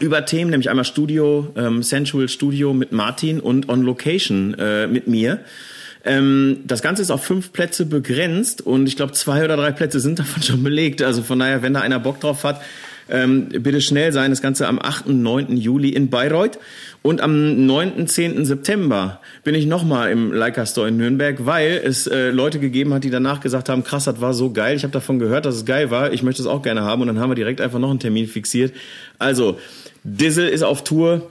über 0.01 0.25
Themen, 0.25 0.51
nämlich 0.51 0.71
einmal 0.71 0.85
Studio, 0.85 1.53
ähm, 1.57 1.83
Sensual 1.83 2.29
Studio 2.29 2.73
mit 2.73 2.93
Martin 2.93 3.41
und 3.41 3.69
On 3.69 3.83
Location 3.83 4.55
äh, 4.55 4.87
mit 4.87 5.07
mir. 5.07 5.41
Ähm, 6.05 6.61
das 6.65 6.83
Ganze 6.83 7.03
ist 7.03 7.11
auf 7.11 7.25
fünf 7.25 7.53
Plätze 7.53 7.85
begrenzt 7.87 8.61
und 8.61 8.87
ich 8.87 8.97
glaube 8.97 9.13
zwei 9.13 9.45
oder 9.45 9.57
drei 9.57 9.73
Plätze 9.73 10.01
sind 10.01 10.19
davon 10.19 10.43
schon 10.45 10.63
belegt. 10.63 11.03
Also 11.03 11.23
von 11.23 11.39
daher, 11.39 11.63
wenn 11.63 11.75
da 11.75 11.81
einer 11.81 11.99
Bock 11.99 12.21
drauf 12.21 12.45
hat, 12.45 12.61
ähm, 13.09 13.49
bitte 13.49 13.81
schnell 13.81 14.13
sein. 14.13 14.31
Das 14.31 14.43
Ganze 14.43 14.67
am 14.67 14.79
8. 14.79 15.09
9. 15.09 15.57
Juli 15.57 15.91
in 15.91 16.11
Bayreuth. 16.11 16.59
Und 17.03 17.21
am 17.21 17.67
9. 17.67 18.07
10. 18.07 18.45
September 18.45 19.21
bin 19.45 19.55
ich 19.55 19.67
nochmal 19.67 20.11
im 20.11 20.33
Leica 20.33 20.67
Store 20.67 20.89
in 20.89 20.97
Nürnberg, 20.97 21.47
weil 21.47 21.81
es 21.85 22.07
äh, 22.07 22.31
Leute 22.31 22.59
gegeben 22.59 22.93
hat, 22.93 23.05
die 23.05 23.11
danach 23.11 23.41
gesagt 23.41 23.69
haben, 23.69 23.85
krass, 23.85 24.05
das 24.05 24.21
war 24.21 24.35
so 24.35 24.53
geil. 24.53 24.77
Ich 24.77 24.83
habe 24.83 24.93
davon 24.93 25.19
gehört, 25.19 25.47
dass 25.47 25.57
es 25.57 25.65
geil 25.65 25.91
war. 25.91 26.13
Ich 26.13 26.23
möchte 26.23 26.43
es 26.43 26.49
auch 26.49 26.63
gerne 26.63 26.83
haben. 26.83 27.03
Und 27.03 27.09
dann 27.09 27.19
haben 27.19 27.31
wir 27.31 27.37
direkt 27.37 27.61
einfach 27.61 27.79
noch 27.79 27.91
einen 27.91 28.01
Termin 28.01 28.27
fixiert. 28.27 28.73
Also, 29.19 29.59
Dizzle 30.05 30.49
ist 30.49 30.63
auf 30.63 30.85
Tour. 30.85 31.31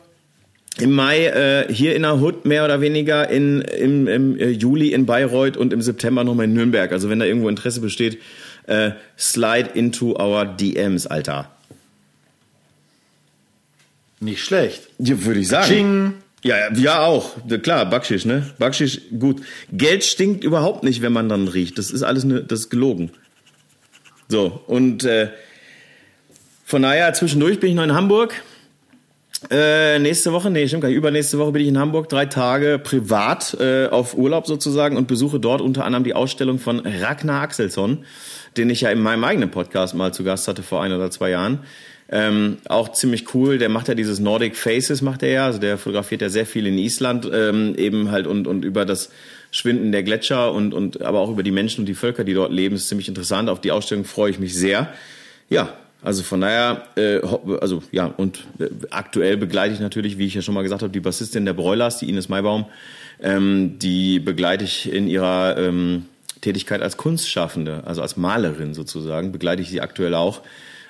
Im 0.80 0.91
Mai 0.91 1.25
äh, 1.25 1.73
hier 1.73 1.95
in 1.95 2.03
der 2.03 2.21
Hood 2.21 2.45
mehr 2.45 2.63
oder 2.63 2.82
weniger, 2.82 3.30
in, 3.30 3.61
im, 3.61 4.07
im 4.07 4.39
äh, 4.39 4.49
Juli 4.49 4.93
in 4.93 5.07
Bayreuth 5.07 5.57
und 5.57 5.73
im 5.73 5.82
September 5.82 6.23
nochmal 6.23 6.45
in 6.45 6.53
Nürnberg. 6.53 6.91
Also 6.91 7.09
wenn 7.09 7.17
da 7.17 7.25
irgendwo 7.25 7.49
Interesse 7.49 7.82
besteht, 7.82 8.19
äh, 8.67 8.91
slide 9.17 9.71
into 9.73 10.15
our 10.19 10.45
DMs, 10.45 11.07
Alter. 11.07 11.49
Nicht 14.20 14.43
schlecht. 14.43 14.89
Ja, 14.99 15.24
würde 15.24 15.39
ich 15.39 15.47
sagen. 15.47 15.68
Ching. 15.68 16.13
Ja, 16.43 16.72
ja, 16.74 17.03
auch. 17.03 17.36
Klar, 17.61 17.89
Backschisch, 17.89 18.26
ne? 18.26 18.49
Backschisch, 18.57 19.01
gut. 19.20 19.41
Geld 19.72 20.03
stinkt 20.03 20.43
überhaupt 20.43 20.84
nicht, 20.84 21.01
wenn 21.01 21.11
man 21.11 21.30
dann 21.30 21.47
riecht. 21.47 21.78
Das 21.78 21.91
ist 21.91 22.03
alles 22.03 22.24
ne, 22.24 22.43
das 22.43 22.61
ist 22.61 22.70
gelogen. 22.70 23.11
So, 24.30 24.61
und 24.68 25.03
äh, 25.03 25.30
von 26.63 26.82
daher, 26.82 27.13
zwischendurch 27.13 27.59
bin 27.59 27.70
ich 27.72 27.76
noch 27.76 27.84
in 27.84 27.93
Hamburg. 27.93 28.36
Äh, 29.49 29.99
nächste 29.99 30.34
Woche, 30.34 30.49
nee, 30.49 30.68
stimmt 30.68 30.82
gar 30.82 30.89
nicht. 30.89 30.97
Übernächste 30.97 31.38
Woche 31.38 31.51
bin 31.51 31.61
ich 31.61 31.68
in 31.68 31.78
Hamburg, 31.78 32.09
drei 32.09 32.26
Tage 32.26 32.80
privat 32.80 33.55
äh, 33.59 33.88
auf 33.88 34.15
Urlaub 34.15 34.47
sozusagen 34.47 34.97
und 34.97 35.07
besuche 35.07 35.39
dort 35.39 35.61
unter 35.61 35.86
anderem 35.86 36.03
die 36.03 36.13
Ausstellung 36.13 36.59
von 36.59 36.80
Ragnar 36.80 37.41
Axelsson, 37.41 38.05
den 38.57 38.70
ich 38.70 38.82
ja 38.82 38.89
in 38.89 38.99
meinem 38.99 39.24
eigenen 39.24 39.51
Podcast 39.51 39.95
mal 39.95 40.13
zu 40.13 40.24
Gast 40.24 40.47
hatte 40.47 40.63
vor 40.63 40.82
ein 40.82 40.91
oder 40.91 41.11
zwei 41.11 41.30
Jahren. 41.30 41.59
Ähm, 42.10 42.58
auch 42.70 42.93
ziemlich 42.93 43.34
cool. 43.34 43.58
Der 43.58 43.70
macht 43.70 43.89
ja 43.89 43.95
dieses 43.95 44.20
Nordic 44.20 44.55
Faces, 44.55 45.01
macht 45.01 45.24
er 45.24 45.30
ja. 45.30 45.45
Also 45.45 45.60
der 45.60 45.78
fotografiert 45.78 46.22
ja 46.22 46.30
sehr 46.30 46.45
viel 46.45 46.66
in 46.66 46.78
Island 46.78 47.30
ähm, 47.32 47.76
eben 47.76 48.12
halt 48.12 48.28
und, 48.28 48.47
und 48.47 48.64
über 48.64 48.86
das 48.86 49.10
Schwinden 49.51 49.91
der 49.91 50.03
Gletscher 50.03 50.53
und, 50.53 50.74
und 50.74 51.01
aber 51.01 51.20
auch 51.20 51.30
über 51.30 51.43
die 51.43 51.51
Menschen 51.51 51.82
und 51.82 51.86
die 51.86 51.95
Völker, 51.95 52.24
die 52.24 52.34
dort 52.34 52.51
leben, 52.51 52.76
ist 52.76 52.88
ziemlich 52.88 53.08
interessant. 53.08 53.49
Auf 53.49 53.62
die 53.62 53.72
Ausstellung 53.72 54.05
freue 54.05 54.32
ich 54.32 54.39
mich 54.39 54.55
sehr. 54.55 54.93
Ja, 55.49 55.74
also 56.01 56.24
von 56.24 56.41
daher, 56.41 56.84
äh, 56.95 57.20
also 57.60 57.82
ja, 57.91 58.05
und 58.05 58.45
äh, 58.60 58.68
aktuell 58.91 59.36
begleite 59.36 59.74
ich 59.74 59.80
natürlich, 59.80 60.18
wie 60.18 60.28
ich 60.28 60.36
ja 60.36 60.41
schon 60.41 60.53
mal 60.53 60.62
gesagt 60.62 60.84
habe, 60.84 60.93
die 60.93 60.99
Bassistin 60.99 61.45
der 61.45 61.53
Broilers, 61.53 61.97
die 61.97 62.10
Ines 62.10 62.30
Maibaum, 62.30 62.66
ähm, 63.22 63.80
die 63.80 64.20
begleite 64.20 64.64
ich 64.64 64.91
in 64.91 65.08
ihrer 65.08 65.58
ähm, 65.58 66.05
Tätigkeit 66.41 66.82
als 66.82 66.97
Kunstschaffende, 66.97 67.84
also 67.86 68.01
als 68.01 68.16
Malerin 68.16 68.74
sozusagen, 68.74 69.32
begleite 69.32 69.62
ich 69.62 69.70
sie 69.70 69.82
aktuell 69.82 70.14
auch. 70.14 70.41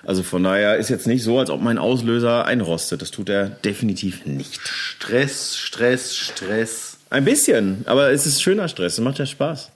Also 0.08 0.24
von 0.24 0.42
daher 0.42 0.78
ist 0.78 0.88
jetzt 0.90 1.06
nicht 1.06 1.22
so, 1.22 1.38
als 1.38 1.50
ob 1.50 1.62
mein 1.62 1.78
Auslöser 1.78 2.46
einrostet. 2.46 3.02
Das 3.02 3.12
tut 3.12 3.28
er 3.28 3.50
definitiv 3.50 4.26
nicht. 4.26 4.66
Stress, 4.66 5.58
Stress, 5.58 6.16
Stress. 6.16 6.98
Ein 7.10 7.26
bisschen, 7.26 7.84
aber 7.88 8.12
es 8.12 8.26
ist 8.26 8.42
schöner 8.42 8.70
Stress. 8.70 8.94
Es 8.94 9.00
macht 9.02 9.20
ja 9.20 9.26
Spaß. 9.26 9.70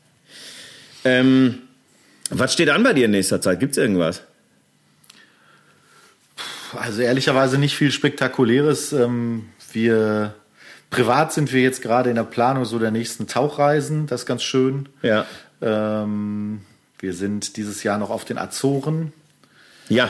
Ähm, 1.04 1.64
was 2.30 2.54
steht 2.54 2.70
an 2.70 2.82
bei 2.82 2.94
dir 2.94 3.06
in 3.06 3.12
nächster 3.12 3.42
Zeit? 3.42 3.60
Gibt 3.60 3.74
es 3.74 3.78
irgendwas? 3.78 4.22
Also 6.78 7.02
ehrlicherweise 7.02 7.58
nicht 7.58 7.76
viel 7.76 7.92
Spektakuläres. 7.92 8.94
Ähm, 8.94 9.50
wir 9.74 10.34
privat 10.92 11.34
sind 11.34 11.52
wir 11.52 11.62
jetzt 11.62 11.82
gerade 11.82 12.10
in 12.10 12.16
der 12.16 12.24
Planung 12.24 12.64
so 12.64 12.80
der 12.80 12.92
nächsten 12.92 13.28
Tauchreisen. 13.28 14.08
Das 14.08 14.22
ist 14.22 14.28
ganz 14.28 14.44
schön. 14.44 14.88
Ja. 15.02 15.26
Ähm, 15.62 16.62
wir 17.00 17.14
sind 17.14 17.58
dieses 17.58 17.84
Jahr 17.84 17.98
noch 17.98 18.12
auf 18.12 18.24
den 18.24 18.38
Azoren. 18.38 19.12
Ja. 19.92 20.10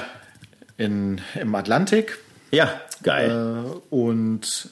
In, 0.78 1.22
Im 1.40 1.54
Atlantik. 1.56 2.20
Ja, 2.52 2.70
geil. 3.04 3.66
Äh, 3.66 3.96
und 3.96 4.70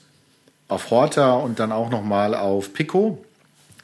auf 0.67 0.91
Horta 0.91 1.33
und 1.33 1.59
dann 1.59 1.71
auch 1.71 1.89
nochmal 1.89 2.35
auf 2.35 2.73
Pico. 2.73 3.23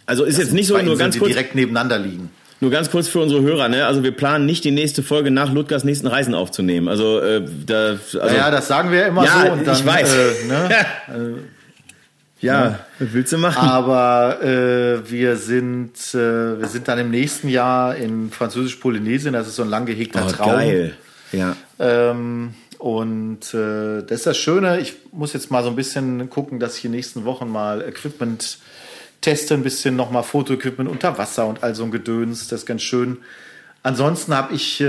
Also 0.06 0.24
ist 0.24 0.38
das 0.38 0.46
jetzt 0.46 0.54
nicht 0.54 0.68
so 0.68 0.78
nur 0.78 0.98
ganz 0.98 1.18
kurz. 1.18 1.32
Direkt 1.32 1.56
nebeneinander 1.56 1.98
liegen. 1.98 2.30
Nur 2.62 2.72
ganz 2.72 2.90
kurz 2.90 3.08
für 3.08 3.20
unsere 3.20 3.42
Hörer, 3.42 3.68
ne? 3.68 3.86
Also 3.86 4.04
wir 4.04 4.12
planen 4.12 4.46
nicht 4.46 4.64
die 4.64 4.72
nächste 4.72 5.04
Folge 5.04 5.30
nach 5.32 5.52
Ludgers 5.52 5.84
nächsten 5.84 6.08
Reisen 6.08 6.36
aufzunehmen. 6.36 6.88
Also 6.88 7.20
äh, 7.20 7.42
da. 7.66 7.90
Also, 7.90 8.20
naja, 8.20 8.52
das 8.52 8.68
sagen 8.68 8.92
wir 8.92 9.08
immer 9.08 9.26
ja, 9.26 9.46
so. 9.46 9.52
Und 9.52 9.68
dann, 9.68 9.76
ich 9.76 9.86
weiß. 9.86 10.14
Äh, 10.14 10.48
ne? 10.48 10.70
ja, 12.40 12.66
ja, 12.66 12.80
was 13.00 13.14
willst 13.14 13.34
du 13.34 13.40
machen? 13.40 13.68
Aber 13.68 14.42
äh, 14.44 15.10
wir 15.10 15.38
sind 15.38 15.96
äh, 16.14 16.60
wir 16.60 16.68
sind 16.68 16.88
dann 16.88 17.00
im 17.00 17.10
nächsten 17.10 17.50
Jahr 17.50 17.96
in 17.96 18.32
Französisch-Polynesien. 18.32 19.34
Das 19.34 19.48
ist 19.48 19.56
so 19.56 19.64
ein 19.64 19.70
lang 19.70 19.86
gehegter 19.86 20.24
oh, 20.26 20.32
Traum. 20.32 20.52
Geil. 20.52 20.94
Ja. 21.32 21.56
Ähm, 21.80 22.54
und 22.78 23.54
äh, 23.54 24.02
das 24.04 24.20
ist 24.20 24.26
das 24.28 24.38
Schöne. 24.38 24.80
Ich 24.80 24.96
muss 25.12 25.34
jetzt 25.34 25.50
mal 25.52 25.64
so 25.64 25.70
ein 25.70 25.76
bisschen 25.76 26.30
gucken, 26.30 26.60
dass 26.60 26.78
ich 26.78 26.86
in 26.86 26.92
den 26.92 26.98
nächsten 26.98 27.26
Wochen 27.26 27.50
mal 27.50 27.82
Equipment 27.82 28.60
teste, 29.22 29.54
ein 29.54 29.64
bisschen 29.64 29.96
nochmal 29.96 30.24
Fotoequipment 30.24 30.90
unter 30.90 31.18
Wasser 31.18 31.48
und 31.48 31.64
all 31.64 31.74
so 31.74 31.84
ein 31.84 31.92
Gedöns. 31.92 32.48
Das 32.48 32.62
ist 32.62 32.66
ganz 32.66 32.82
schön. 32.84 33.18
Ansonsten 33.82 34.36
habe 34.36 34.54
ich 34.54 34.82
äh, 34.82 34.86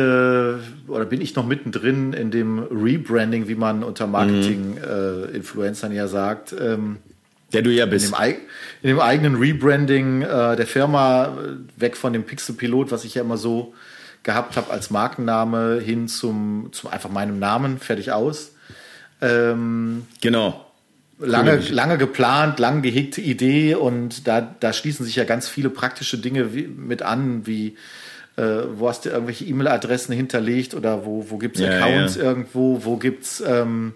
oder 0.88 1.04
bin 1.08 1.20
ich 1.20 1.34
noch 1.36 1.46
mittendrin 1.46 2.12
in 2.14 2.30
dem 2.30 2.58
Rebranding, 2.70 3.46
wie 3.46 3.54
man 3.54 3.82
unter 3.84 4.06
Marketing-Influencern 4.06 5.92
ja 5.92 6.08
sagt. 6.08 6.54
Ähm, 6.58 6.96
der 7.52 7.62
du 7.62 7.70
ja 7.70 7.84
in 7.84 7.90
bist. 7.90 8.08
dem, 8.08 8.14
eig- 8.14 8.38
in 8.82 8.88
dem 8.88 9.00
eigenen 9.00 9.36
Rebranding 9.36 10.22
äh, 10.22 10.56
der 10.56 10.66
Firma, 10.66 11.26
äh, 11.26 11.80
weg 11.80 11.96
von 11.96 12.12
dem 12.12 12.24
Pixel-Pilot, 12.24 12.90
was 12.90 13.04
ich 13.04 13.14
ja 13.14 13.22
immer 13.22 13.36
so 13.36 13.72
gehabt 14.26 14.58
habe 14.58 14.70
als 14.70 14.90
Markenname, 14.90 15.80
hin 15.80 16.08
zum, 16.08 16.68
zum 16.72 16.90
einfach 16.90 17.08
meinem 17.08 17.38
Namen, 17.38 17.78
fertig 17.78 18.12
aus. 18.12 18.52
Ähm, 19.22 20.06
Genau. 20.20 20.66
lange, 21.18 21.56
lange 21.70 21.96
geplant, 21.96 22.58
lang 22.58 22.82
gehegte 22.82 23.22
Idee 23.22 23.74
und 23.76 24.26
da, 24.26 24.42
da 24.42 24.74
schließen 24.74 25.06
sich 25.06 25.16
ja 25.16 25.24
ganz 25.24 25.48
viele 25.48 25.70
praktische 25.70 26.18
Dinge 26.18 26.52
wie, 26.54 26.66
mit 26.66 27.00
an, 27.00 27.46
wie 27.46 27.76
äh, 28.36 28.42
wo 28.74 28.88
hast 28.90 29.06
du 29.06 29.08
irgendwelche 29.08 29.46
E-Mail-Adressen 29.46 30.12
hinterlegt 30.14 30.74
oder 30.74 31.06
wo, 31.06 31.30
wo 31.30 31.38
gibt 31.38 31.56
es 31.56 31.62
Ja, 31.62 31.70
Accounts 31.70 32.16
ja. 32.16 32.24
irgendwo, 32.24 32.84
wo 32.84 32.96
gibt 32.98 33.24
es 33.24 33.42
ähm, 33.46 33.94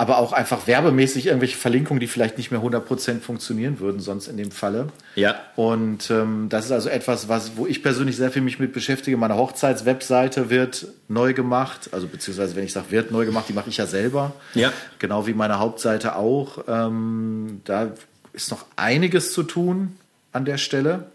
aber 0.00 0.16
auch 0.16 0.32
einfach 0.32 0.66
werbemäßig 0.66 1.26
irgendwelche 1.26 1.58
Verlinkungen, 1.58 2.00
die 2.00 2.06
vielleicht 2.06 2.38
nicht 2.38 2.50
mehr 2.50 2.62
100% 2.62 3.20
funktionieren 3.20 3.80
würden, 3.80 4.00
sonst 4.00 4.28
in 4.28 4.38
dem 4.38 4.50
Falle. 4.50 4.86
Ja. 5.14 5.34
Und 5.56 6.10
ähm, 6.10 6.46
das 6.48 6.64
ist 6.64 6.72
also 6.72 6.88
etwas, 6.88 7.28
was, 7.28 7.58
wo 7.58 7.66
ich 7.66 7.82
persönlich 7.82 8.16
sehr 8.16 8.30
viel 8.30 8.40
mich 8.40 8.58
mit 8.58 8.72
beschäftige. 8.72 9.18
Meine 9.18 9.36
Hochzeitswebseite 9.36 10.48
wird 10.48 10.86
neu 11.08 11.34
gemacht, 11.34 11.90
also 11.92 12.06
beziehungsweise 12.06 12.56
wenn 12.56 12.64
ich 12.64 12.72
sage, 12.72 12.90
wird 12.90 13.10
neu 13.10 13.26
gemacht, 13.26 13.50
die 13.50 13.52
mache 13.52 13.68
ich 13.68 13.76
ja 13.76 13.84
selber. 13.84 14.32
Ja. 14.54 14.72
Genau 15.00 15.26
wie 15.26 15.34
meine 15.34 15.58
Hauptseite 15.58 16.16
auch. 16.16 16.64
Ähm, 16.66 17.60
da 17.64 17.90
ist 18.32 18.50
noch 18.50 18.64
einiges 18.76 19.34
zu 19.34 19.42
tun 19.42 19.98
an 20.32 20.46
der 20.46 20.56
Stelle. 20.56 21.10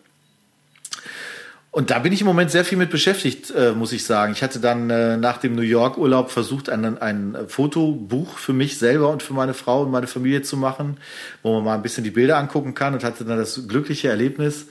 Und 1.76 1.91
da 1.91 1.99
bin 1.99 2.13
ich 2.13 2.21
im 2.21 2.28
Moment 2.28 2.51
sehr 2.51 2.63
viel 2.63 2.78
mit 2.78 2.89
beschäftigt, 2.89 3.51
äh, 3.51 3.73
muss 3.73 3.91
ich 3.91 4.05
sagen. 4.05 4.32
Ich 4.32 4.41
hatte 4.41 4.61
dann 4.61 4.89
äh, 4.89 5.17
nach 5.17 5.39
dem 5.39 5.55
New 5.55 5.61
York-Urlaub 5.61 6.32
versucht, 6.32 6.69
ein, 6.69 6.97
ein 6.97 7.36
Fotobuch 7.49 8.38
für 8.38 8.53
mich 8.53 8.78
selber 8.80 9.09
und 9.09 9.21
für 9.21 9.34
meine 9.34 9.53
Frau 9.53 9.82
und 9.82 9.91
meine 9.91 10.07
Familie 10.07 10.41
zu 10.41 10.55
machen, 10.55 10.95
wo 11.43 11.55
man 11.55 11.65
mal 11.65 11.73
ein 11.73 11.82
bisschen 11.82 12.05
die 12.05 12.11
Bilder 12.11 12.38
angucken 12.38 12.76
kann 12.76 12.93
und 12.93 13.03
hatte 13.03 13.26
dann 13.26 13.38
das 13.38 13.67
glückliche 13.67 14.07
Erlebnis, 14.07 14.67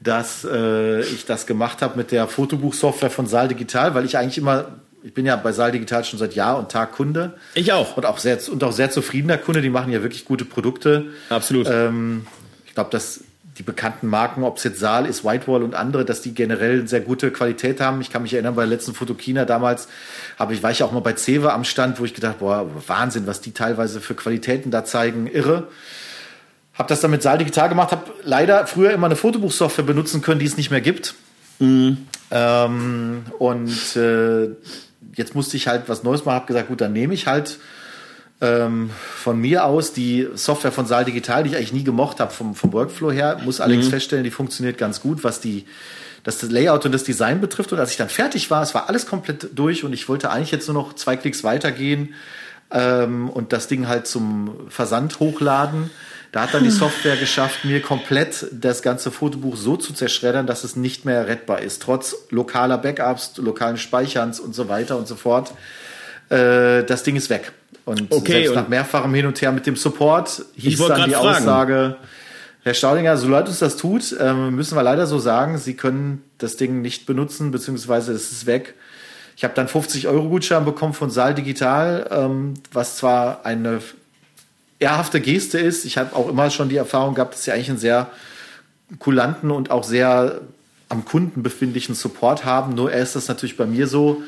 dass 0.00 0.44
äh, 0.44 1.02
ich 1.02 1.24
das 1.24 1.46
gemacht 1.46 1.82
habe 1.82 1.96
mit 1.96 2.10
der 2.10 2.26
Fotobuchsoftware 2.26 3.10
von 3.10 3.28
Saal 3.28 3.46
Digital, 3.46 3.94
weil 3.94 4.04
ich 4.04 4.18
eigentlich 4.18 4.38
immer, 4.38 4.80
ich 5.04 5.14
bin 5.14 5.26
ja 5.26 5.36
bei 5.36 5.52
Saal 5.52 5.70
Digital 5.70 6.02
schon 6.02 6.18
seit 6.18 6.34
Jahr 6.34 6.58
und 6.58 6.68
Tag 6.68 6.90
Kunde 6.90 7.34
Ich 7.54 7.72
auch. 7.72 7.96
und 7.96 8.04
auch 8.06 8.18
sehr, 8.18 8.40
und 8.50 8.64
auch 8.64 8.72
sehr 8.72 8.90
zufriedener 8.90 9.38
Kunde. 9.38 9.62
Die 9.62 9.70
machen 9.70 9.92
ja 9.92 10.02
wirklich 10.02 10.24
gute 10.24 10.44
Produkte. 10.44 11.10
Absolut. 11.28 11.68
Ähm, 11.70 12.26
ich 12.66 12.74
glaube, 12.74 12.90
dass 12.90 13.20
die 13.60 13.64
bekannten 13.64 14.06
Marken, 14.06 14.42
ob 14.42 14.56
es 14.56 14.64
jetzt 14.64 14.80
Saal 14.80 15.04
ist, 15.04 15.22
Whitewall 15.22 15.62
und 15.62 15.74
andere, 15.74 16.06
dass 16.06 16.22
die 16.22 16.32
generell 16.32 16.88
sehr 16.88 17.02
gute 17.02 17.30
Qualität 17.30 17.78
haben. 17.78 18.00
Ich 18.00 18.08
kann 18.08 18.22
mich 18.22 18.32
erinnern, 18.32 18.54
bei 18.54 18.62
der 18.62 18.70
letzten 18.70 18.94
Fotokina 18.94 19.44
damals 19.44 19.86
habe 20.38 20.54
ich, 20.54 20.62
war 20.62 20.70
ich 20.70 20.82
auch 20.82 20.92
mal 20.92 21.00
bei 21.00 21.14
Cewe 21.14 21.52
am 21.52 21.64
Stand, 21.64 22.00
wo 22.00 22.06
ich 22.06 22.14
gedacht, 22.14 22.38
boah, 22.38 22.66
Wahnsinn, 22.86 23.26
was 23.26 23.42
die 23.42 23.52
teilweise 23.52 24.00
für 24.00 24.14
Qualitäten 24.14 24.70
da 24.70 24.86
zeigen, 24.86 25.26
irre. 25.26 25.68
Habe 26.72 26.88
das 26.88 27.02
dann 27.02 27.10
mit 27.10 27.22
Saal 27.22 27.36
Digital 27.36 27.68
gemacht, 27.68 27.92
habe 27.92 28.10
leider 28.22 28.66
früher 28.66 28.92
immer 28.92 29.08
eine 29.08 29.16
Fotobuchsoftware 29.16 29.84
benutzen 29.84 30.22
können, 30.22 30.40
die 30.40 30.46
es 30.46 30.56
nicht 30.56 30.70
mehr 30.70 30.80
gibt. 30.80 31.14
Ähm, 31.60 33.24
und 33.38 33.96
äh, 33.96 34.48
jetzt 35.16 35.34
musste 35.34 35.58
ich 35.58 35.68
halt 35.68 35.82
was 35.88 36.02
Neues 36.02 36.24
machen, 36.24 36.36
habe 36.36 36.46
gesagt, 36.46 36.68
gut, 36.68 36.80
dann 36.80 36.94
nehme 36.94 37.12
ich 37.12 37.26
halt 37.26 37.58
ähm, 38.40 38.90
von 39.16 39.38
mir 39.38 39.64
aus 39.64 39.92
die 39.92 40.28
Software 40.34 40.72
von 40.72 40.86
Saal 40.86 41.04
Digital, 41.04 41.44
die 41.44 41.50
ich 41.50 41.56
eigentlich 41.56 41.72
nie 41.72 41.84
gemocht 41.84 42.20
habe 42.20 42.32
vom, 42.32 42.54
vom 42.54 42.72
Workflow 42.72 43.12
her, 43.12 43.40
muss 43.44 43.60
allerdings 43.60 43.88
feststellen, 43.88 44.24
die 44.24 44.30
funktioniert 44.30 44.78
ganz 44.78 45.00
gut, 45.00 45.24
was 45.24 45.40
die 45.40 45.66
das 46.22 46.42
Layout 46.42 46.84
und 46.84 46.92
das 46.92 47.04
Design 47.04 47.40
betrifft. 47.40 47.72
Und 47.72 47.78
als 47.78 47.92
ich 47.92 47.96
dann 47.96 48.08
fertig 48.08 48.50
war, 48.50 48.62
es 48.62 48.74
war 48.74 48.88
alles 48.88 49.06
komplett 49.06 49.58
durch 49.58 49.84
und 49.84 49.92
ich 49.92 50.08
wollte 50.08 50.30
eigentlich 50.30 50.50
jetzt 50.50 50.68
nur 50.68 50.74
noch 50.74 50.94
zwei 50.94 51.16
Klicks 51.16 51.44
weitergehen 51.44 52.14
ähm, 52.70 53.28
und 53.28 53.52
das 53.52 53.68
Ding 53.68 53.88
halt 53.88 54.06
zum 54.06 54.68
Versand 54.68 55.20
hochladen. 55.20 55.90
Da 56.32 56.42
hat 56.42 56.54
dann 56.54 56.62
die 56.62 56.70
Software 56.70 57.16
geschafft, 57.16 57.64
mir 57.64 57.82
komplett 57.82 58.46
das 58.52 58.82
ganze 58.82 59.10
Fotobuch 59.10 59.56
so 59.56 59.76
zu 59.76 59.92
zerschreddern, 59.92 60.46
dass 60.46 60.62
es 60.62 60.76
nicht 60.76 61.04
mehr 61.04 61.26
rettbar 61.26 61.60
ist, 61.60 61.82
trotz 61.82 62.14
lokaler 62.30 62.78
Backups, 62.78 63.36
lokalen 63.38 63.76
Speicherns 63.76 64.38
und 64.38 64.54
so 64.54 64.68
weiter 64.68 64.96
und 64.96 65.08
so 65.08 65.16
fort. 65.16 65.52
Äh, 66.28 66.84
das 66.84 67.02
Ding 67.02 67.16
ist 67.16 67.30
weg. 67.30 67.52
Und 67.84 68.06
Okay, 68.10 68.32
selbst 68.32 68.48
und- 68.50 68.54
nach 68.56 68.68
mehrfachem 68.68 69.12
Hin 69.14 69.26
und 69.26 69.40
Her 69.40 69.52
mit 69.52 69.66
dem 69.66 69.76
Support 69.76 70.44
hieß 70.56 70.78
dann 70.86 71.08
die 71.08 71.14
fragen. 71.14 71.36
Aussage, 71.36 71.96
Herr 72.62 72.74
Staudinger, 72.74 73.16
so 73.16 73.28
leid 73.28 73.48
uns 73.48 73.58
das 73.58 73.76
tut, 73.76 74.14
ähm, 74.20 74.54
müssen 74.54 74.76
wir 74.76 74.82
leider 74.82 75.06
so 75.06 75.18
sagen, 75.18 75.56
Sie 75.58 75.74
können 75.74 76.22
das 76.38 76.56
Ding 76.56 76.82
nicht 76.82 77.06
benutzen, 77.06 77.50
beziehungsweise 77.50 78.12
es 78.12 78.32
ist 78.32 78.46
weg. 78.46 78.74
Ich 79.36 79.44
habe 79.44 79.54
dann 79.54 79.66
50 79.68 80.06
Euro 80.08 80.28
Gutschein 80.28 80.66
bekommen 80.66 80.92
von 80.92 81.10
Saal 81.10 81.34
Digital, 81.34 82.06
ähm, 82.10 82.54
was 82.72 82.98
zwar 82.98 83.46
eine 83.46 83.80
ehrhafte 84.78 85.20
Geste 85.20 85.58
ist. 85.58 85.86
Ich 85.86 85.96
habe 85.96 86.14
auch 86.14 86.28
immer 86.28 86.50
schon 86.50 86.68
die 86.68 86.76
Erfahrung 86.76 87.14
gehabt, 87.14 87.32
dass 87.34 87.44
sie 87.44 87.52
eigentlich 87.52 87.70
einen 87.70 87.78
sehr 87.78 88.10
kulanten 88.98 89.50
und 89.50 89.70
auch 89.70 89.84
sehr 89.84 90.40
am 90.90 91.04
Kunden 91.06 91.42
befindlichen 91.42 91.94
Support 91.94 92.44
haben. 92.44 92.74
Nur 92.74 92.92
er 92.92 93.02
ist 93.02 93.16
das 93.16 93.28
natürlich 93.28 93.56
bei 93.56 93.64
mir 93.66 93.86
so. 93.86 94.22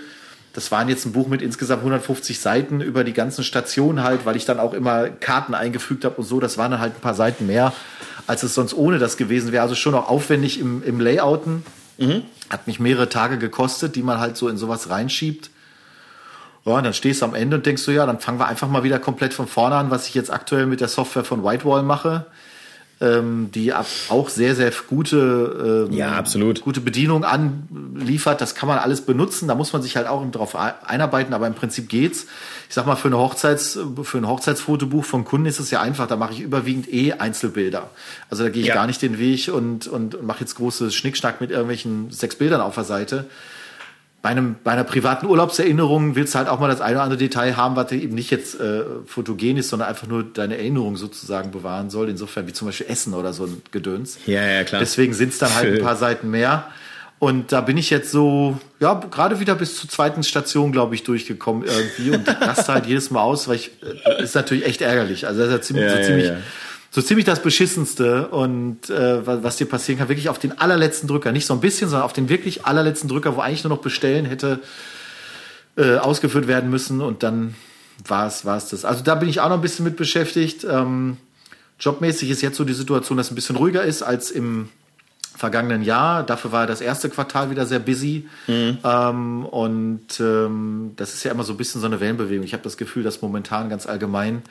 Das 0.52 0.70
waren 0.70 0.88
jetzt 0.88 1.06
ein 1.06 1.12
Buch 1.12 1.28
mit 1.28 1.40
insgesamt 1.40 1.80
150 1.80 2.38
Seiten 2.38 2.80
über 2.80 3.04
die 3.04 3.14
ganzen 3.14 3.42
Stationen 3.42 4.02
halt, 4.02 4.26
weil 4.26 4.36
ich 4.36 4.44
dann 4.44 4.60
auch 4.60 4.74
immer 4.74 5.08
Karten 5.08 5.54
eingefügt 5.54 6.04
habe 6.04 6.16
und 6.16 6.24
so. 6.24 6.40
Das 6.40 6.58
waren 6.58 6.72
dann 6.72 6.80
halt 6.80 6.96
ein 6.96 7.00
paar 7.00 7.14
Seiten 7.14 7.46
mehr, 7.46 7.72
als 8.26 8.42
es 8.42 8.54
sonst 8.54 8.74
ohne 8.74 8.98
das 8.98 9.16
gewesen 9.16 9.52
wäre. 9.52 9.62
Also 9.62 9.74
schon 9.74 9.94
auch 9.94 10.08
aufwendig 10.08 10.60
im, 10.60 10.82
im 10.82 11.00
Layouten. 11.00 11.64
Hat 12.50 12.66
mich 12.66 12.80
mehrere 12.80 13.08
Tage 13.08 13.38
gekostet, 13.38 13.96
die 13.96 14.02
man 14.02 14.18
halt 14.18 14.36
so 14.36 14.48
in 14.48 14.58
sowas 14.58 14.90
reinschiebt. 14.90 15.50
Ja, 16.64 16.74
und 16.74 16.84
dann 16.84 16.94
stehst 16.94 17.22
du 17.22 17.26
am 17.26 17.34
Ende 17.34 17.56
und 17.56 17.66
denkst 17.66 17.84
du, 17.84 17.90
ja, 17.90 18.06
dann 18.06 18.20
fangen 18.20 18.38
wir 18.38 18.46
einfach 18.46 18.68
mal 18.68 18.84
wieder 18.84 18.98
komplett 18.98 19.34
von 19.34 19.48
vorne 19.48 19.76
an, 19.76 19.90
was 19.90 20.06
ich 20.06 20.14
jetzt 20.14 20.30
aktuell 20.30 20.66
mit 20.66 20.80
der 20.80 20.88
Software 20.88 21.24
von 21.24 21.42
Whitewall 21.42 21.82
mache, 21.82 22.26
ähm, 23.02 23.50
die 23.52 23.72
ab- 23.72 23.84
auch 24.10 24.28
sehr, 24.28 24.54
sehr 24.54 24.72
gute, 24.88 25.86
ähm, 25.90 25.92
Ja, 25.96 26.12
absolut. 26.12 26.60
gute 26.62 26.80
Bedienung 26.80 27.24
anliefert. 27.24 28.40
Das 28.40 28.54
kann 28.54 28.68
man 28.68 28.78
alles 28.78 29.00
benutzen. 29.00 29.48
Da 29.48 29.54
muss 29.56 29.72
man 29.72 29.82
sich 29.82 29.96
halt 29.96 30.06
auch 30.06 30.24
drauf 30.30 30.54
ein- 30.56 30.72
einarbeiten, 30.86 31.34
aber 31.34 31.46
im 31.48 31.54
Prinzip 31.54 31.88
geht's. 31.88 32.26
Ich 32.68 32.74
sag 32.74 32.86
mal, 32.86 32.96
für, 32.96 33.08
eine 33.08 33.18
Hochzeits, 33.18 33.78
für 34.04 34.18
ein 34.18 34.28
Hochzeitsfotobuch 34.28 35.04
vom 35.04 35.24
Kunden 35.24 35.46
ist 35.46 35.58
es 35.58 35.70
ja 35.70 35.80
einfach. 35.80 36.06
Da 36.06 36.16
mache 36.16 36.32
ich 36.32 36.40
überwiegend 36.40 36.92
eh 36.92 37.14
Einzelbilder. 37.14 37.90
Also 38.30 38.44
da 38.44 38.50
gehe 38.50 38.62
ich 38.62 38.68
Ja. 38.68 38.74
gar 38.74 38.86
nicht 38.86 39.02
den 39.02 39.18
Weg 39.18 39.50
und, 39.52 39.88
und, 39.88 40.14
und 40.14 40.26
mache 40.26 40.40
jetzt 40.40 40.54
große 40.54 40.90
Schnickschnack 40.92 41.40
mit 41.40 41.50
irgendwelchen 41.50 42.10
sechs 42.12 42.36
Bildern 42.36 42.60
auf 42.60 42.76
der 42.76 42.84
Seite 42.84 43.26
bei, 44.22 44.30
einem, 44.30 44.54
bei 44.62 44.70
einer 44.70 44.84
privaten 44.84 45.26
Urlaubserinnerung 45.26 46.14
willst 46.14 46.34
du 46.34 46.38
halt 46.38 46.48
auch 46.48 46.60
mal 46.60 46.68
das 46.68 46.80
eine 46.80 46.94
oder 46.94 47.02
andere 47.02 47.18
Detail 47.18 47.56
haben, 47.56 47.74
was 47.74 47.90
eben 47.90 48.14
nicht 48.14 48.30
jetzt 48.30 48.58
äh, 48.60 48.84
fotogen 49.04 49.56
ist, 49.56 49.68
sondern 49.68 49.88
einfach 49.88 50.06
nur 50.06 50.22
deine 50.22 50.56
Erinnerung 50.56 50.96
sozusagen 50.96 51.50
bewahren 51.50 51.90
soll. 51.90 52.08
Insofern 52.08 52.46
wie 52.46 52.52
zum 52.52 52.68
Beispiel 52.68 52.86
Essen 52.88 53.14
oder 53.14 53.32
so 53.32 53.46
ein 53.46 53.60
Gedöns. 53.72 54.18
Ja, 54.26 54.46
ja, 54.46 54.62
klar. 54.62 54.80
Deswegen 54.80 55.12
sind 55.12 55.30
es 55.30 55.38
dann 55.38 55.52
halt 55.52 55.66
ein 55.66 55.74
Schön. 55.74 55.84
paar 55.84 55.96
Seiten 55.96 56.30
mehr. 56.30 56.68
Und 57.18 57.52
da 57.52 57.60
bin 57.60 57.76
ich 57.76 57.90
jetzt 57.90 58.10
so, 58.10 58.58
ja, 58.80 58.94
gerade 58.94 59.40
wieder 59.40 59.54
bis 59.56 59.76
zur 59.76 59.88
zweiten 59.88 60.22
Station, 60.22 60.72
glaube 60.72 60.94
ich, 60.94 61.02
durchgekommen 61.02 61.64
irgendwie 61.64 62.10
und 62.10 62.28
raste 62.40 62.72
halt 62.74 62.86
jedes 62.86 63.10
Mal 63.10 63.22
aus, 63.22 63.48
weil 63.48 63.56
ich, 63.56 63.72
äh, 64.04 64.22
ist 64.22 64.34
natürlich 64.34 64.66
echt 64.66 64.82
ärgerlich. 64.82 65.26
Also 65.26 65.40
das 65.40 65.48
ist 65.48 65.54
ja 65.54 65.60
ziemlich, 65.62 65.84
Ja, 65.84 65.90
so 65.90 65.98
ja, 65.98 66.04
ziemlich, 66.04 66.26
ja. 66.26 66.36
So 66.94 67.00
ziemlich 67.00 67.24
das 67.24 67.40
Beschissenste 67.40 68.28
und 68.28 68.90
äh, 68.90 69.26
was, 69.26 69.56
dir 69.56 69.64
passieren 69.64 69.98
kann, 69.98 70.10
wirklich 70.10 70.28
auf 70.28 70.38
den 70.38 70.58
allerletzten 70.58 71.08
Drücker, 71.08 71.32
nicht 71.32 71.46
so 71.46 71.54
ein 71.54 71.60
bisschen, 71.60 71.88
sondern 71.88 72.04
auf 72.04 72.12
den 72.12 72.28
wirklich 72.28 72.66
allerletzten 72.66 73.08
Drücker, 73.08 73.34
wo 73.34 73.40
eigentlich 73.40 73.64
nur 73.64 73.74
noch 73.74 73.82
bestellen 73.82 74.26
hätte 74.26 74.60
äh, 75.76 75.96
ausgeführt 75.96 76.46
werden 76.48 76.68
müssen 76.68 77.00
und 77.00 77.22
dann 77.22 77.54
war 78.06 78.26
es 78.26 78.44
war 78.44 78.58
es 78.58 78.68
das. 78.68 78.84
Also 78.84 79.02
da 79.02 79.14
bin 79.14 79.30
ich 79.30 79.40
auch 79.40 79.48
noch 79.48 79.56
ein 79.56 79.62
bisschen 79.62 79.86
mit 79.86 79.96
beschäftigt. 79.96 80.66
Ähm, 80.68 81.16
jobmäßig 81.80 82.28
ist 82.28 82.42
jetzt 82.42 82.58
so 82.58 82.64
die 82.64 82.74
Situation, 82.74 83.16
dass 83.16 83.28
es 83.28 83.32
ein 83.32 83.36
bisschen 83.36 83.56
ruhiger 83.56 83.82
ist 83.82 84.02
als 84.02 84.30
im 84.30 84.68
vergangenen 85.34 85.82
Jahr. 85.82 86.24
Dafür 86.24 86.52
war 86.52 86.66
das 86.66 86.82
erste 86.82 87.08
Quartal 87.08 87.50
wieder 87.50 87.64
sehr 87.64 87.78
busy. 87.78 88.28
Ähm, 88.84 89.46
und 89.46 90.20
ähm, 90.20 90.92
das 90.96 91.14
ist 91.14 91.24
ja 91.24 91.30
immer 91.30 91.44
so 91.44 91.54
ein 91.54 91.56
bisschen 91.56 91.80
so 91.80 91.86
eine 91.86 92.00
Wellenbewegung. 92.00 92.44
Ich 92.44 92.52
habe 92.52 92.62
das 92.62 92.76
Gefühl, 92.76 93.02
dass 93.02 93.22
momentan 93.22 93.70
ganz 93.70 93.86
allgemein 93.86 94.42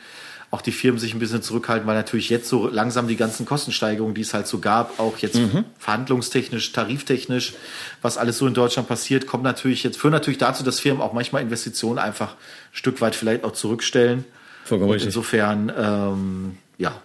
auch 0.51 0.61
die 0.61 0.73
Firmen 0.73 0.99
sich 0.99 1.13
ein 1.13 1.19
bisschen 1.19 1.41
zurückhalten, 1.41 1.87
weil 1.87 1.95
natürlich 1.95 2.29
jetzt 2.29 2.49
so 2.49 2.67
langsam 2.67 3.07
die 3.07 3.15
ganzen 3.15 3.45
Kostensteigerungen, 3.45 4.13
die 4.13 4.21
es 4.21 4.33
halt 4.33 4.47
so 4.47 4.59
gab, 4.59 4.99
auch 4.99 5.17
jetzt 5.19 5.39
verhandlungstechnisch, 5.79 6.73
tariftechnisch, 6.73 7.53
was 8.01 8.17
alles 8.17 8.37
so 8.37 8.45
in 8.45 8.53
Deutschland 8.53 8.89
passiert, 8.89 9.27
kommt 9.27 9.43
natürlich 9.43 9.83
jetzt, 9.83 9.97
führen 9.97 10.11
natürlich 10.11 10.39
dazu, 10.39 10.63
dass 10.63 10.81
Firmen 10.81 11.01
auch 11.01 11.13
manchmal 11.13 11.41
Investitionen 11.41 11.99
einfach 11.99 12.33
ein 12.33 12.73
Stück 12.73 12.99
weit 12.99 13.15
vielleicht 13.15 13.45
auch 13.45 13.53
zurückstellen. 13.53 14.25
Vollkommen 14.65 14.91
richtig. 14.91 15.07
insofern, 15.07 15.71
ähm, 15.75 16.57
ja, 16.77 17.01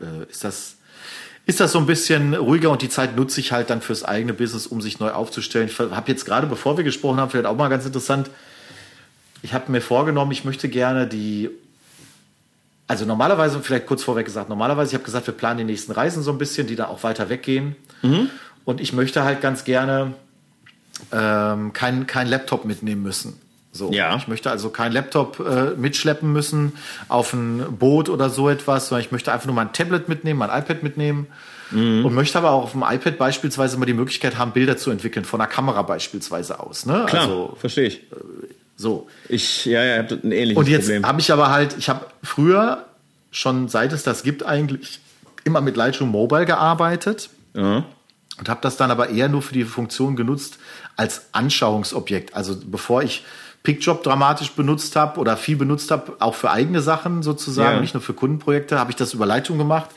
äh, 0.00 0.28
ist 0.28 0.42
das 0.42 0.74
ist 1.46 1.60
das 1.60 1.72
so 1.72 1.78
ein 1.78 1.86
bisschen 1.86 2.34
ruhiger 2.34 2.70
und 2.70 2.82
die 2.82 2.90
Zeit 2.90 3.16
nutze 3.16 3.40
ich 3.40 3.52
halt 3.52 3.70
dann 3.70 3.80
fürs 3.80 4.04
eigene 4.04 4.34
Business, 4.34 4.66
um 4.66 4.82
sich 4.82 5.00
neu 5.00 5.12
aufzustellen. 5.12 5.68
Ich 5.68 5.78
habe 5.78 6.10
jetzt 6.10 6.26
gerade, 6.26 6.46
bevor 6.46 6.76
wir 6.76 6.84
gesprochen 6.84 7.18
haben, 7.18 7.30
vielleicht 7.30 7.46
auch 7.46 7.56
mal 7.56 7.68
ganz 7.68 7.86
interessant, 7.86 8.28
ich 9.40 9.54
habe 9.54 9.72
mir 9.72 9.80
vorgenommen, 9.80 10.30
ich 10.30 10.44
möchte 10.44 10.68
gerne 10.68 11.06
die, 11.06 11.48
also 12.88 13.04
normalerweise, 13.04 13.60
vielleicht 13.60 13.86
kurz 13.86 14.02
vorweg 14.02 14.24
gesagt, 14.26 14.48
normalerweise, 14.48 14.90
ich 14.90 14.94
habe 14.94 15.04
gesagt, 15.04 15.26
wir 15.26 15.34
planen 15.34 15.58
die 15.58 15.64
nächsten 15.64 15.92
Reisen 15.92 16.22
so 16.22 16.32
ein 16.32 16.38
bisschen, 16.38 16.66
die 16.66 16.74
da 16.74 16.86
auch 16.88 17.02
weiter 17.04 17.28
weggehen. 17.28 17.76
Und 18.64 18.80
ich 18.80 18.92
möchte 18.92 19.22
halt 19.24 19.40
ganz 19.40 19.64
gerne 19.64 20.14
ähm, 21.12 21.72
kein, 21.72 22.06
kein 22.06 22.26
Laptop 22.26 22.64
mitnehmen 22.64 23.02
müssen. 23.02 23.38
So. 23.72 23.92
Ja. 23.92 24.16
Ich 24.16 24.26
möchte 24.28 24.50
also 24.50 24.70
kein 24.70 24.92
Laptop 24.92 25.38
äh, 25.40 25.70
mitschleppen 25.76 26.32
müssen 26.32 26.72
auf 27.08 27.32
ein 27.32 27.76
Boot 27.78 28.08
oder 28.08 28.30
so 28.30 28.48
etwas, 28.48 28.88
sondern 28.88 29.04
ich 29.04 29.12
möchte 29.12 29.32
einfach 29.32 29.46
nur 29.46 29.54
mein 29.54 29.72
Tablet 29.72 30.08
mitnehmen, 30.08 30.38
mein 30.38 30.50
iPad 30.50 30.82
mitnehmen 30.82 31.26
Mhm. 31.70 32.06
und 32.06 32.14
möchte 32.14 32.38
aber 32.38 32.52
auch 32.52 32.62
auf 32.62 32.72
dem 32.72 32.82
iPad 32.82 33.18
beispielsweise 33.18 33.76
mal 33.76 33.84
die 33.84 33.92
Möglichkeit 33.92 34.38
haben, 34.38 34.52
Bilder 34.52 34.78
zu 34.78 34.90
entwickeln, 34.90 35.26
von 35.26 35.38
einer 35.38 35.50
Kamera 35.50 35.82
beispielsweise 35.82 36.60
aus. 36.60 36.86
Ne? 36.86 37.04
Klar, 37.06 37.24
Also 37.24 37.56
verstehe 37.60 37.88
ich. 37.88 38.00
So. 38.80 39.08
Ich, 39.28 39.64
ja, 39.66 39.82
ja, 39.84 39.98
habt 39.98 40.12
ein 40.12 40.30
ähnliches 40.32 40.56
Und 40.56 40.68
jetzt 40.68 40.90
habe 41.04 41.20
ich 41.20 41.32
aber 41.32 41.50
halt, 41.50 41.76
ich 41.78 41.88
habe 41.88 42.06
früher 42.22 42.84
schon 43.32 43.68
seit 43.68 43.92
es 43.92 44.04
das 44.04 44.22
gibt 44.22 44.42
eigentlich 44.44 45.00
immer 45.44 45.60
mit 45.60 45.76
Lightroom 45.76 46.10
Mobile 46.10 46.46
gearbeitet 46.46 47.28
Ja. 47.54 47.84
und 48.38 48.48
habe 48.48 48.60
das 48.62 48.76
dann 48.76 48.90
aber 48.90 49.10
eher 49.10 49.28
nur 49.28 49.42
für 49.42 49.52
die 49.52 49.64
Funktion 49.64 50.14
genutzt 50.16 50.58
als 50.96 51.26
Anschauungsobjekt. 51.32 52.34
Also 52.34 52.56
bevor 52.64 53.02
ich 53.02 53.24
PickJob 53.64 54.02
dramatisch 54.04 54.52
benutzt 54.52 54.94
habe 54.96 55.18
oder 55.20 55.36
viel 55.36 55.56
benutzt 55.56 55.90
habe, 55.90 56.12
auch 56.20 56.34
für 56.36 56.50
eigene 56.50 56.80
Sachen 56.80 57.22
sozusagen, 57.24 57.74
Ja. 57.76 57.80
nicht 57.80 57.94
nur 57.94 58.02
für 58.02 58.14
Kundenprojekte, 58.14 58.78
habe 58.78 58.90
ich 58.92 58.96
das 58.96 59.12
über 59.12 59.26
Lightroom 59.26 59.58
gemacht 59.58 59.90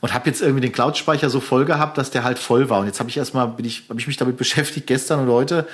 und 0.00 0.12
habe 0.14 0.28
jetzt 0.28 0.42
irgendwie 0.42 0.60
den 0.60 0.72
Cloud-Speicher 0.72 1.30
so 1.30 1.40
voll 1.40 1.64
gehabt, 1.64 1.96
dass 1.98 2.10
der 2.10 2.22
halt 2.24 2.38
voll 2.38 2.68
war. 2.68 2.80
Und 2.80 2.86
jetzt 2.86 3.00
habe 3.00 3.08
ich 3.08 3.16
erstmal, 3.16 3.48
bin 3.48 3.64
ich, 3.64 3.84
habe 3.88 3.98
ich 3.98 4.06
mich 4.06 4.18
damit 4.18 4.36
beschäftigt, 4.36 4.86
gestern 4.86 5.20
und 5.20 5.28
heute 5.28 5.66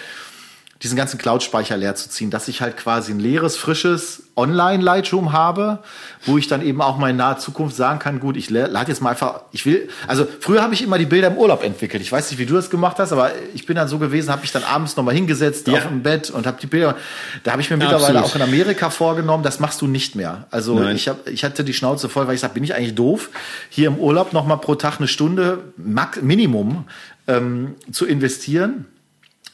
diesen 0.82 0.96
ganzen 0.96 1.18
Cloud-Speicher 1.18 1.76
leer 1.76 1.94
zu 1.94 2.08
ziehen, 2.10 2.30
dass 2.30 2.48
ich 2.48 2.60
halt 2.60 2.76
quasi 2.76 3.12
ein 3.12 3.20
leeres, 3.20 3.56
frisches 3.56 4.24
Online-Lightroom 4.36 5.32
habe, 5.32 5.78
wo 6.26 6.36
ich 6.36 6.48
dann 6.48 6.60
eben 6.60 6.82
auch 6.82 6.98
mal 6.98 7.10
in 7.10 7.16
naher 7.16 7.38
Zukunft 7.38 7.76
sagen 7.76 8.00
kann, 8.00 8.18
gut, 8.20 8.36
ich 8.36 8.50
lade 8.50 8.88
jetzt 8.88 9.00
mal 9.00 9.10
einfach, 9.10 9.42
ich 9.52 9.64
will, 9.64 9.88
also 10.08 10.26
früher 10.40 10.62
habe 10.62 10.74
ich 10.74 10.82
immer 10.82 10.98
die 10.98 11.06
Bilder 11.06 11.28
im 11.28 11.36
Urlaub 11.36 11.62
entwickelt. 11.62 12.02
Ich 12.02 12.10
weiß 12.10 12.30
nicht, 12.30 12.38
wie 12.40 12.46
du 12.46 12.54
das 12.54 12.70
gemacht 12.70 12.98
hast, 12.98 13.12
aber 13.12 13.30
ich 13.54 13.66
bin 13.66 13.76
dann 13.76 13.86
so 13.88 13.98
gewesen, 13.98 14.30
habe 14.30 14.42
mich 14.42 14.52
dann 14.52 14.64
abends 14.64 14.96
nochmal 14.96 15.14
hingesetzt 15.14 15.68
Ja. 15.68 15.74
auf 15.74 15.86
dem 15.86 16.02
Bett 16.02 16.30
und 16.30 16.46
habe 16.46 16.58
die 16.60 16.66
Bilder, 16.66 16.96
da 17.44 17.52
habe 17.52 17.62
ich 17.62 17.70
mir 17.70 17.76
mittlerweile 17.76 18.18
Absolut. 18.18 18.30
auch 18.30 18.36
in 18.36 18.42
Amerika 18.42 18.90
vorgenommen, 18.90 19.44
das 19.44 19.60
machst 19.60 19.80
du 19.80 19.86
nicht 19.86 20.16
mehr. 20.16 20.46
Also 20.50 20.78
Nein. 20.78 20.96
ich, 20.96 21.08
hab, 21.08 21.28
ich 21.28 21.44
hatte 21.44 21.62
die 21.64 21.72
Schnauze 21.74 22.08
voll, 22.08 22.26
weil 22.26 22.34
ich 22.34 22.40
sag, 22.40 22.52
bin 22.52 22.64
ich 22.64 22.74
eigentlich 22.74 22.94
doof, 22.94 23.30
hier 23.70 23.86
im 23.88 23.98
Urlaub 23.98 24.32
nochmal 24.32 24.58
pro 24.58 24.74
Tag 24.74 24.98
eine 24.98 25.08
Stunde 25.08 25.60
Max, 25.76 26.20
Minimum 26.20 26.84
ähm, 27.28 27.76
zu 27.92 28.04
investieren 28.06 28.86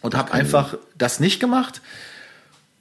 und 0.01 0.17
habe 0.17 0.33
einfach 0.33 0.77
das 0.97 1.21
nicht 1.21 1.41
gemacht. 1.41 1.81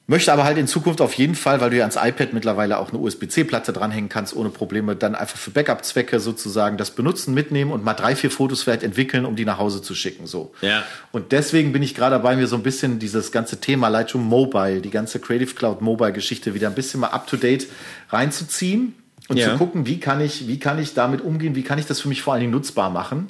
Möchte 0.07 0.33
aber 0.33 0.43
halt 0.43 0.57
in 0.57 0.65
Zukunft 0.65 1.01
auf 1.01 1.13
jeden 1.13 1.35
Fall, 1.35 1.61
weil 1.61 1.69
du 1.69 1.77
ja 1.77 1.83
ans 1.83 1.95
iPad 1.95 2.33
mittlerweile 2.33 2.79
auch 2.79 2.89
eine 2.89 2.97
USB-C-Platte 2.97 3.73
dranhängen 3.73 4.09
kannst, 4.09 4.35
ohne 4.35 4.49
Probleme, 4.49 4.95
dann 4.95 5.13
einfach 5.13 5.37
für 5.37 5.51
Backup-Zwecke 5.51 6.19
sozusagen 6.19 6.77
das 6.77 6.89
benutzen, 6.89 7.35
mitnehmen 7.35 7.71
und 7.71 7.83
mal 7.83 7.93
drei, 7.93 8.15
vier 8.15 8.31
Fotos 8.31 8.63
vielleicht 8.63 8.81
entwickeln, 8.81 9.23
um 9.23 9.35
die 9.35 9.45
nach 9.45 9.59
Hause 9.59 9.83
zu 9.83 9.93
schicken. 9.93 10.25
So. 10.25 10.51
Ja. 10.61 10.83
Und 11.11 11.31
deswegen 11.31 11.73
bin 11.73 11.83
ich 11.83 11.93
gerade 11.93 12.15
dabei, 12.15 12.35
mir 12.35 12.47
so 12.47 12.55
ein 12.55 12.63
bisschen 12.63 12.97
dieses 12.97 13.31
ganze 13.31 13.61
Thema 13.61 13.89
Lightroom 13.89 14.25
Mobile, 14.25 14.81
die 14.81 14.89
ganze 14.89 15.19
Creative 15.19 15.53
Cloud 15.53 15.81
Mobile 15.81 16.11
Geschichte 16.11 16.55
wieder 16.55 16.69
ein 16.69 16.75
bisschen 16.75 17.01
mal 17.01 17.09
up 17.09 17.27
to 17.27 17.37
date 17.37 17.67
reinzuziehen 18.09 18.95
und 19.27 19.37
Ja. 19.37 19.51
zu 19.51 19.57
gucken, 19.57 19.85
wie 19.85 19.99
kann 19.99 20.21
ich, 20.21 20.47
wie 20.47 20.57
kann 20.57 20.79
ich 20.79 20.95
damit 20.95 21.21
umgehen, 21.21 21.53
wie 21.53 21.61
kann 21.61 21.77
ich 21.77 21.85
das 21.85 22.01
für 22.01 22.07
mich 22.09 22.23
vor 22.23 22.33
allen 22.33 22.41
Dingen 22.41 22.53
nutzbar 22.53 22.89
machen. 22.89 23.29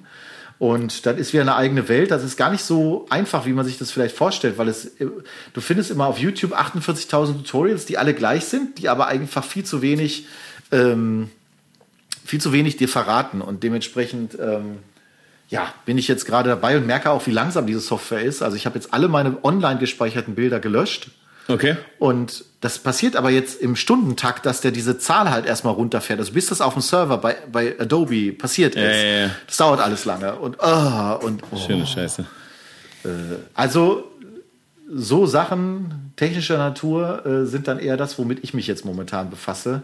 Und 0.59 1.05
das 1.05 1.17
ist 1.17 1.31
wieder 1.31 1.43
eine 1.43 1.55
eigene 1.55 1.87
Welt. 1.87 2.11
Das 2.11 2.21
ist 2.21 2.35
gar 2.35 2.51
nicht 2.51 2.63
so 2.63 3.07
einfach, 3.09 3.45
wie 3.45 3.53
man 3.53 3.65
sich 3.65 3.77
das 3.77 3.91
vielleicht 3.91 4.15
vorstellt, 4.15 4.57
weil 4.57 4.67
es, 4.67 4.91
du 5.53 5.61
findest 5.61 5.89
immer 5.89 6.05
auf 6.05 6.19
YouTube 6.19 6.53
48.000 6.53 7.37
Tutorials, 7.37 7.85
die 7.85 7.97
alle 7.97 8.13
gleich 8.13 8.43
sind, 8.43 8.77
die 8.77 8.89
aber 8.89 9.07
einfach 9.07 9.45
viel 9.45 9.63
zu 9.63 9.81
wenig, 9.81 10.27
ähm, 10.73 11.31
viel 12.25 12.41
zu 12.41 12.51
wenig 12.51 12.75
dir 12.75 12.89
verraten. 12.89 13.39
Und 13.39 13.63
dementsprechend, 13.63 14.37
ähm, 14.37 14.79
ja, 15.47 15.73
bin 15.85 15.97
ich 15.97 16.09
jetzt 16.09 16.25
gerade 16.25 16.49
dabei 16.49 16.75
und 16.75 16.85
merke 16.85 17.09
auch, 17.09 17.25
wie 17.25 17.31
langsam 17.31 17.65
diese 17.65 17.79
Software 17.79 18.21
ist. 18.21 18.41
Also 18.41 18.57
ich 18.57 18.65
habe 18.65 18.75
jetzt 18.75 18.93
alle 18.93 19.07
meine 19.07 19.37
online 19.45 19.79
gespeicherten 19.79 20.35
Bilder 20.35 20.59
gelöscht. 20.59 21.09
Okay. 21.49 21.75
Und 21.97 22.45
das 22.61 22.77
passiert 22.77 23.15
aber 23.15 23.31
jetzt 23.31 23.59
im 23.59 23.75
Stundentakt, 23.75 24.45
dass 24.45 24.61
der 24.61 24.71
diese 24.71 24.99
Zahl 24.99 25.31
halt 25.31 25.45
erstmal 25.45 25.73
runterfährt. 25.73 26.19
Also 26.19 26.31
bis 26.31 26.47
das 26.47 26.61
auf 26.61 26.73
dem 26.73 26.81
Server 26.81 27.17
bei, 27.17 27.37
bei 27.51 27.75
Adobe 27.79 28.31
passiert 28.33 28.75
ist. 28.75 28.83
ja, 28.83 29.21
ja. 29.21 29.29
Das 29.47 29.57
dauert 29.57 29.79
alles 29.79 30.05
lange. 30.05 30.35
Und, 30.35 30.61
ah, 30.61 31.13
und 31.13 31.41
oh. 31.51 31.57
Schöne 31.57 31.87
Scheiße. 31.87 32.25
also 33.55 34.03
so 34.91 35.25
Sachen 35.25 36.11
technischer 36.15 36.57
Natur 36.57 37.25
äh, 37.25 37.45
sind 37.45 37.67
dann 37.67 37.79
eher 37.79 37.97
das, 37.97 38.17
womit 38.17 38.43
ich 38.43 38.53
mich 38.53 38.67
jetzt 38.67 38.85
momentan 38.85 39.29
befasse. 39.29 39.83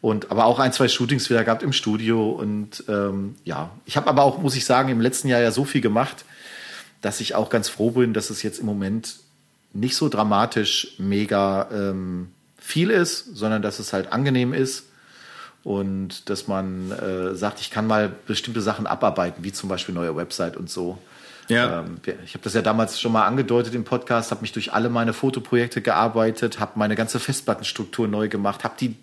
Und 0.00 0.30
aber 0.30 0.44
auch 0.44 0.58
ein, 0.58 0.72
zwei 0.72 0.86
Shootings 0.88 1.30
wieder 1.30 1.44
gehabt 1.44 1.62
im 1.62 1.72
Studio. 1.72 2.30
Und 2.30 2.84
ähm, 2.88 3.36
ja, 3.44 3.70
ich 3.86 3.96
habe 3.96 4.06
aber 4.08 4.22
auch, 4.22 4.38
muss 4.38 4.54
ich 4.54 4.64
sagen, 4.64 4.90
im 4.90 5.00
letzten 5.00 5.28
Jahr 5.28 5.40
ja 5.40 5.50
so 5.50 5.64
viel 5.64 5.80
gemacht, 5.80 6.24
dass 7.00 7.20
ich 7.20 7.34
auch 7.34 7.50
ganz 7.50 7.68
froh 7.68 7.90
bin, 7.90 8.12
dass 8.12 8.30
es 8.30 8.42
jetzt 8.42 8.58
im 8.58 8.66
Moment 8.66 9.16
nicht 9.74 9.96
so 9.96 10.08
dramatisch 10.08 10.94
mega 10.98 11.68
ähm, 11.70 12.28
viel 12.56 12.90
ist, 12.90 13.36
sondern 13.36 13.60
dass 13.60 13.78
es 13.78 13.92
halt 13.92 14.12
angenehm 14.12 14.54
ist 14.54 14.86
und 15.64 16.30
dass 16.30 16.46
man 16.46 16.90
äh, 16.92 17.34
sagt, 17.34 17.60
ich 17.60 17.70
kann 17.70 17.86
mal 17.86 18.10
bestimmte 18.26 18.62
Sachen 18.62 18.86
abarbeiten, 18.86 19.44
wie 19.44 19.52
zum 19.52 19.68
Beispiel 19.68 19.94
neue 19.94 20.16
Website 20.16 20.56
und 20.56 20.70
so. 20.70 20.98
Ja. 21.48 21.80
Ähm, 21.80 22.00
ich 22.24 22.34
habe 22.34 22.44
das 22.44 22.54
ja 22.54 22.62
damals 22.62 23.00
schon 23.00 23.12
mal 23.12 23.26
angedeutet 23.26 23.74
im 23.74 23.84
Podcast, 23.84 24.30
habe 24.30 24.40
mich 24.42 24.52
durch 24.52 24.72
alle 24.72 24.88
meine 24.88 25.12
Fotoprojekte 25.12 25.82
gearbeitet, 25.82 26.60
habe 26.60 26.72
meine 26.76 26.94
ganze 26.94 27.20
Festplattenstruktur 27.20 28.08
neu 28.08 28.28
gemacht, 28.28 28.64
habe 28.64 28.74
die, 28.80 28.96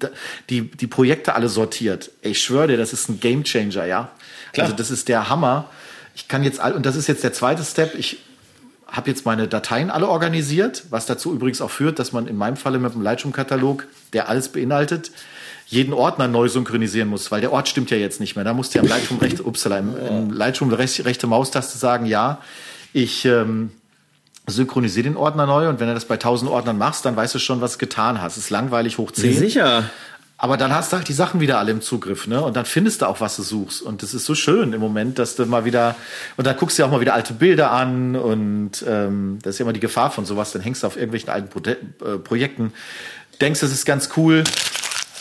die, 0.49 0.71
die 0.71 0.87
Projekte 0.87 1.35
alle 1.35 1.49
sortiert. 1.49 2.11
Ich 2.21 2.41
schwöre 2.41 2.67
dir, 2.67 2.77
das 2.77 2.93
ist 2.93 3.09
ein 3.09 3.19
Gamechanger, 3.19 3.85
ja. 3.85 4.09
Klar. 4.53 4.65
Also 4.65 4.75
das 4.75 4.89
ist 4.89 5.07
der 5.07 5.29
Hammer. 5.29 5.69
Ich 6.15 6.27
kann 6.27 6.43
jetzt 6.43 6.59
all, 6.59 6.73
und 6.73 6.85
das 6.85 6.95
ist 6.95 7.07
jetzt 7.07 7.23
der 7.23 7.33
zweite 7.33 7.63
Step. 7.63 7.95
Ich 7.95 8.19
habe 8.91 9.09
jetzt 9.09 9.25
meine 9.25 9.47
Dateien 9.47 9.89
alle 9.89 10.07
organisiert, 10.07 10.83
was 10.89 11.05
dazu 11.05 11.33
übrigens 11.33 11.61
auch 11.61 11.71
führt, 11.71 11.97
dass 11.97 12.11
man 12.11 12.27
in 12.27 12.35
meinem 12.35 12.57
Falle 12.57 12.77
mit 12.77 12.93
dem 12.93 13.01
Lightroom-Katalog, 13.01 13.87
der 14.13 14.27
alles 14.27 14.49
beinhaltet, 14.49 15.11
jeden 15.65 15.93
Ordner 15.93 16.27
neu 16.27 16.49
synchronisieren 16.49 17.07
muss, 17.07 17.31
weil 17.31 17.39
der 17.39 17.53
Ort 17.53 17.69
stimmt 17.69 17.89
ja 17.91 17.97
jetzt 17.97 18.19
nicht 18.19 18.35
mehr. 18.35 18.43
Da 18.43 18.53
musst 18.53 18.73
du 18.73 18.79
ja 18.79 18.83
im 18.83 18.89
Lightroom 18.89 19.19
rechte, 19.19 19.43
upsala, 19.47 19.79
im, 19.79 19.95
im 19.95 20.31
Lightroom 20.31 20.73
rechte, 20.73 21.05
rechte 21.05 21.27
Maustaste 21.27 21.77
sagen, 21.77 22.05
ja, 22.05 22.41
ich 22.91 23.23
ähm, 23.23 23.71
synchronisiere 24.47 25.03
den 25.03 25.15
Ordner 25.15 25.45
neu 25.45 25.69
und 25.69 25.79
wenn 25.79 25.87
du 25.87 25.93
das 25.93 26.05
bei 26.05 26.15
1000 26.15 26.51
Ordnern 26.51 26.77
machst, 26.77 27.05
dann 27.05 27.15
weißt 27.15 27.33
du 27.33 27.39
schon, 27.39 27.61
was 27.61 27.73
du 27.73 27.77
getan 27.77 28.21
hast. 28.21 28.35
Es 28.35 28.45
ist 28.45 28.49
langweilig 28.49 28.97
hoch 28.97 29.11
10. 29.11 29.33
Sicher. 29.33 29.89
Aber 30.43 30.57
dann 30.57 30.73
hast 30.73 30.91
du 30.91 30.97
halt 30.97 31.07
die 31.07 31.13
Sachen 31.13 31.39
wieder 31.39 31.59
alle 31.59 31.69
im 31.69 31.81
Zugriff, 31.81 32.25
ne? 32.25 32.41
Und 32.41 32.55
dann 32.55 32.65
findest 32.65 33.03
du 33.03 33.05
auch, 33.05 33.21
was 33.21 33.35
du 33.35 33.43
suchst. 33.43 33.83
Und 33.83 34.01
das 34.01 34.15
ist 34.15 34.25
so 34.25 34.33
schön 34.33 34.73
im 34.73 34.79
Moment, 34.81 35.19
dass 35.19 35.35
du 35.35 35.45
mal 35.45 35.65
wieder, 35.65 35.93
und 36.35 36.47
dann 36.47 36.57
guckst 36.57 36.79
du 36.79 36.81
dir 36.81 36.87
auch 36.87 36.91
mal 36.91 36.99
wieder 36.99 37.13
alte 37.13 37.33
Bilder 37.33 37.69
an 37.71 38.15
und 38.15 38.83
ähm, 38.87 39.37
das 39.43 39.53
ist 39.55 39.59
ja 39.59 39.65
immer 39.65 39.73
die 39.73 39.79
Gefahr 39.79 40.09
von 40.09 40.25
sowas, 40.25 40.51
dann 40.51 40.63
hängst 40.63 40.81
du 40.81 40.87
auf 40.87 40.95
irgendwelchen 40.95 41.29
alten 41.29 41.47
Pro 41.49 41.59
äh, 41.69 42.17
Projekten, 42.17 42.73
denkst, 43.39 43.59
das 43.59 43.71
ist 43.71 43.85
ganz 43.85 44.09
cool. 44.17 44.43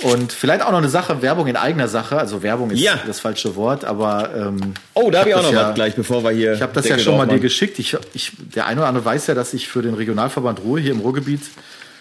Und 0.03 0.33
vielleicht 0.33 0.63
auch 0.63 0.71
noch 0.71 0.79
eine 0.79 0.89
Sache, 0.89 1.21
Werbung 1.21 1.47
in 1.49 1.57
eigener 1.57 1.87
Sache. 1.89 2.17
Also 2.17 2.43
Werbung 2.43 2.71
ist 2.71 2.81
Ja. 2.81 2.99
das 3.07 3.21
falsche 3.21 3.55
Wort, 3.57 3.85
aber 3.85 4.31
ähm, 4.35 4.73
Oh, 4.95 5.11
da 5.11 5.19
habe 5.19 5.29
ich 5.29 5.35
auch 5.35 5.43
noch 5.43 5.53
ja- 5.53 5.69
was 5.69 5.75
gleich, 5.75 5.95
bevor 5.95 6.25
wir 6.25 6.31
hier. 6.31 6.55
ich 6.55 6.63
habe 6.63 6.73
das 6.73 6.89
ja 6.89 6.99
schon 6.99 7.19
mal 7.19 7.27
dir 7.27 7.41
geschickt. 7.41 7.79
Ich, 7.79 7.95
ich, 8.15 8.33
der 8.39 8.65
eine 8.65 8.81
oder 8.81 8.89
andere 8.89 9.05
weiß 9.05 9.27
ja, 9.27 9.35
dass 9.35 9.53
ich 9.53 9.69
für 9.69 9.83
den 9.83 9.93
Regionalverband 9.93 10.61
Ruhr 10.61 10.81
hier 10.81 10.93
im 10.93 11.01
Ruhrgebiet 11.01 11.43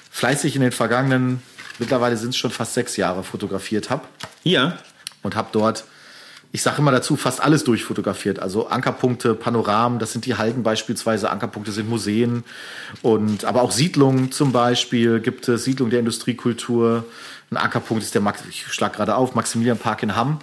fleißig 0.09 0.55
in 0.55 0.61
den 0.61 0.71
vergangenen, 0.71 1.41
mittlerweile 1.79 2.17
sind 2.17 2.29
es 2.29 2.37
schon 2.37 2.51
fast 2.51 2.73
sechs 2.73 2.97
Jahre, 2.97 3.23
fotografiert 3.23 3.89
habe 3.89 4.03
Ja. 4.43 4.77
und 5.23 5.35
habe 5.35 5.49
dort, 5.51 5.83
ich 6.51 6.61
sage 6.63 6.77
immer 6.79 6.91
dazu, 6.91 7.15
fast 7.15 7.41
alles 7.41 7.63
durchfotografiert. 7.63 8.39
Also 8.39 8.67
Ankerpunkte, 8.67 9.35
Panoramen, 9.35 9.99
das 9.99 10.11
sind 10.13 10.25
die 10.25 10.35
Halden 10.35 10.63
beispielsweise, 10.63 11.29
Ankerpunkte 11.29 11.71
sind 11.71 11.87
Museen 11.89 12.43
und 13.01 13.45
aber 13.45 13.61
auch 13.61 13.71
Siedlungen 13.71 14.31
zum 14.31 14.51
Beispiel 14.51 15.19
gibt 15.19 15.47
es, 15.47 15.63
Siedlung 15.63 15.89
der 15.89 15.99
Industriekultur. 15.99 17.05
Ein 17.51 17.57
Ankerpunkt 17.57 18.03
ist 18.03 18.13
der, 18.13 18.21
Max, 18.21 18.41
ich 18.47 18.67
schlag 18.67 18.93
gerade 18.93 19.15
auf, 19.15 19.33
Maximilianpark 19.33 20.03
in 20.03 20.15
Hamm. 20.15 20.37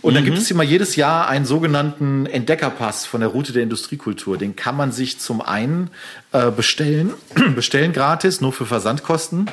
Und 0.00 0.14
dann 0.14 0.24
gibt 0.24 0.38
es 0.38 0.50
immer 0.50 0.62
jedes 0.62 0.96
Jahr 0.96 1.28
einen 1.28 1.44
sogenannten 1.44 2.24
Entdeckerpass 2.24 3.04
von 3.04 3.20
der 3.20 3.28
Route 3.28 3.52
der 3.52 3.62
Industriekultur. 3.62 4.38
Den 4.38 4.56
kann 4.56 4.74
man 4.74 4.90
sich 4.90 5.18
zum 5.20 5.42
einen 5.42 5.90
äh, 6.32 6.50
bestellen, 6.50 7.12
bestellen 7.54 7.92
gratis, 7.92 8.40
nur 8.40 8.54
für 8.54 8.64
Versandkosten. 8.64 9.50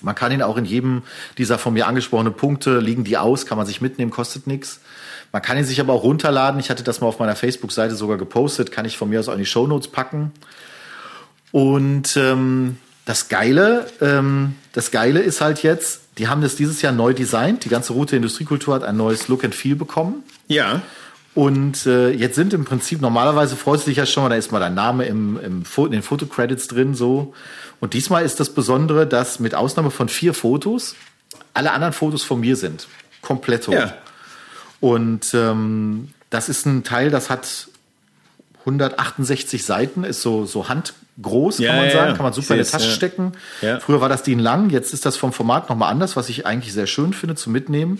Man 0.00 0.14
kann 0.14 0.32
ihn 0.32 0.42
auch 0.42 0.56
in 0.56 0.64
jedem 0.64 1.02
dieser 1.36 1.58
von 1.58 1.74
mir 1.74 1.86
angesprochenen 1.86 2.34
Punkte, 2.34 2.78
liegen 2.78 3.04
die 3.04 3.18
aus, 3.18 3.46
kann 3.46 3.58
man 3.58 3.66
sich 3.66 3.80
mitnehmen, 3.80 4.10
kostet 4.10 4.46
nichts. 4.46 4.80
Man 5.32 5.42
kann 5.42 5.58
ihn 5.58 5.64
sich 5.64 5.80
aber 5.80 5.92
auch 5.92 6.04
runterladen. 6.04 6.60
Ich 6.60 6.70
hatte 6.70 6.82
das 6.82 7.00
mal 7.00 7.06
auf 7.06 7.18
meiner 7.18 7.36
Facebook-Seite 7.36 7.94
sogar 7.94 8.16
gepostet, 8.16 8.72
kann 8.72 8.86
ich 8.86 8.96
von 8.96 9.10
mir 9.10 9.20
aus 9.20 9.28
auch 9.28 9.34
in 9.34 9.40
die 9.40 9.46
Shownotes 9.46 9.88
packen. 9.88 10.32
Und 11.52 12.16
ähm, 12.16 12.78
das 13.04 13.28
Geile, 13.28 13.86
ähm, 14.00 14.54
das 14.72 14.90
Geile 14.90 15.20
ist 15.20 15.40
halt 15.40 15.62
jetzt, 15.62 16.02
die 16.18 16.28
haben 16.28 16.42
das 16.42 16.56
dieses 16.56 16.82
Jahr 16.82 16.92
neu 16.92 17.14
designt. 17.14 17.64
Die 17.64 17.68
ganze 17.68 17.92
Route 17.92 18.16
Industriekultur 18.16 18.74
hat 18.74 18.84
ein 18.84 18.96
neues 18.96 19.28
Look 19.28 19.44
and 19.44 19.54
Feel 19.54 19.76
bekommen. 19.76 20.22
Ja. 20.46 20.82
Und 21.34 21.86
äh, 21.86 22.10
jetzt 22.10 22.34
sind 22.34 22.52
im 22.52 22.64
Prinzip, 22.64 23.00
normalerweise 23.00 23.54
freust 23.54 23.86
du 23.86 23.90
dich 23.90 23.98
ja 23.98 24.06
schon 24.06 24.24
mal, 24.24 24.28
da 24.28 24.34
ist 24.34 24.50
mal 24.50 24.58
dein 24.58 24.74
Name 24.74 25.04
im, 25.04 25.38
im 25.38 25.62
in 25.76 25.90
den 25.92 26.02
Fotocredits 26.02 26.66
drin 26.66 26.94
so. 26.94 27.32
Und 27.80 27.94
diesmal 27.94 28.24
ist 28.24 28.40
das 28.40 28.50
Besondere, 28.50 29.06
dass 29.06 29.38
mit 29.38 29.54
Ausnahme 29.54 29.90
von 29.90 30.08
vier 30.08 30.34
Fotos 30.34 30.94
alle 31.54 31.72
anderen 31.72 31.92
Fotos 31.92 32.22
von 32.22 32.40
mir 32.40 32.56
sind. 32.56 32.88
Komplett 33.22 33.68
hoch. 33.68 33.72
Ja. 33.72 33.94
Und 34.80 35.32
ähm, 35.34 36.10
das 36.30 36.48
ist 36.48 36.66
ein 36.66 36.84
Teil, 36.84 37.10
das 37.10 37.30
hat 37.30 37.68
168 38.60 39.64
Seiten, 39.64 40.04
ist 40.04 40.22
so, 40.22 40.44
so 40.44 40.68
handgroß, 40.68 41.58
Ja, 41.58 41.70
kann 41.72 41.80
man 41.80 41.90
sagen. 41.90 42.10
ja. 42.10 42.16
Kann 42.16 42.24
man 42.24 42.32
super 42.32 42.54
in 42.54 42.62
die 42.62 42.68
Tasche 42.68 42.90
stecken. 42.90 43.32
Früher 43.80 44.00
war 44.00 44.08
das 44.08 44.22
DIN 44.22 44.38
lang, 44.38 44.70
jetzt 44.70 44.92
ist 44.92 45.06
das 45.06 45.16
vom 45.16 45.32
Format 45.32 45.68
nochmal 45.68 45.90
anders, 45.90 46.16
was 46.16 46.28
ich 46.28 46.46
eigentlich 46.46 46.72
sehr 46.72 46.86
schön 46.86 47.12
finde 47.12 47.34
zum 47.34 47.52
Mitnehmen. 47.52 47.98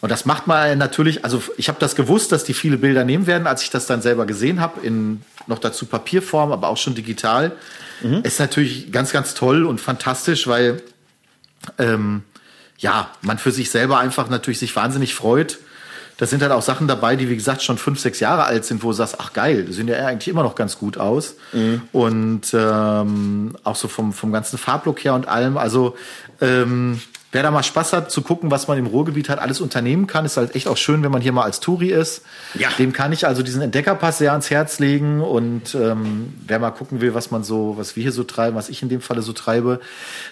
Und 0.00 0.10
das 0.10 0.24
macht 0.24 0.48
man 0.48 0.78
natürlich, 0.78 1.24
also 1.24 1.40
ich 1.56 1.68
habe 1.68 1.78
das 1.78 1.94
gewusst, 1.94 2.32
dass 2.32 2.42
die 2.42 2.54
viele 2.54 2.76
Bilder 2.76 3.04
nehmen 3.04 3.28
werden, 3.28 3.46
als 3.46 3.62
ich 3.62 3.70
das 3.70 3.86
dann 3.86 4.02
selber 4.02 4.26
gesehen 4.26 4.60
habe, 4.60 4.84
in 4.84 5.22
noch 5.46 5.60
dazu 5.60 5.86
Papierform, 5.86 6.50
aber 6.50 6.68
auch 6.68 6.76
schon 6.76 6.94
digital. 6.96 7.52
Ist 8.22 8.40
natürlich 8.40 8.92
ganz, 8.92 9.12
ganz 9.12 9.34
toll 9.34 9.64
und 9.64 9.80
fantastisch, 9.80 10.46
weil 10.46 10.82
ähm, 11.78 12.22
ja, 12.78 13.10
man 13.20 13.38
für 13.38 13.52
sich 13.52 13.70
selber 13.70 13.98
einfach 13.98 14.28
natürlich 14.28 14.58
sich 14.58 14.74
wahnsinnig 14.74 15.14
freut. 15.14 15.58
Da 16.18 16.26
sind 16.26 16.42
halt 16.42 16.52
auch 16.52 16.62
Sachen 16.62 16.88
dabei, 16.88 17.16
die 17.16 17.28
wie 17.30 17.36
gesagt 17.36 17.62
schon 17.62 17.78
fünf, 17.78 17.98
sechs 17.98 18.20
Jahre 18.20 18.44
alt 18.44 18.64
sind, 18.64 18.82
wo 18.82 18.88
du 18.88 18.92
sagst, 18.92 19.16
ach 19.18 19.32
geil, 19.32 19.64
die 19.64 19.72
sehen 19.72 19.88
ja 19.88 20.06
eigentlich 20.06 20.28
immer 20.28 20.42
noch 20.42 20.54
ganz 20.54 20.78
gut 20.78 20.98
aus. 20.98 21.36
Und 21.92 22.42
ähm, 22.52 23.56
auch 23.64 23.76
so 23.76 23.88
vom, 23.88 24.12
vom 24.12 24.32
ganzen 24.32 24.58
Farblook 24.58 25.02
her 25.04 25.14
und 25.14 25.26
allem. 25.26 25.56
Also 25.56 25.96
ähm, 26.40 27.00
wer 27.32 27.42
da 27.42 27.50
mal 27.50 27.62
Spaß 27.62 27.92
hat 27.94 28.10
zu 28.10 28.20
gucken, 28.22 28.50
was 28.50 28.68
man 28.68 28.76
im 28.78 28.86
Ruhrgebiet 28.86 29.28
halt 29.30 29.38
alles 29.40 29.60
unternehmen 29.60 30.06
kann, 30.06 30.24
ist 30.26 30.36
halt 30.36 30.54
echt 30.54 30.68
auch 30.68 30.76
schön, 30.76 31.02
wenn 31.02 31.10
man 31.10 31.22
hier 31.22 31.32
mal 31.32 31.44
als 31.44 31.60
Touri 31.60 31.88
ist. 31.88 32.22
Ja. 32.54 32.68
Dem 32.78 32.92
kann 32.92 33.10
ich 33.12 33.26
also 33.26 33.42
diesen 33.42 33.62
Entdeckerpass 33.62 34.18
sehr 34.18 34.32
ans 34.32 34.50
Herz 34.50 34.78
legen 34.78 35.20
und 35.22 35.74
ähm, 35.74 36.34
wer 36.46 36.58
mal 36.58 36.70
gucken 36.70 37.00
will, 37.00 37.14
was 37.14 37.30
man 37.30 37.42
so, 37.42 37.74
was 37.78 37.96
wir 37.96 38.02
hier 38.02 38.12
so 38.12 38.22
treiben, 38.24 38.54
was 38.56 38.68
ich 38.68 38.82
in 38.82 38.88
dem 38.90 39.00
Falle 39.00 39.22
so 39.22 39.32
treibe, 39.32 39.80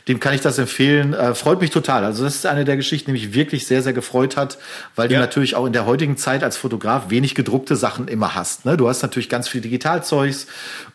dem 0.09 0.21
kann 0.21 0.35
ich 0.35 0.43
das 0.43 0.59
empfehlen. 0.59 1.15
Äh, 1.15 1.35
freut 1.35 1.61
mich 1.61 1.71
total. 1.71 2.05
Also 2.05 2.23
das 2.25 2.35
ist 2.35 2.47
eine 2.47 2.65
der 2.67 2.77
Geschichten, 2.77 3.07
die 3.07 3.13
mich 3.13 3.33
wirklich 3.35 3.67
sehr, 3.67 3.83
sehr 3.83 3.95
gefreut 3.95 4.37
hat, 4.37 4.59
weil 4.95 5.09
du 5.09 5.15
Ja. 5.15 5.21
natürlich 5.21 5.57
auch 5.57 5.65
in 5.67 5.73
der 5.73 5.87
heutigen 5.87 6.17
Zeit 6.19 6.45
als 6.45 6.57
Fotograf 6.59 7.09
wenig 7.09 7.35
gedruckte 7.35 7.77
Sachen 7.77 8.09
immer 8.09 8.35
hast. 8.35 8.67
Ne? 8.67 8.77
Du 8.77 8.89
hast 8.89 9.01
natürlich 9.03 9.29
ganz 9.31 9.49
viel 9.49 9.63
Digitalzeugs 9.63 10.47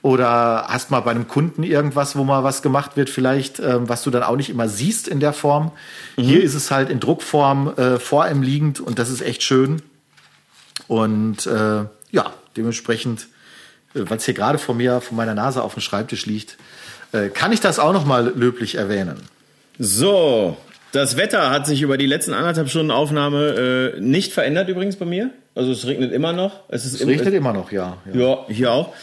oder 0.03 0.65
hast 0.67 0.91
mal 0.91 0.99
bei 0.99 1.11
einem 1.11 1.27
Kunden 1.27 1.63
irgendwas, 1.63 2.15
wo 2.15 2.23
mal 2.23 2.43
was 2.43 2.61
gemacht 2.61 2.95
wird, 2.95 3.09
vielleicht, 3.09 3.59
ähm, 3.59 3.89
was 3.89 4.03
du 4.03 4.11
dann 4.11 4.23
auch 4.23 4.35
nicht 4.35 4.49
immer 4.49 4.69
siehst 4.69 5.07
in 5.07 5.19
der 5.19 5.33
Form. 5.33 5.71
Hier 6.17 6.43
ist 6.43 6.53
es 6.53 6.71
halt 6.71 6.89
in 6.89 6.99
Druckform 6.99 7.73
äh, 7.77 7.99
vor 7.99 8.23
einem 8.23 8.41
liegend 8.41 8.79
und 8.79 8.99
das 8.99 9.09
ist 9.09 9.21
echt 9.21 9.43
schön. 9.43 9.81
Und 10.87 11.45
äh, 11.45 11.85
ja, 12.11 12.33
dementsprechend, 12.55 13.27
äh, 13.93 14.01
weil 14.07 14.17
es 14.17 14.25
hier 14.25 14.33
gerade 14.33 14.57
vor 14.57 14.75
mir, 14.75 15.01
vor 15.01 15.17
meiner 15.17 15.33
Nase 15.33 15.63
auf 15.63 15.73
dem 15.73 15.81
Schreibtisch 15.81 16.25
liegt, 16.25 16.57
äh, 17.11 17.29
kann 17.29 17.51
ich 17.51 17.59
das 17.59 17.79
auch 17.79 17.93
noch 17.93 18.05
mal 18.05 18.33
löblich 18.35 18.75
erwähnen. 18.75 19.17
So, 19.77 20.57
das 20.91 21.17
Wetter 21.17 21.51
hat 21.51 21.67
sich 21.67 21.81
über 21.81 21.97
die 21.97 22.05
letzten 22.05 22.33
anderthalb 22.33 22.69
Stunden 22.69 22.91
Aufnahme 22.91 23.93
äh, 23.97 23.99
nicht 23.99 24.31
verändert 24.31 24.69
übrigens 24.69 24.95
bei 24.95 25.05
mir. 25.05 25.31
Also 25.53 25.71
es 25.71 25.85
regnet 25.85 26.13
immer 26.13 26.31
noch. 26.33 26.61
Es, 26.69 26.85
ist 26.85 27.01
Es 27.01 27.07
regnet 27.07 27.33
immer 27.33 27.53
noch, 27.53 27.71
ja. 27.71 27.97
ja. 28.13 28.19
Ja, 28.19 28.45
hier 28.47 28.71
auch. 28.71 28.93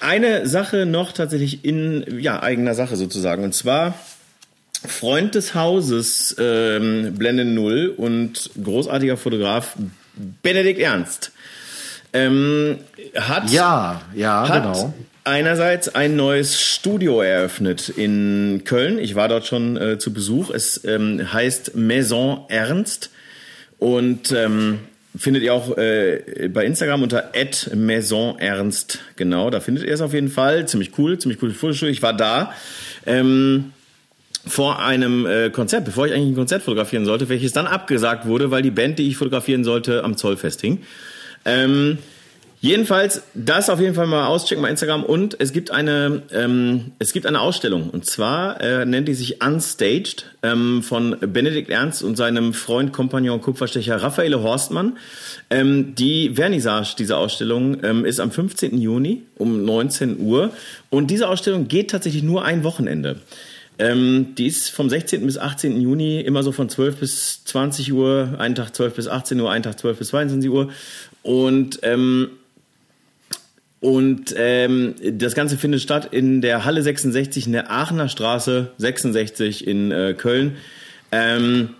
Eine 0.00 0.46
Sache 0.46 0.86
noch 0.86 1.12
tatsächlich 1.12 1.64
in 1.64 2.20
ja, 2.20 2.42
eigener 2.42 2.74
Sache 2.74 2.96
sozusagen. 2.96 3.44
Und 3.44 3.54
zwar 3.54 3.94
Freund 4.86 5.34
des 5.34 5.54
Hauses 5.54 6.34
ähm, 6.38 7.14
Blende 7.16 7.44
Null 7.44 7.92
und 7.96 8.50
großartiger 8.62 9.16
Fotograf 9.16 9.76
Benedikt 10.42 10.80
Ernst 10.80 11.32
ähm, 12.12 12.78
hat, 13.14 13.50
Ja, 13.50 14.02
ja, 14.14 14.48
hat 14.48 14.62
genau. 14.62 14.94
einerseits 15.24 15.94
ein 15.94 16.16
neues 16.16 16.60
Studio 16.60 17.20
eröffnet 17.20 17.88
in 17.90 18.62
Köln. 18.64 18.98
Ich 18.98 19.14
war 19.14 19.28
dort 19.28 19.46
schon 19.46 19.76
äh, 19.76 19.98
zu 19.98 20.12
Besuch. 20.12 20.50
Es 20.50 20.84
ähm, 20.84 21.32
heißt 21.32 21.76
Maison 21.76 22.46
Ernst 22.48 23.10
und 23.78 24.32
ähm, 24.32 24.78
findet 25.16 25.42
ihr 25.42 25.54
auch 25.54 25.76
äh, 25.76 26.48
bei 26.52 26.64
Instagram 26.64 27.02
unter 27.02 27.30
@maisonernst. 27.74 29.00
Genau, 29.16 29.50
da 29.50 29.60
findet 29.60 29.84
ihr 29.84 29.92
es 29.92 30.00
auf 30.00 30.14
jeden 30.14 30.30
Fall. 30.30 30.66
Ziemlich 30.66 30.92
cool, 30.98 31.18
ziemlich 31.18 31.38
cooles 31.40 31.56
Fotostudio. 31.56 31.92
Ich 31.92 32.02
war 32.02 32.14
da. 32.14 32.52
Ähm, 33.04 33.72
vor 34.46 34.78
einem 34.78 35.26
äh, 35.26 35.50
Konzert, 35.50 35.84
bevor 35.84 36.06
ich 36.06 36.12
eigentlich 36.12 36.28
ein 36.28 36.36
Konzert 36.36 36.62
fotografieren 36.62 37.04
sollte, 37.04 37.28
welches 37.28 37.52
dann 37.52 37.66
abgesagt 37.66 38.26
wurde, 38.26 38.50
weil 38.50 38.62
die 38.62 38.70
Band, 38.70 38.98
die 38.98 39.08
ich 39.08 39.16
fotografieren 39.16 39.64
sollte, 39.64 40.04
am 40.04 40.16
Zollfest 40.16 40.60
hing. 40.60 40.82
Ähm, 41.44 41.98
jedenfalls, 42.60 43.22
das 43.34 43.68
auf 43.70 43.80
jeden 43.80 43.94
Fall 43.94 44.06
mal 44.06 44.26
auschecken 44.26 44.62
bei 44.62 44.70
Instagram 44.70 45.02
und 45.02 45.36
es 45.40 45.52
gibt 45.52 45.72
eine, 45.72 46.22
ähm, 46.32 46.92
es 47.00 47.12
gibt 47.12 47.26
eine 47.26 47.40
Ausstellung 47.40 47.90
und 47.90 48.06
zwar 48.06 48.60
äh, 48.60 48.86
nennt 48.86 49.08
die 49.08 49.14
sich 49.14 49.44
Unstaged 49.44 50.26
ähm, 50.44 50.82
von 50.84 51.16
Benedikt 51.20 51.68
Ernst 51.68 52.04
und 52.04 52.16
seinem 52.16 52.54
Freund, 52.54 52.92
Kompagnon, 52.92 53.40
Kupferstecher 53.40 54.00
Raffaele 54.00 54.42
Horstmann. 54.42 54.96
Ähm, 55.50 55.94
die 55.96 56.34
Vernissage 56.34 56.94
dieser 56.96 57.18
Ausstellung 57.18 57.82
ähm, 57.82 58.04
ist 58.04 58.20
am 58.20 58.30
15. 58.30 58.78
Juni 58.80 59.22
um 59.36 59.64
19 59.64 60.20
Uhr 60.20 60.50
und 60.88 61.10
diese 61.10 61.28
Ausstellung 61.28 61.66
geht 61.66 61.90
tatsächlich 61.90 62.22
nur 62.22 62.44
ein 62.44 62.62
Wochenende. 62.62 63.16
Ähm, 63.78 64.34
die 64.36 64.46
ist 64.46 64.70
vom 64.70 64.88
16. 64.88 65.24
bis 65.26 65.36
18. 65.36 65.80
Juni 65.80 66.20
immer 66.20 66.42
so 66.42 66.52
von 66.52 66.68
12 66.68 66.96
bis 66.96 67.44
20 67.44 67.92
Uhr, 67.92 68.36
einen 68.38 68.54
Tag 68.54 68.74
12 68.74 68.94
bis 68.94 69.08
18 69.08 69.38
Uhr, 69.40 69.50
einen 69.50 69.62
Tag 69.62 69.78
12 69.78 69.98
bis 69.98 70.08
22 70.08 70.50
Uhr. 70.50 70.70
Und, 71.22 71.80
ähm, 71.82 72.30
und 73.80 74.34
ähm, 74.36 74.94
das 75.12 75.34
Ganze 75.34 75.58
findet 75.58 75.82
statt 75.82 76.08
in 76.12 76.40
der 76.40 76.64
Halle 76.64 76.82
66 76.82 77.46
in 77.46 77.52
der 77.52 77.70
Aachener 77.70 78.08
Straße 78.08 78.72
66 78.78 79.66
in 79.66 79.90
äh, 79.90 80.14
Köln. 80.16 80.56
Ähm, 81.12 81.70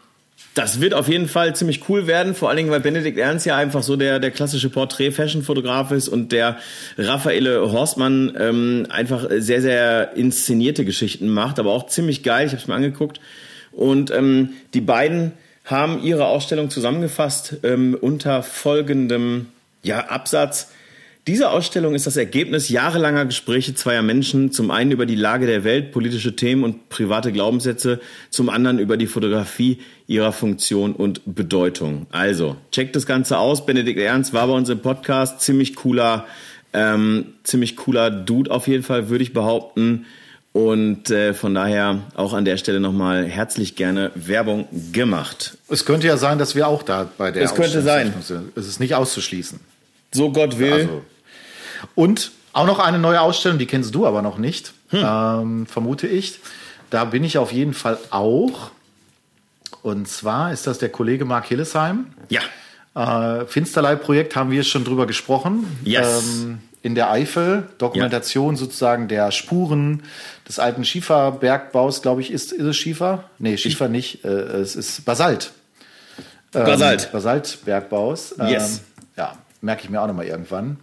das 0.57 0.81
wird 0.81 0.95
auf 0.95 1.07
jeden 1.07 1.29
Fall 1.29 1.55
ziemlich 1.55 1.87
cool 1.91 2.07
werden, 2.07 2.35
vor 2.35 2.49
allen 2.49 2.57
Dingen, 2.57 2.71
weil 2.71 2.81
Benedikt 2.81 3.19
Ernst 3.19 3.45
ja 3.45 3.59
einfach 3.59 3.83
so 3.83 3.95
der, 3.95 4.19
der 4.19 4.31
klassische 4.31 4.71
Porträt-Fashion-Fotograf 4.71 5.91
ist 5.91 6.09
und 6.09 6.33
der 6.33 6.57
Raffaele 6.97 7.71
Horstmann 7.73 8.35
ähm, 8.41 8.87
einfach 8.89 9.27
sehr, 9.37 9.61
sehr 9.61 10.17
inszenierte 10.17 10.87
Geschichten 10.87 11.29
macht, 11.29 11.59
aber 11.59 11.73
auch 11.73 11.89
ziemlich 11.89 12.23
geil. 12.23 12.47
Ich 12.47 12.53
habe 12.53 12.63
es 12.63 12.69
mir 12.69 12.75
angeguckt. 12.75 13.21
Und 13.71 14.11
ähm, 14.11 14.55
die 14.73 14.81
beiden 14.81 15.33
haben 15.67 16.03
ihre 16.03 16.25
Ausstellung 16.25 16.71
zusammengefasst 16.71 17.59
ähm, 17.63 17.95
unter 18.01 18.43
folgendem 18.43 19.49
ja, 19.83 20.07
Absatz. 20.07 20.71
Diese 21.27 21.51
Ausstellung 21.51 21.97
ist 21.97 22.07
das 22.07 22.17
Ergebnis 22.17 22.69
jahrelanger 22.69 23.25
Gespräche 23.27 23.75
zweier 23.75 24.03
Menschen, 24.03 24.53
zum 24.53 24.71
einen 24.71 24.93
über 24.93 25.07
die 25.07 25.17
Lage 25.17 25.47
der 25.47 25.65
Welt, 25.65 25.91
politische 25.91 26.37
Themen 26.37 26.63
und 26.63 26.89
private 26.89 27.33
Glaubenssätze, 27.33 27.99
zum 28.31 28.49
anderen 28.49 28.79
über 28.79 28.97
die 28.97 29.09
Fotografie, 29.09 29.81
ihrer 30.07 30.31
Funktion 30.31 30.93
und 30.93 31.23
Bedeutung. 31.27 32.07
Also, 32.13 32.55
checkt 32.71 32.95
das 32.95 33.07
Ganze 33.07 33.39
aus. 33.39 33.67
Benedikt 33.67 33.99
Ernst 33.99 34.35
war 34.35 34.47
bei 34.47 34.53
uns 34.53 34.69
im 34.69 34.79
Podcast. 34.79 35.41
Ziemlich 35.41 35.75
cooler, 35.75 36.27
ähm, 36.73 37.35
ziemlich 37.43 37.75
cooler 37.75 38.09
Dude 38.09 38.53
auf 38.53 38.69
jeden 38.69 38.85
Fall, 38.85 39.09
würde 39.09 39.25
ich 39.25 39.33
behaupten. 39.33 40.07
Und 40.53 41.11
äh, 41.11 41.35
von 41.35 41.57
daher 41.57 42.03
auch 42.15 42.35
an 42.35 42.45
der 42.45 42.57
Stelle 42.57 42.79
nochmal 42.79 43.25
herzlich 43.25 43.75
gerne 43.75 44.13
Werbung 44.15 44.69
gemacht. 44.93 45.59
Es 45.69 45.85
könnte 45.85 46.07
ja 46.07 46.19
sein, 46.19 46.39
dass 46.39 46.55
wir 46.55 46.69
auch 46.69 46.85
da 46.85 47.11
bei 47.19 47.33
der 47.33 47.43
Es 47.43 47.57
könnte 47.57 47.79
Ausstellungsöffnung 47.79 48.23
sind. 48.23 48.57
Es 48.57 48.69
ist 48.69 48.79
nicht 48.79 48.95
auszuschließen. 48.95 49.59
So 50.13 50.31
Gott 50.31 50.61
will. 50.61 50.73
Also. 50.73 51.03
Und 51.95 52.31
auch 52.53 52.67
noch 52.67 52.79
eine 52.79 52.99
neue 52.99 53.21
Ausstellung, 53.21 53.59
die 53.59 53.67
kennst 53.67 53.95
du 53.95 54.07
aber 54.07 54.23
noch 54.23 54.39
nicht, 54.39 54.73
ähm, 54.93 55.67
vermute 55.67 56.07
ich. 56.07 56.41
Da 56.91 57.05
bin 57.05 57.25
ich 57.25 57.39
auf 57.39 57.53
jeden 57.53 57.75
Fall 57.75 57.99
auch. 58.11 58.71
Und 59.83 60.09
zwar 60.09 60.53
ist 60.53 60.67
das 60.67 60.79
der 60.79 60.89
Kollege 60.89 61.25
Mark 61.25 61.47
Hillesheim. 61.47 62.07
ja. 62.29 62.41
Äh, 62.95 63.45
Finsterlei-Projekt 63.45 64.37
haben 64.37 64.51
wir 64.51 64.65
schon 64.65 64.83
drüber 64.85 65.07
gesprochen. 65.07 65.67
Yes. 65.85 66.23
Ähm, 66.45 66.61
in 66.81 66.95
der 66.95 67.11
Eifel, 67.11 67.69
Dokumentation 67.77 68.57
sozusagen 68.57 69.07
der 69.07 69.33
Spuren 69.33 70.03
des 70.49 70.59
alten 70.59 70.83
Schieferbergbaus, 70.83 72.01
glaube 72.01 72.23
ich, 72.23 72.31
ist, 72.31 72.53
ist 72.53 72.65
es 72.65 72.75
Schiefer? 72.77 73.25
Nee, 73.39 73.59
Schiefer 73.59 73.89
nicht, 73.89 74.25
äh, 74.25 74.29
es 74.29 74.77
ist 74.77 75.05
Basalt. 75.05 75.51
Ähm, 76.55 76.65
Basalt. 76.65 77.13
Basaltbergbaus. 77.13 78.37
Ähm, 78.39 78.47
Yes. 78.47 78.81
Ja, 79.19 79.37
merke 79.61 79.83
ich 79.85 79.91
mir 79.91 80.01
auch 80.01 80.07
nochmal 80.07 80.27
irgendwann. 80.27 80.79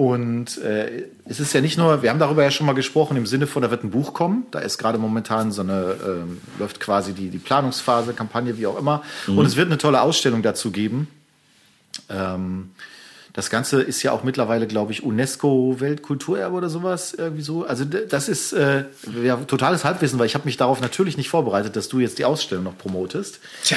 Und 0.00 0.56
äh, 0.62 1.08
es 1.26 1.40
ist 1.40 1.52
ja 1.52 1.60
nicht 1.60 1.76
nur, 1.76 2.00
wir 2.00 2.08
haben 2.08 2.18
darüber 2.18 2.42
ja 2.42 2.50
schon 2.50 2.64
mal 2.64 2.72
gesprochen, 2.72 3.18
im 3.18 3.26
Sinne 3.26 3.46
von, 3.46 3.60
da 3.60 3.70
wird 3.70 3.84
ein 3.84 3.90
Buch 3.90 4.14
kommen. 4.14 4.46
Da 4.50 4.60
ist 4.60 4.78
gerade 4.78 4.96
momentan 4.96 5.52
so 5.52 5.60
eine, 5.60 5.94
ähm, 6.02 6.40
läuft 6.58 6.80
quasi 6.80 7.12
die, 7.12 7.28
die 7.28 7.36
Planungsphase, 7.36 8.14
Kampagne, 8.14 8.56
wie 8.56 8.66
auch 8.66 8.78
immer. 8.78 9.02
Und 9.26 9.44
es 9.44 9.56
wird 9.56 9.66
eine 9.66 9.76
tolle 9.76 10.00
Ausstellung 10.00 10.40
dazu 10.40 10.70
geben. 10.70 11.08
Ähm, 12.08 12.70
das 13.34 13.50
Ganze 13.50 13.82
ist 13.82 14.02
ja 14.02 14.12
auch 14.12 14.24
mittlerweile, 14.24 14.66
glaube 14.66 14.92
ich, 14.92 15.02
UNESCO-Weltkulturerbe 15.02 16.56
oder 16.56 16.70
sowas 16.70 17.12
irgendwie 17.12 17.42
so. 17.42 17.66
Also 17.66 17.84
das 17.84 18.30
ist 18.30 18.54
äh, 18.54 18.84
ja, 19.22 19.36
totales 19.36 19.84
Halbwissen, 19.84 20.18
weil 20.18 20.24
ich 20.24 20.34
habe 20.34 20.46
mich 20.46 20.56
darauf 20.56 20.80
natürlich 20.80 21.18
nicht 21.18 21.28
vorbereitet, 21.28 21.76
dass 21.76 21.90
du 21.90 21.98
jetzt 21.98 22.18
die 22.18 22.24
Ausstellung 22.24 22.64
noch 22.64 22.78
promotest. 22.78 23.38
Tja. 23.64 23.76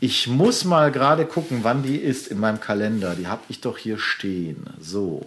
Ich 0.00 0.28
muss 0.28 0.64
mal 0.64 0.90
gerade 0.90 1.26
gucken, 1.26 1.58
wann 1.60 1.82
die 1.82 1.96
ist 1.96 2.28
in 2.28 2.40
meinem 2.40 2.58
Kalender. 2.58 3.14
Die 3.14 3.26
habe 3.26 3.42
ich 3.50 3.60
doch 3.60 3.76
hier 3.76 3.98
stehen. 3.98 4.64
So. 4.80 5.26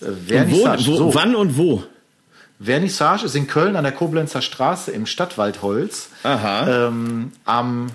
Äh, 0.00 0.06
Und 0.06 0.18
wo, 0.28 0.32
Vernissage. 0.34 0.86
wo, 0.86 0.96
so. 0.96 1.14
Wann 1.14 1.34
und 1.34 1.56
wo? 1.56 1.82
Vernissage 2.62 3.24
ist 3.24 3.34
in 3.36 3.46
Köln 3.46 3.76
an 3.76 3.84
der 3.84 3.92
Koblenzer 3.92 4.42
Straße 4.42 4.90
im 4.90 5.06
Stadtwaldholz. 5.06 6.10
Aha. 6.24 6.88
Ähm, 6.88 7.32
am 7.44 7.86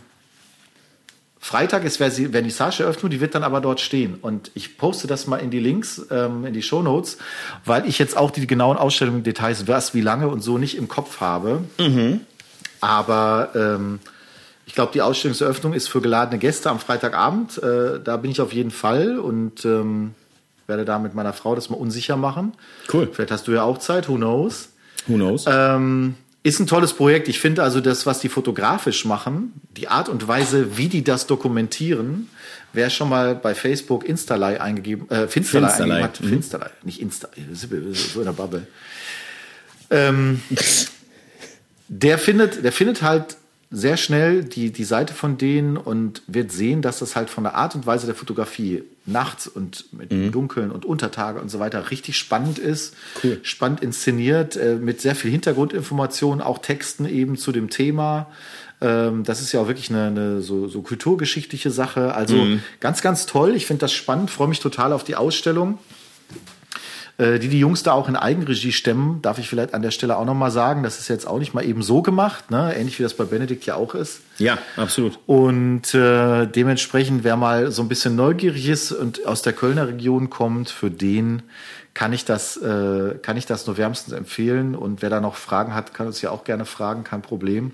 Freitag 1.40 1.84
ist 1.84 1.98
Vernissage-Eröffnung, 1.98 3.12
die 3.12 3.22
wird 3.22 3.36
dann 3.36 3.44
aber 3.44 3.62
dort 3.62 3.80
stehen. 3.80 4.16
Und 4.20 4.50
ich 4.56 4.80
poste 4.80 5.06
das 5.06 5.28
mal 5.28 5.38
in 5.38 5.52
die 5.52 5.60
Links, 5.60 6.04
ähm, 6.10 6.44
in 6.48 6.54
die 6.56 6.64
Shownotes, 6.64 7.20
weil 7.64 7.88
ich 7.88 8.00
jetzt 8.00 8.18
auch 8.18 8.32
die 8.32 8.48
genauen 8.48 8.78
Ausstellungsdetails, 8.78 9.68
was, 9.68 9.94
wie 9.94 10.02
lange 10.02 10.28
und 10.28 10.42
so 10.42 10.58
nicht 10.58 10.76
im 10.76 10.88
Kopf 10.88 11.22
habe. 11.22 11.64
Aber 12.82 13.50
ähm, 13.54 14.00
ich 14.66 14.74
glaube, 14.74 14.92
die 14.94 15.04
Ausstellungseröffnung 15.04 15.74
ist 15.74 15.88
für 15.88 16.02
geladene 16.02 16.40
Gäste 16.40 16.72
am 16.72 16.80
Freitagabend. 16.80 17.62
Äh, 17.62 18.00
da 18.04 18.18
bin 18.18 18.32
ich 18.32 18.42
auf 18.42 18.52
jeden 18.52 18.72
Fall 18.72 19.20
und 19.20 19.64
ähm, 19.66 20.16
werde 20.68 20.86
da 20.86 21.00
mit 21.00 21.14
meiner 21.14 21.34
Frau 21.34 21.56
das 21.56 21.70
mal 21.70 21.78
unsicher 21.78 22.18
machen. 22.18 22.54
Cool. 22.92 23.10
Vielleicht 23.12 23.32
hast 23.32 23.48
du 23.48 23.52
ja 23.52 23.64
auch 23.64 23.78
Zeit, 23.78 24.08
who 24.10 24.16
knows. 24.16 24.70
Who 25.08 25.16
knows? 25.16 25.46
Ähm, 25.48 26.16
ist 26.44 26.60
ein 26.60 26.68
tolles 26.68 26.94
Projekt. 26.94 27.28
Ich 27.28 27.40
finde 27.40 27.64
also 27.64 27.82
das, 27.82 28.06
was 28.06 28.20
die 28.20 28.30
fotografisch 28.30 29.06
machen, 29.06 29.54
die 29.78 29.88
Art 29.88 30.10
und 30.10 30.28
Weise, 30.28 30.78
wie 30.78 30.88
die 30.90 31.04
das 31.04 31.26
dokumentieren, 31.28 32.30
wer 32.74 32.90
schon 32.90 33.10
mal 33.10 33.36
bei 33.36 33.56
Facebook 33.56 34.04
Instalei 34.06 34.62
eingegeben, 34.62 35.10
äh, 35.10 35.28
Finsterlei, 35.28 35.68
Finsterlei. 35.70 35.96
eingegeben 35.96 36.04
hat, 36.04 36.22
Mhm. 36.22 36.30
Finsterlei, 36.30 36.70
nicht 36.84 37.02
Insta, 37.02 37.30
so 37.94 38.20
in 38.20 38.26
der 38.26 38.34
Bubble. 38.34 38.68
Ähm, 39.90 40.42
der 41.88 42.18
findet, 42.18 42.64
der 42.64 42.72
findet 42.72 43.02
halt 43.02 43.38
sehr 43.72 43.98
schnell 43.98 44.44
die, 44.44 44.72
die 44.72 44.84
Seite 44.84 45.14
von 45.14 45.38
denen 45.38 45.76
und 45.76 46.22
wird 46.28 46.52
sehen, 46.52 46.82
dass 46.82 47.00
das 47.00 47.16
halt 47.16 47.30
von 47.30 47.44
der 47.44 47.56
Art 47.56 47.76
und 47.76 47.86
Weise 47.86 48.06
der 48.06 48.16
Fotografie 48.16 48.84
nachts 49.06 49.48
und 49.48 49.92
mit 49.94 50.12
Mhm. 50.12 50.32
Dunkeln 50.32 50.72
und 50.72 50.86
Untertage 50.86 51.42
und 51.42 51.50
so 51.50 51.60
weiter 51.60 51.92
richtig 51.92 52.18
spannend 52.18 52.58
ist. 52.60 52.96
Cool. 53.24 53.40
Spannend 53.44 53.82
inszeniert, 53.82 54.56
äh, 54.56 54.76
mit 54.76 55.02
sehr 55.02 55.16
viel 55.16 55.32
Hintergrundinformationen, 55.32 56.42
auch 56.42 56.60
Texten 56.60 57.06
eben 57.06 57.38
zu 57.38 57.52
dem 57.52 57.70
Thema. 57.70 58.28
Ähm, 58.82 59.24
das 59.24 59.42
ist 59.42 59.52
ja 59.52 59.60
auch 59.62 59.68
wirklich 59.68 59.90
eine, 59.90 60.08
eine 60.08 60.42
so, 60.42 60.68
so 60.68 60.82
kulturgeschichtliche 60.82 61.72
Sache. 61.72 62.14
Also 62.14 62.36
Mhm. 62.36 62.62
ganz, 62.80 63.02
ganz 63.02 63.26
toll. 63.26 63.56
Ich 63.56 63.66
finde 63.66 63.82
das 63.82 63.94
spannend, 63.94 64.32
freue 64.32 64.48
mich 64.48 64.60
total 64.60 64.94
auf 64.94 65.04
die 65.04 65.16
Ausstellung 65.16 65.80
äh, 67.18 67.40
die 67.40 67.48
die 67.48 67.60
Jungs 67.60 67.84
da 67.84 67.94
auch 67.94 68.10
in 68.10 68.16
Eigenregie 68.16 68.72
stemmen, 68.72 69.22
darf 69.22 69.40
ich 69.40 69.48
vielleicht 69.48 69.74
an 69.74 69.82
der 69.82 69.92
Stelle 69.92 70.18
auch 70.18 70.26
nochmal 70.26 70.52
sagen. 70.52 70.84
Das 70.84 71.00
ist 71.00 71.08
jetzt 71.08 71.26
auch 71.26 71.40
nicht 71.40 71.54
mal 71.54 71.64
eben 71.64 71.82
so 71.82 72.02
gemacht, 72.02 72.52
ne? 72.52 72.76
ähnlich 72.76 73.00
wie 73.00 73.04
das 73.04 73.14
bei 73.14 73.24
Benedikt 73.24 73.66
ja 73.66 73.76
auch 73.76 73.96
ist. 73.96 74.22
ja, 74.38 74.58
absolut. 74.76 75.18
Und 75.26 75.94
äh, 75.94 76.46
dementsprechend, 76.46 77.24
wer 77.24 77.38
mal 77.38 77.72
so 77.72 77.82
ein 77.82 77.88
bisschen 77.88 78.16
neugierig 78.16 78.68
ist 78.68 78.92
und 78.92 79.26
aus 79.26 79.42
der 79.42 79.54
Kölner 79.54 79.88
Region 79.88 80.30
kommt, 80.30 80.70
für 80.70 80.92
den 80.92 81.44
kann 81.94 82.12
ich 82.12 82.26
das, 82.26 82.58
äh, 82.58 83.16
kann 83.22 83.38
ich 83.38 83.46
das 83.46 83.66
nur 83.66 83.78
wärmstens 83.78 84.14
empfehlen. 84.14 84.76
Und 84.76 85.02
wer 85.02 85.10
da 85.10 85.22
noch 85.22 85.36
Fragen 85.36 85.74
hat, 85.74 85.94
kann 85.94 86.08
uns 86.08 86.22
ja 86.22 86.32
auch 86.32 86.44
gerne 86.44 86.66
fragen, 86.66 87.06
kein 87.06 87.22
Problem. 87.22 87.72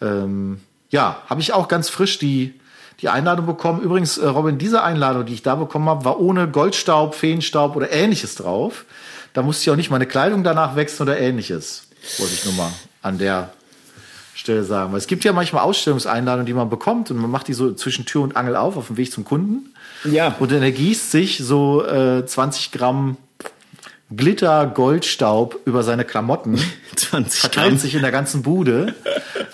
Ähm, 0.00 0.60
ja, 0.90 1.22
habe 1.26 1.40
ich 1.40 1.52
auch 1.52 1.66
ganz 1.66 1.88
frisch 1.88 2.18
die, 2.18 2.60
die 3.02 3.08
Einladung 3.08 3.46
bekommen. 3.46 3.80
Übrigens, 3.82 4.16
äh, 4.16 4.26
Robin, 4.26 4.58
diese 4.58 4.82
Einladung, 4.82 5.26
die 5.26 5.34
ich 5.34 5.42
da 5.42 5.56
bekommen 5.56 5.88
habe, 5.88 6.04
war 6.04 6.20
ohne 6.20 6.48
Goldstaub, 6.48 7.14
Feenstaub 7.14 7.76
oder 7.76 7.92
ähnliches 7.92 8.36
drauf. 8.36 8.84
Da 9.32 9.42
musste 9.42 9.62
ich 9.62 9.70
auch 9.70 9.76
nicht 9.76 9.90
meine 9.90 10.06
Kleidung 10.06 10.44
danach 10.44 10.76
wechseln 10.76 11.08
oder 11.08 11.18
ähnliches. 11.18 11.88
Wollte 12.18 12.34
ich 12.34 12.44
nur 12.44 12.54
mal 12.54 12.70
an 13.02 13.18
der 13.18 13.50
Stelle 14.34 14.64
sagen. 14.64 14.92
Weil 14.92 14.98
es 14.98 15.06
gibt 15.06 15.24
ja 15.24 15.32
manchmal 15.32 15.62
Ausstellungseinladungen, 15.62 16.46
die 16.46 16.54
man 16.54 16.70
bekommt 16.70 17.10
und 17.10 17.18
man 17.18 17.30
macht 17.30 17.48
die 17.48 17.54
so 17.54 17.74
zwischen 17.74 18.06
Tür 18.06 18.22
und 18.22 18.36
Angel 18.36 18.56
auf, 18.56 18.76
auf 18.76 18.86
dem 18.86 18.96
Weg 18.96 19.10
zum 19.12 19.24
Kunden. 19.24 19.74
Ja. 20.04 20.36
Und 20.38 20.52
dann 20.52 20.62
ergießt 20.62 21.10
sich 21.10 21.38
so 21.38 21.84
äh, 21.84 22.24
20 22.24 22.72
Gramm 22.72 23.16
Glitter, 24.16 24.70
Goldstaub 24.74 25.58
über 25.64 25.82
seine 25.82 26.04
Klamotten. 26.04 26.58
20 26.96 27.40
Verteilt 27.40 27.80
sich 27.80 27.94
in 27.94 28.02
der 28.02 28.10
ganzen 28.12 28.42
Bude. 28.42 28.94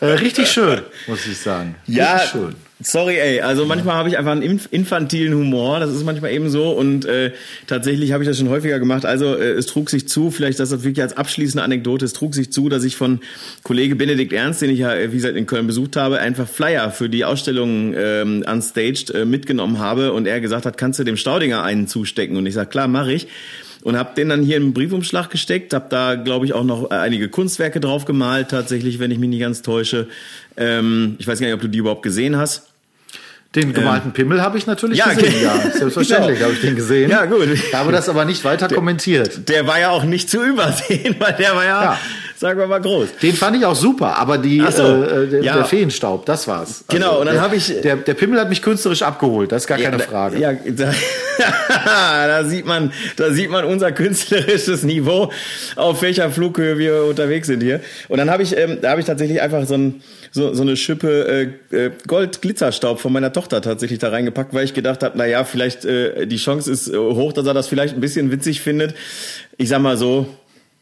Äh, 0.01 0.06
richtig 0.06 0.48
schön, 0.51 0.80
muss 1.06 1.26
ich 1.26 1.39
sagen. 1.39 1.74
Ja, 1.86 2.14
Richtig 2.16 2.30
schön. 2.32 2.55
sorry, 2.80 3.16
ey. 3.18 3.40
Also 3.40 3.64
manchmal 3.64 3.94
habe 3.97 4.09
ich 4.09 4.18
einfach 4.18 4.32
einen 4.32 4.43
inf- 4.43 4.68
infantilen 4.70 5.35
Humor. 5.35 5.78
Das 5.80 5.90
ist 5.93 6.05
manchmal 6.05 6.32
eben 6.32 6.51
so. 6.51 6.70
Und 6.72 7.05
äh, 7.05 7.32
tatsächlich 7.66 8.12
habe 8.12 8.22
ich 8.22 8.28
das 8.28 8.39
schon 8.39 8.48
häufiger 8.48 8.78
gemacht. 8.78 9.05
Also 9.06 9.35
äh, 9.36 9.51
es 9.52 9.66
trug 9.66 9.89
sich 9.90 10.09
zu, 10.09 10.30
vielleicht 10.30 10.59
das 10.60 10.70
wirklich 10.70 11.01
als 11.02 11.16
abschließende 11.16 11.62
Anekdote, 11.62 12.05
es 12.05 12.12
trug 12.12 12.35
sich 12.35 12.52
zu, 12.52 12.68
dass 12.68 12.85
ich 12.85 12.97
von 12.97 13.20
Kollege 13.62 13.94
Benedikt 13.97 14.32
Ernst, 14.32 14.62
den 14.62 14.70
ich 14.70 14.80
ja, 14.80 14.94
äh, 14.94 15.12
wie 15.12 15.16
gesagt, 15.16 15.36
in 15.36 15.47
Köln 15.47 15.66
besucht 15.66 15.97
habe, 15.97 16.18
einfach 16.18 16.48
Flyer 16.48 16.90
für 16.90 17.09
die 17.09 17.24
Ausstellung 17.24 17.94
ähm, 17.97 18.44
unstaged 18.51 19.10
äh, 19.10 19.24
mitgenommen 19.24 19.78
habe. 19.78 20.12
Und 20.12 20.26
er 20.26 20.40
gesagt 20.40 20.66
hat, 20.66 20.76
kannst 20.76 20.98
du 20.98 21.05
dem 21.05 21.16
Staudinger 21.16 21.62
einen 21.62 21.86
zustecken? 21.89 22.36
Und 22.36 22.47
ich 22.47 22.55
sage, 22.55 22.68
klar, 22.70 22.89
mache 22.89 23.12
ich. 23.12 23.26
Und 23.89 23.97
habe 23.97 24.10
den 24.15 24.28
dann 24.28 24.43
hier 24.43 24.59
im 24.59 24.74
Briefumschlag 24.74 25.31
gesteckt, 25.31 25.73
habe 25.73 25.86
da, 25.89 26.15
glaube 26.15 26.44
ich, 26.44 26.52
auch 26.52 26.62
noch 26.65 26.90
äh, 26.90 26.94
einige 26.94 27.31
Kunstwerke 27.31 27.81
drauf 27.81 28.05
gemalt, 28.05 28.48
tatsächlich, 28.51 28.98
wenn 28.98 29.10
ich 29.10 29.19
mich 29.19 29.31
nicht 29.31 29.40
ganz 29.40 29.62
täusche. 29.62 30.09
Ähm, 30.59 31.16
ich 31.19 31.27
weiß 31.27 31.40
gar 31.40 31.47
nicht, 31.47 31.55
ob 31.55 31.62
du 31.62 31.69
die 31.69 31.78
überhaupt 31.78 32.02
gesehen 32.02 32.36
hast. 32.36 32.65
Den 33.55 33.73
gemalten 33.73 34.12
Pimmel 34.12 34.43
habe 34.43 34.59
ich 34.59 34.66
natürlich 34.66 34.98
ja, 34.98 35.06
gesehen, 35.15 35.32
ge- 35.32 35.43
ja. 35.43 35.59
Selbstverständlich 35.70 36.35
Genau. 36.39 36.44
habe 36.48 36.52
ich 36.55 36.60
den 36.60 36.77
gesehen. 36.77 37.10
Ja, 37.10 37.24
gut. 37.24 37.47
Ich 37.51 37.73
habe 37.73 37.90
das 37.93 38.10
aber 38.10 38.27
nicht 38.27 38.44
weiter 38.44 38.69
kommentiert. 38.69 39.48
Der 39.48 39.66
war 39.66 39.81
ja 39.81 39.89
auch 39.89 40.05
nicht 40.05 40.28
zu 40.28 40.44
übersehen, 40.44 41.16
weil 41.19 41.32
der 41.32 41.56
war 41.56 41.65
ja, 41.65 41.82
Ja. 41.85 41.98
Sagen 42.39 42.59
wir 42.60 42.66
mal, 42.66 42.81
groß. 42.81 43.09
Den 43.23 43.35
fand 43.35 43.56
ich 43.56 43.65
auch 43.66 43.74
super, 43.74 44.16
aber 44.16 44.39
die, 44.39 44.62
so, 44.70 45.02
äh, 45.02 45.27
der, 45.27 45.43
ja. 45.43 45.55
der 45.55 45.65
Feenstaub, 45.65 46.24
das 46.27 46.47
war's. 46.47 46.85
Also 46.86 46.98
Genau, 46.98 47.19
und 47.20 47.27
dann 47.27 47.35
der- 47.35 47.43
hab 47.43 47.52
ich- 47.52 47.81
Der, 47.82 47.97
der 47.97 48.15
Pimmel 48.15 48.40
hat 48.40 48.48
mich 48.48 48.62
künstlerisch 48.62 49.02
abgeholt, 49.02 49.51
das 49.52 49.62
ist 49.65 49.66
gar 49.69 49.78
keine 49.78 49.97
da- 49.98 50.05
Frage. 50.05 50.39
Ja, 50.39 50.52
da, 50.52 50.93
da 52.27 52.44
sieht 52.44 52.66
man, 52.66 52.93
da 53.16 53.32
sieht 53.32 53.51
man 53.51 53.65
unser 53.65 53.93
künstlerisches 53.93 54.82
Niveau, 54.82 55.31
auf 55.77 56.02
welcher 56.02 56.31
Flughöhe 56.31 56.78
wir 56.78 57.05
unterwegs 57.05 57.47
sind 57.48 57.62
hier. 57.62 57.81
Und 58.09 58.19
dann 58.19 58.31
habe 58.31 58.43
ich, 58.43 58.56
ähm, 58.56 58.78
da 58.81 58.90
habe 58.90 59.01
ich 59.01 59.06
tatsächlich 59.06 59.40
einfach 59.40 59.65
so, 59.66 59.74
ein, 59.74 60.02
so, 60.31 60.55
so 60.55 60.62
eine 60.62 60.77
Schippe 60.77 61.52
äh, 61.73 61.77
äh, 61.86 61.90
Gold-Glitzerstaub 62.06 63.01
von 63.01 63.12
meiner 63.12 63.32
Tochter 63.32 63.60
tatsächlich 63.62 63.98
da 63.98 64.10
reingepackt, 64.10 64.55
weil 64.55 64.65
ich 64.65 64.74
gedacht 64.74 65.02
habe, 65.02 65.15
na 65.16 65.27
ja, 65.27 65.44
vielleicht 65.44 65.85
äh, 65.85 66.27
die 66.27 66.36
Chance 66.36 66.70
ist 66.70 66.89
äh, 66.89 66.97
hoch, 66.97 67.32
dass 67.32 67.47
er 67.47 67.55
das 67.55 67.66
vielleicht 67.69 67.94
ein 67.94 68.01
bisschen 68.01 68.31
witzig 68.31 68.60
findet. 68.60 68.94
Ich 69.56 69.69
sag 69.69 69.81
mal 69.81 69.97
so, 69.97 70.27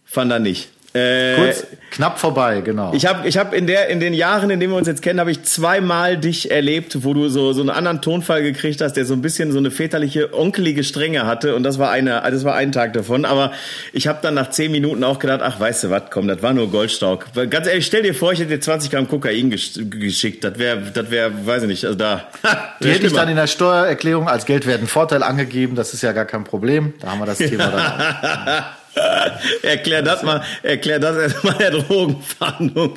fand 0.04 0.30
er 0.32 0.38
nicht. 0.38 0.68
Äh, 0.96 1.34
Kurz, 1.36 1.66
knapp 1.90 2.18
vorbei, 2.18 2.62
genau. 2.62 2.92
Ich 2.94 3.04
habe 3.06 3.28
ich 3.28 3.36
hab 3.36 3.52
in, 3.52 3.66
der, 3.66 3.88
in 3.88 4.00
den 4.00 4.14
Jahren, 4.14 4.48
in 4.50 4.60
denen 4.60 4.72
wir 4.72 4.78
uns 4.78 4.88
jetzt 4.88 5.02
kennen, 5.02 5.20
habe 5.20 5.30
ich 5.30 5.42
zweimal 5.42 6.16
dich 6.16 6.50
erlebt, 6.50 7.04
wo 7.04 7.12
du 7.12 7.28
so, 7.28 7.52
so 7.52 7.60
einen 7.60 7.70
anderen 7.70 8.00
Tonfall 8.00 8.42
gekriegt 8.42 8.80
hast, 8.80 8.94
der 8.94 9.04
so 9.04 9.12
ein 9.12 9.20
bisschen 9.20 9.52
so 9.52 9.58
eine 9.58 9.70
väterliche, 9.70 10.32
onkelige 10.32 10.84
Strenge 10.84 11.26
hatte. 11.26 11.54
Und 11.54 11.64
das 11.64 11.78
war, 11.78 11.90
eine, 11.90 12.22
das 12.30 12.44
war 12.44 12.54
ein 12.54 12.72
Tag 12.72 12.94
davon. 12.94 13.24
Aber 13.24 13.52
ich 13.92 14.06
habe 14.06 14.20
dann 14.22 14.34
nach 14.34 14.50
zehn 14.50 14.72
Minuten 14.72 15.04
auch 15.04 15.18
gedacht, 15.18 15.40
ach, 15.42 15.60
weißt 15.60 15.84
du 15.84 15.90
was, 15.90 16.04
komm, 16.10 16.28
das 16.28 16.42
war 16.42 16.54
nur 16.54 16.70
Goldstaub. 16.70 17.26
Weil 17.34 17.48
Ganz 17.48 17.66
ehrlich, 17.66 17.86
stell 17.86 18.02
dir 18.02 18.14
vor, 18.14 18.32
ich 18.32 18.40
hätte 18.40 18.50
dir 18.50 18.60
20 18.60 18.90
Gramm 18.90 19.08
Kokain 19.08 19.50
gesch 19.50 19.72
geschickt. 19.90 20.44
Das 20.44 20.58
wäre, 20.58 20.80
das 20.92 21.10
wäre, 21.10 21.30
weiß 21.44 21.64
ich 21.64 21.68
nicht, 21.68 21.84
also 21.84 21.96
da. 21.96 22.28
Die 22.82 22.88
hätte 22.88 23.06
ich 23.06 23.12
dann 23.12 23.28
in 23.28 23.36
der 23.36 23.46
Steuererklärung 23.46 24.28
als 24.28 24.46
geldwerten 24.46 24.86
Vorteil 24.86 25.22
angegeben, 25.22 25.76
das 25.76 25.92
ist 25.92 26.02
ja 26.02 26.12
gar 26.12 26.24
kein 26.24 26.44
Problem. 26.44 26.94
Da 27.00 27.10
haben 27.10 27.18
wir 27.18 27.26
das 27.26 27.38
Thema 27.38 27.68
dann. 27.68 28.64
erklär 29.62 30.02
das 30.02 30.22
mal, 30.22 30.42
erklär 30.62 30.98
das 30.98 31.16
erstmal 31.16 31.54
der 31.54 31.70
Drogenfahndung. 31.70 32.96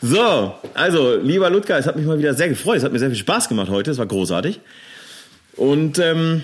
So, 0.00 0.54
also, 0.74 1.16
lieber 1.16 1.50
Ludger, 1.50 1.78
es 1.78 1.86
hat 1.86 1.96
mich 1.96 2.06
mal 2.06 2.18
wieder 2.18 2.34
sehr 2.34 2.48
gefreut. 2.48 2.78
Es 2.78 2.84
hat 2.84 2.92
mir 2.92 2.98
sehr 2.98 3.10
viel 3.10 3.18
Spaß 3.18 3.48
gemacht 3.48 3.70
heute. 3.70 3.90
Es 3.90 3.98
war 3.98 4.06
großartig. 4.06 4.60
Und, 5.56 5.98
ähm, 5.98 6.42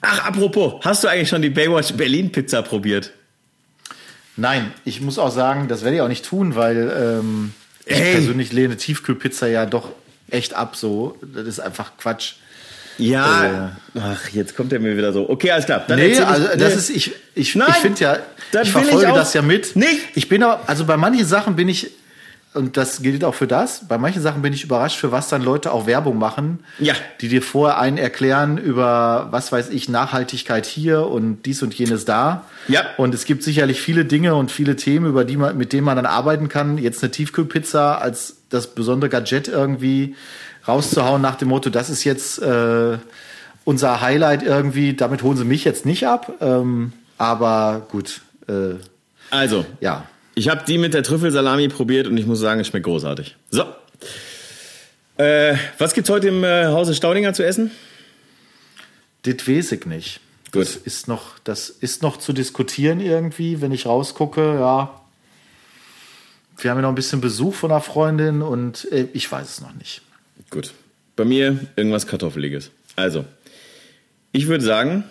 ach, 0.00 0.26
apropos, 0.26 0.74
hast 0.82 1.04
du 1.04 1.08
eigentlich 1.08 1.28
schon 1.28 1.42
die 1.42 1.50
Baywatch 1.50 1.92
Berlin 1.94 2.32
Pizza 2.32 2.62
probiert? 2.62 3.12
Nein, 4.36 4.72
ich 4.84 5.00
muss 5.00 5.18
auch 5.18 5.30
sagen, 5.30 5.68
das 5.68 5.82
werde 5.82 5.96
ich 5.96 6.02
auch 6.02 6.08
nicht 6.08 6.24
tun, 6.24 6.56
weil 6.56 6.90
ähm, 6.96 7.52
ich 7.84 7.96
persönlich 7.96 8.52
lehne 8.52 8.76
Tiefkühlpizza 8.76 9.46
ja 9.46 9.66
doch 9.66 9.90
echt 10.30 10.54
ab 10.54 10.76
so. 10.76 11.18
Das 11.34 11.46
ist 11.46 11.60
einfach 11.60 11.92
Quatsch. 11.98 12.34
Ja. 13.02 13.72
ach, 13.98 14.28
jetzt 14.30 14.56
kommt 14.56 14.72
er 14.72 14.80
mir 14.80 14.96
wieder 14.96 15.12
so. 15.12 15.28
Okay, 15.28 15.50
alles 15.50 15.66
klar. 15.66 15.82
Dann 15.86 15.98
Nee, 15.98 16.08
erzähl 16.10 16.22
ich- 16.22 16.28
also 16.28 16.46
das 16.58 16.58
nee. 16.58 16.74
ist, 16.74 16.90
ich, 16.90 17.12
ich, 17.34 17.54
Nein, 17.54 17.68
ich 17.70 17.76
finde 17.76 18.00
ja, 18.00 18.16
ich 18.52 18.60
ich 18.62 18.70
verfolge 18.72 19.10
auch 19.12 19.16
das 19.16 19.34
ja 19.34 19.42
mit. 19.42 19.76
nicht. 19.76 20.00
Ich 20.14 20.28
bin 20.28 20.42
aber, 20.42 20.60
also 20.66 20.84
bei 20.84 20.96
manchen 20.96 21.26
Sachen 21.26 21.56
bin 21.56 21.68
ich, 21.68 21.90
und 22.54 22.76
das 22.76 23.00
gilt 23.00 23.24
auch 23.24 23.34
für 23.34 23.46
das, 23.46 23.88
bei 23.88 23.96
manchen 23.96 24.20
Sachen 24.20 24.42
bin 24.42 24.52
ich 24.52 24.62
überrascht, 24.64 24.98
für 24.98 25.10
was 25.10 25.28
dann 25.28 25.40
Leute 25.42 25.72
auch 25.72 25.86
Werbung 25.86 26.18
machen, 26.18 26.58
Ja. 26.78 26.92
die 27.22 27.28
dir 27.28 27.40
vorher 27.40 27.78
einen 27.78 27.96
erklären 27.96 28.58
über, 28.58 29.28
was 29.30 29.52
weiß 29.52 29.70
ich, 29.70 29.88
Nachhaltigkeit 29.88 30.66
hier 30.66 31.06
und 31.06 31.46
dies 31.46 31.62
und 31.62 31.72
jenes 31.72 32.04
da. 32.04 32.44
Ja. 32.68 32.84
Und 32.98 33.14
es 33.14 33.24
gibt 33.24 33.42
sicherlich 33.42 33.80
viele 33.80 34.04
Dinge 34.04 34.34
und 34.34 34.50
viele 34.52 34.76
Themen, 34.76 35.06
über 35.06 35.24
die 35.24 35.38
man, 35.38 35.56
mit 35.56 35.72
denen 35.72 35.84
man 35.84 35.96
dann 35.96 36.04
arbeiten 36.04 36.50
kann. 36.50 36.76
Jetzt 36.76 37.02
eine 37.02 37.10
Tiefkühlpizza 37.10 37.94
als 37.96 38.36
das 38.50 38.74
besondere 38.74 39.08
Gadget 39.08 39.48
irgendwie 39.48 40.14
rauszuhauen 40.66 41.20
nach 41.22 41.36
dem 41.36 41.48
Motto, 41.48 41.70
das 41.70 41.90
ist 41.90 42.04
jetzt 42.04 42.40
äh, 42.40 42.98
unser 43.64 44.00
Highlight 44.00 44.42
irgendwie, 44.42 44.94
damit 44.94 45.22
holen 45.22 45.36
sie 45.36 45.44
mich 45.44 45.64
jetzt 45.64 45.86
nicht 45.86 46.06
ab. 46.06 46.32
Ähm, 46.40 46.92
aber 47.18 47.86
gut, 47.90 48.20
äh, 48.48 48.74
Also, 49.30 49.64
ja. 49.80 50.06
Ich 50.34 50.48
habe 50.48 50.62
die 50.66 50.78
mit 50.78 50.94
der 50.94 51.02
Trüffelsalami 51.02 51.68
probiert 51.68 52.06
und 52.06 52.16
ich 52.16 52.26
muss 52.26 52.40
sagen, 52.40 52.60
es 52.60 52.68
schmeckt 52.68 52.86
großartig. 52.86 53.36
So. 53.50 53.64
Äh, 55.18 55.56
was 55.78 55.92
gibt's 55.92 56.10
heute 56.10 56.28
im 56.28 56.42
äh, 56.42 56.66
Hause 56.66 56.94
Staudinger 56.94 57.34
zu 57.34 57.44
essen? 57.44 57.70
Das 59.22 59.46
weiß 59.46 59.72
ich 59.72 59.86
nicht. 59.86 60.20
Gut. 60.52 60.62
Das 60.62 60.76
ist 60.76 61.06
noch, 61.06 61.38
das 61.44 61.70
ist 61.70 62.02
noch 62.02 62.16
zu 62.16 62.32
diskutieren 62.32 63.00
irgendwie, 63.00 63.60
wenn 63.60 63.72
ich 63.72 63.86
rausgucke, 63.86 64.54
ja. 64.58 65.00
Wir 66.58 66.70
haben 66.70 66.78
ja 66.78 66.82
noch 66.82 66.90
ein 66.90 66.94
bisschen 66.94 67.20
Besuch 67.20 67.54
von 67.54 67.70
einer 67.70 67.80
Freundin 67.80 68.42
und 68.42 68.90
äh, 68.92 69.08
ich 69.12 69.30
weiß 69.30 69.48
es 69.48 69.60
noch 69.60 69.74
nicht. 69.74 70.02
Gut. 70.52 70.72
Bei 71.16 71.24
mir 71.24 71.58
irgendwas 71.76 72.06
Kartoffeliges. 72.06 72.70
Also, 72.94 73.24
ich 74.32 74.46
würde 74.46 74.62
sagen, 74.62 75.04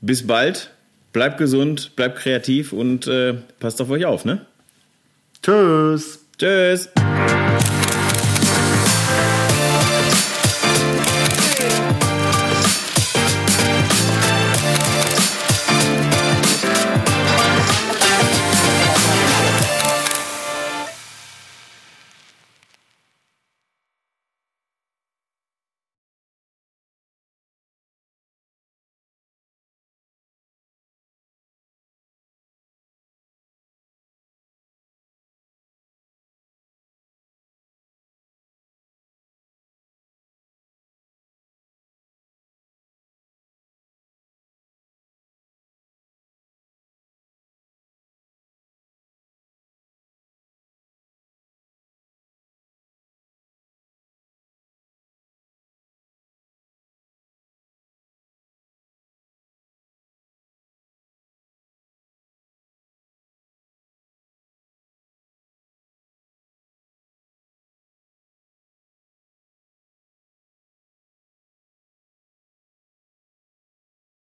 bis 0.00 0.26
bald. 0.26 0.70
Bleibt 1.12 1.36
gesund, 1.36 1.94
bleibt 1.94 2.18
kreativ 2.18 2.72
und 2.72 3.06
äh, 3.06 3.34
passt 3.60 3.82
auf 3.82 3.90
euch 3.90 4.06
auf, 4.06 4.24
ne? 4.24 4.46
Tschüss. 5.42 6.20
Tschüss. 6.38 6.88